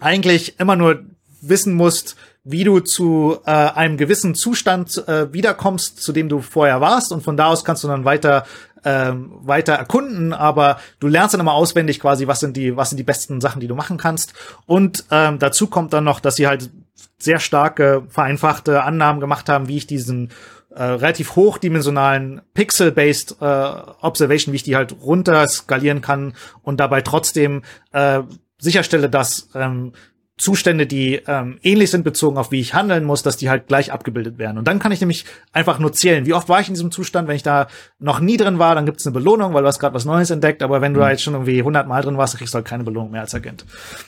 eigentlich 0.00 0.58
immer 0.58 0.76
nur 0.76 1.04
wissen 1.42 1.74
musst, 1.74 2.16
wie 2.44 2.64
du 2.64 2.80
zu 2.80 3.38
äh, 3.44 3.50
einem 3.50 3.98
gewissen 3.98 4.34
Zustand 4.34 5.06
äh, 5.06 5.30
wiederkommst, 5.32 6.02
zu 6.02 6.12
dem 6.12 6.30
du 6.30 6.40
vorher 6.40 6.80
warst, 6.80 7.12
und 7.12 7.22
von 7.22 7.36
da 7.36 7.48
aus 7.48 7.64
kannst 7.64 7.84
du 7.84 7.88
dann 7.88 8.06
weiter 8.06 8.44
ähm, 8.84 9.32
weiter 9.42 9.74
erkunden, 9.74 10.32
aber 10.32 10.78
du 11.00 11.08
lernst 11.08 11.34
dann 11.34 11.40
immer 11.40 11.52
auswendig 11.52 12.00
quasi, 12.00 12.26
was 12.26 12.40
sind 12.40 12.56
die, 12.56 12.76
was 12.76 12.90
sind 12.90 12.96
die 12.96 13.04
besten 13.04 13.40
Sachen, 13.40 13.60
die 13.60 13.68
du 13.68 13.74
machen 13.74 13.98
kannst. 13.98 14.32
Und 14.66 15.04
ähm, 15.10 15.38
dazu 15.38 15.66
kommt 15.66 15.92
dann 15.92 16.04
noch, 16.04 16.20
dass 16.20 16.36
sie 16.36 16.46
halt 16.46 16.70
sehr 17.22 17.38
starke, 17.38 18.04
vereinfachte 18.08 18.82
Annahmen 18.82 19.20
gemacht 19.20 19.48
haben, 19.48 19.68
wie 19.68 19.76
ich 19.76 19.86
diesen 19.86 20.30
äh, 20.70 20.82
relativ 20.82 21.36
hochdimensionalen 21.36 22.42
Pixel-based 22.54 23.36
äh, 23.40 23.44
Observation, 23.44 24.52
wie 24.52 24.56
ich 24.56 24.62
die 24.62 24.76
halt 24.76 24.94
runter 25.02 25.46
skalieren 25.48 26.00
kann 26.00 26.34
und 26.62 26.80
dabei 26.80 27.00
trotzdem 27.02 27.62
äh, 27.92 28.22
sicherstelle, 28.58 29.08
dass 29.08 29.48
ähm, 29.54 29.92
Zustände, 30.40 30.86
die 30.86 31.20
ähm, 31.26 31.58
ähnlich 31.62 31.90
sind 31.90 32.02
bezogen 32.02 32.38
auf 32.38 32.50
wie 32.50 32.60
ich 32.60 32.72
handeln 32.72 33.04
muss, 33.04 33.22
dass 33.22 33.36
die 33.36 33.50
halt 33.50 33.66
gleich 33.66 33.92
abgebildet 33.92 34.38
werden. 34.38 34.56
Und 34.56 34.66
dann 34.66 34.78
kann 34.78 34.90
ich 34.90 35.00
nämlich 35.00 35.26
einfach 35.52 35.78
nur 35.78 35.92
zählen, 35.92 36.24
wie 36.24 36.32
oft 36.32 36.48
war 36.48 36.60
ich 36.60 36.68
in 36.68 36.74
diesem 36.74 36.90
Zustand. 36.90 37.28
Wenn 37.28 37.36
ich 37.36 37.42
da 37.42 37.68
noch 37.98 38.20
nie 38.20 38.38
drin 38.38 38.58
war, 38.58 38.74
dann 38.74 38.86
gibt 38.86 39.00
es 39.00 39.06
eine 39.06 39.12
Belohnung, 39.12 39.52
weil 39.52 39.62
du 39.62 39.68
hast 39.68 39.78
gerade 39.78 39.94
was 39.94 40.06
Neues 40.06 40.30
entdeckt. 40.30 40.62
Aber 40.62 40.80
wenn 40.80 40.94
du 40.94 41.00
mhm. 41.00 41.04
da 41.04 41.10
jetzt 41.10 41.22
schon 41.22 41.34
irgendwie 41.34 41.58
100 41.58 41.86
Mal 41.86 42.02
drin 42.02 42.16
warst, 42.16 42.32
dann 42.32 42.38
kriegst 42.38 42.54
du 42.54 42.56
halt 42.56 42.66
keine 42.66 42.84
Belohnung 42.84 43.10
mehr 43.10 43.20
als 43.20 43.34
Agent. 43.34 43.66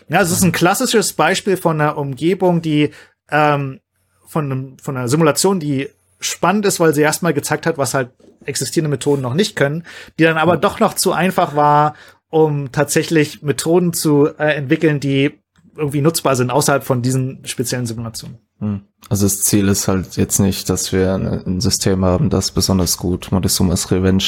Ja, 0.08 0.22
es 0.22 0.30
ist 0.30 0.42
ein 0.42 0.52
klassisches 0.52 1.12
Beispiel 1.12 1.58
von 1.58 1.78
einer 1.78 1.98
Umgebung, 1.98 2.62
die 2.62 2.90
ähm, 3.30 3.80
von, 4.26 4.50
einem, 4.50 4.78
von 4.78 4.96
einer 4.96 5.08
Simulation, 5.08 5.60
die 5.60 5.90
spannend 6.18 6.64
ist, 6.64 6.80
weil 6.80 6.94
sie 6.94 7.02
erstmal 7.02 7.34
gezeigt 7.34 7.66
hat, 7.66 7.76
was 7.76 7.92
halt 7.92 8.10
existierende 8.46 8.90
Methoden 8.90 9.20
noch 9.20 9.34
nicht 9.34 9.54
können, 9.54 9.84
die 10.18 10.24
dann 10.24 10.38
aber 10.38 10.56
doch 10.56 10.80
noch 10.80 10.94
zu 10.94 11.12
einfach 11.12 11.54
war, 11.54 11.94
um 12.30 12.72
tatsächlich 12.72 13.42
Methoden 13.42 13.92
zu 13.92 14.28
äh, 14.38 14.54
entwickeln, 14.54 14.98
die 14.98 15.41
irgendwie 15.76 16.00
nutzbar 16.00 16.36
sind 16.36 16.50
außerhalb 16.50 16.84
von 16.84 17.02
diesen 17.02 17.44
speziellen 17.44 17.86
Simulationen. 17.86 18.38
Hm. 18.58 18.82
Also 19.08 19.26
das 19.26 19.42
Ziel 19.42 19.68
ist 19.68 19.88
halt 19.88 20.16
jetzt 20.16 20.38
nicht, 20.38 20.68
dass 20.68 20.92
wir 20.92 21.14
ein 21.14 21.60
System 21.60 22.04
haben, 22.04 22.30
das 22.30 22.50
besonders 22.50 22.96
gut 22.98 23.32
Montezuma's 23.32 23.90
Revenge 23.90 24.24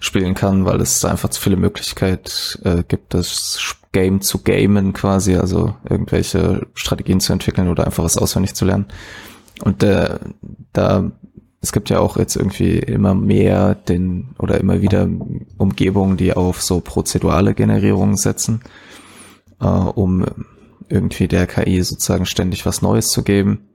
spielen 0.00 0.34
kann, 0.34 0.64
weil 0.64 0.80
es 0.80 1.04
einfach 1.04 1.30
zu 1.30 1.40
viele 1.40 1.56
Möglichkeiten 1.56 2.30
äh, 2.64 2.82
gibt, 2.86 3.14
das 3.14 3.76
Game 3.92 4.20
zu 4.20 4.42
gamen 4.42 4.92
quasi, 4.92 5.36
also 5.36 5.74
irgendwelche 5.88 6.66
Strategien 6.74 7.20
zu 7.20 7.32
entwickeln 7.32 7.68
oder 7.68 7.86
einfach 7.86 8.04
was 8.04 8.18
auswendig 8.18 8.54
zu 8.54 8.64
lernen. 8.64 8.86
Und 9.62 9.82
äh, 9.82 10.18
da 10.72 11.10
es 11.60 11.72
gibt 11.72 11.90
ja 11.90 11.98
auch 11.98 12.16
jetzt 12.16 12.36
irgendwie 12.36 12.78
immer 12.78 13.14
mehr 13.14 13.74
den 13.74 14.34
oder 14.38 14.60
immer 14.60 14.80
wieder 14.80 15.08
Umgebungen, 15.56 16.16
die 16.16 16.32
auf 16.32 16.62
so 16.62 16.80
prozedurale 16.80 17.54
Generierungen 17.54 18.16
setzen, 18.16 18.60
äh, 19.60 19.66
um 19.66 20.24
irgendwie 20.88 21.28
der 21.28 21.46
KI 21.46 21.82
sozusagen 21.82 22.26
ständig 22.26 22.66
was 22.66 22.82
Neues 22.82 23.10
zu 23.10 23.22
geben. 23.22 23.68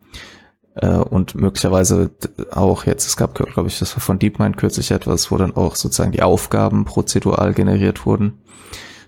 Äh, 0.75 0.87
und 0.87 1.35
möglicherweise 1.35 2.11
auch 2.51 2.85
jetzt, 2.85 3.07
es 3.07 3.17
gab, 3.17 3.35
glaube 3.35 3.67
ich, 3.67 3.79
das 3.79 3.95
war 3.95 4.01
von 4.01 4.19
DeepMind 4.19 4.57
kürzlich 4.57 4.91
etwas, 4.91 5.31
wo 5.31 5.37
dann 5.37 5.55
auch 5.55 5.75
sozusagen 5.75 6.11
die 6.11 6.23
Aufgaben 6.23 6.85
prozedural 6.85 7.53
generiert 7.53 8.05
wurden. 8.05 8.39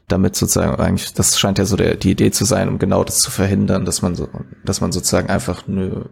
Damit 0.08 0.36
sozusagen 0.36 0.76
eigentlich, 0.76 1.14
das 1.14 1.40
scheint 1.40 1.58
ja 1.58 1.66
so 1.66 1.76
der, 1.76 1.96
die 1.96 2.12
Idee 2.12 2.30
zu 2.30 2.46
sein, 2.46 2.70
um 2.70 2.78
genau 2.78 3.04
das 3.04 3.20
zu 3.20 3.32
verhindern, 3.32 3.86
dass 3.86 4.04
man 4.04 4.16
so, 4.16 4.30
dass 4.64 4.80
man 4.80 4.92
sozusagen 4.92 5.30
einfach 5.30 5.68
eine 5.68 6.10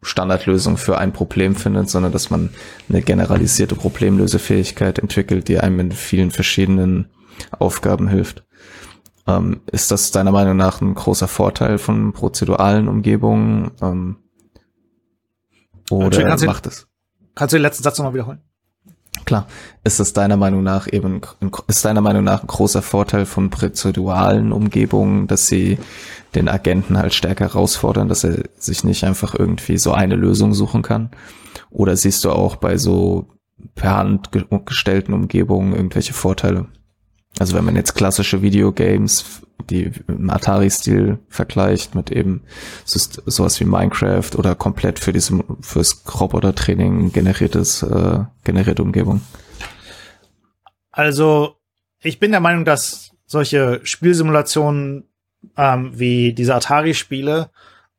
Standardlösung 0.00 0.76
für 0.76 0.98
ein 0.98 1.12
Problem 1.12 1.54
findet, 1.54 1.90
sondern 1.90 2.12
dass 2.12 2.30
man 2.30 2.50
eine 2.88 3.02
generalisierte 3.02 3.74
Problemlösefähigkeit 3.74 4.98
entwickelt, 4.98 5.48
die 5.48 5.58
einem 5.58 5.80
in 5.80 5.92
vielen 5.92 6.30
verschiedenen 6.30 7.10
Aufgaben 7.58 8.08
hilft. 8.08 8.43
Ähm, 9.26 9.60
ist 9.70 9.90
das 9.90 10.10
deiner 10.10 10.32
Meinung 10.32 10.56
nach 10.56 10.80
ein 10.80 10.94
großer 10.94 11.28
Vorteil 11.28 11.78
von 11.78 12.12
prozeduralen 12.12 12.88
Umgebungen? 12.88 13.70
Ähm, 13.80 14.16
oder 15.90 16.22
kannst 16.22 16.46
macht 16.46 16.66
es? 16.66 16.86
Kannst 17.34 17.52
du 17.52 17.56
den 17.56 17.62
letzten 17.62 17.82
Satz 17.82 17.98
nochmal 17.98 18.14
wiederholen? 18.14 18.40
Klar. 19.24 19.46
Ist 19.84 20.00
das 20.00 20.12
deiner 20.12 20.36
Meinung 20.36 20.62
nach 20.62 20.92
eben, 20.92 21.20
ist 21.66 21.84
deiner 21.84 22.00
Meinung 22.00 22.24
nach 22.24 22.42
ein 22.42 22.46
großer 22.46 22.82
Vorteil 22.82 23.26
von 23.26 23.50
prozeduralen 23.50 24.52
Umgebungen, 24.52 25.26
dass 25.26 25.46
sie 25.46 25.78
den 26.34 26.48
Agenten 26.48 26.98
halt 26.98 27.14
stärker 27.14 27.46
herausfordern, 27.46 28.08
dass 28.08 28.24
er 28.24 28.44
sich 28.58 28.84
nicht 28.84 29.04
einfach 29.04 29.34
irgendwie 29.34 29.78
so 29.78 29.92
eine 29.92 30.16
Lösung 30.16 30.52
suchen 30.52 30.82
kann? 30.82 31.10
Oder 31.70 31.96
siehst 31.96 32.24
du 32.24 32.30
auch 32.30 32.56
bei 32.56 32.76
so 32.76 33.28
per 33.74 33.96
Hand 33.96 34.30
gestellten 34.66 35.14
Umgebungen 35.14 35.74
irgendwelche 35.74 36.12
Vorteile? 36.12 36.66
Also 37.38 37.56
wenn 37.56 37.64
man 37.64 37.76
jetzt 37.76 37.94
klassische 37.94 38.42
Videogames, 38.42 39.42
die 39.70 39.90
im 40.06 40.30
Atari-Stil 40.30 41.18
vergleicht 41.28 41.94
mit 41.94 42.10
eben 42.10 42.42
sowas 42.84 43.58
wie 43.60 43.64
Minecraft 43.64 44.30
oder 44.36 44.54
komplett 44.54 44.98
für 44.98 45.12
diese 45.12 45.42
fürs 45.60 46.02
Roboter-Training 46.20 47.12
generiertes 47.12 47.82
äh, 47.82 48.20
generierte 48.44 48.82
Umgebung. 48.82 49.20
Also 50.90 51.56
ich 52.00 52.20
bin 52.20 52.30
der 52.30 52.40
Meinung, 52.40 52.64
dass 52.64 53.16
solche 53.26 53.80
Spielsimulationen 53.82 55.08
ähm, 55.56 55.92
wie 55.98 56.34
diese 56.34 56.54
Atari-Spiele 56.54 57.50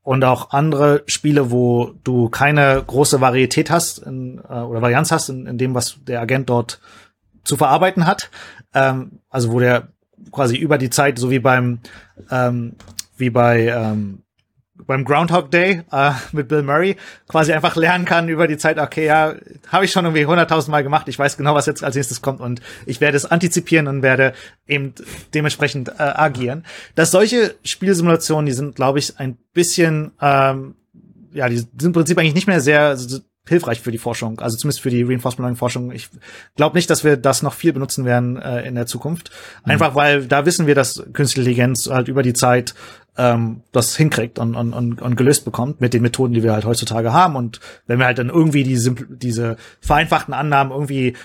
und 0.01 0.23
auch 0.23 0.51
andere 0.51 1.03
Spiele, 1.07 1.51
wo 1.51 1.93
du 2.03 2.29
keine 2.29 2.81
große 2.85 3.21
Varietät 3.21 3.69
hast 3.71 3.97
in, 3.97 4.39
äh, 4.47 4.59
oder 4.61 4.81
Varianz 4.81 5.11
hast 5.11 5.29
in, 5.29 5.47
in 5.47 5.57
dem, 5.57 5.73
was 5.73 5.97
der 6.05 6.21
Agent 6.21 6.49
dort 6.49 6.79
zu 7.43 7.57
verarbeiten 7.57 8.05
hat, 8.05 8.29
ähm, 8.75 9.19
also 9.29 9.51
wo 9.51 9.59
der 9.59 9.87
quasi 10.31 10.57
über 10.57 10.77
die 10.77 10.89
Zeit, 10.89 11.17
so 11.17 11.31
wie 11.31 11.39
beim 11.39 11.79
ähm, 12.29 12.73
wie 13.17 13.29
bei 13.29 13.67
ähm, 13.67 14.21
beim 14.85 15.05
Groundhog 15.05 15.51
Day 15.51 15.83
äh, 15.91 16.11
mit 16.31 16.47
Bill 16.47 16.61
Murray 16.61 16.97
quasi 17.27 17.53
einfach 17.53 17.75
lernen 17.75 18.05
kann 18.05 18.27
über 18.27 18.47
die 18.47 18.57
Zeit, 18.57 18.77
okay, 18.77 19.05
ja, 19.05 19.33
habe 19.69 19.85
ich 19.85 19.91
schon 19.91 20.05
irgendwie 20.05 20.25
hunderttausend 20.25 20.71
Mal 20.71 20.83
gemacht, 20.83 21.07
ich 21.07 21.17
weiß 21.17 21.37
genau, 21.37 21.55
was 21.55 21.65
jetzt 21.65 21.83
als 21.83 21.95
nächstes 21.95 22.21
kommt 22.21 22.41
und 22.41 22.61
ich 22.85 23.01
werde 23.01 23.17
es 23.17 23.25
antizipieren 23.25 23.87
und 23.87 24.01
werde 24.01 24.33
eben 24.67 24.93
dementsprechend 25.33 25.89
äh, 25.89 25.93
agieren. 25.97 26.65
Dass 26.95 27.11
solche 27.11 27.55
Spielsimulationen, 27.63 28.45
die 28.45 28.51
sind, 28.51 28.75
glaube 28.75 28.99
ich, 28.99 29.17
ein 29.17 29.37
bisschen, 29.53 30.11
ähm, 30.21 30.75
ja, 31.31 31.47
die 31.47 31.57
sind 31.57 31.83
im 31.83 31.93
Prinzip 31.93 32.17
eigentlich 32.17 32.35
nicht 32.35 32.47
mehr 32.47 32.61
sehr 32.61 32.97
hilfreich 33.47 33.81
für 33.81 33.91
die 33.91 33.97
Forschung, 33.97 34.39
also 34.39 34.57
zumindest 34.57 34.81
für 34.81 34.89
die 34.89 35.03
Reinforcement 35.03 35.45
Learning 35.45 35.57
Forschung. 35.57 35.91
Ich 35.91 36.09
glaube 36.55 36.75
nicht, 36.75 36.89
dass 36.89 37.03
wir 37.03 37.17
das 37.17 37.43
noch 37.43 37.53
viel 37.53 37.73
benutzen 37.73 38.05
werden 38.05 38.37
äh, 38.37 38.67
in 38.67 38.75
der 38.75 38.87
Zukunft. 38.87 39.31
Mhm. 39.63 39.71
Einfach 39.71 39.91
mhm. 39.91 39.95
weil 39.95 40.25
da 40.25 40.45
wissen 40.45 40.67
wir, 40.67 40.75
dass 40.75 41.03
künstliche 41.13 41.49
Intelligenz 41.49 41.89
halt 41.89 42.07
über 42.07 42.23
die 42.23 42.33
Zeit 42.33 42.73
ähm, 43.17 43.61
das 43.71 43.95
hinkriegt 43.95 44.39
und, 44.39 44.55
und, 44.55 44.73
und, 44.73 45.01
und 45.01 45.15
gelöst 45.15 45.45
bekommt 45.45 45.81
mit 45.81 45.93
den 45.93 46.01
Methoden, 46.01 46.33
die 46.33 46.43
wir 46.43 46.53
halt 46.53 46.65
heutzutage 46.65 47.13
haben. 47.13 47.35
Und 47.35 47.59
wenn 47.87 47.99
wir 47.99 48.05
halt 48.05 48.17
dann 48.17 48.29
irgendwie 48.29 48.63
diese, 48.63 48.93
diese 48.93 49.57
vereinfachten 49.79 50.33
Annahmen 50.33 50.71
irgendwie, 50.71 51.15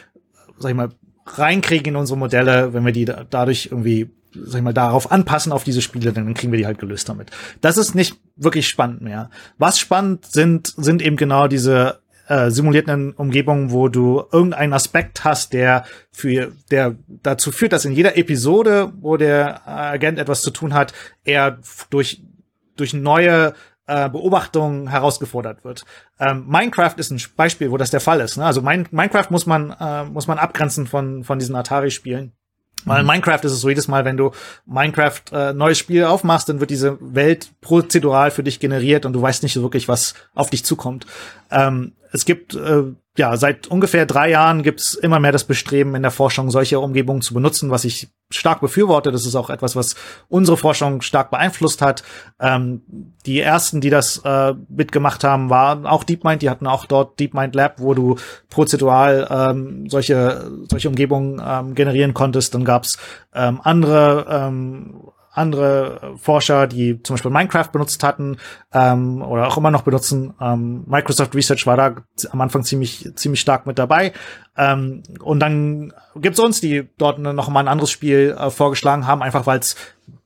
sag 0.58 0.70
ich 0.70 0.76
mal, 0.76 0.90
reinkriegen 1.26 1.94
in 1.94 1.96
unsere 1.96 2.18
Modelle, 2.18 2.74
wenn 2.74 2.84
wir 2.84 2.92
die 2.92 3.04
da, 3.04 3.24
dadurch 3.28 3.68
irgendwie 3.70 4.10
sag 4.32 4.58
ich 4.58 4.64
mal, 4.64 4.72
darauf 4.72 5.10
anpassen 5.10 5.52
auf 5.52 5.64
diese 5.64 5.82
Spiele, 5.82 6.12
dann 6.12 6.34
kriegen 6.34 6.52
wir 6.52 6.58
die 6.58 6.66
halt 6.66 6.78
gelöst 6.78 7.08
damit. 7.08 7.30
Das 7.60 7.76
ist 7.76 7.94
nicht 7.94 8.16
wirklich 8.36 8.68
spannend 8.68 9.02
mehr. 9.02 9.30
Was 9.58 9.78
spannend 9.78 10.26
sind, 10.26 10.72
sind 10.76 11.02
eben 11.02 11.16
genau 11.16 11.48
diese 11.48 12.00
äh, 12.30 12.50
simulierten 12.50 13.12
Umgebungen, 13.12 13.72
wo 13.72 13.88
du 13.88 14.22
irgendeinen 14.32 14.72
Aspekt 14.72 15.24
hast, 15.24 15.52
der 15.52 15.84
für, 16.12 16.52
der 16.70 16.94
dazu 17.08 17.50
führt, 17.50 17.72
dass 17.72 17.84
in 17.84 17.92
jeder 17.92 18.16
Episode, 18.16 18.92
wo 19.00 19.16
der 19.16 19.66
Agent 19.66 20.18
etwas 20.18 20.42
zu 20.42 20.52
tun 20.52 20.72
hat, 20.72 20.92
er 21.24 21.58
durch, 21.90 22.22
durch 22.76 22.94
neue 22.94 23.54
äh, 23.88 24.08
Beobachtungen 24.08 24.88
herausgefordert 24.88 25.64
wird. 25.64 25.84
Ähm, 26.20 26.46
Minecraft 26.46 26.94
ist 26.98 27.10
ein 27.10 27.20
Beispiel, 27.34 27.72
wo 27.72 27.76
das 27.76 27.90
der 27.90 27.98
Fall 27.98 28.20
ist. 28.20 28.36
Ne? 28.36 28.44
Also 28.44 28.62
mein, 28.62 28.86
Minecraft 28.92 29.26
muss 29.30 29.46
man, 29.46 29.74
äh, 29.80 30.04
muss 30.04 30.28
man 30.28 30.38
abgrenzen 30.38 30.86
von, 30.86 31.24
von 31.24 31.40
diesen 31.40 31.56
Atari-Spielen. 31.56 32.32
Weil 32.84 33.00
in 33.00 33.06
mhm. 33.06 33.12
Minecraft 33.12 33.40
ist 33.42 33.52
es 33.52 33.60
so, 33.60 33.68
jedes 33.68 33.88
Mal, 33.88 34.04
wenn 34.04 34.16
du 34.16 34.32
Minecraft 34.66 35.20
äh, 35.32 35.52
neues 35.52 35.78
Spiel 35.78 36.04
aufmachst, 36.04 36.48
dann 36.48 36.60
wird 36.60 36.70
diese 36.70 36.98
Welt 37.00 37.50
prozedural 37.60 38.30
für 38.30 38.42
dich 38.42 38.60
generiert 38.60 39.06
und 39.06 39.12
du 39.12 39.22
weißt 39.22 39.42
nicht 39.42 39.60
wirklich, 39.60 39.88
was 39.88 40.14
auf 40.34 40.50
dich 40.50 40.64
zukommt. 40.64 41.06
Ähm, 41.50 41.92
es 42.12 42.24
gibt 42.24 42.54
äh, 42.54 42.84
ja, 43.16 43.36
seit 43.36 43.66
ungefähr 43.66 44.06
drei 44.06 44.30
Jahren 44.30 44.62
gibt's 44.62 44.94
immer 44.94 45.18
mehr 45.18 45.32
das 45.32 45.44
Bestreben 45.44 45.96
in 45.96 46.02
der 46.02 46.12
Forschung, 46.12 46.50
solche 46.50 46.78
Umgebungen 46.78 47.22
zu 47.22 47.34
benutzen, 47.34 47.70
was 47.70 47.84
ich 47.84 48.08
stark 48.30 48.60
befürworte. 48.60 49.10
Das 49.10 49.26
ist 49.26 49.34
auch 49.34 49.50
etwas, 49.50 49.74
was 49.74 49.96
unsere 50.28 50.56
Forschung 50.56 51.02
stark 51.02 51.30
beeinflusst 51.30 51.82
hat. 51.82 52.04
Ähm, 52.38 52.82
die 53.26 53.40
ersten, 53.40 53.80
die 53.80 53.90
das 53.90 54.18
äh, 54.24 54.54
mitgemacht 54.68 55.24
haben, 55.24 55.50
waren 55.50 55.86
auch 55.86 56.04
DeepMind. 56.04 56.40
Die 56.42 56.50
hatten 56.50 56.68
auch 56.68 56.86
dort 56.86 57.18
DeepMind 57.18 57.54
Lab, 57.56 57.80
wo 57.80 57.94
du 57.94 58.16
prozedural 58.48 59.26
ähm, 59.28 59.90
solche 59.90 60.48
solche 60.70 60.88
Umgebungen 60.88 61.42
ähm, 61.44 61.74
generieren 61.74 62.14
konntest. 62.14 62.54
Dann 62.54 62.64
gab's 62.64 62.96
ähm, 63.34 63.60
andere 63.64 64.26
ähm, 64.30 65.10
andere 65.32 66.14
Forscher, 66.16 66.66
die 66.66 67.02
zum 67.02 67.14
Beispiel 67.14 67.30
Minecraft 67.30 67.68
benutzt 67.72 68.02
hatten 68.02 68.38
ähm, 68.72 69.22
oder 69.22 69.46
auch 69.46 69.56
immer 69.56 69.70
noch 69.70 69.82
benutzen. 69.82 70.34
Ähm, 70.40 70.84
Microsoft 70.86 71.34
Research 71.34 71.66
war 71.66 71.76
da 71.76 71.94
am 72.30 72.40
Anfang 72.40 72.64
ziemlich 72.64 73.08
ziemlich 73.14 73.40
stark 73.40 73.66
mit 73.66 73.78
dabei. 73.78 74.12
Ähm, 74.56 75.02
und 75.20 75.40
dann 75.40 75.92
gibt's 76.16 76.40
uns, 76.40 76.60
die 76.60 76.88
dort 76.98 77.18
noch 77.18 77.48
mal 77.48 77.60
ein 77.60 77.68
anderes 77.68 77.90
Spiel 77.90 78.36
äh, 78.38 78.50
vorgeschlagen 78.50 79.06
haben, 79.06 79.22
einfach 79.22 79.46
weil 79.46 79.60
es 79.60 79.76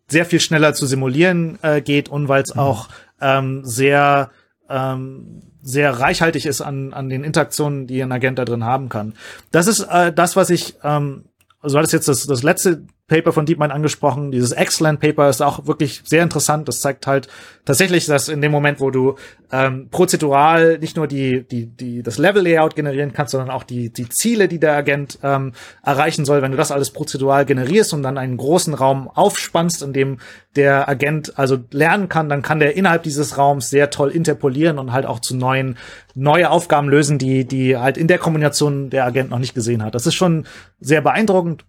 sehr 0.08 0.24
viel 0.24 0.40
schneller 0.40 0.74
zu 0.74 0.86
simulieren 0.86 1.58
äh, 1.62 1.82
geht 1.82 2.08
und 2.08 2.28
weil 2.28 2.42
es 2.42 2.54
mhm. 2.54 2.60
auch 2.60 2.88
ähm, 3.20 3.64
sehr 3.64 4.30
ähm, 4.70 5.42
sehr 5.62 5.98
reichhaltig 5.98 6.46
ist 6.46 6.60
an, 6.60 6.92
an 6.92 7.08
den 7.08 7.24
Interaktionen, 7.24 7.86
die 7.86 8.02
ein 8.02 8.12
Agent 8.12 8.38
da 8.38 8.44
drin 8.44 8.64
haben 8.64 8.90
kann. 8.90 9.14
Das 9.50 9.66
ist 9.66 9.80
äh, 9.80 10.12
das, 10.12 10.36
was 10.36 10.50
ich 10.50 10.76
ähm, 10.82 11.24
also 11.64 11.76
war 11.76 11.82
das 11.82 11.92
jetzt 11.92 12.08
das, 12.08 12.26
das 12.26 12.42
letzte 12.42 12.82
Paper 13.06 13.32
von 13.32 13.44
DeepMind 13.44 13.70
angesprochen. 13.70 14.30
Dieses 14.30 14.52
Excellent 14.52 14.98
Paper 14.98 15.28
ist 15.28 15.42
auch 15.42 15.66
wirklich 15.66 16.00
sehr 16.06 16.22
interessant. 16.22 16.68
Das 16.68 16.80
zeigt 16.80 17.06
halt 17.06 17.28
tatsächlich, 17.66 18.06
dass 18.06 18.30
in 18.30 18.40
dem 18.40 18.50
Moment, 18.50 18.80
wo 18.80 18.90
du 18.90 19.16
ähm, 19.52 19.88
prozedural 19.90 20.78
nicht 20.78 20.96
nur 20.96 21.06
die, 21.06 21.46
die, 21.46 21.66
die, 21.66 22.02
das 22.02 22.16
Level-Layout 22.16 22.74
generieren 22.74 23.12
kannst, 23.12 23.32
sondern 23.32 23.50
auch 23.50 23.62
die, 23.62 23.90
die 23.90 24.08
Ziele, 24.08 24.48
die 24.48 24.58
der 24.58 24.74
Agent 24.74 25.18
ähm, 25.22 25.52
erreichen 25.82 26.24
soll, 26.24 26.40
wenn 26.40 26.52
du 26.52 26.56
das 26.56 26.72
alles 26.72 26.92
prozedural 26.92 27.44
generierst 27.44 27.92
und 27.92 28.02
dann 28.02 28.16
einen 28.16 28.38
großen 28.38 28.72
Raum 28.72 29.06
aufspannst, 29.08 29.82
in 29.82 29.92
dem 29.92 30.18
der 30.56 30.88
Agent 30.88 31.38
also 31.38 31.58
lernen 31.72 32.08
kann, 32.08 32.30
dann 32.30 32.40
kann 32.40 32.58
der 32.58 32.74
innerhalb 32.74 33.02
dieses 33.02 33.36
Raums 33.36 33.68
sehr 33.68 33.90
toll 33.90 34.12
interpolieren 34.12 34.78
und 34.78 34.92
halt 34.92 35.04
auch 35.04 35.20
zu 35.20 35.36
neuen, 35.36 35.76
neue 36.14 36.48
Aufgaben 36.48 36.88
lösen, 36.88 37.18
die, 37.18 37.44
die 37.44 37.76
halt 37.76 37.98
in 37.98 38.08
der 38.08 38.18
Kombination 38.18 38.88
der 38.88 39.04
Agent 39.04 39.28
noch 39.28 39.38
nicht 39.38 39.54
gesehen 39.54 39.82
hat. 39.82 39.94
Das 39.94 40.06
ist 40.06 40.14
schon 40.14 40.46
sehr 40.80 41.02
beeindruckend 41.02 41.66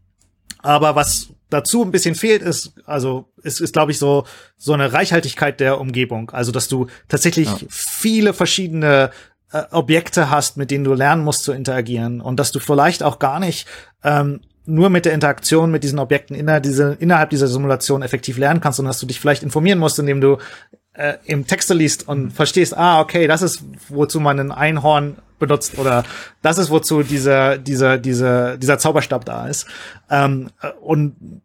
aber 0.61 0.95
was 0.95 1.30
dazu 1.49 1.84
ein 1.84 1.91
bisschen 1.91 2.15
fehlt, 2.15 2.41
ist, 2.41 2.73
also 2.85 3.31
ist, 3.43 3.61
ist 3.61 3.73
glaube 3.73 3.91
ich, 3.91 3.99
so, 3.99 4.26
so 4.57 4.73
eine 4.73 4.93
Reichhaltigkeit 4.93 5.59
der 5.59 5.80
Umgebung. 5.80 6.31
Also, 6.31 6.51
dass 6.51 6.67
du 6.67 6.88
tatsächlich 7.07 7.47
ja. 7.47 7.67
viele 7.69 8.34
verschiedene 8.34 9.11
äh, 9.51 9.63
Objekte 9.72 10.30
hast, 10.30 10.57
mit 10.57 10.72
denen 10.72 10.84
du 10.84 10.93
lernen 10.93 11.23
musst 11.23 11.43
zu 11.43 11.53
interagieren 11.53 12.22
und 12.22 12.39
dass 12.39 12.51
du 12.51 12.59
vielleicht 12.59 13.03
auch 13.03 13.19
gar 13.19 13.39
nicht 13.39 13.67
ähm, 14.03 14.41
nur 14.65 14.89
mit 14.89 15.05
der 15.05 15.13
Interaktion 15.13 15.72
mit 15.72 15.84
diesen 15.84 15.99
Objekten 15.99 16.35
inner 16.35 16.59
diese, 16.59 16.97
innerhalb 16.99 17.30
dieser 17.30 17.47
Simulation 17.47 18.01
effektiv 18.01 18.38
lernen 18.38 18.61
kannst, 18.61 18.77
sondern 18.77 18.89
dass 18.89 18.99
du 18.99 19.05
dich 19.05 19.19
vielleicht 19.19 19.43
informieren 19.43 19.80
musst, 19.80 19.99
indem 19.99 20.22
du 20.22 20.38
äh, 20.97 21.15
im 21.26 21.47
Texte 21.47 21.73
liest 21.73 22.07
und 22.07 22.31
verstehst, 22.31 22.76
ah, 22.76 22.99
okay, 23.01 23.27
das 23.27 23.41
ist, 23.41 23.63
wozu 23.89 24.19
man 24.19 24.39
ein 24.39 24.51
Einhorn 24.51 25.17
benutzt 25.39 25.77
oder 25.77 26.03
das 26.41 26.57
ist, 26.57 26.69
wozu 26.69 27.03
dieser, 27.03 27.57
dieser, 27.57 27.97
dieser, 27.97 28.57
dieser 28.57 28.77
Zauberstab 28.77 29.26
da 29.26 29.47
ist. 29.47 29.67
Ähm, 30.09 30.49
und 30.81 31.41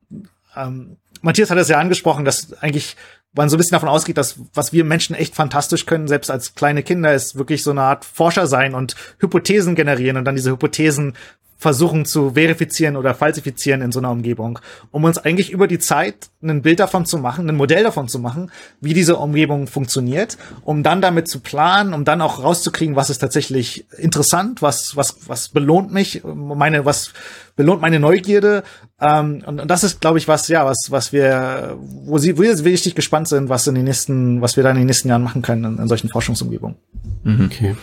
ähm, 0.57 0.97
Matthias 1.23 1.51
hat 1.51 1.59
es 1.59 1.69
ja 1.69 1.79
angesprochen, 1.79 2.25
dass 2.25 2.53
eigentlich 2.63 2.97
man 3.33 3.49
so 3.49 3.57
ein 3.57 3.59
bisschen 3.59 3.73
davon 3.73 3.89
ausgeht, 3.89 4.17
dass 4.17 4.41
was 4.55 4.73
wir 4.73 4.85
Menschen 4.85 5.15
echt 5.15 5.35
fantastisch 5.35 5.87
können, 5.87 6.09
selbst 6.09 6.31
als 6.31 6.55
kleine 6.55 6.83
Kinder, 6.83 7.15
ist 7.15 7.37
wirklich 7.37 7.63
so 7.63 7.71
eine 7.71 7.83
Art 7.83 8.05
Forscher 8.05 8.47
sein 8.47 8.75
und 8.75 8.97
Hypothesen 9.19 9.75
generieren 9.75 10.17
und 10.17 10.25
dann 10.25 10.35
diese 10.35 10.51
Hypothesen 10.51 11.15
versuchen 11.61 12.07
zu 12.07 12.31
verifizieren 12.31 12.97
oder 12.97 13.15
falsifizieren 13.15 13.83
in 13.83 13.93
so 13.93 13.99
einer 14.01 14.11
Umgebung, 14.11 14.59
um 14.91 15.05
uns 15.05 15.19
eigentlich 15.19 15.51
über 15.51 15.69
die 15.69 15.79
Zeit 15.79 16.31
ein 16.43 16.63
Bild 16.63 16.81
davon 16.81 17.05
zu 17.05 17.19
machen, 17.19 17.51
ein 17.51 17.55
Modell 17.55 17.83
davon 17.83 18.09
zu 18.09 18.19
machen, 18.19 18.51
wie 18.81 18.95
diese 18.95 19.17
Umgebung 19.17 19.67
funktioniert, 19.67 20.39
um 20.65 20.83
dann 20.83 21.03
damit 21.03 21.29
zu 21.29 21.41
planen, 21.41 21.93
um 21.93 22.07
dann 22.07 22.23
auch 22.23 22.43
rauszukriegen, 22.43 22.97
was 22.97 23.11
ist 23.11 23.19
tatsächlich 23.19 23.85
interessant, 23.99 24.63
was 24.63 24.97
was 24.97 25.29
was 25.29 25.51
belohnt 25.51 25.93
mich, 25.93 26.23
meine 26.25 26.87
was 26.87 27.13
belohnt 27.57 27.83
meine 27.83 28.01
Neugierde 28.01 28.63
ähm, 28.99 29.43
und, 29.45 29.61
und 29.61 29.71
das 29.71 29.85
ist, 29.85 30.01
glaube 30.01 30.17
ich, 30.17 30.29
was 30.29 30.49
ja 30.49 30.65
was 30.65 30.87
was 30.89 31.13
wir 31.13 31.77
wo 31.79 32.17
sie 32.17 32.39
wo 32.39 32.43
wir 32.43 32.57
richtig 32.57 32.95
gespannt 32.95 33.29
sind, 33.29 33.51
was 33.51 33.67
in 33.67 33.75
den 33.75 33.85
nächsten 33.85 34.41
was 34.41 34.57
wir 34.57 34.63
dann 34.63 34.77
in 34.77 34.83
den 34.83 34.87
nächsten 34.87 35.09
Jahren 35.09 35.23
machen 35.23 35.43
können 35.43 35.65
in, 35.65 35.79
in 35.79 35.89
solchen 35.89 36.09
Forschungsumgebungen. 36.09 36.79
Mhm. 37.23 37.51
Okay. 37.53 37.77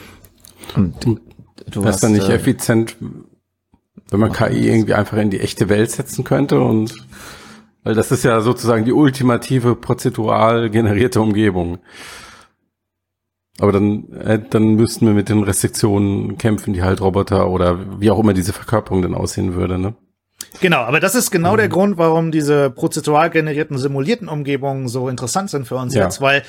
Und 0.75 1.19
du 1.69 1.85
hast 1.85 2.01
dann 2.01 2.13
nicht 2.13 2.27
äh, 2.27 2.33
effizient 2.33 2.97
wenn 4.09 4.19
man 4.19 4.31
KI 4.31 4.69
irgendwie 4.69 4.93
einfach 4.93 5.17
in 5.17 5.29
die 5.29 5.39
echte 5.39 5.69
Welt 5.69 5.91
setzen 5.91 6.23
könnte 6.23 6.59
und 6.59 6.93
weil 7.83 7.95
das 7.95 8.11
ist 8.11 8.23
ja 8.23 8.41
sozusagen 8.41 8.83
die 8.83 8.91
ultimative 8.91 9.75
prozedural 9.75 10.69
generierte 10.69 11.21
Umgebung. 11.21 11.79
Aber 13.59 13.71
dann, 13.71 14.11
äh, 14.13 14.39
dann 14.49 14.75
müssten 14.75 15.07
wir 15.07 15.13
mit 15.13 15.29
den 15.29 15.43
Restriktionen 15.43 16.37
kämpfen, 16.37 16.73
die 16.73 16.83
halt 16.83 17.01
Roboter 17.01 17.49
oder 17.49 17.99
wie 18.01 18.11
auch 18.11 18.19
immer 18.19 18.33
diese 18.33 18.53
Verkörperung 18.53 19.01
dann 19.01 19.15
aussehen 19.15 19.55
würde, 19.55 19.79
ne? 19.79 19.95
Genau, 20.59 20.79
aber 20.79 20.99
das 20.99 21.15
ist 21.15 21.31
genau 21.31 21.53
mhm. 21.53 21.57
der 21.57 21.69
Grund, 21.69 21.97
warum 21.97 22.31
diese 22.31 22.69
prozedural 22.69 23.29
generierten, 23.29 23.77
simulierten 23.77 24.27
Umgebungen 24.27 24.87
so 24.87 25.09
interessant 25.09 25.49
sind 25.49 25.67
für 25.67 25.75
uns 25.75 25.93
ja. 25.95 26.03
jetzt, 26.03 26.21
weil 26.21 26.43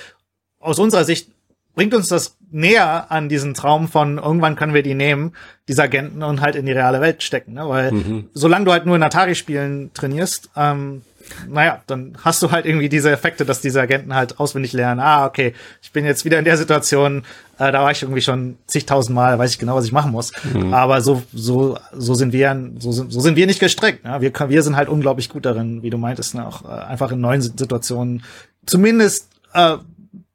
aus 0.60 0.78
unserer 0.78 1.04
Sicht 1.04 1.30
bringt 1.78 1.94
uns 1.94 2.08
das 2.08 2.36
näher 2.50 3.12
an 3.12 3.28
diesen 3.28 3.54
Traum 3.54 3.86
von 3.86 4.18
irgendwann 4.18 4.56
können 4.56 4.74
wir 4.74 4.82
die 4.82 4.94
nehmen, 4.94 5.34
diese 5.68 5.84
Agenten 5.84 6.24
und 6.24 6.40
halt 6.40 6.56
in 6.56 6.66
die 6.66 6.72
reale 6.72 7.00
Welt 7.00 7.22
stecken, 7.22 7.52
ne? 7.52 7.68
Weil 7.68 7.92
mhm. 7.92 8.30
solange 8.34 8.64
du 8.64 8.72
halt 8.72 8.84
nur 8.84 8.96
in 8.96 9.02
Atari-Spielen 9.04 9.92
trainierst, 9.94 10.50
ähm, 10.56 11.02
naja, 11.48 11.80
dann 11.86 12.16
hast 12.24 12.42
du 12.42 12.50
halt 12.50 12.66
irgendwie 12.66 12.88
diese 12.88 13.12
Effekte, 13.12 13.44
dass 13.44 13.60
diese 13.60 13.80
Agenten 13.80 14.12
halt 14.12 14.40
auswendig 14.40 14.72
lernen, 14.72 14.98
ah, 14.98 15.24
okay, 15.24 15.54
ich 15.80 15.92
bin 15.92 16.04
jetzt 16.04 16.24
wieder 16.24 16.40
in 16.40 16.44
der 16.44 16.56
Situation, 16.56 17.22
äh, 17.60 17.70
da 17.70 17.84
war 17.84 17.92
ich 17.92 18.02
irgendwie 18.02 18.22
schon 18.22 18.56
zigtausend 18.66 19.14
Mal, 19.14 19.38
weiß 19.38 19.52
ich 19.52 19.60
genau, 19.60 19.76
was 19.76 19.84
ich 19.84 19.92
machen 19.92 20.10
muss. 20.10 20.32
Mhm. 20.52 20.74
Aber 20.74 21.00
so, 21.00 21.22
so, 21.32 21.78
so 21.92 22.14
sind 22.14 22.32
wir, 22.32 22.70
so 22.80 22.90
sind, 22.90 23.12
so 23.12 23.20
sind 23.20 23.36
wir 23.36 23.46
nicht 23.46 23.60
gestrickt. 23.60 24.02
Ne? 24.02 24.20
Wir, 24.20 24.32
wir 24.48 24.62
sind 24.64 24.74
halt 24.74 24.88
unglaublich 24.88 25.28
gut 25.28 25.46
darin, 25.46 25.84
wie 25.84 25.90
du 25.90 25.98
meintest, 25.98 26.34
ne? 26.34 26.44
auch 26.44 26.64
äh, 26.64 26.72
einfach 26.72 27.12
in 27.12 27.20
neuen 27.20 27.40
Situationen 27.40 28.24
zumindest 28.66 29.28
äh, 29.54 29.76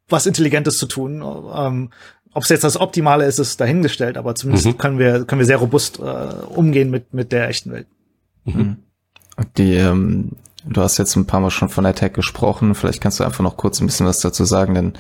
was 0.10 0.26
Intelligentes 0.26 0.78
zu 0.78 0.86
tun. 0.86 1.24
Ähm, 1.56 1.90
ob 2.34 2.44
es 2.44 2.50
jetzt 2.50 2.64
das 2.64 2.80
Optimale 2.80 3.26
ist, 3.26 3.40
ist 3.40 3.62
dahingestellt, 3.62 4.18
aber 4.18 4.36
zumindest 4.36 4.66
mhm. 4.66 4.78
können 4.78 5.00
wir 5.00 5.26
können 5.26 5.40
wir 5.40 5.46
sehr 5.46 5.58
robust 5.58 6.00
äh, 6.00 6.02
umgehen 6.02 6.90
mit 6.90 7.14
mit 7.14 7.32
der 7.32 7.50
echten 7.50 7.72
Welt. 7.72 7.88
Mhm. 8.46 8.78
Die, 9.58 9.76
ähm, 9.76 10.32
du 10.66 10.82
hast 10.82 10.98
jetzt 10.98 11.16
ein 11.16 11.26
paar 11.26 11.40
Mal 11.40 11.50
schon 11.50 11.70
von 11.70 11.86
Attack 11.86 12.14
gesprochen. 12.14 12.76
Vielleicht 12.76 13.02
kannst 13.02 13.20
du 13.20 13.24
einfach 13.24 13.44
noch 13.44 13.58
kurz 13.58 13.80
ein 13.82 13.88
bisschen 13.88 14.06
was 14.06 14.20
dazu 14.20 14.46
sagen, 14.46 14.74
denn 14.74 14.94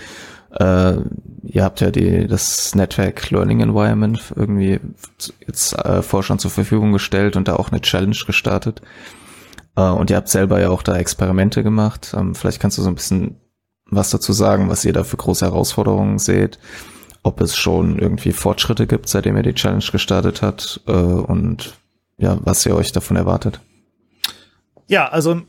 äh, 0.59 0.97
ihr 1.43 1.63
habt 1.63 1.81
ja 1.81 1.91
die 1.91 2.27
das 2.27 2.75
Network 2.75 3.29
Learning 3.31 3.61
Environment 3.61 4.21
irgendwie 4.35 4.79
jetzt 5.45 5.73
äh, 5.73 6.01
Forschern 6.01 6.39
zur 6.39 6.51
Verfügung 6.51 6.93
gestellt 6.93 7.35
und 7.35 7.47
da 7.47 7.55
auch 7.55 7.71
eine 7.71 7.81
Challenge 7.81 8.17
gestartet. 8.25 8.81
Äh, 9.75 9.81
und 9.81 10.09
ihr 10.09 10.17
habt 10.17 10.29
selber 10.29 10.61
ja 10.61 10.69
auch 10.69 10.83
da 10.83 10.95
Experimente 10.97 11.63
gemacht. 11.63 12.13
Ähm, 12.17 12.35
vielleicht 12.35 12.59
kannst 12.59 12.77
du 12.77 12.81
so 12.81 12.89
ein 12.89 12.95
bisschen 12.95 13.37
was 13.85 14.09
dazu 14.09 14.33
sagen, 14.33 14.69
was 14.69 14.85
ihr 14.85 14.93
da 14.93 15.03
für 15.03 15.17
große 15.17 15.45
Herausforderungen 15.45 16.19
seht, 16.19 16.59
ob 17.21 17.41
es 17.41 17.55
schon 17.55 17.99
irgendwie 17.99 18.31
Fortschritte 18.31 18.87
gibt, 18.87 19.07
seitdem 19.07 19.37
ihr 19.37 19.43
die 19.43 19.53
Challenge 19.53 19.83
gestartet 19.91 20.41
hat 20.41 20.81
äh, 20.87 20.91
und 20.91 21.73
ja, 22.17 22.37
was 22.41 22.65
ihr 22.65 22.75
euch 22.75 22.91
davon 22.91 23.17
erwartet. 23.17 23.59
Ja, 24.87 25.07
also 25.07 25.41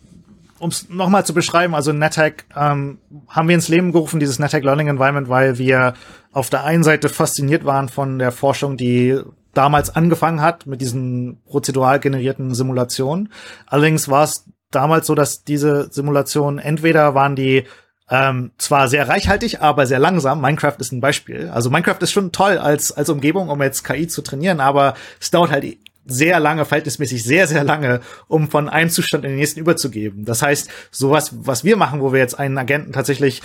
um 0.58 0.70
es 0.70 0.88
nochmal 0.88 1.26
zu 1.26 1.34
beschreiben, 1.34 1.74
also 1.74 1.92
NetHack 1.92 2.46
ähm, 2.56 2.98
haben 3.28 3.48
wir 3.48 3.54
ins 3.54 3.68
Leben 3.68 3.92
gerufen, 3.92 4.20
dieses 4.20 4.38
NetHack 4.38 4.64
Learning 4.64 4.88
Environment, 4.88 5.28
weil 5.28 5.58
wir 5.58 5.94
auf 6.32 6.48
der 6.48 6.64
einen 6.64 6.84
Seite 6.84 7.08
fasziniert 7.08 7.64
waren 7.64 7.88
von 7.88 8.18
der 8.18 8.32
Forschung, 8.32 8.76
die 8.76 9.20
damals 9.52 9.94
angefangen 9.94 10.40
hat 10.40 10.66
mit 10.66 10.80
diesen 10.80 11.42
prozedural 11.44 12.00
generierten 12.00 12.54
Simulationen. 12.54 13.32
Allerdings 13.66 14.08
war 14.08 14.24
es 14.24 14.44
damals 14.70 15.06
so, 15.06 15.14
dass 15.14 15.44
diese 15.44 15.92
Simulationen 15.92 16.58
entweder 16.58 17.14
waren 17.14 17.36
die 17.36 17.64
ähm, 18.10 18.52
zwar 18.58 18.88
sehr 18.88 19.08
reichhaltig, 19.08 19.60
aber 19.60 19.86
sehr 19.86 19.98
langsam. 19.98 20.40
Minecraft 20.40 20.76
ist 20.78 20.92
ein 20.92 21.00
Beispiel. 21.00 21.48
Also 21.48 21.70
Minecraft 21.70 21.98
ist 22.00 22.12
schon 22.12 22.32
toll 22.32 22.58
als, 22.58 22.92
als 22.92 23.08
Umgebung, 23.08 23.48
um 23.48 23.62
jetzt 23.62 23.84
KI 23.84 24.06
zu 24.08 24.22
trainieren, 24.22 24.60
aber 24.60 24.94
es 25.20 25.30
dauert 25.30 25.50
halt 25.50 25.78
sehr 26.06 26.38
lange, 26.38 26.66
verhältnismäßig 26.66 27.24
sehr, 27.24 27.46
sehr 27.46 27.64
lange, 27.64 28.00
um 28.28 28.50
von 28.50 28.68
einem 28.68 28.90
Zustand 28.90 29.24
in 29.24 29.30
den 29.30 29.38
nächsten 29.38 29.60
überzugeben. 29.60 30.26
Das 30.26 30.42
heißt, 30.42 30.68
sowas, 30.90 31.30
was 31.32 31.64
wir 31.64 31.78
machen, 31.78 32.02
wo 32.02 32.12
wir 32.12 32.20
jetzt 32.20 32.38
einen 32.38 32.58
Agenten 32.58 32.92
tatsächlich 32.92 33.40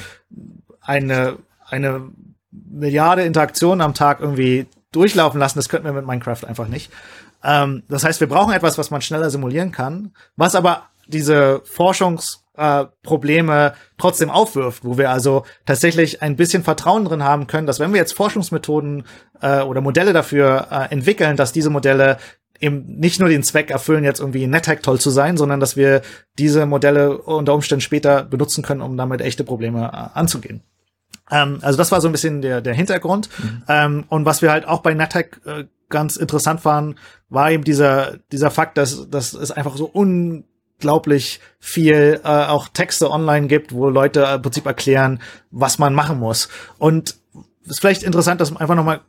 eine, 0.81 1.37
eine 1.65 2.09
Milliarde 2.51 3.23
Interaktionen 3.23 3.81
am 3.81 3.93
Tag 3.93 4.19
irgendwie 4.19 4.67
durchlaufen 4.91 5.39
lassen, 5.39 5.59
das 5.59 5.69
könnten 5.69 5.85
wir 5.85 5.93
mit 5.93 6.05
Minecraft 6.05 6.43
einfach 6.45 6.67
nicht. 6.67 6.91
Ähm, 7.45 7.83
das 7.87 8.03
heißt, 8.03 8.19
wir 8.19 8.27
brauchen 8.27 8.53
etwas, 8.53 8.77
was 8.77 8.91
man 8.91 9.01
schneller 9.01 9.29
simulieren 9.29 9.71
kann, 9.71 10.11
was 10.35 10.55
aber 10.55 10.89
diese 11.07 11.61
Forschungs- 11.65 12.39
äh, 12.59 12.85
Probleme 13.03 13.73
trotzdem 13.97 14.29
aufwirft, 14.29 14.83
wo 14.83 14.97
wir 14.97 15.09
also 15.09 15.45
tatsächlich 15.65 16.21
ein 16.21 16.35
bisschen 16.35 16.63
Vertrauen 16.63 17.05
drin 17.05 17.23
haben 17.23 17.47
können, 17.47 17.65
dass 17.65 17.79
wenn 17.79 17.93
wir 17.93 17.99
jetzt 17.99 18.13
Forschungsmethoden 18.13 19.05
äh, 19.41 19.61
oder 19.61 19.81
Modelle 19.81 20.13
dafür 20.13 20.67
äh, 20.69 20.93
entwickeln, 20.93 21.37
dass 21.37 21.53
diese 21.53 21.69
Modelle 21.69 22.17
eben 22.59 22.99
nicht 22.99 23.19
nur 23.19 23.29
den 23.29 23.43
Zweck 23.43 23.71
erfüllen, 23.71 24.03
jetzt 24.03 24.19
irgendwie 24.19 24.45
NetHack 24.45 24.83
toll 24.83 24.99
zu 24.99 25.09
sein, 25.09 25.37
sondern 25.37 25.61
dass 25.61 25.77
wir 25.77 26.01
diese 26.37 26.65
Modelle 26.65 27.17
unter 27.17 27.53
Umständen 27.53 27.81
später 27.81 28.23
benutzen 28.23 28.63
können, 28.63 28.81
um 28.81 28.97
damit 28.97 29.21
echte 29.21 29.45
Probleme 29.45 29.89
äh, 29.93 30.17
anzugehen. 30.19 30.61
Ähm, 31.31 31.59
also 31.61 31.77
das 31.77 31.91
war 31.91 32.01
so 32.01 32.09
ein 32.09 32.11
bisschen 32.11 32.41
der, 32.41 32.61
der 32.61 32.73
Hintergrund. 32.73 33.29
Mhm. 33.41 33.63
Ähm, 33.69 34.03
und 34.09 34.25
was 34.25 34.41
wir 34.41 34.51
halt 34.51 34.67
auch 34.67 34.81
bei 34.81 34.93
NetHack 34.93 35.39
äh, 35.45 35.63
ganz 35.87 36.17
interessant 36.17 36.65
waren, 36.65 36.95
war 37.29 37.51
eben 37.51 37.63
dieser, 37.63 38.17
dieser 38.31 38.51
Fakt, 38.51 38.77
dass, 38.77 39.09
dass 39.09 39.33
es 39.33 39.51
einfach 39.51 39.75
so 39.75 39.85
unglaublich 40.79 41.41
viel 41.59 42.21
äh, 42.23 42.27
auch 42.27 42.69
Texte 42.69 43.11
online 43.11 43.47
gibt, 43.47 43.73
wo 43.73 43.89
Leute 43.89 44.21
im 44.35 44.41
Prinzip 44.41 44.65
erklären, 44.65 45.19
was 45.51 45.77
man 45.77 45.93
machen 45.93 46.19
muss. 46.19 46.47
Und 46.77 47.15
es 47.65 47.71
ist 47.71 47.79
vielleicht 47.81 48.03
interessant, 48.03 48.39
das 48.39 48.55
einfach 48.55 48.75
nochmal 48.75 49.01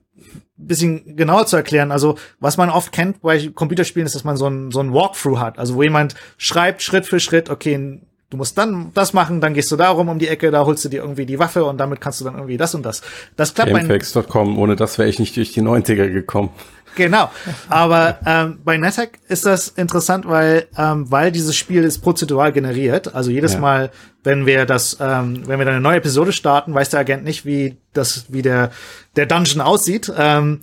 bisschen 0.56 1.16
genauer 1.16 1.46
zu 1.46 1.56
erklären. 1.56 1.92
Also, 1.92 2.16
was 2.40 2.56
man 2.56 2.70
oft 2.70 2.92
kennt 2.92 3.22
bei 3.22 3.48
Computerspielen 3.48 4.06
ist, 4.06 4.14
dass 4.14 4.24
man 4.24 4.36
so 4.36 4.48
ein, 4.48 4.70
so 4.72 4.80
ein 4.80 4.92
Walkthrough 4.92 5.38
hat. 5.38 5.58
Also, 5.58 5.76
wo 5.76 5.82
jemand 5.82 6.16
schreibt 6.36 6.82
Schritt 6.82 7.06
für 7.06 7.20
Schritt, 7.20 7.48
okay, 7.48 8.00
du 8.28 8.36
musst 8.36 8.58
dann 8.58 8.90
das 8.92 9.12
machen, 9.12 9.40
dann 9.40 9.54
gehst 9.54 9.70
du 9.72 9.76
darum 9.76 10.08
um 10.08 10.18
die 10.18 10.28
Ecke, 10.28 10.50
da 10.50 10.66
holst 10.66 10.84
du 10.84 10.88
dir 10.88 11.00
irgendwie 11.02 11.24
die 11.24 11.38
Waffe 11.38 11.64
und 11.64 11.78
damit 11.78 12.00
kannst 12.00 12.20
du 12.20 12.24
dann 12.24 12.34
irgendwie 12.34 12.56
das 12.56 12.74
und 12.74 12.84
das. 12.84 13.02
Das 13.36 13.54
klappt 13.54 13.72
Gamefax.com, 13.72 14.58
ohne 14.58 14.76
das 14.76 14.98
wäre 14.98 15.08
ich 15.08 15.18
nicht 15.18 15.36
durch 15.36 15.52
die 15.52 15.62
90er 15.62 16.08
gekommen. 16.10 16.50
Genau. 16.96 17.30
Aber 17.68 18.18
ähm, 18.26 18.60
bei 18.64 18.76
NetHack 18.76 19.18
ist 19.28 19.46
das 19.46 19.68
interessant, 19.68 20.26
weil 20.28 20.66
ähm, 20.76 21.10
weil 21.10 21.32
dieses 21.32 21.56
Spiel 21.56 21.84
ist 21.84 21.98
prozedural 21.98 22.52
generiert. 22.52 23.14
Also 23.14 23.30
jedes 23.30 23.54
ja. 23.54 23.60
Mal, 23.60 23.90
wenn 24.22 24.46
wir 24.46 24.66
das, 24.66 24.96
ähm, 25.00 25.46
wenn 25.46 25.58
wir 25.58 25.64
dann 25.64 25.74
eine 25.74 25.80
neue 25.80 25.98
Episode 25.98 26.32
starten, 26.32 26.74
weiß 26.74 26.90
der 26.90 27.00
Agent 27.00 27.24
nicht, 27.24 27.44
wie 27.44 27.76
das, 27.92 28.26
wie 28.28 28.42
der 28.42 28.70
der 29.16 29.26
Dungeon 29.26 29.60
aussieht. 29.60 30.12
Ähm, 30.16 30.62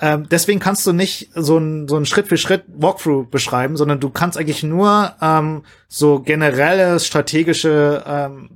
ähm, 0.00 0.28
deswegen 0.28 0.58
kannst 0.58 0.84
du 0.86 0.92
nicht 0.92 1.30
so 1.34 1.58
ein, 1.58 1.86
so 1.86 1.96
ein 1.96 2.06
Schritt 2.06 2.26
für 2.26 2.36
Schritt 2.36 2.64
Walkthrough 2.66 3.30
beschreiben, 3.30 3.76
sondern 3.76 4.00
du 4.00 4.10
kannst 4.10 4.36
eigentlich 4.36 4.64
nur 4.64 5.14
ähm, 5.22 5.62
so 5.86 6.18
generelle 6.18 6.98
strategische 6.98 8.02
ähm, 8.04 8.50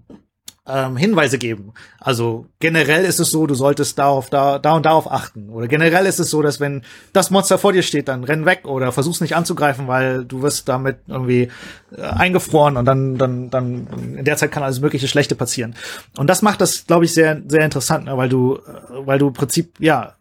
ähm, 0.68 0.96
Hinweise 0.96 1.38
geben. 1.38 1.72
Also 2.00 2.46
generell 2.58 3.04
ist 3.04 3.20
es 3.20 3.30
so, 3.30 3.46
du 3.46 3.54
solltest 3.54 3.98
darauf, 3.98 4.30
da, 4.30 4.58
da 4.58 4.74
und 4.74 4.86
darauf 4.86 5.10
achten. 5.10 5.48
Oder 5.50 5.68
generell 5.68 6.06
ist 6.06 6.18
es 6.18 6.30
so, 6.30 6.42
dass 6.42 6.60
wenn 6.60 6.82
das 7.12 7.30
Monster 7.30 7.58
vor 7.58 7.72
dir 7.72 7.82
steht, 7.82 8.08
dann 8.08 8.24
renn 8.24 8.46
weg 8.46 8.64
oder 8.64 8.92
versuch's 8.92 9.20
nicht 9.20 9.36
anzugreifen, 9.36 9.88
weil 9.88 10.24
du 10.24 10.42
wirst 10.42 10.68
damit 10.68 10.98
irgendwie 11.06 11.48
äh, 11.96 12.02
eingefroren 12.02 12.76
und 12.76 12.84
dann, 12.84 13.16
dann, 13.16 13.50
dann 13.50 13.86
in 14.16 14.24
der 14.24 14.36
Zeit 14.36 14.52
kann 14.52 14.62
alles 14.62 14.80
mögliche 14.80 15.08
Schlechte 15.08 15.34
passieren. 15.34 15.74
Und 16.18 16.28
das 16.28 16.42
macht 16.42 16.60
das, 16.60 16.86
glaube 16.86 17.04
ich, 17.04 17.14
sehr, 17.14 17.40
sehr 17.46 17.64
interessant, 17.64 18.06
ne? 18.06 18.16
weil 18.16 18.28
du, 18.28 18.56
äh, 18.56 19.06
weil 19.06 19.18
du 19.18 19.28
im 19.28 19.34
Prinzip, 19.34 19.74
ja, 19.78 20.14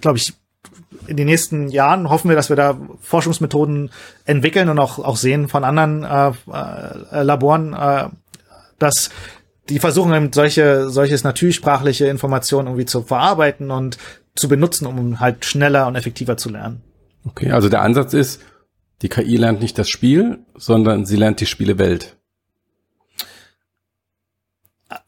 glaube 0.00 0.18
ich, 0.18 0.34
in 1.06 1.16
den 1.16 1.26
nächsten 1.26 1.68
Jahren 1.68 2.10
hoffen 2.10 2.28
wir, 2.28 2.36
dass 2.36 2.48
wir 2.48 2.56
da 2.56 2.78
Forschungsmethoden 3.00 3.90
entwickeln 4.24 4.68
und 4.68 4.78
auch, 4.78 4.98
auch 4.98 5.16
sehen 5.16 5.48
von 5.48 5.64
anderen 5.64 6.04
äh, 6.04 6.32
äh, 6.52 7.22
Laboren, 7.22 7.72
äh, 7.72 8.08
dass 8.78 9.10
die 9.68 9.78
versuchen 9.78 10.12
eben 10.14 10.32
solche, 10.32 10.88
solches 10.90 11.24
natürsprachliche 11.24 12.06
Informationen 12.06 12.68
irgendwie 12.68 12.86
zu 12.86 13.02
verarbeiten 13.02 13.70
und 13.70 13.98
zu 14.34 14.48
benutzen, 14.48 14.86
um 14.86 15.20
halt 15.20 15.44
schneller 15.44 15.86
und 15.86 15.96
effektiver 15.96 16.36
zu 16.36 16.50
lernen. 16.50 16.82
Okay, 17.24 17.50
also 17.50 17.68
der 17.68 17.82
Ansatz 17.82 18.14
ist, 18.14 18.40
die 19.02 19.08
KI 19.08 19.36
lernt 19.36 19.60
nicht 19.60 19.78
das 19.78 19.88
Spiel, 19.88 20.40
sondern 20.56 21.06
sie 21.06 21.16
lernt 21.16 21.40
die 21.40 21.46
Spielewelt. 21.46 22.16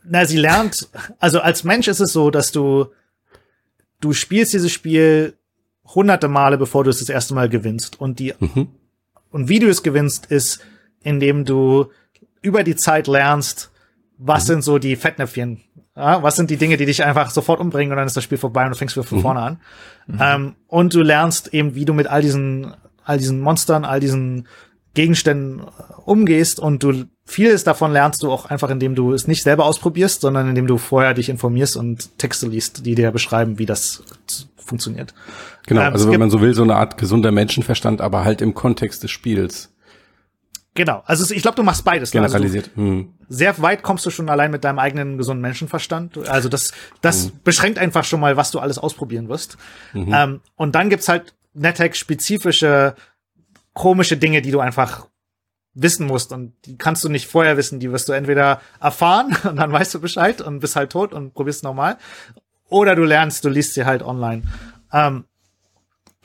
Na, 0.04 0.24
sie 0.26 0.36
lernt, 0.36 0.88
also 1.18 1.40
als 1.40 1.64
Mensch 1.64 1.88
ist 1.88 2.00
es 2.00 2.12
so, 2.12 2.30
dass 2.30 2.52
du, 2.52 2.86
du 4.00 4.12
spielst 4.12 4.52
dieses 4.52 4.70
Spiel 4.70 5.34
hunderte 5.94 6.28
Male, 6.28 6.58
bevor 6.58 6.84
du 6.84 6.90
es 6.90 6.98
das 6.98 7.08
erste 7.08 7.34
Mal 7.34 7.48
gewinnst. 7.48 8.00
Und 8.00 8.18
die, 8.18 8.34
mhm. 8.38 8.68
und 9.30 9.48
wie 9.48 9.58
du 9.58 9.68
es 9.68 9.82
gewinnst, 9.82 10.26
ist, 10.26 10.60
indem 11.02 11.44
du 11.44 11.90
über 12.42 12.62
die 12.62 12.76
Zeit 12.76 13.06
lernst, 13.06 13.69
was 14.22 14.44
mhm. 14.44 14.46
sind 14.46 14.64
so 14.64 14.78
die 14.78 14.96
Fettnäpfchen? 14.96 15.60
Ja, 15.96 16.22
was 16.22 16.36
sind 16.36 16.50
die 16.50 16.56
Dinge, 16.56 16.76
die 16.76 16.86
dich 16.86 17.02
einfach 17.04 17.30
sofort 17.30 17.60
umbringen 17.60 17.92
und 17.92 17.96
dann 17.96 18.06
ist 18.06 18.16
das 18.16 18.24
Spiel 18.24 18.38
vorbei 18.38 18.64
und 18.64 18.70
du 18.70 18.76
fängst 18.76 18.96
wieder 18.96 19.04
von 19.04 19.18
mhm. 19.18 19.22
vorne 19.22 19.40
an. 19.40 19.60
Mhm. 20.06 20.18
Ähm, 20.20 20.54
und 20.68 20.94
du 20.94 21.02
lernst 21.02 21.52
eben, 21.52 21.74
wie 21.74 21.84
du 21.84 21.94
mit 21.94 22.06
all 22.06 22.22
diesen, 22.22 22.74
all 23.04 23.18
diesen 23.18 23.40
Monstern, 23.40 23.84
all 23.84 24.00
diesen 24.00 24.46
Gegenständen 24.94 25.62
umgehst 26.04 26.60
und 26.60 26.82
du 26.82 27.04
vieles 27.24 27.64
davon 27.64 27.92
lernst 27.92 28.22
du 28.22 28.30
auch 28.30 28.46
einfach, 28.46 28.70
indem 28.70 28.94
du 28.94 29.12
es 29.12 29.28
nicht 29.28 29.42
selber 29.42 29.64
ausprobierst, 29.64 30.20
sondern 30.20 30.48
indem 30.48 30.66
du 30.66 30.78
vorher 30.78 31.14
dich 31.14 31.28
informierst 31.28 31.76
und 31.76 32.18
Texte 32.18 32.48
liest, 32.48 32.84
die 32.84 32.96
dir 32.96 33.12
beschreiben, 33.12 33.58
wie 33.58 33.66
das 33.66 34.02
funktioniert. 34.56 35.14
Genau, 35.66 35.82
ähm, 35.82 35.92
also 35.92 36.10
wenn 36.10 36.20
man 36.20 36.30
so 36.30 36.40
will, 36.40 36.54
so 36.54 36.62
eine 36.62 36.76
Art 36.76 36.98
gesunder 36.98 37.30
Menschenverstand, 37.30 38.00
aber 38.00 38.24
halt 38.24 38.42
im 38.42 38.54
Kontext 38.54 39.02
des 39.02 39.10
Spiels. 39.10 39.72
Genau, 40.74 41.02
also 41.06 41.32
ich 41.32 41.42
glaube, 41.42 41.56
du 41.56 41.62
machst 41.62 41.84
beides. 41.84 42.14
Also 42.14 42.18
Generalisiert. 42.18 42.70
Also 42.76 42.80
hm. 42.80 43.14
Sehr 43.32 43.62
weit 43.62 43.84
kommst 43.84 44.04
du 44.04 44.10
schon 44.10 44.28
allein 44.28 44.50
mit 44.50 44.64
deinem 44.64 44.80
eigenen 44.80 45.16
gesunden 45.16 45.40
Menschenverstand. 45.40 46.28
Also 46.28 46.48
das, 46.48 46.72
das 47.00 47.26
hm. 47.26 47.32
beschränkt 47.44 47.78
einfach 47.78 48.04
schon 48.04 48.18
mal, 48.18 48.36
was 48.36 48.50
du 48.50 48.58
alles 48.58 48.76
ausprobieren 48.76 49.28
wirst. 49.28 49.56
Mhm. 49.92 50.12
Ähm, 50.12 50.40
und 50.56 50.74
dann 50.74 50.90
gibt's 50.90 51.08
halt 51.08 51.32
NetHack-spezifische 51.54 52.96
komische 53.72 54.16
Dinge, 54.16 54.42
die 54.42 54.50
du 54.50 54.58
einfach 54.58 55.06
wissen 55.74 56.06
musst 56.06 56.32
und 56.32 56.52
die 56.64 56.76
kannst 56.76 57.04
du 57.04 57.08
nicht 57.08 57.28
vorher 57.28 57.56
wissen, 57.56 57.78
die 57.78 57.92
wirst 57.92 58.08
du 58.08 58.12
entweder 58.12 58.60
erfahren 58.80 59.36
und 59.44 59.56
dann 59.56 59.70
weißt 59.70 59.94
du 59.94 60.00
Bescheid 60.00 60.40
und 60.40 60.58
bist 60.58 60.74
halt 60.74 60.90
tot 60.90 61.12
und 61.12 61.32
probierst 61.32 61.62
nochmal 61.62 61.96
oder 62.68 62.94
du 62.94 63.04
lernst, 63.04 63.44
du 63.44 63.48
liest 63.48 63.74
sie 63.74 63.84
halt 63.84 64.02
online. 64.02 64.42
Ähm, 64.92 65.24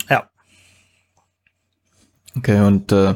ja. 0.09 0.29
Okay, 2.37 2.59
und 2.59 2.91
äh, 2.91 3.15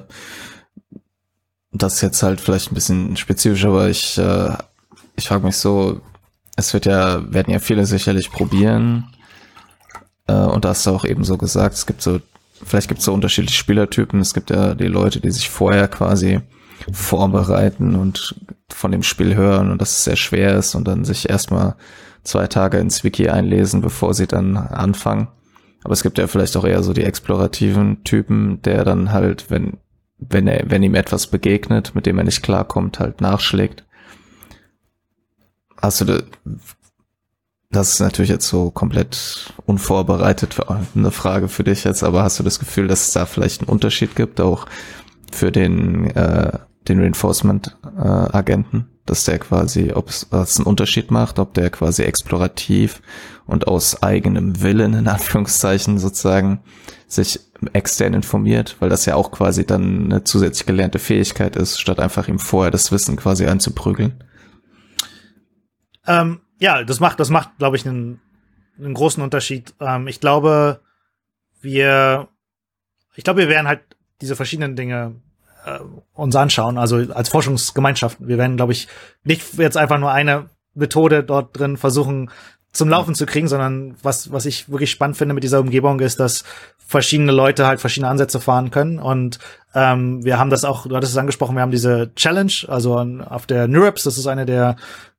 das 1.72 1.96
ist 1.96 2.02
jetzt 2.02 2.24
halt 2.24 2.42
vielleicht 2.42 2.72
ein 2.72 2.76
bisschen 2.76 3.18
spezifisch, 3.18 3.66
aber 3.66 3.90
ich, 3.90 4.18
äh, 4.18 4.54
ich 5.16 5.28
frage 5.28 5.46
mich 5.46 5.58
so, 5.58 6.02
es 6.56 6.74
wird 6.74 6.86
ja, 6.86 7.32
werden 7.32 7.54
ja 7.54 7.60
viele 7.60 7.86
sicherlich 7.86 8.32
probieren. 8.32 9.08
Äh, 10.28 10.34
und 10.34 10.66
da 10.66 10.70
hast 10.70 10.86
du 10.86 10.92
auch 10.92 11.06
eben 11.06 11.24
so 11.24 11.38
gesagt, 11.38 11.76
es 11.76 11.86
gibt 11.86 12.02
so, 12.02 12.20
vielleicht 12.64 12.88
gibt 12.88 13.00
es 13.00 13.06
so 13.06 13.14
unterschiedliche 13.14 13.58
Spielertypen. 13.58 14.20
Es 14.20 14.34
gibt 14.34 14.50
ja 14.50 14.74
die 14.76 14.88
Leute, 14.88 15.22
die 15.22 15.32
sich 15.32 15.50
vorher 15.50 15.88
quasi 15.88 16.42
vorbereiten 16.92 17.96
und 17.96 18.36
von 18.70 18.92
dem 18.92 19.04
Spiel 19.04 19.36
hören 19.36 19.72
und 19.72 19.82
dass 19.82 19.92
es 19.92 20.04
sehr 20.06 20.16
schwer 20.16 20.56
ist 20.56 20.76
und 20.76 20.88
dann 20.88 21.06
sich 21.06 21.30
erstmal 21.30 21.76
zwei 22.24 22.48
Tage 22.48 22.78
ins 22.78 23.04
Wiki 23.04 23.30
einlesen, 23.30 23.82
bevor 23.82 24.14
sie 24.14 24.28
dann 24.28 24.58
anfangen. 24.58 25.28
Aber 25.84 25.94
es 25.94 26.04
gibt 26.04 26.18
ja 26.18 26.28
vielleicht 26.28 26.58
auch 26.58 26.66
eher 26.66 26.84
so 26.84 26.94
die 26.94 27.04
explorativen 27.04 28.04
Typen, 28.04 28.62
der 28.64 28.84
dann 28.84 29.12
halt, 29.12 29.50
wenn 29.50 29.78
wenn 30.20 30.48
er, 30.48 30.70
wenn 30.70 30.84
ihm 30.84 30.96
etwas 30.96 31.28
begegnet, 31.28 31.96
mit 31.96 32.06
dem 32.06 32.18
er 32.18 32.24
nicht 32.24 32.44
klarkommt, 32.44 33.00
halt 33.00 33.22
nachschlägt. 33.22 33.86
Da, 35.82 35.90
das 37.72 37.94
ist 37.94 38.00
natürlich 38.00 38.32
jetzt 38.32 38.48
so 38.48 38.72
komplett 38.72 39.54
unvorbereitet 39.66 40.58
eine 40.96 41.12
Frage 41.12 41.48
für 41.48 41.64
dich 41.64 41.84
jetzt, 41.84 42.04
aber 42.04 42.24
hast 42.24 42.40
du 42.40 42.44
das 42.44 42.60
Gefühl, 42.60 42.88
dass 42.88 43.08
es 43.08 43.14
da 43.14 43.26
vielleicht 43.26 43.62
einen 43.62 43.70
Unterschied 43.70 44.16
gibt, 44.16 44.42
auch 44.42 44.66
für 45.32 45.52
den, 45.52 46.10
äh, 46.16 46.58
den 46.88 47.00
Reinforcement-Agenten, 47.00 48.78
äh, 48.78 49.00
dass 49.06 49.24
der 49.26 49.40
quasi, 49.40 49.92
ob 49.94 50.10
es 50.10 50.28
einen 50.32 50.66
Unterschied 50.66 51.12
macht, 51.12 51.40
ob 51.40 51.54
der 51.54 51.70
quasi 51.70 52.04
explorativ 52.04 53.02
und 53.50 53.68
aus 53.68 54.04
eigenem 54.04 54.62
Willen, 54.62 54.94
in 54.94 55.08
Anführungszeichen 55.08 55.98
sozusagen, 55.98 56.62
sich 57.08 57.40
extern 57.74 58.14
informiert, 58.14 58.78
weil 58.80 58.90
das 58.90 59.06
ja 59.06 59.16
auch 59.16 59.32
quasi 59.32 59.66
dann 59.66 60.06
eine 60.06 60.24
zusätzlich 60.24 60.68
gelernte 60.68 61.00
Fähigkeit 61.00 61.56
ist, 61.56 61.80
statt 61.80 62.00
einfach 62.00 62.28
ihm 62.28 62.40
vorher 62.40 62.72
das 62.72 62.92
Wissen 62.92 63.16
quasi 63.16 63.48
einzuprügeln. 63.48 64.24
Ähm, 66.06 66.42
ja, 66.60 66.84
das 66.84 67.00
macht, 67.00 67.20
das 67.20 67.30
macht, 67.30 67.58
glaube 67.58 67.76
ich, 67.76 67.88
einen, 67.88 68.22
einen 68.78 68.94
großen 68.94 69.24
Unterschied. 69.24 69.74
Ähm, 69.80 70.08
ich 70.08 70.20
glaube, 70.20 70.82
wir, 71.62 72.28
ich 73.16 73.24
glaube, 73.24 73.42
wir 73.42 73.50
werden 73.50 73.68
halt 73.68 73.82
diese 74.22 74.36
verschiedenen 74.36 74.76
Dinge 74.76 75.16
äh, 75.66 75.80
uns 76.14 76.36
anschauen, 76.36 76.78
also 76.78 76.98
als 77.14 77.30
Forschungsgemeinschaft. 77.30 78.18
Wir 78.20 78.38
werden, 78.38 78.58
glaube 78.58 78.74
ich, 78.74 78.88
nicht 79.24 79.58
jetzt 79.58 79.78
einfach 79.78 79.98
nur 79.98 80.12
eine 80.12 80.50
Methode 80.76 81.24
dort 81.24 81.58
drin 81.58 81.78
versuchen 81.78 82.30
zum 82.72 82.90
Laufen 82.90 83.16
zu 83.16 83.26
kriegen, 83.26 83.48
sondern 83.48 83.96
was, 84.04 84.32
was 84.32 84.46
ich 84.46 84.70
wirklich 84.70 84.92
spannend 84.92 85.18
finde 85.18 85.34
mit 85.34 85.44
dieser 85.44 85.60
Umgebung 85.60 86.00
ist, 86.00 86.20
dass 86.20 86.44
verschiedene 86.78 87.32
Leute 87.32 87.66
halt 87.66 87.80
verschiedene 87.80 88.10
Ansätze 88.10 88.40
fahren 88.40 88.72
können. 88.72 89.00
Und 89.00 89.40
ähm, 89.74 90.24
wir 90.24 90.38
haben 90.38 90.50
das 90.50 90.66
auch, 90.66 90.86
du 90.86 90.96
hattest 90.96 91.14
es 91.14 91.18
angesprochen, 91.18 91.56
wir 91.56 91.62
haben 91.62 91.72
diese 91.72 92.12
Challenge, 92.16 92.52
also 92.68 92.98
auf 92.98 93.46
der 93.46 93.68
NeurIPS, 93.68 94.04
das 94.04 94.18
ist 94.18 94.28
eine 94.28 94.46
der 94.46 94.76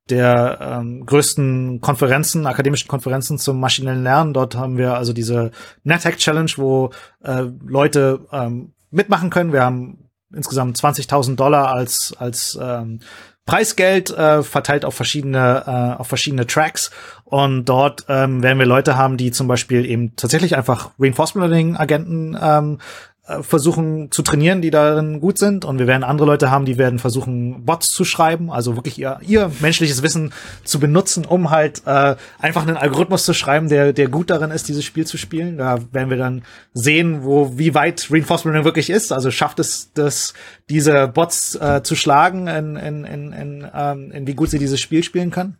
der 0.09 0.59
ähm, 0.61 1.05
größten 1.05 1.79
Konferenzen, 1.79 2.45
akademischen 2.45 2.89
Konferenzen 2.89 3.37
zum 3.37 3.59
maschinellen 3.59 4.03
Lernen. 4.03 4.33
Dort 4.33 4.55
haben 4.55 4.77
wir 4.77 4.95
also 4.95 5.13
diese 5.13 5.51
NetHack 5.83 6.17
Challenge, 6.17 6.51
wo 6.57 6.89
äh, 7.23 7.45
Leute 7.65 8.25
ähm, 8.31 8.73
mitmachen 8.89 9.29
können. 9.29 9.53
Wir 9.53 9.63
haben 9.63 10.09
insgesamt 10.33 10.77
20.000 10.77 11.35
Dollar 11.35 11.69
als 11.71 12.13
als 12.17 12.57
ähm, 12.61 12.99
Preisgeld 13.45 14.11
äh, 14.11 14.43
verteilt 14.43 14.85
auf 14.85 14.95
verschiedene 14.95 15.63
äh, 15.65 15.99
auf 15.99 16.07
verschiedene 16.07 16.45
Tracks. 16.47 16.91
Und 17.23 17.65
dort 17.65 18.05
ähm, 18.07 18.43
werden 18.43 18.59
wir 18.59 18.65
Leute 18.65 18.97
haben, 18.97 19.17
die 19.17 19.31
zum 19.31 19.47
Beispiel 19.47 19.85
eben 19.85 20.15
tatsächlich 20.15 20.55
einfach 20.55 20.91
Reinforcement 20.99 21.49
Learning 21.49 21.77
Agenten 21.77 22.37
ähm, 22.39 22.77
äh, 22.77 23.10
versuchen 23.41 24.11
zu 24.11 24.21
trainieren, 24.21 24.61
die 24.61 24.71
darin 24.71 25.19
gut 25.19 25.37
sind. 25.37 25.65
Und 25.65 25.79
wir 25.79 25.87
werden 25.87 26.03
andere 26.03 26.27
Leute 26.27 26.51
haben, 26.51 26.65
die 26.65 26.77
werden 26.77 26.99
versuchen, 26.99 27.65
Bots 27.65 27.87
zu 27.87 28.03
schreiben, 28.03 28.51
also 28.51 28.75
wirklich 28.75 28.99
ihr, 28.99 29.19
ihr 29.21 29.51
menschliches 29.59 30.03
Wissen 30.03 30.33
zu 30.63 30.79
benutzen, 30.79 31.25
um 31.25 31.49
halt 31.49 31.83
äh, 31.85 32.15
einfach 32.39 32.63
einen 32.63 32.77
Algorithmus 32.77 33.23
zu 33.25 33.33
schreiben, 33.33 33.69
der, 33.69 33.93
der 33.93 34.07
gut 34.09 34.29
darin 34.29 34.51
ist, 34.51 34.67
dieses 34.67 34.83
Spiel 34.83 35.05
zu 35.05 35.17
spielen. 35.17 35.57
Da 35.57 35.79
werden 35.91 36.09
wir 36.09 36.17
dann 36.17 36.43
sehen, 36.73 37.23
wo, 37.23 37.57
wie 37.57 37.73
weit 37.73 38.07
Reinforcement 38.11 38.65
wirklich 38.65 38.89
ist. 38.89 39.11
Also 39.11 39.31
schafft 39.31 39.59
es, 39.59 39.91
das, 39.93 40.33
diese 40.69 41.07
Bots 41.07 41.55
äh, 41.55 41.81
zu 41.83 41.95
schlagen, 41.95 42.47
in, 42.47 42.75
in, 42.75 43.05
in, 43.05 43.33
in, 43.33 43.67
ähm, 43.73 44.11
in 44.11 44.27
wie 44.27 44.35
gut 44.35 44.49
sie 44.49 44.59
dieses 44.59 44.79
Spiel 44.79 45.03
spielen 45.03 45.31
können. 45.31 45.57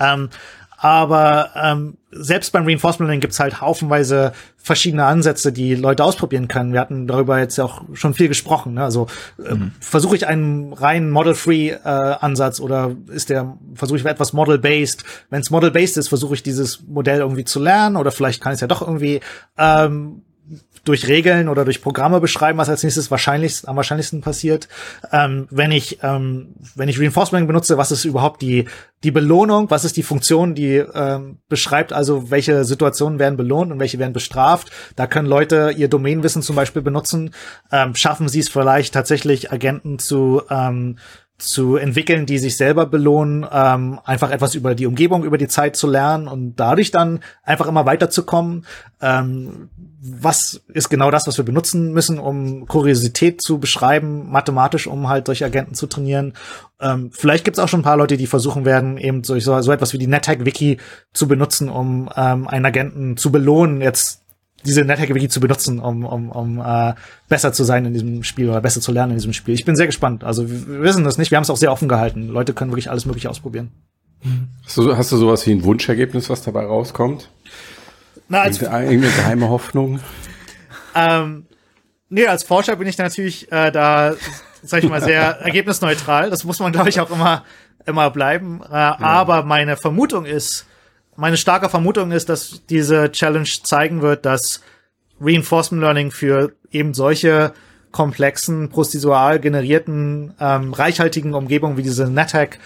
Ähm, 0.00 0.30
aber 0.82 1.50
ähm, 1.54 1.98
selbst 2.10 2.52
beim 2.52 2.64
Reinforcement 2.64 3.08
Learning 3.08 3.20
gibt's 3.20 3.38
halt 3.38 3.60
haufenweise 3.60 4.32
verschiedene 4.56 5.04
Ansätze, 5.04 5.52
die 5.52 5.74
Leute 5.74 6.02
ausprobieren 6.02 6.48
können. 6.48 6.72
Wir 6.72 6.80
hatten 6.80 7.06
darüber 7.06 7.38
jetzt 7.38 7.58
ja 7.58 7.64
auch 7.64 7.82
schon 7.92 8.14
viel 8.14 8.28
gesprochen. 8.28 8.74
Ne? 8.74 8.82
Also 8.82 9.06
äh, 9.46 9.54
mhm. 9.54 9.72
versuche 9.78 10.16
ich 10.16 10.26
einen 10.26 10.72
reinen 10.72 11.10
Model-Free-Ansatz 11.10 12.60
äh, 12.60 12.62
oder 12.62 12.96
ist 13.08 13.28
der 13.28 13.58
versuche 13.74 13.98
ich 13.98 14.06
etwas 14.06 14.32
Model-based? 14.32 15.04
Wenn 15.28 15.42
es 15.42 15.50
Model-based 15.50 15.98
ist, 15.98 16.08
versuche 16.08 16.32
ich 16.32 16.42
dieses 16.42 16.82
Modell 16.88 17.18
irgendwie 17.18 17.44
zu 17.44 17.60
lernen 17.60 17.96
oder 17.96 18.10
vielleicht 18.10 18.42
kann 18.42 18.52
ich 18.52 18.56
es 18.56 18.60
ja 18.62 18.66
doch 18.66 18.80
irgendwie 18.80 19.20
ähm, 19.58 20.22
durch 20.84 21.08
Regeln 21.08 21.48
oder 21.48 21.64
durch 21.64 21.82
Programme 21.82 22.20
beschreiben, 22.20 22.58
was 22.58 22.68
als 22.68 22.82
nächstes 22.82 23.10
wahrscheinlich 23.10 23.66
am 23.66 23.76
wahrscheinlichsten 23.76 24.20
passiert. 24.20 24.68
Ähm, 25.12 25.46
wenn 25.50 25.72
ich 25.72 25.98
ähm, 26.02 26.54
wenn 26.74 26.88
ich 26.88 26.98
Reinforcement 26.98 27.46
benutze, 27.46 27.78
was 27.78 27.92
ist 27.92 28.04
überhaupt 28.04 28.42
die 28.42 28.66
die 29.02 29.10
Belohnung? 29.10 29.70
Was 29.70 29.84
ist 29.84 29.96
die 29.96 30.02
Funktion, 30.02 30.54
die 30.54 30.76
ähm, 30.76 31.38
beschreibt 31.48 31.92
also 31.92 32.30
welche 32.30 32.64
Situationen 32.64 33.18
werden 33.18 33.36
belohnt 33.36 33.72
und 33.72 33.80
welche 33.80 33.98
werden 33.98 34.12
bestraft? 34.12 34.70
Da 34.96 35.06
können 35.06 35.28
Leute 35.28 35.72
ihr 35.76 35.88
Domainwissen 35.88 36.42
zum 36.42 36.56
Beispiel 36.56 36.82
benutzen. 36.82 37.32
Ähm, 37.72 37.94
schaffen 37.94 38.28
sie 38.28 38.40
es 38.40 38.48
vielleicht 38.48 38.92
tatsächlich 38.92 39.52
Agenten 39.52 39.98
zu 39.98 40.42
ähm, 40.50 40.96
zu 41.40 41.76
entwickeln, 41.76 42.26
die 42.26 42.38
sich 42.38 42.56
selber 42.56 42.86
belohnen, 42.86 43.46
ähm, 43.50 43.98
einfach 44.04 44.30
etwas 44.30 44.54
über 44.54 44.74
die 44.74 44.86
Umgebung, 44.86 45.24
über 45.24 45.38
die 45.38 45.48
Zeit 45.48 45.76
zu 45.76 45.86
lernen 45.86 46.28
und 46.28 46.56
dadurch 46.56 46.90
dann 46.90 47.20
einfach 47.42 47.66
immer 47.66 47.86
weiterzukommen. 47.86 48.66
Ähm, 49.00 49.70
was 50.02 50.62
ist 50.68 50.88
genau 50.88 51.10
das, 51.10 51.26
was 51.26 51.36
wir 51.36 51.44
benutzen 51.44 51.92
müssen, 51.92 52.18
um 52.18 52.66
Kuriosität 52.66 53.42
zu 53.42 53.58
beschreiben, 53.58 54.30
mathematisch, 54.30 54.86
um 54.86 55.08
halt 55.08 55.26
solche 55.26 55.44
Agenten 55.44 55.74
zu 55.74 55.86
trainieren. 55.86 56.32
Ähm, 56.80 57.10
vielleicht 57.12 57.44
gibt 57.44 57.58
es 57.58 57.62
auch 57.62 57.68
schon 57.68 57.80
ein 57.80 57.84
paar 57.84 57.98
Leute, 57.98 58.16
die 58.16 58.26
versuchen 58.26 58.64
werden, 58.64 58.96
eben 58.96 59.24
so, 59.24 59.38
so 59.38 59.72
etwas 59.72 59.92
wie 59.92 59.98
die 59.98 60.06
NetHack-Wiki 60.06 60.78
zu 61.12 61.28
benutzen, 61.28 61.68
um 61.68 62.08
ähm, 62.16 62.48
einen 62.48 62.64
Agenten 62.64 63.16
zu 63.18 63.30
belohnen, 63.30 63.82
jetzt 63.82 64.22
diese 64.64 64.84
NetHack-Wiki 64.84 65.28
zu 65.28 65.40
benutzen, 65.40 65.78
um, 65.78 66.04
um, 66.04 66.30
um 66.30 66.60
äh, 66.60 66.94
besser 67.28 67.52
zu 67.52 67.64
sein 67.64 67.86
in 67.86 67.92
diesem 67.92 68.22
Spiel 68.24 68.48
oder 68.48 68.60
besser 68.60 68.80
zu 68.80 68.92
lernen 68.92 69.12
in 69.12 69.18
diesem 69.18 69.32
Spiel. 69.32 69.54
Ich 69.54 69.64
bin 69.64 69.76
sehr 69.76 69.86
gespannt. 69.86 70.24
Also 70.24 70.48
wir 70.50 70.82
wissen 70.82 71.04
das 71.04 71.18
nicht, 71.18 71.30
wir 71.30 71.36
haben 71.36 71.44
es 71.44 71.50
auch 71.50 71.56
sehr 71.56 71.72
offen 71.72 71.88
gehalten. 71.88 72.28
Leute 72.28 72.52
können 72.52 72.70
wirklich 72.70 72.90
alles 72.90 73.06
Mögliche 73.06 73.30
ausprobieren. 73.30 73.70
Hast 74.64 74.76
du, 74.76 74.96
hast 74.96 75.12
du 75.12 75.16
sowas 75.16 75.46
wie 75.46 75.52
ein 75.52 75.64
Wunschergebnis, 75.64 76.28
was 76.28 76.42
dabei 76.42 76.64
rauskommt? 76.66 77.30
Na, 78.28 78.42
als 78.42 78.60
irgendeine 78.60 79.00
geheime 79.00 79.48
Hoffnung? 79.48 80.00
ähm, 80.94 81.46
nee, 82.08 82.26
als 82.26 82.44
Forscher 82.44 82.76
bin 82.76 82.86
ich 82.86 82.98
natürlich 82.98 83.50
äh, 83.50 83.70
da, 83.70 84.14
sag 84.62 84.84
ich 84.84 84.90
mal, 84.90 85.02
sehr 85.02 85.22
ergebnisneutral. 85.40 86.30
Das 86.30 86.44
muss 86.44 86.60
man, 86.60 86.72
glaube 86.72 86.90
ich, 86.90 87.00
auch 87.00 87.10
immer, 87.10 87.44
immer 87.86 88.10
bleiben. 88.10 88.60
Äh, 88.62 88.74
ja. 88.74 88.98
Aber 89.00 89.42
meine 89.44 89.76
Vermutung 89.76 90.26
ist, 90.26 90.66
meine 91.20 91.36
starke 91.36 91.68
Vermutung 91.68 92.12
ist, 92.12 92.30
dass 92.30 92.62
diese 92.70 93.12
Challenge 93.12 93.48
zeigen 93.62 94.00
wird, 94.00 94.24
dass 94.24 94.62
Reinforcement 95.20 95.82
Learning 95.82 96.10
für 96.10 96.52
eben 96.70 96.94
solche 96.94 97.52
komplexen, 97.92 98.70
prozessual 98.70 99.38
generierten, 99.38 100.32
ähm, 100.40 100.72
reichhaltigen 100.72 101.34
Umgebungen 101.34 101.76
wie 101.76 101.82
diese 101.82 102.08
NetHack, 102.08 102.58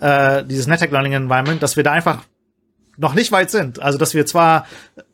äh, 0.00 0.44
dieses 0.44 0.66
NetHack 0.66 0.90
Learning 0.90 1.14
Environment, 1.14 1.62
dass 1.62 1.76
wir 1.76 1.84
da 1.84 1.92
einfach 1.92 2.18
noch 3.02 3.14
nicht 3.14 3.32
weit 3.32 3.50
sind. 3.50 3.82
Also, 3.82 3.98
dass 3.98 4.14
wir 4.14 4.24
zwar 4.24 4.64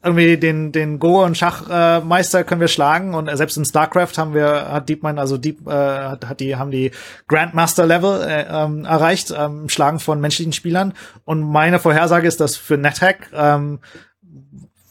irgendwie 0.04 0.36
den, 0.36 0.70
den 0.70 0.98
Go- 0.98 1.24
und 1.24 1.36
Schachmeister 1.36 2.40
äh, 2.40 2.44
können 2.44 2.60
wir 2.60 2.68
schlagen 2.68 3.14
und 3.14 3.34
selbst 3.34 3.56
in 3.56 3.64
StarCraft 3.64 4.16
haben 4.18 4.34
wir, 4.34 4.70
hat 4.70 4.88
DeepMind, 4.88 5.18
also 5.18 5.38
Deep, 5.38 5.66
äh, 5.66 5.72
hat, 5.72 6.28
hat 6.28 6.40
die, 6.40 6.56
haben 6.56 6.70
die 6.70 6.92
Grandmaster-Level 7.26 8.22
äh, 8.22 8.46
ähm, 8.48 8.84
erreicht, 8.84 9.34
ähm, 9.36 9.68
Schlagen 9.68 9.98
von 9.98 10.20
menschlichen 10.20 10.52
Spielern. 10.52 10.92
Und 11.24 11.40
meine 11.40 11.78
Vorhersage 11.78 12.28
ist, 12.28 12.40
dass 12.40 12.56
für 12.56 12.76
NetHack 12.76 13.30
ähm, 13.32 13.80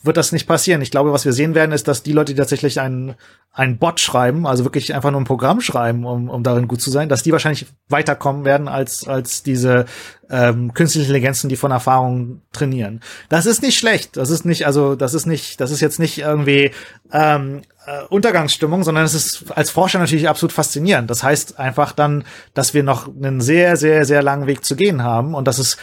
wird 0.08 0.18
das 0.18 0.32
nicht 0.32 0.48
passieren. 0.48 0.82
Ich 0.82 0.92
glaube, 0.92 1.14
was 1.14 1.26
wir 1.26 1.34
sehen 1.34 1.54
werden, 1.54 1.72
ist, 1.72 1.88
dass 1.88 2.04
die 2.04 2.14
Leute, 2.14 2.34
die 2.34 2.40
tatsächlich 2.40 2.80
einen, 2.80 3.16
einen 3.52 3.78
Bot 3.78 4.00
schreiben, 4.00 4.48
also 4.48 4.64
wirklich 4.64 4.96
einfach 4.96 5.12
nur 5.12 5.22
ein 5.22 5.26
Programm 5.26 5.62
schreiben, 5.62 6.06
um, 6.06 6.30
um 6.30 6.44
darin 6.44 6.68
gut 6.68 6.82
zu 6.82 6.90
sein, 6.90 7.10
dass 7.10 7.24
die 7.24 7.32
wahrscheinlich 7.32 7.68
weiterkommen 7.90 8.46
werden 8.46 8.68
als, 8.68 9.08
als 9.08 9.44
diese 9.44 9.86
ähm, 10.30 10.74
künstliche 10.74 11.06
Intelligenzen, 11.06 11.50
die 11.50 11.56
von 11.56 11.72
Erfahrung 11.72 12.42
trainieren. 12.52 13.02
Das 13.30 13.46
ist 13.46 13.62
nicht 13.62 13.78
schlecht. 13.78 14.18
Das 14.18 14.30
ist 14.30 14.46
nicht, 14.46 14.66
also 14.66 14.96
das 14.96 15.14
ist 15.14 15.26
nicht, 15.26 15.62
das 15.62 15.72
ist 15.72 15.82
jetzt 15.82 16.00
nicht 16.00 16.18
irgendwie 16.20 16.72
ähm, 17.12 17.62
äh, 17.86 18.04
Untergangsstimmung, 18.10 18.84
sondern 18.84 19.06
es 19.06 19.14
ist 19.14 19.46
als 19.56 19.72
Forscher 19.72 20.00
natürlich 20.00 20.28
absolut 20.28 20.52
faszinierend. 20.52 21.10
Das 21.10 21.24
heißt 21.24 21.58
einfach 21.60 21.94
dann, 21.94 22.26
dass 22.54 22.74
wir 22.74 22.84
noch 22.84 23.08
einen 23.08 23.42
sehr, 23.42 23.78
sehr, 23.78 24.06
sehr 24.06 24.22
langen 24.22 24.48
Weg 24.48 24.66
zu 24.66 24.76
gehen 24.76 25.04
haben 25.04 25.34
und 25.34 25.48
dass 25.48 25.58
es 25.58 25.78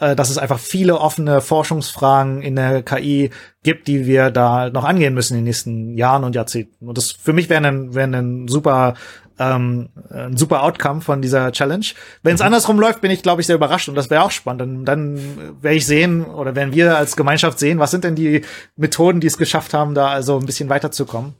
dass 0.00 0.30
es 0.30 0.38
einfach 0.38 0.58
viele 0.58 0.98
offene 0.98 1.40
Forschungsfragen 1.40 2.42
in 2.42 2.56
der 2.56 2.82
KI 2.82 3.30
gibt, 3.62 3.88
die 3.88 4.06
wir 4.06 4.30
da 4.30 4.70
noch 4.70 4.84
angehen 4.84 5.14
müssen 5.14 5.34
in 5.34 5.40
den 5.40 5.44
nächsten 5.44 5.96
Jahren 5.96 6.24
und 6.24 6.34
Jahrzehnten. 6.34 6.88
Und 6.88 6.98
das 6.98 7.12
für 7.12 7.32
mich 7.32 7.48
wäre 7.48 7.66
ein, 7.66 7.94
wäre 7.94 8.08
ein 8.08 8.48
super 8.48 8.94
ähm, 9.38 9.90
ein 10.10 10.36
super 10.36 10.62
Outcome 10.62 11.00
von 11.00 11.20
dieser 11.20 11.52
Challenge. 11.52 11.84
Wenn 12.22 12.34
es 12.34 12.40
mhm. 12.40 12.46
andersrum 12.46 12.80
läuft, 12.80 13.00
bin 13.00 13.10
ich, 13.10 13.22
glaube 13.22 13.40
ich, 13.40 13.46
sehr 13.46 13.56
überrascht 13.56 13.88
und 13.88 13.94
das 13.94 14.10
wäre 14.10 14.22
auch 14.22 14.30
spannend. 14.30 14.60
Dann, 14.60 14.84
dann 14.84 15.62
werde 15.62 15.76
ich 15.76 15.86
sehen 15.86 16.24
oder 16.24 16.54
werden 16.54 16.74
wir 16.74 16.96
als 16.96 17.16
Gemeinschaft 17.16 17.58
sehen, 17.58 17.78
was 17.78 17.90
sind 17.90 18.04
denn 18.04 18.14
die 18.14 18.42
Methoden, 18.76 19.20
die 19.20 19.26
es 19.26 19.38
geschafft 19.38 19.74
haben, 19.74 19.94
da 19.94 20.08
also 20.08 20.38
ein 20.38 20.46
bisschen 20.46 20.68
weiterzukommen. 20.68 21.34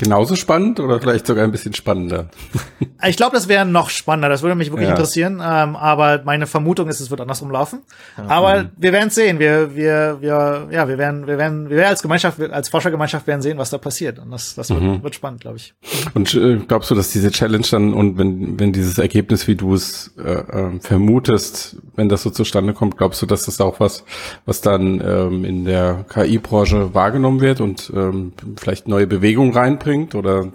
Genauso 0.00 0.34
spannend 0.34 0.80
oder 0.80 0.98
vielleicht 0.98 1.26
sogar 1.26 1.44
ein 1.44 1.52
bisschen 1.52 1.74
spannender? 1.74 2.30
Ich 3.08 3.16
glaube, 3.16 3.34
das 3.34 3.48
wäre 3.48 3.64
noch 3.64 3.88
spannender. 3.88 4.28
Das 4.28 4.42
würde 4.42 4.54
mich 4.54 4.70
wirklich 4.70 4.88
ja. 4.88 4.94
interessieren. 4.94 5.40
Ähm, 5.42 5.74
aber 5.74 6.20
meine 6.24 6.46
Vermutung 6.46 6.86
ist, 6.90 7.00
es 7.00 7.10
wird 7.10 7.22
andersrum 7.22 7.50
laufen. 7.50 7.80
Ja. 8.18 8.26
Aber 8.26 8.64
mhm. 8.64 8.68
wir 8.76 8.92
werden 8.92 9.08
sehen. 9.08 9.38
Wir, 9.38 9.74
wir, 9.74 10.18
wir, 10.20 10.68
ja, 10.70 10.86
wir 10.86 10.98
werden, 10.98 11.26
wir 11.26 11.38
werden, 11.38 11.70
wir 11.70 11.78
werden 11.78 11.88
als 11.88 12.02
Gemeinschaft, 12.02 12.38
als 12.38 12.68
Forschergemeinschaft 12.68 13.26
werden 13.26 13.40
sehen, 13.40 13.56
was 13.56 13.70
da 13.70 13.78
passiert. 13.78 14.18
Und 14.18 14.30
das, 14.30 14.54
das 14.54 14.68
wird, 14.68 14.82
mhm. 14.82 15.02
wird 15.02 15.14
spannend, 15.14 15.40
glaube 15.40 15.56
ich. 15.56 15.72
Und 16.12 16.34
äh, 16.34 16.56
glaubst 16.56 16.90
du, 16.90 16.94
dass 16.94 17.08
diese 17.08 17.30
Challenge 17.30 17.64
dann 17.70 17.94
und 17.94 18.18
wenn, 18.18 18.60
wenn 18.60 18.74
dieses 18.74 18.98
Ergebnis, 18.98 19.48
wie 19.48 19.54
du 19.54 19.72
es 19.72 20.14
äh, 20.22 20.32
äh, 20.32 20.80
vermutest, 20.80 21.76
wenn 21.96 22.10
das 22.10 22.22
so 22.22 22.28
zustande 22.28 22.74
kommt, 22.74 22.98
glaubst 22.98 23.22
du, 23.22 23.26
dass 23.26 23.44
das 23.44 23.62
auch 23.62 23.80
was, 23.80 24.04
was 24.44 24.60
dann 24.60 25.00
ähm, 25.02 25.46
in 25.46 25.64
der 25.64 26.04
KI-Branche 26.12 26.92
wahrgenommen 26.92 27.40
wird 27.40 27.62
und 27.62 27.90
ähm, 27.96 28.34
vielleicht 28.56 28.88
neue 28.88 29.06
Bewegungen 29.06 29.54
reinbringt? 29.54 29.89
Bringt 29.90 30.14
oder 30.14 30.52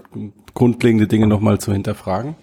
grundlegende 0.53 1.07
Dinge 1.07 1.27
nochmal 1.27 1.59
zu 1.59 1.73
hinterfragen? 1.73 2.35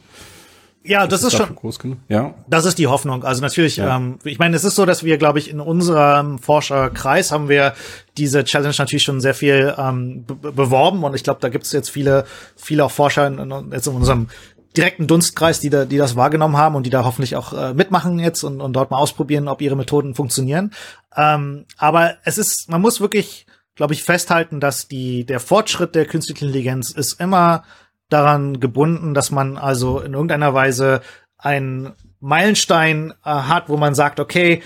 Ja, 0.85 1.07
das 1.07 1.23
ist, 1.23 1.33
ist 1.33 1.39
schon 1.39 1.55
groß 1.55 1.79
genug. 1.79 1.99
Ja, 2.09 2.35
das 2.49 2.67
ist 2.67 2.77
die 2.77 2.89
Hoffnung. 2.89 3.25
Also 3.25 3.41
natürlich, 3.41 3.77
ja. 3.77 3.97
ähm, 3.97 4.19
ich 4.25 4.39
meine, 4.39 4.57
es 4.57 4.65
ist 4.65 4.75
so, 4.75 4.85
dass 4.85 5.05
wir, 5.05 5.17
glaube 5.17 5.39
ich, 5.39 5.49
in 5.49 5.61
unserem 5.61 6.39
Forscherkreis 6.39 7.33
haben 7.33 7.49
wir 7.49 7.73
diese 8.19 8.45
Challenge 8.45 8.75
natürlich 8.77 9.05
schon 9.05 9.21
sehr 9.23 9.33
viel 9.33 9.75
ähm, 9.79 10.27
beworben 10.27 11.03
und 11.05 11.15
ich 11.15 11.25
glaube, 11.25 11.41
da 11.41 11.49
gibt 11.49 11.65
es 11.65 11.73
jetzt 11.73 11.89
viele, 11.89 12.27
viele 12.57 12.85
auch 12.85 12.91
Forscher 12.91 13.27
in, 13.27 13.39
in, 13.39 13.73
jetzt 13.73 13.87
in 13.87 13.95
unserem 13.95 14.29
direkten 14.77 15.07
Dunstkreis, 15.07 15.61
die 15.61 15.71
da, 15.71 15.87
die 15.87 15.99
das 15.99 16.17
wahrgenommen 16.17 16.59
haben 16.59 16.75
und 16.75 16.85
die 16.85 16.91
da 16.91 17.05
hoffentlich 17.05 17.37
auch 17.37 17.55
äh, 17.55 17.73
mitmachen 17.73 18.19
jetzt 18.19 18.43
und, 18.43 18.61
und 18.61 18.75
dort 18.75 18.91
mal 18.91 18.99
ausprobieren, 18.99 19.49
ob 19.49 19.63
ihre 19.63 19.77
Methoden 19.77 20.15
funktionieren. 20.15 20.73
Ähm, 21.17 21.65
aber 21.79 22.17
es 22.25 22.37
ist, 22.37 22.69
man 22.69 22.83
muss 22.83 23.01
wirklich 23.01 23.47
glaube 23.75 23.95
ich, 23.95 24.05
festhalten, 24.05 24.61
dass 24.61 24.89
die, 24.89 25.25
der 25.25 25.41
Fortschritt 25.41 25.95
der 25.95 26.07
künstlichen 26.07 26.47
Intelligenz 26.47 26.91
ist 26.91 27.21
immer 27.21 27.65
daran 28.09 28.61
gebunden, 28.61 29.15
dass 29.15 29.31
man 29.31 29.57
also 29.57 30.01
in 30.01 30.13
irgendeiner 30.13 30.55
Weise 30.55 31.01
einen 31.39 31.93
Meilenstein 32.21 33.13
äh, 33.25 33.31
hat, 33.31 33.69
wo 33.69 33.77
man 33.77 33.95
sagt, 33.95 34.21
okay, 34.21 34.63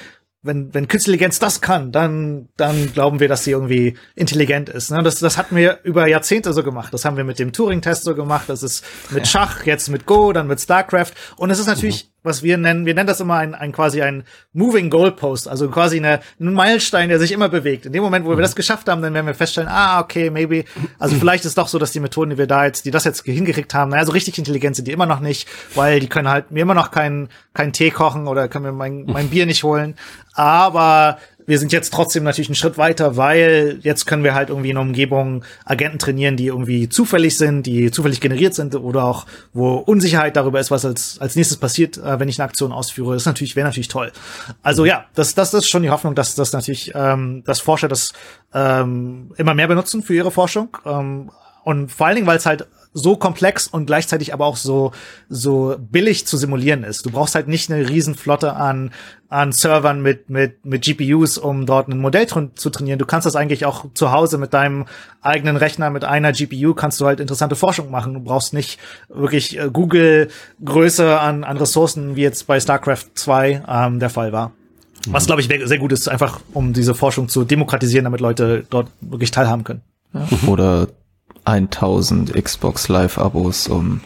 wenn, 0.47 0.73
wenn 0.73 0.89
Künstliche 0.89 1.17
Intelligenz 1.17 1.39
das 1.39 1.61
kann, 1.61 1.93
dann, 1.93 2.49
dann 2.57 2.93
glauben 2.93 3.21
wir, 3.21 3.29
dass 3.29 3.45
sie 3.45 3.51
irgendwie 3.51 3.97
intelligent 4.15 4.69
ist. 4.69 4.91
Ne? 4.91 5.03
Das, 5.03 5.19
das 5.19 5.37
hatten 5.37 5.57
wir 5.57 5.81
über 5.83 6.07
Jahrzehnte 6.07 6.53
so 6.53 6.63
gemacht. 6.63 6.95
Das 6.95 7.05
haben 7.05 7.17
wir 7.17 7.25
mit 7.25 7.39
dem 7.39 7.53
Turing-Test 7.53 8.05
so 8.05 8.15
gemacht. 8.15 8.45
Das 8.49 8.63
ist 8.63 8.85
mit 9.11 9.27
Schach, 9.27 9.67
jetzt 9.67 9.89
mit 9.89 10.07
Go, 10.07 10.33
dann 10.33 10.47
mit 10.47 10.61
StarCraft. 10.61 11.13
Und 11.37 11.51
es 11.51 11.59
ist 11.59 11.67
natürlich, 11.67 12.05
mhm. 12.05 12.09
Was 12.27 12.43
wir 12.43 12.59
nennen, 12.59 12.85
wir 12.85 12.95
nennen 12.95 13.07
das 13.07 13.21
immer 13.21 13.37
ein, 13.37 13.55
ein 13.55 13.73
quasi 13.73 14.03
ein 14.03 14.25
Moving 14.53 14.91
Goalpost, 14.91 15.49
also 15.49 15.71
quasi 15.71 15.97
eine, 15.97 16.21
ein 16.39 16.53
Meilenstein, 16.53 17.09
der 17.09 17.19
sich 17.19 17.33
immer 17.33 17.49
bewegt. 17.49 17.87
In 17.87 17.93
dem 17.93 18.03
Moment, 18.03 18.27
wo 18.27 18.31
wir 18.31 18.43
das 18.43 18.55
geschafft 18.55 18.89
haben, 18.89 19.01
dann 19.01 19.15
werden 19.15 19.27
wir 19.27 19.35
feststellen, 19.35 19.71
ah, 19.71 20.01
okay, 20.01 20.29
maybe, 20.29 20.65
also 20.99 21.17
vielleicht 21.17 21.45
ist 21.45 21.57
doch 21.57 21.69
so, 21.69 21.79
dass 21.79 21.93
die 21.93 22.01
Methoden, 22.01 22.33
die 22.33 22.39
wir 22.39 22.47
da 22.47 22.67
jetzt, 22.67 22.85
die 22.85 22.91
das 22.91 23.05
jetzt 23.05 23.25
hingekriegt 23.25 23.73
haben, 23.73 23.91
naja, 23.91 24.05
so 24.05 24.13
richtig 24.13 24.37
intelligent 24.37 24.77
sind 24.77 24.87
die 24.87 24.93
immer 24.93 25.07
noch 25.07 25.21
nicht, 25.21 25.49
weil 25.75 26.01
die 26.01 26.09
können 26.09 26.29
halt 26.29 26.51
mir 26.51 26.63
immer 26.63 26.75
noch 26.75 26.91
keinen 26.91 27.29
keinen 27.55 27.73
Tee 27.73 27.91
kochen 27.91 28.29
oder 28.29 28.49
können 28.49 28.67
mir 28.67 28.73
mein, 28.73 29.05
mein 29.07 29.29
Bier 29.31 29.47
nicht 29.47 29.65
holen. 29.65 29.95
Aber 30.35 31.19
wir 31.47 31.59
sind 31.59 31.73
jetzt 31.73 31.93
trotzdem 31.93 32.25
natürlich 32.25 32.49
einen 32.49 32.57
Schritt 32.57 32.77
weiter, 32.77 33.17
weil 33.17 33.79
jetzt 33.83 34.07
können 34.07 34.25
wir 34.25 34.35
halt 34.35 34.51
irgendwie 34.51 34.71
in 34.71 34.77
einer 34.77 34.87
Umgebung 34.87 35.45
Agenten 35.65 35.99
trainieren, 35.99 36.37
die 36.37 36.47
irgendwie 36.47 36.89
zufällig 36.89 37.39
sind, 37.39 37.65
die 37.67 37.91
zufällig 37.91 38.21
generiert 38.21 38.55
sind 38.55 38.75
oder 38.75 39.05
auch 39.05 39.27
wo 39.53 39.77
Unsicherheit 39.77 40.37
darüber 40.37 40.61
ist, 40.61 40.71
was 40.71 40.85
als, 40.85 41.19
als 41.21 41.37
nächstes 41.37 41.59
passiert, 41.59 41.99
äh, 41.99 42.19
wenn 42.19 42.29
ich 42.29 42.39
eine 42.39 42.49
Aktion 42.49 42.73
ausführe. 42.73 43.15
Das 43.15 43.23
ist 43.23 43.27
natürlich, 43.27 43.57
wäre 43.57 43.67
natürlich 43.67 43.89
toll. 43.89 44.13
Also 44.63 44.85
ja, 44.85 45.07
das, 45.15 45.35
das 45.35 45.55
ist 45.55 45.69
schon 45.69 45.83
die 45.83 45.91
Hoffnung, 45.91 46.15
dass 46.15 46.35
das 46.35 46.53
natürlich, 46.53 46.93
ähm, 46.95 47.43
dass 47.45 47.61
Forscher 47.61 47.89
das 47.89 48.13
ähm, 48.53 49.33
immer 49.37 49.55
mehr 49.55 49.69
benutzen 49.69 50.03
für 50.03 50.15
ihre 50.15 50.31
Forschung. 50.31 50.77
Ähm, 50.85 51.31
und 51.65 51.91
vor 51.91 52.07
allen 52.07 52.17
Dingen, 52.17 52.27
weil 52.27 52.37
es 52.37 52.47
halt 52.47 52.67
so 52.97 53.15
komplex 53.15 53.67
und 53.67 53.87
gleichzeitig 53.87 54.33
aber 54.33 54.47
auch 54.47 54.57
so 54.57 54.93
so 55.29 55.77
billig 55.79 56.27
zu 56.27 56.39
simulieren 56.39 56.83
ist. 56.83 57.05
Du 57.05 57.11
brauchst 57.11 57.35
halt 57.35 57.47
nicht 57.47 57.71
eine 57.71 57.89
Riesenflotte 57.89 58.55
an 58.55 58.91
an 59.29 59.53
Servern 59.53 60.01
mit 60.01 60.31
mit 60.31 60.65
mit 60.65 60.83
GPUs, 60.83 61.37
um 61.37 61.67
dort 61.67 61.89
ein 61.89 61.99
Modell 61.99 62.27
zu 62.27 62.71
trainieren. 62.71 62.99
Du 62.99 63.05
kannst 63.05 63.27
das 63.27 63.37
eigentlich 63.37 63.67
auch 63.67 63.85
zu 63.93 64.13
Hause 64.13 64.39
mit 64.39 64.55
deinem 64.55 64.87
eigenen 65.21 65.57
Rechner 65.57 65.91
mit 65.91 66.05
einer 66.05 66.33
GPU 66.33 66.73
kannst 66.73 67.01
du 67.01 67.07
halt 67.07 67.21
interessante 67.21 67.55
Forschung 67.55 67.91
machen. 67.91 68.15
Du 68.15 68.21
brauchst 68.21 68.55
nicht 68.55 68.81
wirklich 69.09 69.59
äh, 69.59 69.69
Google 69.71 70.29
Größe 70.65 71.21
an 71.21 71.45
an 71.45 71.59
Ressourcen, 71.59 72.17
wie 72.17 72.23
jetzt 72.23 72.47
bei 72.47 72.59
StarCraft 72.59 73.05
2 73.15 73.63
ähm, 73.69 74.01
der 74.01 74.11
Fall 74.11 74.33
war. 74.33 74.53
Was 75.09 75.27
glaube 75.27 75.43
ich 75.43 75.49
sehr 75.49 75.79
gut 75.79 75.93
ist, 75.93 76.09
einfach 76.09 76.41
um 76.53 76.73
diese 76.73 76.95
Forschung 76.95 77.29
zu 77.29 77.45
demokratisieren, 77.45 78.05
damit 78.05 78.21
Leute 78.21 78.65
dort 78.71 78.89
wirklich 79.01 79.31
teilhaben 79.31 79.65
können. 79.65 79.83
Ja. 80.13 80.27
Oder 80.49 80.89
1000 81.47 82.33
Xbox 82.35 82.89
Live 82.89 83.19
Abos, 83.19 83.69
um 83.69 84.01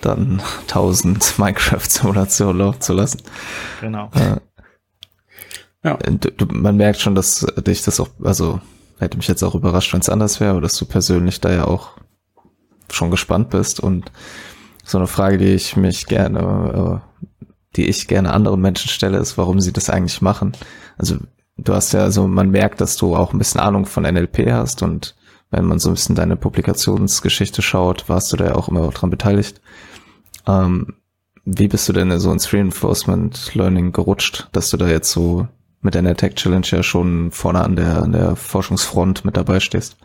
dann 0.00 0.40
1000 0.62 1.38
Minecraft 1.38 1.88
Simulationen 1.88 2.58
laufen 2.58 2.80
zu 2.80 2.92
lassen. 2.92 3.22
Genau. 3.80 4.10
Äh, 4.14 4.36
ja. 5.84 5.96
Du, 5.96 6.30
du, 6.30 6.46
man 6.46 6.76
merkt 6.76 7.00
schon, 7.00 7.14
dass 7.14 7.46
dich 7.58 7.82
das 7.82 8.00
auch, 8.00 8.08
also 8.22 8.60
hätte 8.98 9.16
mich 9.16 9.28
jetzt 9.28 9.42
auch 9.42 9.54
überrascht, 9.54 9.92
wenn 9.92 10.00
es 10.00 10.08
anders 10.08 10.40
wäre, 10.40 10.52
aber 10.52 10.60
dass 10.60 10.76
du 10.76 10.86
persönlich 10.86 11.40
da 11.40 11.52
ja 11.52 11.64
auch 11.64 11.90
schon 12.90 13.10
gespannt 13.10 13.50
bist 13.50 13.80
und 13.80 14.10
so 14.84 14.98
eine 14.98 15.06
Frage, 15.06 15.38
die 15.38 15.52
ich 15.52 15.76
mich 15.76 16.06
gerne, 16.06 17.02
äh, 17.02 17.24
die 17.76 17.88
ich 17.88 18.08
gerne 18.08 18.32
anderen 18.32 18.60
Menschen 18.60 18.88
stelle, 18.88 19.18
ist, 19.18 19.36
warum 19.36 19.60
sie 19.60 19.72
das 19.72 19.90
eigentlich 19.90 20.22
machen. 20.22 20.52
Also 20.96 21.16
du 21.56 21.74
hast 21.74 21.92
ja, 21.92 22.00
also 22.00 22.26
man 22.26 22.50
merkt, 22.50 22.80
dass 22.80 22.96
du 22.96 23.16
auch 23.16 23.32
ein 23.32 23.38
bisschen 23.38 23.60
Ahnung 23.60 23.86
von 23.86 24.04
NLP 24.04 24.50
hast 24.50 24.82
und 24.82 25.14
wenn 25.56 25.64
man 25.64 25.78
so 25.78 25.88
ein 25.88 25.94
bisschen 25.94 26.14
deine 26.14 26.36
Publikationsgeschichte 26.36 27.62
schaut, 27.62 28.08
warst 28.08 28.32
du 28.32 28.36
da 28.36 28.44
ja 28.44 28.54
auch 28.54 28.68
immer 28.68 28.88
dran 28.90 29.10
beteiligt. 29.10 29.60
Ähm, 30.46 30.96
wie 31.46 31.68
bist 31.68 31.88
du 31.88 31.92
denn 31.92 32.18
so 32.18 32.30
ins 32.30 32.52
Reinforcement 32.52 33.54
Learning 33.54 33.92
gerutscht, 33.92 34.48
dass 34.52 34.70
du 34.70 34.76
da 34.76 34.86
jetzt 34.86 35.10
so 35.10 35.48
mit 35.80 35.94
deiner 35.94 36.14
Tech 36.14 36.34
Challenge 36.34 36.66
ja 36.66 36.82
schon 36.82 37.30
vorne 37.30 37.64
an 37.64 37.76
der, 37.76 38.02
an 38.02 38.12
der 38.12 38.36
Forschungsfront 38.36 39.24
mit 39.24 39.36
dabei 39.36 39.60
stehst? 39.60 39.96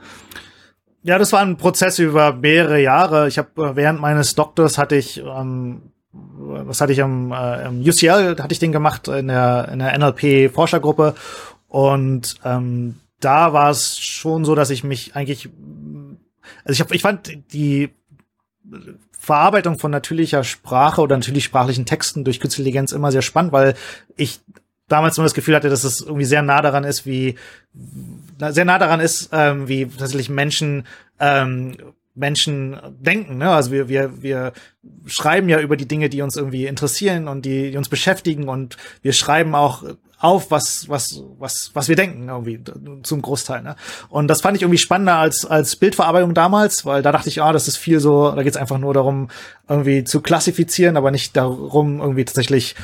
Ja, 1.03 1.17
das 1.17 1.33
war 1.33 1.41
ein 1.41 1.57
Prozess 1.57 1.99
über 1.99 2.33
mehrere 2.33 2.79
Jahre. 2.79 3.27
Ich 3.27 3.37
habe 3.37 3.49
äh, 3.61 3.75
während 3.75 3.99
meines 3.99 4.35
Doktors 4.35 4.77
hatte 4.77 4.95
ich 4.95 5.21
ähm, 5.21 5.91
was 6.13 6.79
hatte 6.79 6.93
ich 6.93 7.01
am, 7.01 7.31
äh, 7.31 7.35
am 7.35 7.81
UCL 7.81 8.37
hatte 8.39 8.53
ich 8.53 8.59
den 8.59 8.71
gemacht 8.71 9.07
in 9.07 9.27
der 9.27 9.69
in 9.71 9.79
der 9.79 9.97
NLP 9.97 10.53
Forschergruppe 10.53 11.15
und 11.67 12.35
ähm, 12.45 12.95
da 13.21 13.53
war 13.53 13.69
es 13.69 13.97
schon 13.99 14.45
so, 14.45 14.55
dass 14.55 14.69
ich 14.69 14.83
mich 14.83 15.15
eigentlich, 15.15 15.49
also 16.63 16.73
ich, 16.73 16.81
hab, 16.81 16.91
ich 16.91 17.01
fand 17.01 17.53
die 17.53 17.89
Verarbeitung 19.11 19.77
von 19.79 19.91
natürlicher 19.91 20.43
Sprache 20.43 21.01
oder 21.01 21.15
natürlich 21.15 21.43
sprachlichen 21.43 21.85
Texten 21.85 22.23
durch 22.23 22.39
Künstliche 22.39 22.69
Intelligenz 22.69 22.91
immer 22.91 23.11
sehr 23.11 23.21
spannend, 23.21 23.53
weil 23.53 23.75
ich 24.15 24.39
damals 24.87 25.17
nur 25.17 25.25
das 25.25 25.33
Gefühl 25.33 25.55
hatte, 25.55 25.69
dass 25.69 25.83
es 25.83 26.01
irgendwie 26.01 26.25
sehr 26.25 26.41
nah 26.41 26.61
daran 26.61 26.83
ist, 26.83 27.05
wie 27.05 27.35
sehr 28.39 28.65
nah 28.65 28.77
daran 28.77 28.99
ist, 28.99 29.29
ähm, 29.31 29.67
wie 29.67 29.85
tatsächlich 29.85 30.29
Menschen 30.29 30.85
ähm, 31.19 31.77
Menschen 32.13 32.77
denken. 32.99 33.37
Ne? 33.37 33.49
Also 33.49 33.71
wir, 33.71 33.87
wir, 33.87 34.21
wir 34.21 34.53
schreiben 35.05 35.47
ja 35.49 35.59
über 35.59 35.77
die 35.77 35.87
Dinge, 35.87 36.09
die 36.09 36.21
uns 36.21 36.35
irgendwie 36.35 36.65
interessieren 36.65 37.27
und 37.27 37.45
die, 37.45 37.71
die 37.71 37.77
uns 37.77 37.89
beschäftigen 37.89 38.49
und 38.49 38.77
wir 39.01 39.13
schreiben 39.13 39.55
auch 39.55 39.83
auf, 40.21 40.51
was, 40.51 40.87
was, 40.87 41.23
was, 41.39 41.71
was 41.73 41.89
wir 41.89 41.95
denken, 41.95 42.29
irgendwie, 42.29 42.59
zum 43.03 43.21
Großteil. 43.21 43.63
Ne? 43.63 43.75
Und 44.09 44.27
das 44.27 44.41
fand 44.41 44.55
ich 44.55 44.61
irgendwie 44.61 44.77
spannender 44.77 45.15
als, 45.15 45.45
als 45.45 45.75
Bildverarbeitung 45.75 46.35
damals, 46.35 46.85
weil 46.85 47.01
da 47.01 47.11
dachte 47.11 47.29
ich, 47.29 47.41
ah, 47.41 47.51
das 47.51 47.67
ist 47.67 47.77
viel 47.77 47.99
so, 47.99 48.31
da 48.31 48.43
geht 48.43 48.53
es 48.53 48.57
einfach 48.57 48.77
nur 48.77 48.93
darum, 48.93 49.29
irgendwie 49.67 50.03
zu 50.03 50.21
klassifizieren, 50.21 50.95
aber 50.95 51.09
nicht 51.09 51.35
darum, 51.35 51.99
irgendwie 51.99 52.23
tatsächlich 52.23 52.75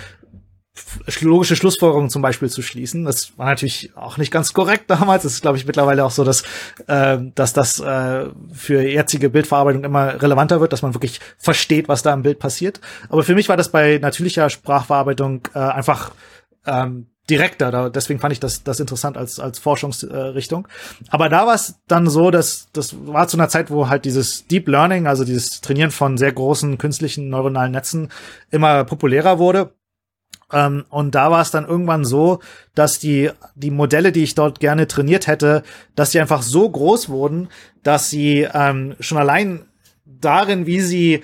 logische 1.22 1.56
Schlussfolgerungen 1.56 2.10
zum 2.10 2.22
Beispiel 2.22 2.50
zu 2.50 2.62
schließen. 2.62 3.06
Das 3.06 3.38
war 3.38 3.46
natürlich 3.46 3.92
auch 3.96 4.18
nicht 4.18 4.32
ganz 4.32 4.54
korrekt 4.54 4.86
damals. 4.90 5.24
Das 5.24 5.34
ist, 5.34 5.42
glaube 5.42 5.58
ich, 5.58 5.66
mittlerweile 5.66 6.06
auch 6.06 6.12
so, 6.12 6.24
dass, 6.24 6.44
äh, 6.88 7.18
dass 7.36 7.54
das 7.54 7.80
äh, 7.80 8.26
für 8.52 8.82
jetzige 8.82 9.30
Bildverarbeitung 9.30 9.84
immer 9.84 10.22
relevanter 10.22 10.60
wird, 10.60 10.74
dass 10.74 10.82
man 10.82 10.96
wirklich 10.96 11.20
versteht, 11.38 11.88
was 11.88 12.02
da 12.02 12.14
im 12.14 12.24
Bild 12.24 12.40
passiert. 12.40 12.82
Aber 13.10 13.24
für 13.24 13.36
mich 13.36 13.48
war 13.48 13.58
das 13.58 13.70
bei 13.70 14.00
natürlicher 14.00 14.50
Sprachverarbeitung 14.50 15.48
äh, 15.54 15.60
einfach 15.60 16.12
ähm, 16.66 17.08
direkter. 17.30 17.72
Da, 17.72 17.90
deswegen 17.90 18.20
fand 18.20 18.34
ich 18.34 18.40
das, 18.40 18.64
das 18.64 18.80
interessant 18.80 19.18
als, 19.18 19.40
als 19.40 19.60
Forschungsrichtung. 19.60 20.68
Aber 21.10 21.30
da 21.30 21.46
war 21.46 21.56
es 21.56 21.76
dann 21.88 22.08
so, 22.08 22.32
dass 22.32 22.70
das 22.74 22.96
war 23.06 23.28
zu 23.28 23.38
einer 23.38 23.50
Zeit, 23.50 23.70
wo 23.70 23.90
halt 23.90 24.06
dieses 24.06 24.48
Deep 24.48 24.68
Learning, 24.68 25.08
also 25.08 25.24
dieses 25.24 25.62
Trainieren 25.62 25.92
von 25.92 26.18
sehr 26.18 26.32
großen 26.32 26.78
künstlichen 26.78 27.30
neuronalen 27.30 27.72
Netzen 27.72 28.10
immer 28.52 28.84
populärer 28.84 29.40
wurde. 29.40 29.74
Ähm, 30.52 30.86
und 30.90 31.16
da 31.16 31.30
war 31.30 31.42
es 31.42 31.52
dann 31.52 31.68
irgendwann 31.68 32.06
so, 32.06 32.40
dass 32.74 33.00
die, 33.00 33.32
die 33.56 33.72
Modelle, 33.72 34.12
die 34.12 34.24
ich 34.24 34.36
dort 34.36 34.60
gerne 34.60 34.88
trainiert 34.88 35.28
hätte, 35.28 35.64
dass 35.96 36.12
sie 36.12 36.22
einfach 36.22 36.42
so 36.42 36.70
groß 36.70 37.10
wurden, 37.10 37.50
dass 37.84 38.10
sie 38.10 38.48
ähm, 38.54 38.96
schon 39.00 39.18
allein 39.18 39.66
darin, 40.06 40.66
wie 40.66 40.82
sie 40.82 41.24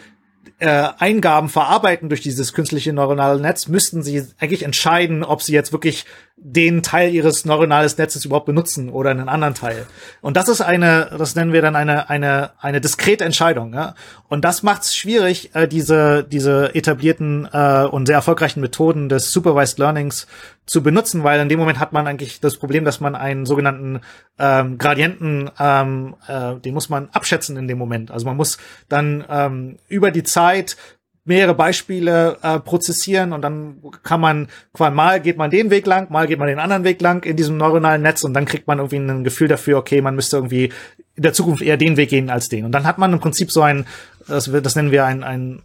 äh, 0.64 0.94
Eingaben 0.98 1.50
verarbeiten 1.50 2.08
durch 2.08 2.22
dieses 2.22 2.54
künstliche 2.54 2.94
neuronale 2.94 3.42
Netz, 3.42 3.68
müssten 3.68 4.02
sie 4.02 4.26
eigentlich 4.40 4.64
entscheiden, 4.64 5.26
ob 5.26 5.42
sie 5.42 5.52
jetzt 5.52 5.74
wirklich 5.74 6.06
den 6.46 6.84
Teil 6.84 7.14
ihres 7.14 7.46
neuronales 7.46 7.98
Netzes 7.98 8.26
überhaupt 8.26 8.46
benutzen 8.46 8.90
oder 8.90 9.12
einen 9.12 9.30
anderen 9.30 9.54
Teil. 9.54 9.86
Und 10.22 10.36
das 10.36 10.50
ist 10.50 10.62
eine, 10.62 11.10
das 11.18 11.36
nennen 11.36 11.54
wir 11.54 11.62
dann 11.62 11.76
eine 11.76 12.10
eine 12.10 12.52
eine 12.60 12.82
diskrete 12.82 13.24
Entscheidung. 13.24 13.74
Ja? 13.74 13.96
Und 14.28 14.44
das 14.44 14.62
macht 14.62 14.84
es 14.84 14.96
schwierig, 14.96 15.56
äh, 15.56 15.68
diese 15.68 16.24
diese 16.24 16.76
etablierten 16.76 17.48
äh, 17.52 17.86
und 17.86 18.08
sehr 18.08 18.16
erfolgreichen 18.16 18.60
Methoden 18.60 19.08
des 19.08 19.32
Supervised 19.32 19.80
Learnings 19.80 20.28
zu 20.66 20.84
benutzen, 20.84 21.24
weil 21.24 21.40
in 21.40 21.50
dem 21.50 21.60
Moment 21.60 21.80
hat 21.80 21.94
man 21.94 22.08
eigentlich 22.08 22.40
das 22.40 22.58
Problem, 22.58 22.86
dass 22.86 23.00
man 23.00 23.16
einen 23.16 23.46
sogenannten 23.46 24.02
ähm, 24.38 24.78
Gradienten, 24.78 25.50
ähm, 25.60 26.16
äh, 26.28 26.56
den 26.56 26.74
muss 26.74 26.90
man 26.90 27.10
abschätzen 27.12 27.58
in 27.58 27.68
dem 27.68 27.78
Moment. 27.78 28.12
Also 28.12 28.26
man 28.26 28.38
muss 28.38 28.58
dann 28.90 29.24
ähm, 29.30 29.78
über 29.88 30.12
die 30.12 30.24
Zeit 30.24 30.78
mehrere 31.26 31.56
Beispiele 31.56 32.38
äh, 32.42 32.60
prozessieren 32.60 33.32
und 33.32 33.42
dann 33.42 33.82
kann 34.04 34.20
man 34.20 34.50
mal 34.78 35.22
geht 35.22 35.38
man 35.38 35.50
den 35.50 35.70
Weg 35.70 35.88
lang, 35.88 36.12
mal 36.12 36.28
geht 36.28 36.40
man 36.40 36.50
den 36.50 36.60
anderen 36.60 36.84
Weg 36.84 37.02
lang 37.02 37.24
in 37.26 37.38
diesem 37.38 37.58
neuronalen 37.58 38.02
Netz 38.02 38.24
und 38.24 38.34
dann 38.34 38.46
kriegt 38.46 38.68
man 38.68 38.80
irgendwie 38.80 38.98
ein 38.98 39.24
Gefühl 39.24 39.48
dafür, 39.48 39.78
okay, 39.78 40.02
man 40.02 40.16
müsste 40.16 40.38
irgendwie 40.38 40.72
in 41.16 41.24
der 41.24 41.34
Zukunft 41.34 41.62
eher 41.62 41.78
den 41.78 41.96
Weg 41.96 42.10
gehen 42.10 42.30
als 42.30 42.50
den. 42.50 42.66
Und 42.66 42.72
dann 42.72 42.86
hat 42.86 42.98
man 42.98 43.14
im 43.14 43.20
Prinzip 43.20 43.52
so 43.52 43.62
ein, 43.62 43.86
das, 44.28 44.52
das 44.52 44.76
nennen 44.76 44.92
wir 44.92 45.06
ein, 45.06 45.24
ein 45.24 45.62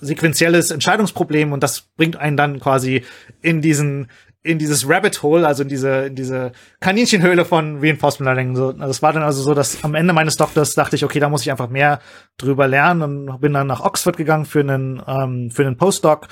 sequenzielles 0.00 0.70
Entscheidungsproblem 0.70 1.52
und 1.52 1.62
das 1.62 1.82
bringt 1.96 2.16
einen 2.16 2.36
dann 2.36 2.60
quasi 2.60 3.04
in 3.42 3.60
diesen 3.60 4.08
in 4.46 4.58
dieses 4.58 4.88
Rabbit 4.88 5.22
Hole, 5.22 5.46
also 5.46 5.62
in 5.62 5.68
diese, 5.68 6.06
in 6.06 6.14
diese 6.14 6.52
Kaninchenhöhle 6.80 7.44
von 7.44 7.80
Reinforcement 7.80 8.26
Learning. 8.26 8.56
So, 8.56 8.72
das 8.72 9.02
war 9.02 9.12
dann 9.12 9.22
also 9.22 9.42
so, 9.42 9.54
dass 9.54 9.84
am 9.84 9.94
Ende 9.94 10.12
meines 10.12 10.36
Doktors 10.36 10.74
dachte 10.74 10.96
ich, 10.96 11.04
okay, 11.04 11.20
da 11.20 11.28
muss 11.28 11.42
ich 11.42 11.50
einfach 11.50 11.68
mehr 11.68 12.00
drüber 12.38 12.68
lernen 12.68 13.28
und 13.28 13.40
bin 13.40 13.52
dann 13.52 13.66
nach 13.66 13.80
Oxford 13.80 14.16
gegangen 14.16 14.44
für 14.44 14.60
einen, 14.60 15.02
ähm, 15.06 15.50
für 15.50 15.66
einen 15.66 15.76
Postdoc 15.76 16.28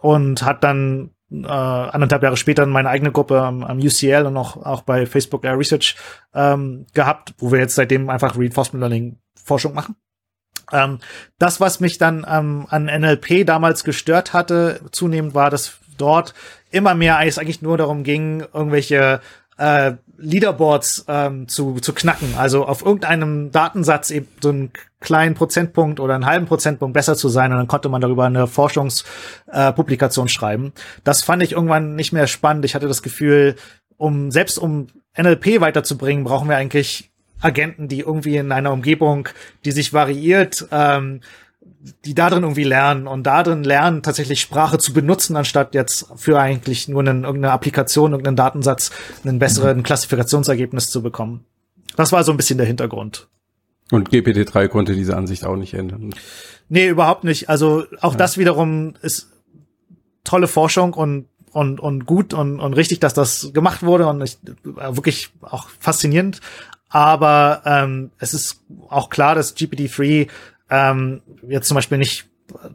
und 0.00 0.42
hat 0.42 0.62
dann 0.62 1.10
äh, 1.30 1.46
anderthalb 1.46 2.22
Jahre 2.22 2.36
später 2.36 2.66
meine 2.66 2.88
eigene 2.88 3.10
Gruppe 3.10 3.40
am, 3.42 3.64
am 3.64 3.78
UCL 3.78 4.26
und 4.26 4.36
auch, 4.36 4.56
auch 4.56 4.82
bei 4.82 5.06
Facebook 5.06 5.44
Air 5.44 5.58
Research 5.58 5.96
ähm, 6.34 6.86
gehabt, 6.94 7.34
wo 7.38 7.50
wir 7.50 7.58
jetzt 7.58 7.74
seitdem 7.74 8.08
einfach 8.10 8.38
Reinforcement 8.38 8.80
Learning 8.80 9.18
Forschung 9.42 9.74
machen. 9.74 9.96
Ähm, 10.72 10.98
das, 11.38 11.60
was 11.60 11.80
mich 11.80 11.98
dann 11.98 12.26
ähm, 12.28 12.66
an 12.68 12.86
NLP 12.86 13.46
damals 13.46 13.84
gestört 13.84 14.32
hatte, 14.32 14.80
zunehmend 14.90 15.34
war, 15.34 15.50
dass 15.50 15.78
dort 15.96 16.34
immer 16.70 16.94
mehr 16.94 17.18
es 17.24 17.38
eigentlich 17.38 17.62
nur 17.62 17.78
darum 17.78 18.02
ging, 18.02 18.44
irgendwelche 18.52 19.20
äh, 19.58 19.92
Leaderboards 20.18 21.04
ähm, 21.08 21.48
zu, 21.48 21.74
zu 21.80 21.92
knacken. 21.92 22.34
Also 22.36 22.66
auf 22.66 22.84
irgendeinem 22.84 23.52
Datensatz 23.52 24.10
eben 24.10 24.28
so 24.40 24.48
einen 24.48 24.70
kleinen 25.00 25.34
Prozentpunkt 25.34 26.00
oder 26.00 26.14
einen 26.14 26.26
halben 26.26 26.46
Prozentpunkt 26.46 26.94
besser 26.94 27.16
zu 27.16 27.28
sein 27.28 27.52
und 27.52 27.58
dann 27.58 27.68
konnte 27.68 27.88
man 27.88 28.00
darüber 28.00 28.24
eine 28.24 28.46
Forschungspublikation 28.46 30.26
äh, 30.26 30.30
schreiben. 30.30 30.72
Das 31.04 31.22
fand 31.22 31.42
ich 31.42 31.52
irgendwann 31.52 31.94
nicht 31.94 32.12
mehr 32.12 32.26
spannend. 32.26 32.64
Ich 32.64 32.74
hatte 32.74 32.88
das 32.88 33.02
Gefühl, 33.02 33.56
um 33.96 34.30
selbst 34.30 34.58
um 34.58 34.88
NLP 35.16 35.60
weiterzubringen, 35.60 36.24
brauchen 36.24 36.48
wir 36.48 36.56
eigentlich 36.56 37.10
Agenten, 37.40 37.88
die 37.88 38.00
irgendwie 38.00 38.36
in 38.36 38.52
einer 38.52 38.72
Umgebung, 38.72 39.28
die 39.64 39.72
sich 39.72 39.92
variiert, 39.92 40.66
ähm, 40.70 41.20
die 42.04 42.14
da 42.14 42.30
drin 42.30 42.42
irgendwie 42.42 42.64
lernen 42.64 43.06
und 43.06 43.24
da 43.24 43.42
drin 43.42 43.64
lernen, 43.64 44.02
tatsächlich 44.02 44.40
Sprache 44.40 44.78
zu 44.78 44.92
benutzen, 44.92 45.36
anstatt 45.36 45.74
jetzt 45.74 46.06
für 46.16 46.40
eigentlich 46.40 46.88
nur 46.88 47.00
einen, 47.00 47.24
irgendeine 47.24 47.52
Applikation, 47.52 48.12
irgendeinen 48.12 48.36
Datensatz, 48.36 48.90
einen 49.24 49.38
besseren. 49.38 49.82
Klassifikationsergebnis 49.82 50.90
zu 50.90 51.02
bekommen. 51.02 51.44
Das 51.96 52.12
war 52.12 52.24
so 52.24 52.32
ein 52.32 52.36
bisschen 52.36 52.58
der 52.58 52.66
Hintergrund. 52.66 53.28
Und 53.90 54.10
GPT-3 54.10 54.68
konnte 54.68 54.94
diese 54.94 55.16
Ansicht 55.16 55.44
auch 55.44 55.56
nicht 55.56 55.74
ändern. 55.74 56.12
Nee, 56.68 56.88
überhaupt 56.88 57.24
nicht. 57.24 57.48
Also 57.48 57.84
auch 58.00 58.12
ja. 58.12 58.18
das 58.18 58.36
wiederum 58.36 58.94
ist 59.02 59.30
tolle 60.24 60.48
Forschung 60.48 60.94
und 60.94 61.26
und, 61.52 61.80
und 61.80 62.04
gut 62.04 62.34
und, 62.34 62.60
und 62.60 62.74
richtig, 62.74 63.00
dass 63.00 63.14
das 63.14 63.50
gemacht 63.54 63.82
wurde 63.82 64.06
und 64.08 64.20
ich, 64.20 64.36
wirklich 64.62 65.30
auch 65.40 65.70
faszinierend. 65.80 66.42
Aber 66.90 67.62
ähm, 67.64 68.10
es 68.18 68.34
ist 68.34 68.60
auch 68.90 69.08
klar, 69.08 69.34
dass 69.34 69.56
GPT-3 69.56 70.28
ähm, 70.70 71.22
jetzt 71.48 71.68
zum 71.68 71.76
Beispiel 71.76 71.98
nicht 71.98 72.26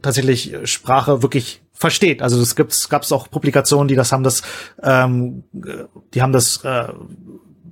tatsächlich 0.01 0.55
Sprache 0.65 1.21
wirklich 1.21 1.61
versteht. 1.73 2.21
Also 2.21 2.39
es 2.39 2.55
gibt 2.55 2.89
gab 2.89 3.03
es 3.03 3.11
auch 3.11 3.29
Publikationen, 3.29 3.87
die 3.87 3.95
das 3.95 4.11
haben 4.11 4.23
das, 4.23 4.43
ähm, 4.83 5.43
die 6.13 6.21
haben 6.21 6.33
das 6.33 6.63
äh, 6.63 6.89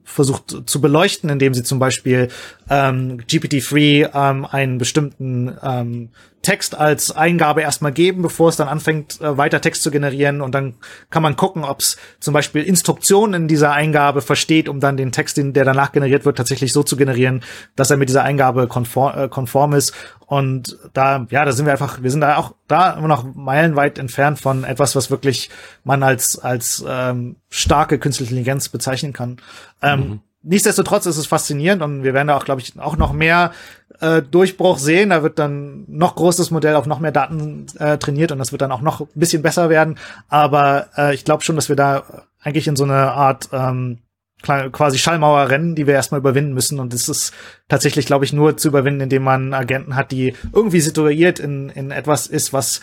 versucht 0.03 0.63
zu 0.65 0.81
beleuchten, 0.81 1.29
indem 1.29 1.53
sie 1.53 1.63
zum 1.63 1.77
Beispiel 1.77 2.29
ähm, 2.69 3.19
GPT-3 3.19 4.09
ähm, 4.13 4.45
einen 4.45 4.77
bestimmten 4.79 5.55
ähm, 5.61 6.09
Text 6.41 6.75
als 6.75 7.11
Eingabe 7.11 7.61
erstmal 7.61 7.91
geben, 7.91 8.21
bevor 8.21 8.49
es 8.49 8.55
dann 8.55 8.67
anfängt, 8.67 9.19
äh, 9.19 9.37
weiter 9.37 9.61
Text 9.61 9.83
zu 9.83 9.91
generieren. 9.91 10.41
Und 10.41 10.55
dann 10.55 10.75
kann 11.09 11.21
man 11.21 11.35
gucken, 11.35 11.63
ob 11.63 11.79
es 11.79 11.97
zum 12.19 12.33
Beispiel 12.33 12.63
Instruktionen 12.63 13.43
in 13.43 13.47
dieser 13.47 13.73
Eingabe 13.73 14.21
versteht, 14.21 14.69
um 14.69 14.79
dann 14.79 14.97
den 14.97 15.11
Text, 15.11 15.37
den, 15.37 15.53
der 15.53 15.65
danach 15.65 15.91
generiert 15.91 16.25
wird, 16.25 16.37
tatsächlich 16.37 16.71
so 16.71 16.83
zu 16.83 16.95
generieren, 16.95 17.43
dass 17.75 17.91
er 17.91 17.97
mit 17.97 18.09
dieser 18.09 18.23
Eingabe 18.23 18.67
konform, 18.67 19.17
äh, 19.17 19.27
konform 19.27 19.73
ist. 19.73 19.93
Und 20.25 20.77
da, 20.93 21.27
ja, 21.29 21.43
da 21.43 21.51
sind 21.51 21.65
wir 21.65 21.73
einfach, 21.73 22.03
wir 22.03 22.11
sind 22.11 22.21
da 22.21 22.37
auch 22.37 22.53
da 22.67 22.91
immer 22.91 23.07
noch 23.07 23.25
meilenweit 23.35 23.97
entfernt 23.97 24.39
von 24.39 24.63
etwas, 24.63 24.95
was 24.95 25.11
wirklich 25.11 25.49
man 25.83 26.03
als, 26.03 26.39
als 26.39 26.85
ähm, 26.87 27.37
starke 27.49 27.99
künstliche 27.99 28.31
Intelligenz 28.31 28.69
bezeichnen 28.69 29.11
kann. 29.11 29.37
Ähm, 29.81 29.99
mhm. 29.99 30.19
Nichtsdestotrotz 30.41 31.05
ist 31.05 31.17
es 31.17 31.27
faszinierend 31.27 31.81
und 31.81 32.03
wir 32.03 32.13
werden 32.13 32.29
da 32.29 32.37
auch, 32.37 32.45
glaube 32.45 32.61
ich, 32.61 32.79
auch 32.79 32.95
noch 32.95 33.11
mehr 33.11 33.51
äh, 33.99 34.21
Durchbruch 34.21 34.77
sehen. 34.77 35.09
Da 35.09 35.21
wird 35.21 35.37
dann 35.37 35.83
noch 35.87 36.15
großes 36.15 36.49
Modell 36.51 36.75
auf 36.75 36.85
noch 36.85 36.99
mehr 36.99 37.11
Daten 37.11 37.65
äh, 37.77 37.97
trainiert 37.97 38.31
und 38.31 38.39
das 38.39 38.51
wird 38.51 38.61
dann 38.61 38.71
auch 38.71 38.81
noch 38.81 39.01
ein 39.01 39.07
bisschen 39.15 39.41
besser 39.41 39.69
werden. 39.69 39.97
Aber 40.29 40.87
äh, 40.97 41.13
ich 41.13 41.25
glaube 41.25 41.43
schon, 41.43 41.57
dass 41.57 41.67
wir 41.67 41.75
da 41.75 42.03
eigentlich 42.41 42.67
in 42.67 42.77
so 42.77 42.85
eine 42.85 43.11
Art 43.11 43.49
ähm, 43.51 43.99
quasi 44.41 44.97
Schallmauer 44.97 45.49
rennen, 45.49 45.75
die 45.75 45.85
wir 45.85 45.93
erstmal 45.93 46.21
überwinden 46.21 46.53
müssen. 46.53 46.79
Und 46.79 46.93
es 46.93 47.09
ist 47.09 47.33
tatsächlich, 47.67 48.05
glaube 48.05 48.23
ich, 48.23 48.31
nur 48.31 48.55
zu 48.55 48.69
überwinden, 48.69 49.01
indem 49.01 49.23
man 49.23 49.53
Agenten 49.53 49.95
hat, 49.95 50.11
die 50.11 50.33
irgendwie 50.53 50.79
situiert 50.79 51.39
in, 51.39 51.69
in 51.69 51.91
etwas 51.91 52.27
ist, 52.27 52.53
was 52.53 52.79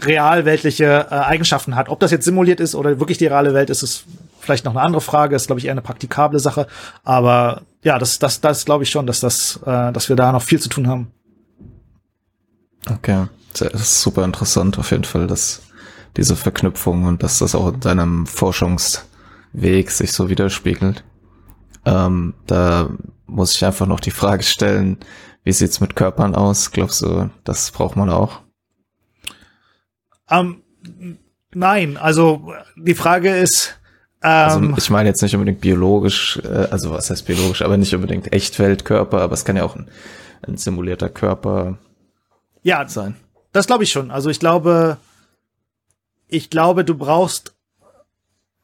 realweltliche 0.00 1.06
äh, 1.10 1.14
Eigenschaften 1.14 1.76
hat. 1.76 1.88
Ob 1.88 2.00
das 2.00 2.10
jetzt 2.10 2.24
simuliert 2.24 2.60
ist 2.60 2.74
oder 2.74 2.98
wirklich 3.00 3.18
die 3.18 3.26
reale 3.26 3.54
Welt 3.54 3.70
ist, 3.70 3.82
ist 3.82 4.04
vielleicht 4.40 4.64
noch 4.64 4.72
eine 4.72 4.82
andere 4.82 5.00
Frage. 5.00 5.36
Ist, 5.36 5.46
glaube 5.46 5.60
ich, 5.60 5.66
eher 5.66 5.72
eine 5.72 5.82
praktikable 5.82 6.38
Sache. 6.38 6.66
Aber 7.04 7.62
ja, 7.82 7.98
das, 7.98 8.18
das, 8.18 8.40
das 8.40 8.64
glaube 8.64 8.84
ich 8.84 8.90
schon, 8.90 9.06
dass 9.06 9.20
das, 9.20 9.60
äh, 9.64 9.92
dass 9.92 10.08
wir 10.08 10.16
da 10.16 10.32
noch 10.32 10.42
viel 10.42 10.60
zu 10.60 10.68
tun 10.68 10.88
haben. 10.88 11.12
Okay, 12.88 13.26
das 13.52 13.72
ist 13.72 14.02
super 14.02 14.24
interessant 14.24 14.78
auf 14.78 14.90
jeden 14.90 15.04
Fall, 15.04 15.26
dass 15.26 15.62
diese 16.16 16.36
Verknüpfung 16.36 17.04
und 17.04 17.22
dass 17.22 17.38
das 17.38 17.54
auch 17.54 17.72
in 17.72 17.80
deinem 17.80 18.26
Forschungsweg 18.26 19.90
sich 19.90 20.12
so 20.12 20.28
widerspiegelt. 20.28 21.04
Ähm, 21.84 22.34
da 22.46 22.90
muss 23.26 23.54
ich 23.54 23.64
einfach 23.64 23.86
noch 23.86 24.00
die 24.00 24.10
Frage 24.10 24.42
stellen, 24.42 24.98
wie 25.44 25.52
sieht's 25.52 25.80
mit 25.80 25.94
Körpern 25.94 26.34
aus? 26.34 26.70
Glaubst 26.70 27.02
du, 27.02 27.30
das 27.44 27.70
braucht 27.70 27.96
man 27.96 28.10
auch? 28.10 28.40
Ähm, 30.30 30.62
nein, 31.54 31.96
also 31.96 32.52
die 32.76 32.94
Frage 32.94 33.36
ist, 33.36 33.78
also 34.20 34.58
ähm, 34.58 34.74
ich 34.76 34.90
meine 34.90 35.08
jetzt 35.08 35.22
nicht 35.22 35.34
unbedingt 35.34 35.60
biologisch, 35.60 36.40
äh, 36.44 36.68
also 36.70 36.90
was 36.90 37.10
heißt 37.10 37.26
biologisch, 37.26 37.62
aber 37.62 37.76
nicht 37.76 37.94
unbedingt 37.94 38.32
Echtweltkörper, 38.32 39.20
aber 39.20 39.34
es 39.34 39.44
kann 39.44 39.56
ja 39.56 39.64
auch 39.64 39.76
ein, 39.76 39.88
ein 40.42 40.56
simulierter 40.56 41.08
Körper 41.08 41.78
ja, 42.62 42.88
sein. 42.88 43.14
Das 43.52 43.68
glaube 43.68 43.84
ich 43.84 43.92
schon. 43.92 44.10
Also 44.10 44.28
ich 44.28 44.40
glaube, 44.40 44.96
ich 46.26 46.50
glaube, 46.50 46.84
du 46.84 46.96
brauchst 46.96 47.54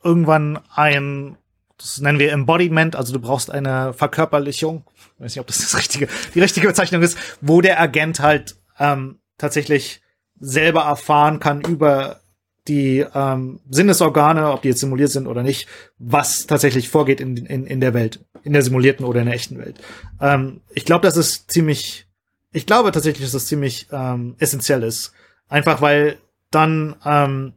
irgendwann 0.03 0.59
ein, 0.75 1.37
das 1.79 2.01
nennen 2.01 2.19
wir 2.19 2.33
Embodiment, 2.33 2.97
also 2.97 3.13
du 3.13 3.21
brauchst 3.21 3.51
eine 3.51 3.93
Verkörperlichung. 3.93 4.85
Ich 4.97 5.21
weiß 5.21 5.35
nicht, 5.37 5.41
ob 5.41 5.47
das, 5.47 5.59
das 5.59 5.77
richtige, 5.77 6.09
die 6.35 6.41
richtige 6.41 6.67
Bezeichnung 6.67 7.03
ist, 7.03 7.17
wo 7.41 7.61
der 7.61 7.81
Agent 7.81 8.19
halt 8.19 8.57
ähm, 8.81 9.21
tatsächlich 9.39 10.02
selber 10.43 10.83
erfahren 10.83 11.39
kann 11.39 11.63
über 11.63 12.21
die 12.69 13.05
ähm, 13.15 13.61
Sinnesorgane, 13.71 14.51
ob 14.51 14.63
die 14.63 14.69
jetzt 14.69 14.81
simuliert 14.81 15.11
sind 15.11 15.27
oder 15.27 15.43
nicht, 15.43 15.69
was 15.99 16.47
tatsächlich 16.47 16.89
vorgeht 16.89 17.21
in, 17.21 17.37
in, 17.37 17.67
in 17.67 17.81
der 17.81 17.95
Welt, 17.95 18.25
in 18.43 18.53
der 18.53 18.63
simulierten 18.63 19.07
oder 19.07 19.21
in 19.21 19.27
der 19.27 19.35
echten 19.35 19.59
Welt. 19.59 19.81
Ähm, 20.21 20.61
ich 20.71 20.85
glaube, 20.85 21.07
das 21.07 21.17
ist 21.17 21.51
ziemlich, 21.51 22.07
ich 22.53 22.67
glaube 22.67 22.93
tatsächlich, 22.93 23.25
dass 23.25 23.33
das 23.33 23.47
ziemlich 23.47 23.89
ähm, 23.91 24.35
essentiell 24.39 24.83
ist. 24.83 25.13
Einfach 25.49 25.81
weil 25.81 26.19
dann, 26.51 26.97
ähm, 27.05 27.55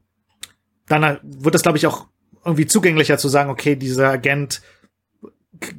dann 0.88 1.20
wird 1.24 1.56
das, 1.56 1.64
glaube 1.64 1.78
ich, 1.78 1.88
auch 1.88 2.07
irgendwie 2.44 2.68
zugänglicher 2.68 3.18
zu 3.18 3.28
sagen, 3.28 3.49
okay, 3.49 3.76
dieser 3.76 4.10
Agent 4.10 4.62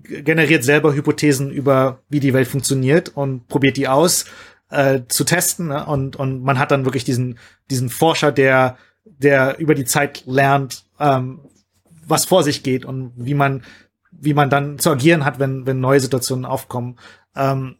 generiert 0.02 0.64
selber 0.64 0.94
Hypothesen 0.94 1.50
über, 1.50 2.00
wie 2.08 2.20
die 2.20 2.32
Welt 2.32 2.48
funktioniert 2.48 3.10
und 3.10 3.46
probiert 3.48 3.76
die 3.76 3.88
aus 3.88 4.24
äh, 4.70 5.00
zu 5.08 5.24
testen. 5.24 5.68
Ne? 5.68 5.84
Und, 5.86 6.16
und 6.16 6.42
man 6.42 6.58
hat 6.58 6.70
dann 6.70 6.84
wirklich 6.84 7.04
diesen, 7.04 7.38
diesen 7.70 7.88
Forscher, 7.88 8.32
der 8.32 8.76
der 9.06 9.58
über 9.58 9.74
die 9.74 9.84
Zeit 9.84 10.24
lernt, 10.26 10.84
ähm, 10.98 11.40
was 12.06 12.24
vor 12.24 12.42
sich 12.42 12.62
geht 12.62 12.84
und 12.84 13.12
wie 13.16 13.34
man, 13.34 13.62
wie 14.10 14.34
man 14.34 14.50
dann 14.50 14.78
zu 14.78 14.90
agieren 14.90 15.24
hat, 15.24 15.38
wenn, 15.38 15.66
wenn 15.66 15.80
neue 15.80 16.00
Situationen 16.00 16.44
aufkommen. 16.44 16.96
Ähm, 17.34 17.76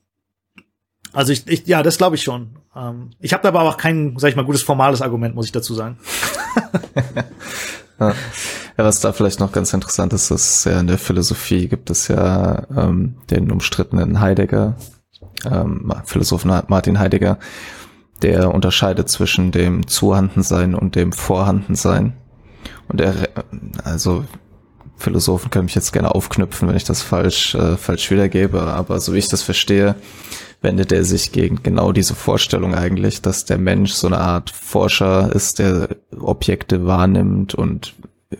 also 1.13 1.33
ich, 1.33 1.47
ich 1.47 1.67
ja, 1.67 1.83
das 1.83 1.99
glaube 1.99 2.17
ich 2.17 2.23
schon. 2.23 2.59
Ähm, 2.75 3.11
ich 3.21 3.33
habe 3.33 3.47
aber 3.49 3.63
auch 3.63 3.77
kein, 3.77 4.17
sag 4.19 4.29
ich 4.29 4.37
mal, 4.37 4.45
gutes 4.45 4.63
formales 4.63 5.03
Argument, 5.03 5.35
muss 5.35 5.47
ich 5.47 5.53
dazu 5.53 5.75
sagen. 5.75 5.99
ja. 8.01 8.09
ja, 8.09 8.15
was 8.77 9.01
da 9.01 9.13
vielleicht 9.13 9.41
noch 9.41 9.53
ganz 9.53 9.73
interessant 9.73 10.13
ist, 10.13 10.31
ist 10.31 10.65
ja 10.65 10.81
in 10.81 10.87
der 10.87 10.99
Philosophie 10.99 11.69
gibt 11.69 11.91
es 11.91 12.09
ja 12.09 12.67
ähm, 12.77 13.17
den 13.31 13.51
umstrittenen 13.51 14.21
Heidegger, 14.21 14.77
ähm, 15.51 15.93
Philosophen 16.05 16.53
Martin 16.69 16.99
Heidegger, 16.99 17.39
der 18.23 18.55
unterscheidet 18.55 19.09
zwischen 19.09 19.53
dem 19.53 19.87
Zuhandensein 19.87 20.75
und 20.75 20.95
dem 20.95 21.13
Vorhandensein. 21.13 22.15
Und 22.89 23.01
er, 23.01 23.29
also 23.85 24.25
Philosophen 24.97 25.51
können 25.51 25.67
mich 25.67 25.75
jetzt 25.75 25.93
gerne 25.93 26.15
aufknüpfen, 26.15 26.69
wenn 26.69 26.77
ich 26.77 26.85
das 26.85 27.03
falsch, 27.03 27.55
äh, 27.55 27.77
falsch 27.77 28.11
wiedergebe, 28.11 28.63
aber 28.63 28.99
so 29.01 29.13
wie 29.13 29.19
ich 29.19 29.29
das 29.29 29.43
verstehe, 29.43 29.97
wendet 30.63 30.91
er 30.91 31.05
sich 31.05 31.33
gegen 31.33 31.63
genau 31.63 31.93
diese 31.93 32.15
Vorstellung 32.15 32.75
eigentlich, 32.75 33.21
dass 33.21 33.45
der 33.45 33.59
Mensch 33.59 33.93
so 33.93 34.07
eine 34.07 34.19
Art 34.19 34.51
Forscher 34.51 35.33
ist, 35.35 35.59
der 35.59 35.89
Objekte 36.19 36.87
wahrnimmt 36.87 37.55
und 37.55 37.95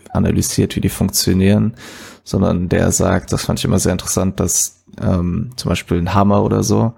analysiert, 0.09 0.75
wie 0.75 0.81
die 0.81 0.89
funktionieren, 0.89 1.75
sondern 2.23 2.69
der 2.69 2.91
sagt, 2.91 3.31
das 3.31 3.45
fand 3.45 3.59
ich 3.59 3.65
immer 3.65 3.79
sehr 3.79 3.93
interessant, 3.93 4.39
dass 4.39 4.76
ähm, 5.01 5.51
zum 5.55 5.69
Beispiel 5.69 5.97
ein 5.97 6.13
Hammer 6.13 6.43
oder 6.43 6.63
so, 6.63 6.93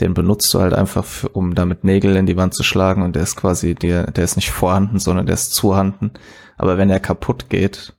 den 0.00 0.14
benutzt 0.14 0.52
du 0.52 0.60
halt 0.60 0.74
einfach, 0.74 1.04
für, 1.04 1.28
um 1.30 1.54
damit 1.54 1.84
Nägel 1.84 2.16
in 2.16 2.26
die 2.26 2.36
Wand 2.36 2.54
zu 2.54 2.62
schlagen 2.62 3.02
und 3.02 3.16
der 3.16 3.22
ist 3.22 3.36
quasi, 3.36 3.74
der, 3.74 4.10
der 4.10 4.24
ist 4.24 4.36
nicht 4.36 4.50
vorhanden, 4.50 4.98
sondern 4.98 5.26
der 5.26 5.34
ist 5.34 5.54
zuhanden. 5.54 6.10
Aber 6.58 6.76
wenn 6.78 6.90
er 6.90 7.00
kaputt 7.00 7.48
geht, 7.48 7.94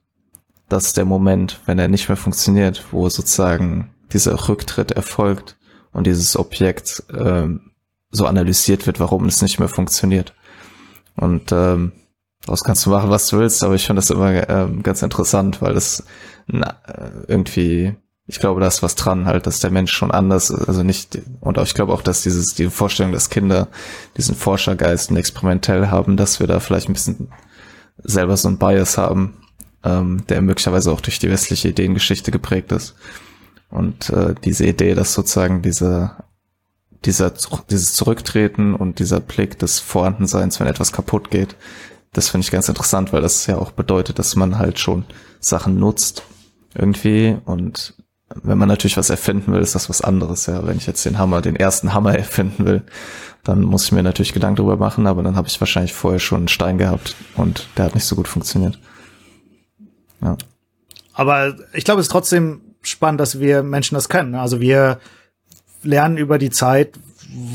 das 0.70 0.88
ist 0.88 0.98
der 0.98 1.06
Moment, 1.06 1.62
wenn 1.66 1.80
er 1.80 1.88
nicht 1.88 2.10
mehr 2.10 2.18
funktioniert, 2.18 2.86
wo 2.92 3.10
sozusagen 3.10 3.94
dieser 4.14 4.48
Rücktritt 4.48 4.92
erfolgt 4.92 5.58
und 5.92 6.08
dieses 6.08 6.38
Objekt 6.38 7.04
ähm, 7.14 7.72
so 8.12 8.26
analysiert 8.26 8.86
wird, 8.86 9.00
warum 9.00 9.26
es 9.26 9.42
nicht 9.42 9.60
mehr 9.60 9.70
funktioniert. 9.70 10.34
Und 11.16 11.52
ähm, 11.52 11.94
daraus 12.42 12.64
kannst 12.64 12.86
du 12.86 12.90
machen, 12.90 13.10
was 13.10 13.28
du 13.30 13.40
willst, 13.40 13.64
aber 13.64 13.76
ich 13.76 13.86
finde 13.86 14.02
das 14.02 14.10
immer 14.10 14.50
ähm, 14.50 14.84
ganz 14.84 15.02
interessant, 15.02 15.62
weil 15.62 15.74
das 15.74 16.04
na, 16.48 16.78
äh, 16.86 17.26
irgendwie 17.28 17.96
ich 18.30 18.40
glaube, 18.40 18.60
da 18.60 18.68
ist 18.68 18.84
was 18.84 18.96
dran, 18.96 19.26
halt, 19.26 19.48
dass 19.48 19.62
der 19.62 19.72
Mensch 19.72 19.94
schon 19.94 20.12
anders 20.12 20.50
ist, 20.50 20.68
also 20.68 20.84
nicht, 20.84 21.18
und 21.40 21.58
auch, 21.58 21.64
ich 21.64 21.74
glaube 21.74 21.94
auch, 21.94 22.02
dass 22.02 22.24
dieses, 22.24 22.54
die 22.56 22.70
Vorstellung, 22.70 23.14
dass 23.14 23.30
Kinder 23.30 23.70
diesen 24.18 24.36
Forschergeist 24.36 25.10
und 25.10 25.18
experimentell 25.18 25.88
haben, 25.88 26.18
dass 26.18 26.42
wir 26.42 26.48
da 26.48 26.60
vielleicht 26.60 26.90
ein 26.90 26.94
bisschen 26.94 27.30
selber 28.04 28.36
so 28.36 28.50
ein 28.50 28.58
Bias 28.58 28.98
haben, 28.98 29.38
ähm, 29.84 30.24
der 30.28 30.42
möglicherweise 30.42 30.92
auch 30.92 31.00
durch 31.00 31.20
die 31.20 31.30
westliche 31.30 31.70
Ideengeschichte 31.70 32.32
geprägt 32.32 32.74
ist. 32.74 32.96
Und 33.70 34.10
äh, 34.10 34.36
diese 34.44 34.66
Idee, 34.66 34.94
dass 34.94 35.14
sozusagen 35.14 35.62
diese, 35.62 36.12
dieser, 37.06 37.34
dieses 37.70 37.94
Zurücktreten 37.94 38.76
und 38.76 39.00
dieser 39.00 39.22
Blick 39.22 39.58
des 39.60 39.80
Vorhandenseins, 39.80 40.60
wenn 40.60 40.68
etwas 40.68 40.92
kaputt 40.92 41.32
geht, 41.32 41.56
das 42.12 42.30
finde 42.30 42.46
ich 42.46 42.52
ganz 42.52 42.68
interessant, 42.68 43.14
weil 43.14 43.22
das 43.22 43.46
ja 43.48 43.58
auch 43.58 43.72
bedeutet, 43.72 44.20
dass 44.20 44.36
man 44.36 44.58
halt 44.58 44.80
schon 44.80 45.06
Sachen 45.40 45.80
nutzt 45.80 46.24
irgendwie 46.74 47.38
und 47.46 47.96
wenn 48.34 48.58
man 48.58 48.68
natürlich 48.68 48.98
was 48.98 49.10
erfinden 49.10 49.54
will, 49.54 49.62
ist 49.62 49.76
das 49.76 49.90
was 49.90 50.02
anderes. 50.02 50.46
Ja, 50.48 50.66
wenn 50.68 50.78
ich 50.78 50.88
jetzt 50.88 51.06
den 51.06 51.18
Hammer, 51.18 51.42
den 51.42 51.56
ersten 51.56 51.94
Hammer 51.94 52.16
erfinden 52.18 52.66
will, 52.66 52.84
dann 53.44 53.62
muss 53.62 53.86
ich 53.86 53.92
mir 53.94 54.04
natürlich 54.04 54.34
Gedanken 54.34 54.58
darüber 54.58 54.78
machen, 54.78 55.08
aber 55.08 55.24
dann 55.24 55.36
habe 55.36 55.48
ich 55.48 55.60
wahrscheinlich 55.62 55.94
vorher 55.94 56.20
schon 56.20 56.40
einen 56.40 56.48
Stein 56.50 56.78
gehabt 56.78 57.16
und 57.36 57.68
der 57.78 57.86
hat 57.86 57.96
nicht 57.96 58.06
so 58.06 58.16
gut 58.16 58.28
funktioniert. 58.28 58.78
Ja. 60.22 60.38
Aber 61.14 61.56
ich 61.74 61.86
glaube, 61.86 62.02
es 62.02 62.08
ist 62.08 62.12
trotzdem 62.12 62.62
spannend, 62.82 63.20
dass 63.22 63.40
wir 63.40 63.64
Menschen 63.64 63.96
das 63.96 64.10
können. 64.10 64.36
Also 64.36 64.60
wir 64.60 65.00
lernen 65.84 66.18
über 66.18 66.38
die 66.38 66.50
Zeit, 66.50 66.94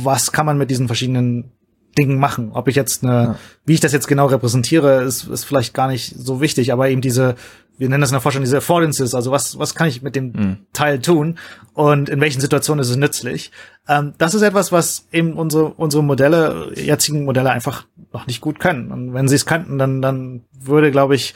was 0.02 0.32
kann 0.32 0.46
man 0.46 0.58
mit 0.58 0.70
diesen 0.70 0.86
verschiedenen 0.86 1.52
Dingen 1.98 2.18
machen. 2.18 2.52
Ob 2.52 2.68
ich 2.68 2.76
jetzt 2.76 3.04
eine, 3.04 3.12
ja. 3.12 3.38
wie 3.66 3.74
ich 3.74 3.80
das 3.80 3.92
jetzt 3.92 4.08
genau 4.08 4.26
repräsentiere, 4.26 5.02
ist, 5.02 5.24
ist 5.28 5.44
vielleicht 5.44 5.74
gar 5.74 5.88
nicht 5.88 6.14
so 6.16 6.40
wichtig, 6.40 6.72
aber 6.72 6.88
eben 6.88 7.02
diese 7.02 7.36
wir 7.78 7.88
nennen 7.88 8.00
das 8.00 8.10
in 8.10 8.14
der 8.14 8.20
Forschung 8.20 8.42
diese 8.42 8.58
Affordances, 8.58 9.14
also 9.14 9.30
was, 9.30 9.58
was 9.58 9.74
kann 9.74 9.88
ich 9.88 10.02
mit 10.02 10.14
dem 10.14 10.32
mhm. 10.32 10.56
Teil 10.72 11.00
tun 11.00 11.38
und 11.74 12.08
in 12.08 12.20
welchen 12.20 12.40
Situationen 12.40 12.82
ist 12.82 12.90
es 12.90 12.96
nützlich. 12.96 13.50
Ähm, 13.88 14.14
das 14.18 14.34
ist 14.34 14.42
etwas, 14.42 14.72
was 14.72 15.08
eben 15.12 15.34
unsere, 15.34 15.66
unsere 15.66 16.02
Modelle, 16.02 16.72
jetzigen 16.76 17.24
Modelle 17.24 17.50
einfach 17.50 17.86
noch 18.12 18.26
nicht 18.26 18.40
gut 18.40 18.60
können. 18.60 18.92
Und 18.92 19.14
wenn 19.14 19.28
sie 19.28 19.36
es 19.36 19.46
könnten, 19.46 19.78
dann, 19.78 20.02
dann 20.02 20.42
würde, 20.52 20.90
glaube 20.90 21.14
ich, 21.14 21.34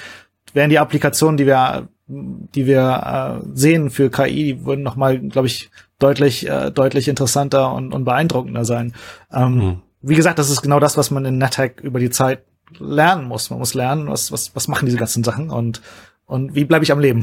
wären 0.52 0.70
die 0.70 0.78
Applikationen, 0.78 1.36
die 1.36 1.46
wir, 1.46 1.88
die 2.06 2.66
wir 2.66 3.42
äh, 3.42 3.48
sehen 3.54 3.90
für 3.90 4.10
KI, 4.10 4.44
die 4.44 4.64
würden 4.64 4.82
nochmal, 4.82 5.18
glaube 5.18 5.48
ich, 5.48 5.70
deutlich, 5.98 6.48
äh, 6.48 6.70
deutlich 6.70 7.08
interessanter 7.08 7.72
und, 7.72 7.92
und 7.92 8.04
beeindruckender 8.04 8.64
sein. 8.64 8.94
Ähm, 9.32 9.54
mhm. 9.54 9.82
Wie 10.02 10.14
gesagt, 10.14 10.38
das 10.38 10.50
ist 10.50 10.62
genau 10.62 10.78
das, 10.78 10.96
was 10.96 11.10
man 11.10 11.24
in 11.24 11.38
NetHack 11.38 11.80
über 11.80 11.98
die 11.98 12.10
Zeit 12.10 12.44
lernen 12.78 13.26
muss. 13.26 13.50
Man 13.50 13.58
muss 13.58 13.74
lernen, 13.74 14.08
was, 14.08 14.32
was, 14.32 14.54
was 14.54 14.68
machen 14.68 14.86
diese 14.86 14.98
ganzen 14.98 15.24
Sachen 15.24 15.50
und 15.50 15.80
und 16.26 16.54
wie 16.54 16.64
bleibe 16.64 16.84
ich 16.84 16.92
am 16.92 17.00
Leben? 17.00 17.22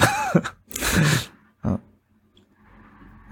ja. 1.64 1.80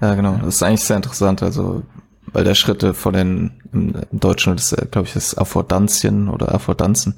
ja, 0.00 0.14
genau. 0.14 0.36
Das 0.36 0.56
ist 0.56 0.62
eigentlich 0.62 0.84
sehr 0.84 0.96
interessant. 0.96 1.42
Also, 1.42 1.82
weil 2.26 2.44
der 2.44 2.54
Schritte 2.54 2.94
von 2.94 3.14
den, 3.14 3.62
im, 3.72 3.94
Deutschen, 4.12 4.54
das 4.54 4.74
glaube 4.90 5.08
ich, 5.08 5.14
das 5.14 5.36
Affordanzien 5.36 6.28
oder 6.28 6.54
Affordanzen, 6.54 7.16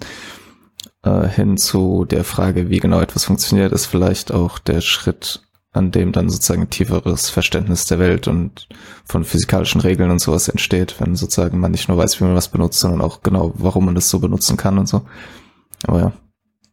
äh, 1.02 1.28
hin 1.28 1.56
zu 1.56 2.04
der 2.04 2.24
Frage, 2.24 2.70
wie 2.70 2.80
genau 2.80 3.00
etwas 3.00 3.24
funktioniert, 3.24 3.72
ist 3.72 3.86
vielleicht 3.86 4.32
auch 4.32 4.58
der 4.58 4.80
Schritt, 4.80 5.42
an 5.72 5.90
dem 5.90 6.12
dann 6.12 6.30
sozusagen 6.30 6.62
ein 6.62 6.70
tieferes 6.70 7.30
Verständnis 7.30 7.86
der 7.86 7.98
Welt 7.98 8.28
und 8.28 8.68
von 9.04 9.24
physikalischen 9.24 9.80
Regeln 9.80 10.10
und 10.10 10.20
sowas 10.20 10.48
entsteht, 10.48 11.00
wenn 11.00 11.16
sozusagen 11.16 11.58
man 11.58 11.72
nicht 11.72 11.88
nur 11.88 11.98
weiß, 11.98 12.20
wie 12.20 12.24
man 12.24 12.36
was 12.36 12.48
benutzt, 12.48 12.80
sondern 12.80 13.00
auch 13.00 13.22
genau, 13.22 13.52
warum 13.56 13.86
man 13.86 13.96
das 13.96 14.08
so 14.08 14.20
benutzen 14.20 14.56
kann 14.56 14.78
und 14.78 14.88
so. 14.88 15.02
Aber 15.86 16.00
ja. 16.00 16.12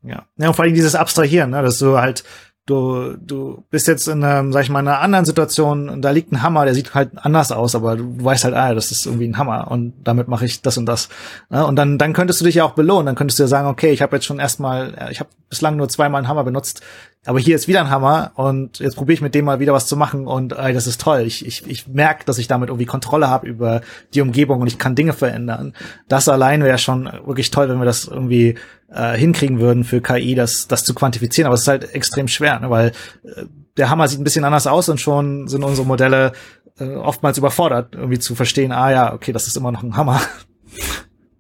Ja. 0.04 0.26
ja, 0.38 0.48
und 0.48 0.56
vor 0.56 0.66
allem 0.66 0.74
dieses 0.74 0.96
Abstrahieren, 0.96 1.52
ne, 1.52 1.62
dass 1.62 1.78
du 1.78 1.98
halt, 1.98 2.24
du, 2.66 3.16
du 3.18 3.64
bist 3.70 3.88
jetzt 3.88 4.08
in 4.08 4.24
einem, 4.24 4.52
sag 4.52 4.64
ich 4.64 4.70
mal, 4.70 4.80
einer 4.80 5.00
anderen 5.00 5.26
Situation, 5.26 5.90
und 5.90 6.02
da 6.02 6.12
liegt 6.12 6.32
ein 6.32 6.42
Hammer, 6.42 6.66
der 6.66 6.74
sieht 6.74 6.94
halt 6.94 7.12
anders 7.16 7.52
aus, 7.52 7.76
aber 7.76 7.98
du 7.98 8.24
weißt 8.24 8.44
halt, 8.46 8.56
ah, 8.56 8.74
das 8.74 8.92
ist 8.92 9.06
irgendwie 9.06 9.28
ein 9.28 9.38
Hammer 9.38 9.70
und 9.70 9.94
damit 10.04 10.28
mache 10.28 10.46
ich 10.46 10.62
das 10.62 10.78
und 10.78 10.86
das. 10.86 11.10
Ne? 11.50 11.66
Und 11.66 11.76
dann, 11.76 11.98
dann 11.98 12.14
könntest 12.14 12.42
du 12.42 12.46
dich 12.46 12.56
ja 12.56 12.64
auch 12.64 12.74
belohnen, 12.74 13.08
dann 13.08 13.16
könntest 13.16 13.40
du 13.40 13.44
ja 13.44 13.48
sagen, 13.48 13.68
okay, 13.68 13.92
ich 13.92 14.02
habe 14.02 14.16
jetzt 14.16 14.26
schon 14.26 14.40
erstmal, 14.40 15.10
ich 15.12 15.20
habe 15.20 15.30
bislang 15.50 15.76
nur 15.76 15.90
zweimal 15.90 16.20
einen 16.20 16.28
Hammer 16.28 16.44
benutzt, 16.44 16.82
aber 17.26 17.40
hier 17.40 17.56
ist 17.56 17.68
wieder 17.68 17.82
ein 17.82 17.92
Hammer 17.92 18.32
und 18.36 18.80
jetzt 18.80 18.96
probiere 18.96 19.14
ich 19.14 19.22
mit 19.22 19.36
dem 19.36 19.46
mal 19.46 19.60
wieder 19.60 19.74
was 19.74 19.86
zu 19.86 19.96
machen 19.96 20.26
und 20.26 20.54
ey, 20.54 20.74
das 20.74 20.88
ist 20.88 21.02
toll. 21.02 21.22
Ich, 21.22 21.46
ich, 21.46 21.68
ich 21.68 21.88
merke, 21.88 22.26
dass 22.26 22.40
ich 22.40 22.48
damit 22.48 22.70
irgendwie 22.70 22.88
Kontrolle 22.88 23.30
habe 23.30 23.48
über 23.48 23.82
die 24.16 24.22
Umgebung 24.22 24.62
und 24.62 24.68
ich 24.68 24.80
kann 24.80 24.96
Dinge 24.96 25.14
verändern. 25.14 25.74
Das 26.08 26.28
allein 26.28 26.64
wäre 26.64 26.80
schon 26.80 27.06
wirklich 27.26 27.52
toll, 27.52 27.70
wenn 27.70 27.78
wir 27.78 27.86
das 27.86 28.06
irgendwie 28.06 28.56
äh, 28.94 29.18
hinkriegen 29.18 29.60
würden 29.60 29.84
für 29.84 30.02
KI, 30.02 30.36
das, 30.36 30.68
das 30.68 30.84
zu 30.84 30.94
quantifizieren. 30.94 31.48
Aber 31.48 31.56
es 31.56 31.62
ist 31.62 31.68
halt 31.68 31.94
extrem 31.96 32.28
schwer, 32.28 32.60
ne? 32.60 32.70
weil 32.70 32.92
äh, 33.24 33.46
der 33.78 33.90
Hammer 33.90 34.08
sieht 34.08 34.20
ein 34.20 34.24
bisschen 34.24 34.44
anders 34.44 34.68
aus 34.68 34.90
und 34.90 35.00
schon 35.00 35.48
sind 35.48 35.64
unsere 35.64 35.88
Modelle 35.88 36.34
äh, 36.80 36.96
oftmals 36.96 37.38
überfordert, 37.38 37.96
irgendwie 37.96 38.20
zu 38.20 38.36
verstehen, 38.36 38.72
ah 38.72 38.92
ja, 38.92 39.14
okay, 39.14 39.32
das 39.32 39.48
ist 39.48 39.58
immer 39.58 39.72
noch 39.72 39.84
ein 39.84 39.96
Hammer. 39.96 40.22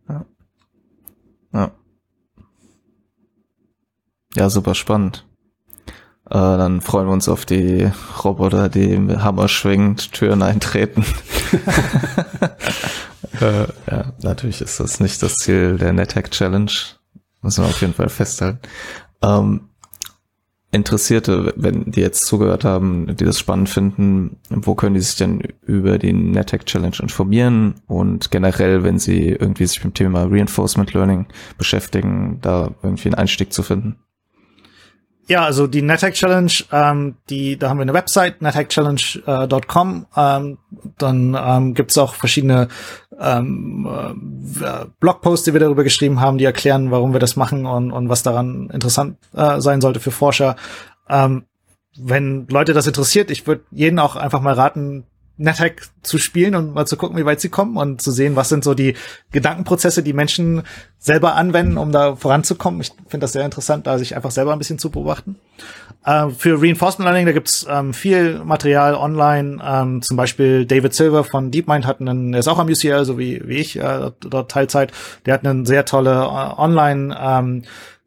Ja. 0.09 0.25
Ja, 1.53 1.71
ja 4.35 4.49
super 4.49 4.75
spannend. 4.75 5.25
Äh, 6.29 6.33
dann 6.33 6.81
freuen 6.81 7.07
wir 7.07 7.13
uns 7.13 7.29
auf 7.29 7.45
die 7.45 7.89
Roboter, 8.23 8.67
die 8.67 8.97
mit 8.97 9.23
Hammer 9.23 9.47
schwingend 9.47 10.11
Türen 10.11 10.41
eintreten. 10.41 11.05
äh, 13.41 13.67
ja, 13.89 14.13
natürlich 14.21 14.61
ist 14.61 14.79
das 14.79 14.99
nicht 14.99 15.21
das 15.23 15.35
Ziel 15.35 15.77
der 15.77 15.93
NetHack 15.93 16.31
Challenge. 16.31 16.71
Müssen 17.41 17.63
wir 17.63 17.69
auf 17.69 17.81
jeden 17.81 17.93
Fall 17.93 18.09
festhalten. 18.09 18.59
Ähm, 19.21 19.69
Interessierte, 20.73 21.53
wenn 21.57 21.91
die 21.91 21.99
jetzt 21.99 22.25
zugehört 22.25 22.63
haben, 22.63 23.13
die 23.17 23.25
das 23.25 23.37
spannend 23.37 23.67
finden, 23.67 24.37
wo 24.49 24.73
können 24.73 24.95
die 24.95 25.01
sich 25.01 25.17
denn 25.17 25.41
über 25.63 25.97
die 25.97 26.13
NetHack 26.13 26.65
Challenge 26.65 26.95
informieren 27.01 27.75
und 27.87 28.31
generell, 28.31 28.81
wenn 28.81 28.97
sie 28.97 29.31
irgendwie 29.31 29.65
sich 29.65 29.83
mit 29.83 29.93
dem 29.93 29.95
Thema 29.95 30.23
Reinforcement 30.29 30.93
Learning 30.93 31.25
beschäftigen, 31.57 32.39
da 32.41 32.71
irgendwie 32.83 33.09
einen 33.09 33.15
Einstieg 33.15 33.51
zu 33.51 33.63
finden? 33.63 33.97
Ja, 35.27 35.45
also 35.45 35.67
die 35.67 35.81
NetHack 35.81 36.13
Challenge, 36.13 36.51
ähm, 36.71 37.15
die, 37.29 37.57
da 37.57 37.69
haben 37.69 37.77
wir 37.77 37.83
eine 37.83 37.93
Website, 37.93 38.41
nethackchallenge.com. 38.41 40.05
Ähm, 40.15 40.57
dann 40.97 41.37
ähm, 41.39 41.73
gibt 41.73 41.97
auch 41.97 42.15
verschiedene 42.15 42.69
ähm, 43.21 43.87
äh, 44.61 44.85
Blogposts, 44.99 45.45
die 45.45 45.53
wir 45.53 45.59
darüber 45.59 45.83
geschrieben 45.83 46.19
haben, 46.19 46.37
die 46.37 46.45
erklären, 46.45 46.91
warum 46.91 47.13
wir 47.13 47.19
das 47.19 47.35
machen 47.35 47.65
und, 47.65 47.91
und 47.91 48.09
was 48.09 48.23
daran 48.23 48.69
interessant 48.73 49.17
äh, 49.33 49.61
sein 49.61 49.81
sollte 49.81 49.99
für 49.99 50.11
Forscher. 50.11 50.55
Ähm, 51.07 51.45
wenn 51.97 52.47
Leute 52.47 52.73
das 52.73 52.87
interessiert, 52.87 53.31
ich 53.31 53.47
würde 53.47 53.63
jeden 53.71 53.99
auch 53.99 54.15
einfach 54.15 54.41
mal 54.41 54.53
raten, 54.53 55.05
NetHack 55.41 55.87
zu 56.03 56.17
spielen 56.17 56.55
und 56.55 56.73
mal 56.73 56.85
zu 56.85 56.97
gucken, 56.97 57.17
wie 57.17 57.25
weit 57.25 57.41
sie 57.41 57.49
kommen 57.49 57.77
und 57.77 58.01
zu 58.01 58.11
sehen, 58.11 58.35
was 58.35 58.49
sind 58.49 58.63
so 58.63 58.73
die 58.73 58.95
Gedankenprozesse, 59.31 60.03
die 60.03 60.13
Menschen 60.13 60.63
selber 60.99 61.35
anwenden, 61.35 61.77
um 61.77 61.91
da 61.91 62.15
voranzukommen. 62.15 62.81
Ich 62.81 62.91
finde 63.07 63.23
das 63.23 63.33
sehr 63.33 63.45
interessant, 63.45 63.87
da 63.87 63.97
sich 63.97 64.15
einfach 64.15 64.31
selber 64.31 64.53
ein 64.53 64.59
bisschen 64.59 64.79
zu 64.79 64.91
beobachten. 64.91 65.35
Äh, 66.05 66.29
für 66.29 66.61
Reinforcement 66.61 67.05
Learning, 67.05 67.25
da 67.25 67.31
gibt's 67.31 67.65
ähm, 67.69 67.93
viel 67.93 68.39
Material 68.39 68.95
online. 68.95 69.59
Ähm, 69.63 70.01
zum 70.01 70.17
Beispiel 70.17 70.65
David 70.65 70.93
Silver 70.93 71.23
von 71.23 71.51
DeepMind 71.51 71.85
hat 71.85 72.01
einen, 72.01 72.31
der 72.31 72.39
ist 72.39 72.47
auch 72.47 72.59
am 72.59 72.67
UCL, 72.67 73.05
so 73.05 73.17
wie, 73.17 73.41
wie 73.45 73.57
ich, 73.57 73.77
äh, 73.77 74.11
dort 74.19 74.51
Teilzeit. 74.51 74.91
Der 75.25 75.33
hat 75.33 75.45
eine 75.45 75.65
sehr 75.65 75.85
tolle 75.85 76.11
äh, 76.11 76.59
Online- 76.59 77.15
ähm, 77.19 77.63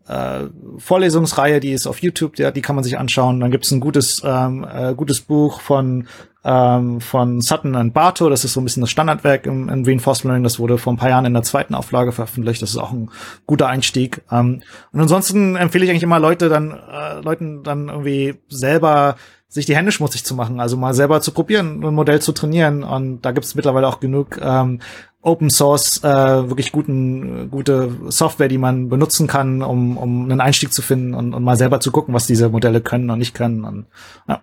äh, 0.09 0.44
Vorlesungsreihe, 0.78 1.60
die 1.60 1.72
ist 1.72 1.86
auf 1.86 2.02
YouTube, 2.02 2.36
die, 2.36 2.51
die 2.52 2.62
kann 2.62 2.76
man 2.76 2.85
sich 2.85 2.98
anschauen. 2.98 3.40
Dann 3.40 3.51
gibt's 3.51 3.70
ein 3.70 3.81
gutes, 3.81 4.22
ähm, 4.24 4.66
äh, 4.70 4.94
gutes 4.94 5.20
Buch 5.20 5.60
von 5.60 6.06
ähm, 6.44 7.01
von 7.01 7.40
Sutton 7.40 7.74
und 7.74 7.94
Barto. 7.94 8.28
Das 8.28 8.44
ist 8.44 8.52
so 8.52 8.60
ein 8.60 8.64
bisschen 8.64 8.82
das 8.82 8.90
Standardwerk 8.90 9.47
im, 9.47 9.68
im 9.68 9.85
Reinforcement 9.85 10.32
Learning. 10.32 10.44
Das 10.44 10.59
wurde 10.59 10.76
vor 10.78 10.93
ein 10.93 10.98
paar 10.98 11.09
Jahren 11.09 11.24
in 11.24 11.32
der 11.32 11.43
zweiten 11.43 11.74
Auflage 11.74 12.12
veröffentlicht. 12.12 12.60
Das 12.60 12.70
ist 12.70 12.76
auch 12.76 12.93
ein 12.93 13.10
guter 13.47 13.68
Einstieg. 13.68 14.22
Ähm, 14.31 14.62
und 14.93 15.01
ansonsten 15.01 15.56
empfehle 15.56 15.85
ich 15.85 15.90
eigentlich 15.90 16.02
immer 16.02 16.18
Leute 16.18 16.48
dann, 16.48 16.72
äh, 16.72 17.20
Leuten 17.20 17.62
dann 17.62 17.89
irgendwie 17.89 18.35
selber 18.48 19.16
sich 19.48 19.66
die 19.66 19.76
Hände 19.76 19.93
schmutzig 19.93 20.24
zu 20.24 20.35
machen, 20.35 20.59
also 20.59 20.76
mal 20.76 20.94
selber 20.94 21.20
zu 21.20 21.31
probieren, 21.31 21.82
ein 21.85 21.94
Modell 21.94 22.20
zu 22.20 22.32
trainieren. 22.32 22.82
Und 22.82 23.22
da 23.22 23.31
gibt 23.31 23.47
es 23.47 23.55
mittlerweile 23.55 23.86
auch 23.86 24.01
genug 24.01 24.39
ähm, 24.43 24.81
Open 25.24 25.48
Source, 25.48 26.05
äh, 26.05 26.48
wirklich 26.48 26.70
guten, 26.70 27.51
gute 27.51 27.96
Software, 28.09 28.48
die 28.48 28.59
man 28.59 28.90
benutzen 28.90 29.26
kann, 29.26 29.62
um, 29.62 29.96
um 29.96 30.24
einen 30.24 30.40
Einstieg 30.40 30.72
zu 30.72 30.82
finden 30.82 31.14
und, 31.14 31.32
und 31.32 31.42
mal 31.42 31.56
selber 31.56 31.80
zu 31.80 31.90
gucken, 31.90 32.12
was 32.12 32.26
diese 32.26 32.51
Modelle 32.51 32.82
können 32.82 33.09
und 33.09 33.18
nicht 33.18 33.34
können. 33.34 33.64
Und, 33.64 33.86
ja. 34.28 34.42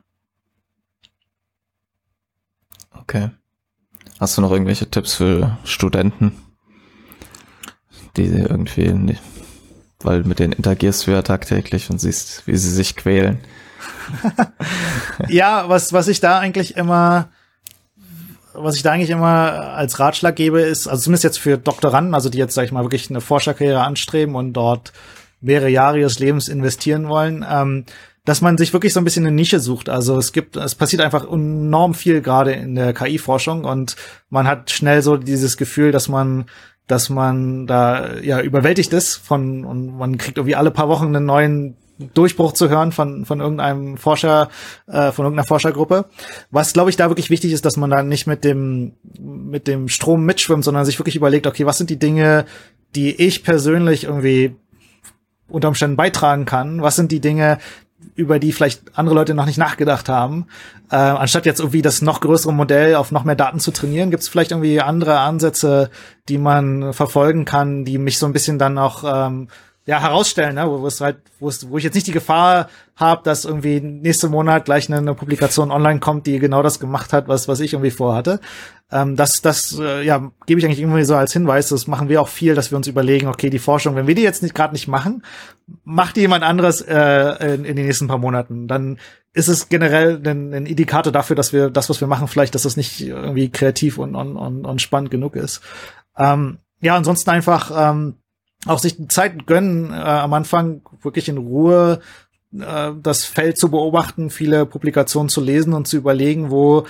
Okay. 3.00 3.30
Hast 4.20 4.38
du 4.38 4.42
noch 4.42 4.52
irgendwelche 4.52 4.90
Tipps 4.90 5.14
für 5.14 5.58
Studenten, 5.64 6.32
die 8.18 8.26
irgendwie 8.26 8.90
nicht, 8.90 9.22
weil 10.00 10.24
mit 10.24 10.40
denen 10.40 10.54
interagierst 10.54 11.06
du 11.06 11.12
ja 11.12 11.22
tagtäglich 11.22 11.90
und 11.92 12.00
siehst, 12.00 12.48
wie 12.48 12.58
sie 12.58 12.72
sich 12.72 12.96
quälen. 12.96 13.40
ja, 15.28 15.70
was, 15.70 15.94
was 15.94 16.08
ich 16.08 16.20
da 16.20 16.40
eigentlich 16.40 16.76
immer, 16.76 17.30
was 18.64 18.76
ich 18.76 18.84
da 18.84 18.92
eigentlich 18.92 19.10
immer 19.10 19.74
als 19.76 20.00
Ratschlag 20.00 20.36
gebe, 20.36 20.62
ist, 20.62 20.88
also 20.88 21.04
zumindest 21.04 21.24
jetzt 21.24 21.40
für 21.40 21.58
Doktoranden, 21.58 22.14
also 22.14 22.30
die 22.30 22.38
jetzt, 22.38 22.54
sag 22.54 22.66
ich 22.66 22.72
mal, 22.72 22.84
wirklich 22.84 23.10
eine 23.10 23.22
Forscherkarriere 23.22 23.82
anstreben 23.82 24.36
und 24.36 24.54
dort 24.54 24.94
mehrere 25.40 25.70
Jahre 25.70 26.00
ihres 26.00 26.20
Lebens 26.20 26.48
investieren 26.48 27.10
wollen, 27.10 27.46
ähm, 27.50 27.86
dass 28.26 28.42
man 28.42 28.58
sich 28.58 28.72
wirklich 28.74 28.94
so 28.94 29.00
ein 29.00 29.04
bisschen 29.04 29.26
eine 29.26 29.36
Nische 29.36 29.60
sucht. 29.60 29.90
Also 29.90 30.18
es 30.18 30.32
gibt, 30.32 30.56
es 30.56 30.76
passiert 30.76 31.02
einfach 31.02 31.30
enorm 31.30 31.96
viel 31.96 32.22
gerade 32.22 32.52
in 32.52 32.76
der 32.76 32.94
KI-Forschung 32.94 33.66
und 33.66 33.96
man 34.30 34.48
hat 34.48 34.70
schnell 34.70 35.02
so 35.02 35.18
dieses 35.18 35.58
Gefühl, 35.58 35.92
dass 35.92 36.08
man 36.08 36.46
dass 36.88 37.10
man 37.10 37.68
da 37.68 38.18
ja 38.18 38.42
überwältigt 38.42 38.92
ist 38.92 39.16
von 39.16 39.64
und 39.64 39.98
man 39.98 40.18
kriegt 40.18 40.38
irgendwie 40.38 40.58
alle 40.58 40.72
paar 40.72 40.90
Wochen 40.90 41.16
einen 41.16 41.26
neuen 41.26 41.78
Durchbruch 42.14 42.54
zu 42.54 42.70
hören 42.70 42.92
von, 42.92 43.26
von 43.26 43.40
irgendeinem 43.40 43.98
Forscher, 43.98 44.50
äh, 44.88 45.12
von 45.12 45.26
irgendeiner 45.26 45.48
Forschergruppe. 45.48 46.06
Was, 46.50 46.74
glaube 46.74 46.90
ich, 46.90 46.98
da 46.98 47.10
wirklich 47.10 47.30
wichtig 47.30 47.52
ist, 47.52 47.66
dass 47.66 47.78
man 47.78 47.90
da 47.90 48.04
nicht 48.04 48.28
mit 48.28 48.44
dem, 48.44 48.94
mit 49.20 49.68
dem 49.68 49.90
Strom 49.90 50.26
mitschwimmt, 50.26 50.64
sondern 50.64 50.86
sich 50.86 51.00
wirklich 51.00 51.16
überlegt, 51.16 51.48
okay, 51.48 51.66
was 51.66 51.78
sind 51.78 51.90
die 51.90 52.00
Dinge, 52.00 52.46
die 52.96 53.22
ich 53.22 53.44
persönlich 53.44 54.06
irgendwie 54.06 54.56
unter 55.48 55.68
Umständen 55.68 55.98
beitragen 55.98 56.46
kann? 56.46 56.82
Was 56.82 56.96
sind 56.96 57.12
die 57.12 57.22
Dinge, 57.22 57.58
über 58.16 58.40
die 58.40 58.52
vielleicht 58.52 58.98
andere 58.98 59.16
Leute 59.16 59.34
noch 59.34 59.46
nicht 59.46 59.58
nachgedacht 59.58 60.10
haben. 60.10 60.48
Äh, 60.90 60.96
anstatt 60.96 61.46
jetzt 61.46 61.60
irgendwie 61.60 61.82
das 61.82 62.02
noch 62.02 62.22
größere 62.22 62.54
Modell 62.54 62.96
auf 62.96 63.12
noch 63.12 63.24
mehr 63.24 63.36
Daten 63.36 63.60
zu 63.60 63.72
trainieren, 63.72 64.12
gibt 64.12 64.24
es 64.24 64.30
vielleicht 64.30 64.52
irgendwie 64.52 64.82
andere 64.82 65.20
Ansätze, 65.20 65.90
die 66.28 66.38
man 66.38 66.94
verfolgen 66.94 67.46
kann, 67.46 67.86
die 67.86 67.98
mich 67.98 68.18
so 68.18 68.26
ein 68.26 68.34
bisschen 68.34 68.60
dann 68.60 68.78
auch 68.78 69.04
ähm, 69.06 69.48
ja, 69.86 70.00
herausstellen, 70.00 70.56
ne? 70.56 70.68
wo, 70.70 70.82
wo 70.82 70.88
es 70.88 71.02
halt, 71.02 71.18
wo, 71.40 71.50
es, 71.50 71.70
wo 71.70 71.78
ich 71.78 71.84
jetzt 71.84 71.96
nicht 71.96 72.06
die 72.06 72.12
Gefahr 72.12 72.70
habe, 72.96 73.24
dass 73.24 73.46
irgendwie 73.46 73.82
nächsten 73.82 74.30
Monat 74.30 74.66
gleich 74.66 74.88
eine, 74.90 75.00
eine, 75.00 75.16
Publikation 75.16 75.72
online 75.72 76.00
kommt, 76.00 76.28
die 76.28 76.38
genau 76.38 76.62
das 76.62 76.80
gemacht 76.80 77.14
hat, 77.14 77.28
was, 77.28 77.48
was 77.48 77.60
ich 77.60 77.74
irgendwie 77.74 77.90
vorhatte. 77.90 78.40
Ähm, 78.92 79.16
das, 79.16 79.42
das, 79.42 79.80
äh, 79.80 80.04
ja, 80.04 80.32
gebe 80.46 80.60
ich 80.60 80.66
eigentlich 80.66 80.82
irgendwie 80.82 81.04
so 81.04 81.16
als 81.16 81.34
Hinweis. 81.34 81.70
Das 81.70 81.88
machen 81.88 82.10
wir 82.10 82.22
auch 82.22 82.28
viel, 82.28 82.54
dass 82.54 82.70
wir 82.72 82.78
uns 82.78 82.88
überlegen, 82.88 83.28
okay, 83.28 83.50
die 83.50 83.58
Forschung, 83.58 83.96
wenn 83.96 84.06
wir 84.06 84.14
die 84.14 84.22
jetzt 84.22 84.44
nicht 84.44 84.54
gerade 84.54 84.74
nicht 84.74 84.88
machen, 84.88 85.24
macht 85.84 86.16
die 86.16 86.22
jemand 86.22 86.44
anderes 86.44 86.82
äh, 86.82 87.56
in, 87.56 87.66
in 87.66 87.76
den 87.76 87.88
nächsten 87.88 88.08
paar 88.08 88.20
Monaten. 88.20 88.68
Dann 88.68 89.00
ist 89.34 89.48
es 89.48 89.68
generell 89.70 90.22
ein, 90.24 90.54
ein 90.54 90.66
Indikator 90.68 91.12
dafür, 91.12 91.36
dass 91.36 91.54
wir 91.54 91.72
das, 91.72 91.90
was 91.90 92.02
wir 92.02 92.08
machen, 92.08 92.28
vielleicht, 92.28 92.54
dass 92.54 92.64
das 92.64 92.78
nicht 92.78 93.02
irgendwie 93.02 93.50
kreativ 93.50 93.98
und, 93.98 94.14
und, 94.14 94.38
und, 94.38 94.66
und 94.66 94.82
spannend 94.82 95.10
genug 95.10 95.36
ist. 95.36 95.62
Ähm, 96.18 96.60
ja, 96.82 96.96
ansonsten 96.96 97.30
einfach 97.30 97.72
ähm, 97.76 98.21
auch 98.68 98.80
sich 98.80 98.98
Zeit 99.10 99.46
gönnen, 99.48 99.92
äh, 99.92 99.96
am 99.96 100.34
Anfang 100.34 100.82
wirklich 101.02 101.30
in 101.30 101.38
Ruhe 101.38 102.00
äh, 102.54 102.92
das 103.02 103.26
Feld 103.26 103.58
zu 103.58 103.70
beobachten, 103.70 104.30
viele 104.30 104.66
Publikationen 104.66 105.30
zu 105.30 105.42
lesen 105.42 105.74
und 105.74 105.88
zu 105.88 105.98
überlegen, 105.98 106.52
wo 106.52 106.86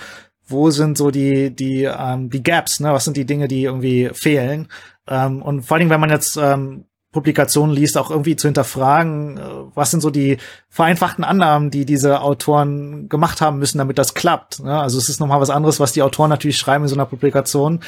wo 0.46 0.70
sind 0.70 0.98
so 0.98 1.10
die 1.10 1.50
die 1.50 1.84
ähm, 1.84 2.28
die 2.30 2.42
Gaps, 2.42 2.80
ne? 2.80 2.92
Was 2.92 3.04
sind 3.04 3.16
die 3.16 3.24
Dinge, 3.24 3.48
die 3.48 3.64
irgendwie 3.64 4.10
fehlen? 4.12 4.68
Ähm, 5.08 5.40
und 5.42 5.62
vor 5.62 5.74
allen 5.74 5.82
Dingen, 5.82 5.90
wenn 5.90 6.00
man 6.00 6.10
jetzt 6.10 6.36
ähm, 6.36 6.84
Publikationen 7.12 7.74
liest, 7.74 7.98
auch 7.98 8.10
irgendwie 8.10 8.36
zu 8.36 8.48
hinterfragen, 8.48 9.36
äh, 9.36 9.42
was 9.74 9.90
sind 9.90 10.00
so 10.00 10.10
die 10.10 10.38
vereinfachten 10.68 11.24
Annahmen, 11.24 11.70
die 11.70 11.84
diese 11.84 12.22
Autoren 12.22 13.08
gemacht 13.08 13.40
haben 13.40 13.58
müssen, 13.58 13.78
damit 13.78 13.98
das 13.98 14.14
klappt. 14.14 14.60
Ne? 14.60 14.80
Also 14.80 14.98
es 14.98 15.08
ist 15.08 15.20
nochmal 15.20 15.40
was 15.40 15.50
anderes, 15.50 15.78
was 15.78 15.92
die 15.92 16.02
Autoren 16.02 16.30
natürlich 16.30 16.56
schreiben 16.56 16.84
in 16.84 16.88
so 16.88 16.96
einer 16.96 17.06
Publikation, 17.06 17.80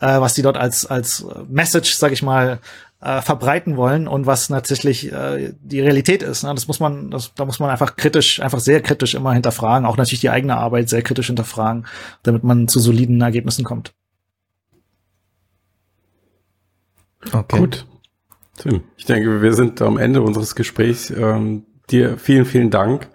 äh, 0.00 0.20
was 0.20 0.34
die 0.34 0.42
dort 0.42 0.56
als 0.58 0.84
als 0.84 1.24
Message, 1.48 1.94
sag 1.94 2.12
ich 2.12 2.22
mal, 2.22 2.58
äh, 3.02 3.20
verbreiten 3.20 3.76
wollen 3.76 4.06
und 4.06 4.26
was 4.26 4.48
tatsächlich 4.48 5.12
äh, 5.12 5.52
die 5.60 5.80
Realität 5.80 6.22
ist. 6.22 6.44
Ne? 6.44 6.54
Das 6.54 6.68
muss 6.68 6.78
man, 6.78 7.10
das, 7.10 7.34
da 7.34 7.44
muss 7.44 7.58
man 7.58 7.68
einfach 7.68 7.96
kritisch, 7.96 8.40
einfach 8.40 8.60
sehr 8.60 8.80
kritisch 8.80 9.14
immer 9.14 9.32
hinterfragen, 9.32 9.86
auch 9.86 9.96
natürlich 9.96 10.20
die 10.20 10.30
eigene 10.30 10.56
Arbeit 10.56 10.88
sehr 10.88 11.02
kritisch 11.02 11.26
hinterfragen, 11.26 11.86
damit 12.22 12.44
man 12.44 12.68
zu 12.68 12.78
soliden 12.78 13.20
Ergebnissen 13.20 13.64
kommt. 13.64 13.92
Okay. 17.32 17.58
Gut. 17.58 17.86
Tim, 18.58 18.82
ich 18.96 19.04
denke, 19.04 19.42
wir 19.42 19.54
sind 19.54 19.82
am 19.82 19.98
Ende 19.98 20.22
unseres 20.22 20.54
Gesprächs. 20.54 21.10
Ähm, 21.10 21.64
dir 21.90 22.18
vielen, 22.18 22.44
vielen 22.44 22.70
Dank. 22.70 23.08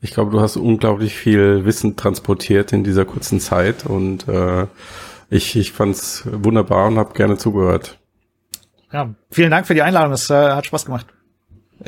Ich 0.00 0.12
glaube, 0.12 0.30
du 0.30 0.40
hast 0.40 0.56
unglaublich 0.56 1.14
viel 1.14 1.64
Wissen 1.64 1.96
transportiert 1.96 2.72
in 2.72 2.84
dieser 2.84 3.04
kurzen 3.04 3.40
Zeit 3.40 3.86
und 3.86 4.26
äh, 4.28 4.66
ich, 5.30 5.56
ich 5.56 5.72
fand 5.72 5.94
es 5.94 6.24
wunderbar 6.26 6.88
und 6.88 6.98
habe 6.98 7.14
gerne 7.14 7.38
zugehört. 7.38 7.98
Ja, 8.92 9.14
vielen 9.30 9.50
Dank 9.50 9.66
für 9.66 9.74
die 9.74 9.82
Einladung. 9.82 10.12
Es 10.12 10.28
äh, 10.30 10.34
hat 10.34 10.66
Spaß 10.66 10.84
gemacht. 10.84 11.06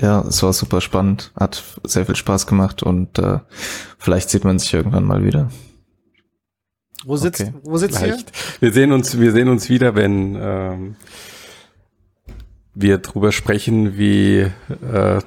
Ja, 0.01 0.23
es 0.23 0.43
war 0.43 0.53
super 0.53 0.81
spannend, 0.81 1.31
hat 1.39 1.63
sehr 1.85 2.05
viel 2.07 2.17
Spaß 2.17 2.47
gemacht 2.47 2.83
und 2.83 3.19
äh, 3.19 3.39
vielleicht 3.99 4.31
sieht 4.31 4.45
man 4.45 4.59
sich 4.59 4.75
irgendwann 4.75 5.05
mal 5.05 5.25
wieder. 5.25 5.51
Wo 7.05 7.17
sitzt, 7.17 7.43
okay. 7.43 7.53
wo 7.63 7.77
sitzt 7.77 8.03
ihr? 8.03 8.17
Wir 8.61 8.73
sehen 8.73 8.91
uns, 8.91 9.19
wir 9.21 9.31
sehen 9.31 9.49
uns 9.49 9.69
wieder, 9.69 9.95
wenn 9.95 10.37
ähm, 10.41 10.97
wir 12.75 12.99
drüber 12.99 13.31
sprechen, 13.31 13.97
wie 13.97 14.39
äh, 14.41 15.21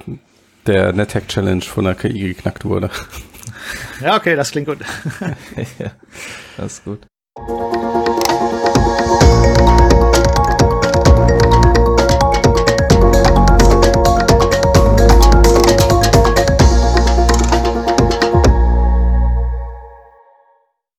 der 0.66 0.92
NetHack 0.92 1.28
Challenge 1.28 1.62
von 1.62 1.84
der 1.84 1.94
KI 1.94 2.34
geknackt 2.34 2.64
wurde. 2.64 2.90
Ja, 4.00 4.16
okay, 4.16 4.36
das 4.36 4.50
klingt 4.50 4.68
gut. 4.68 4.78
ja, 5.78 5.92
das 6.56 6.74
ist 6.74 6.84
gut. 6.84 7.06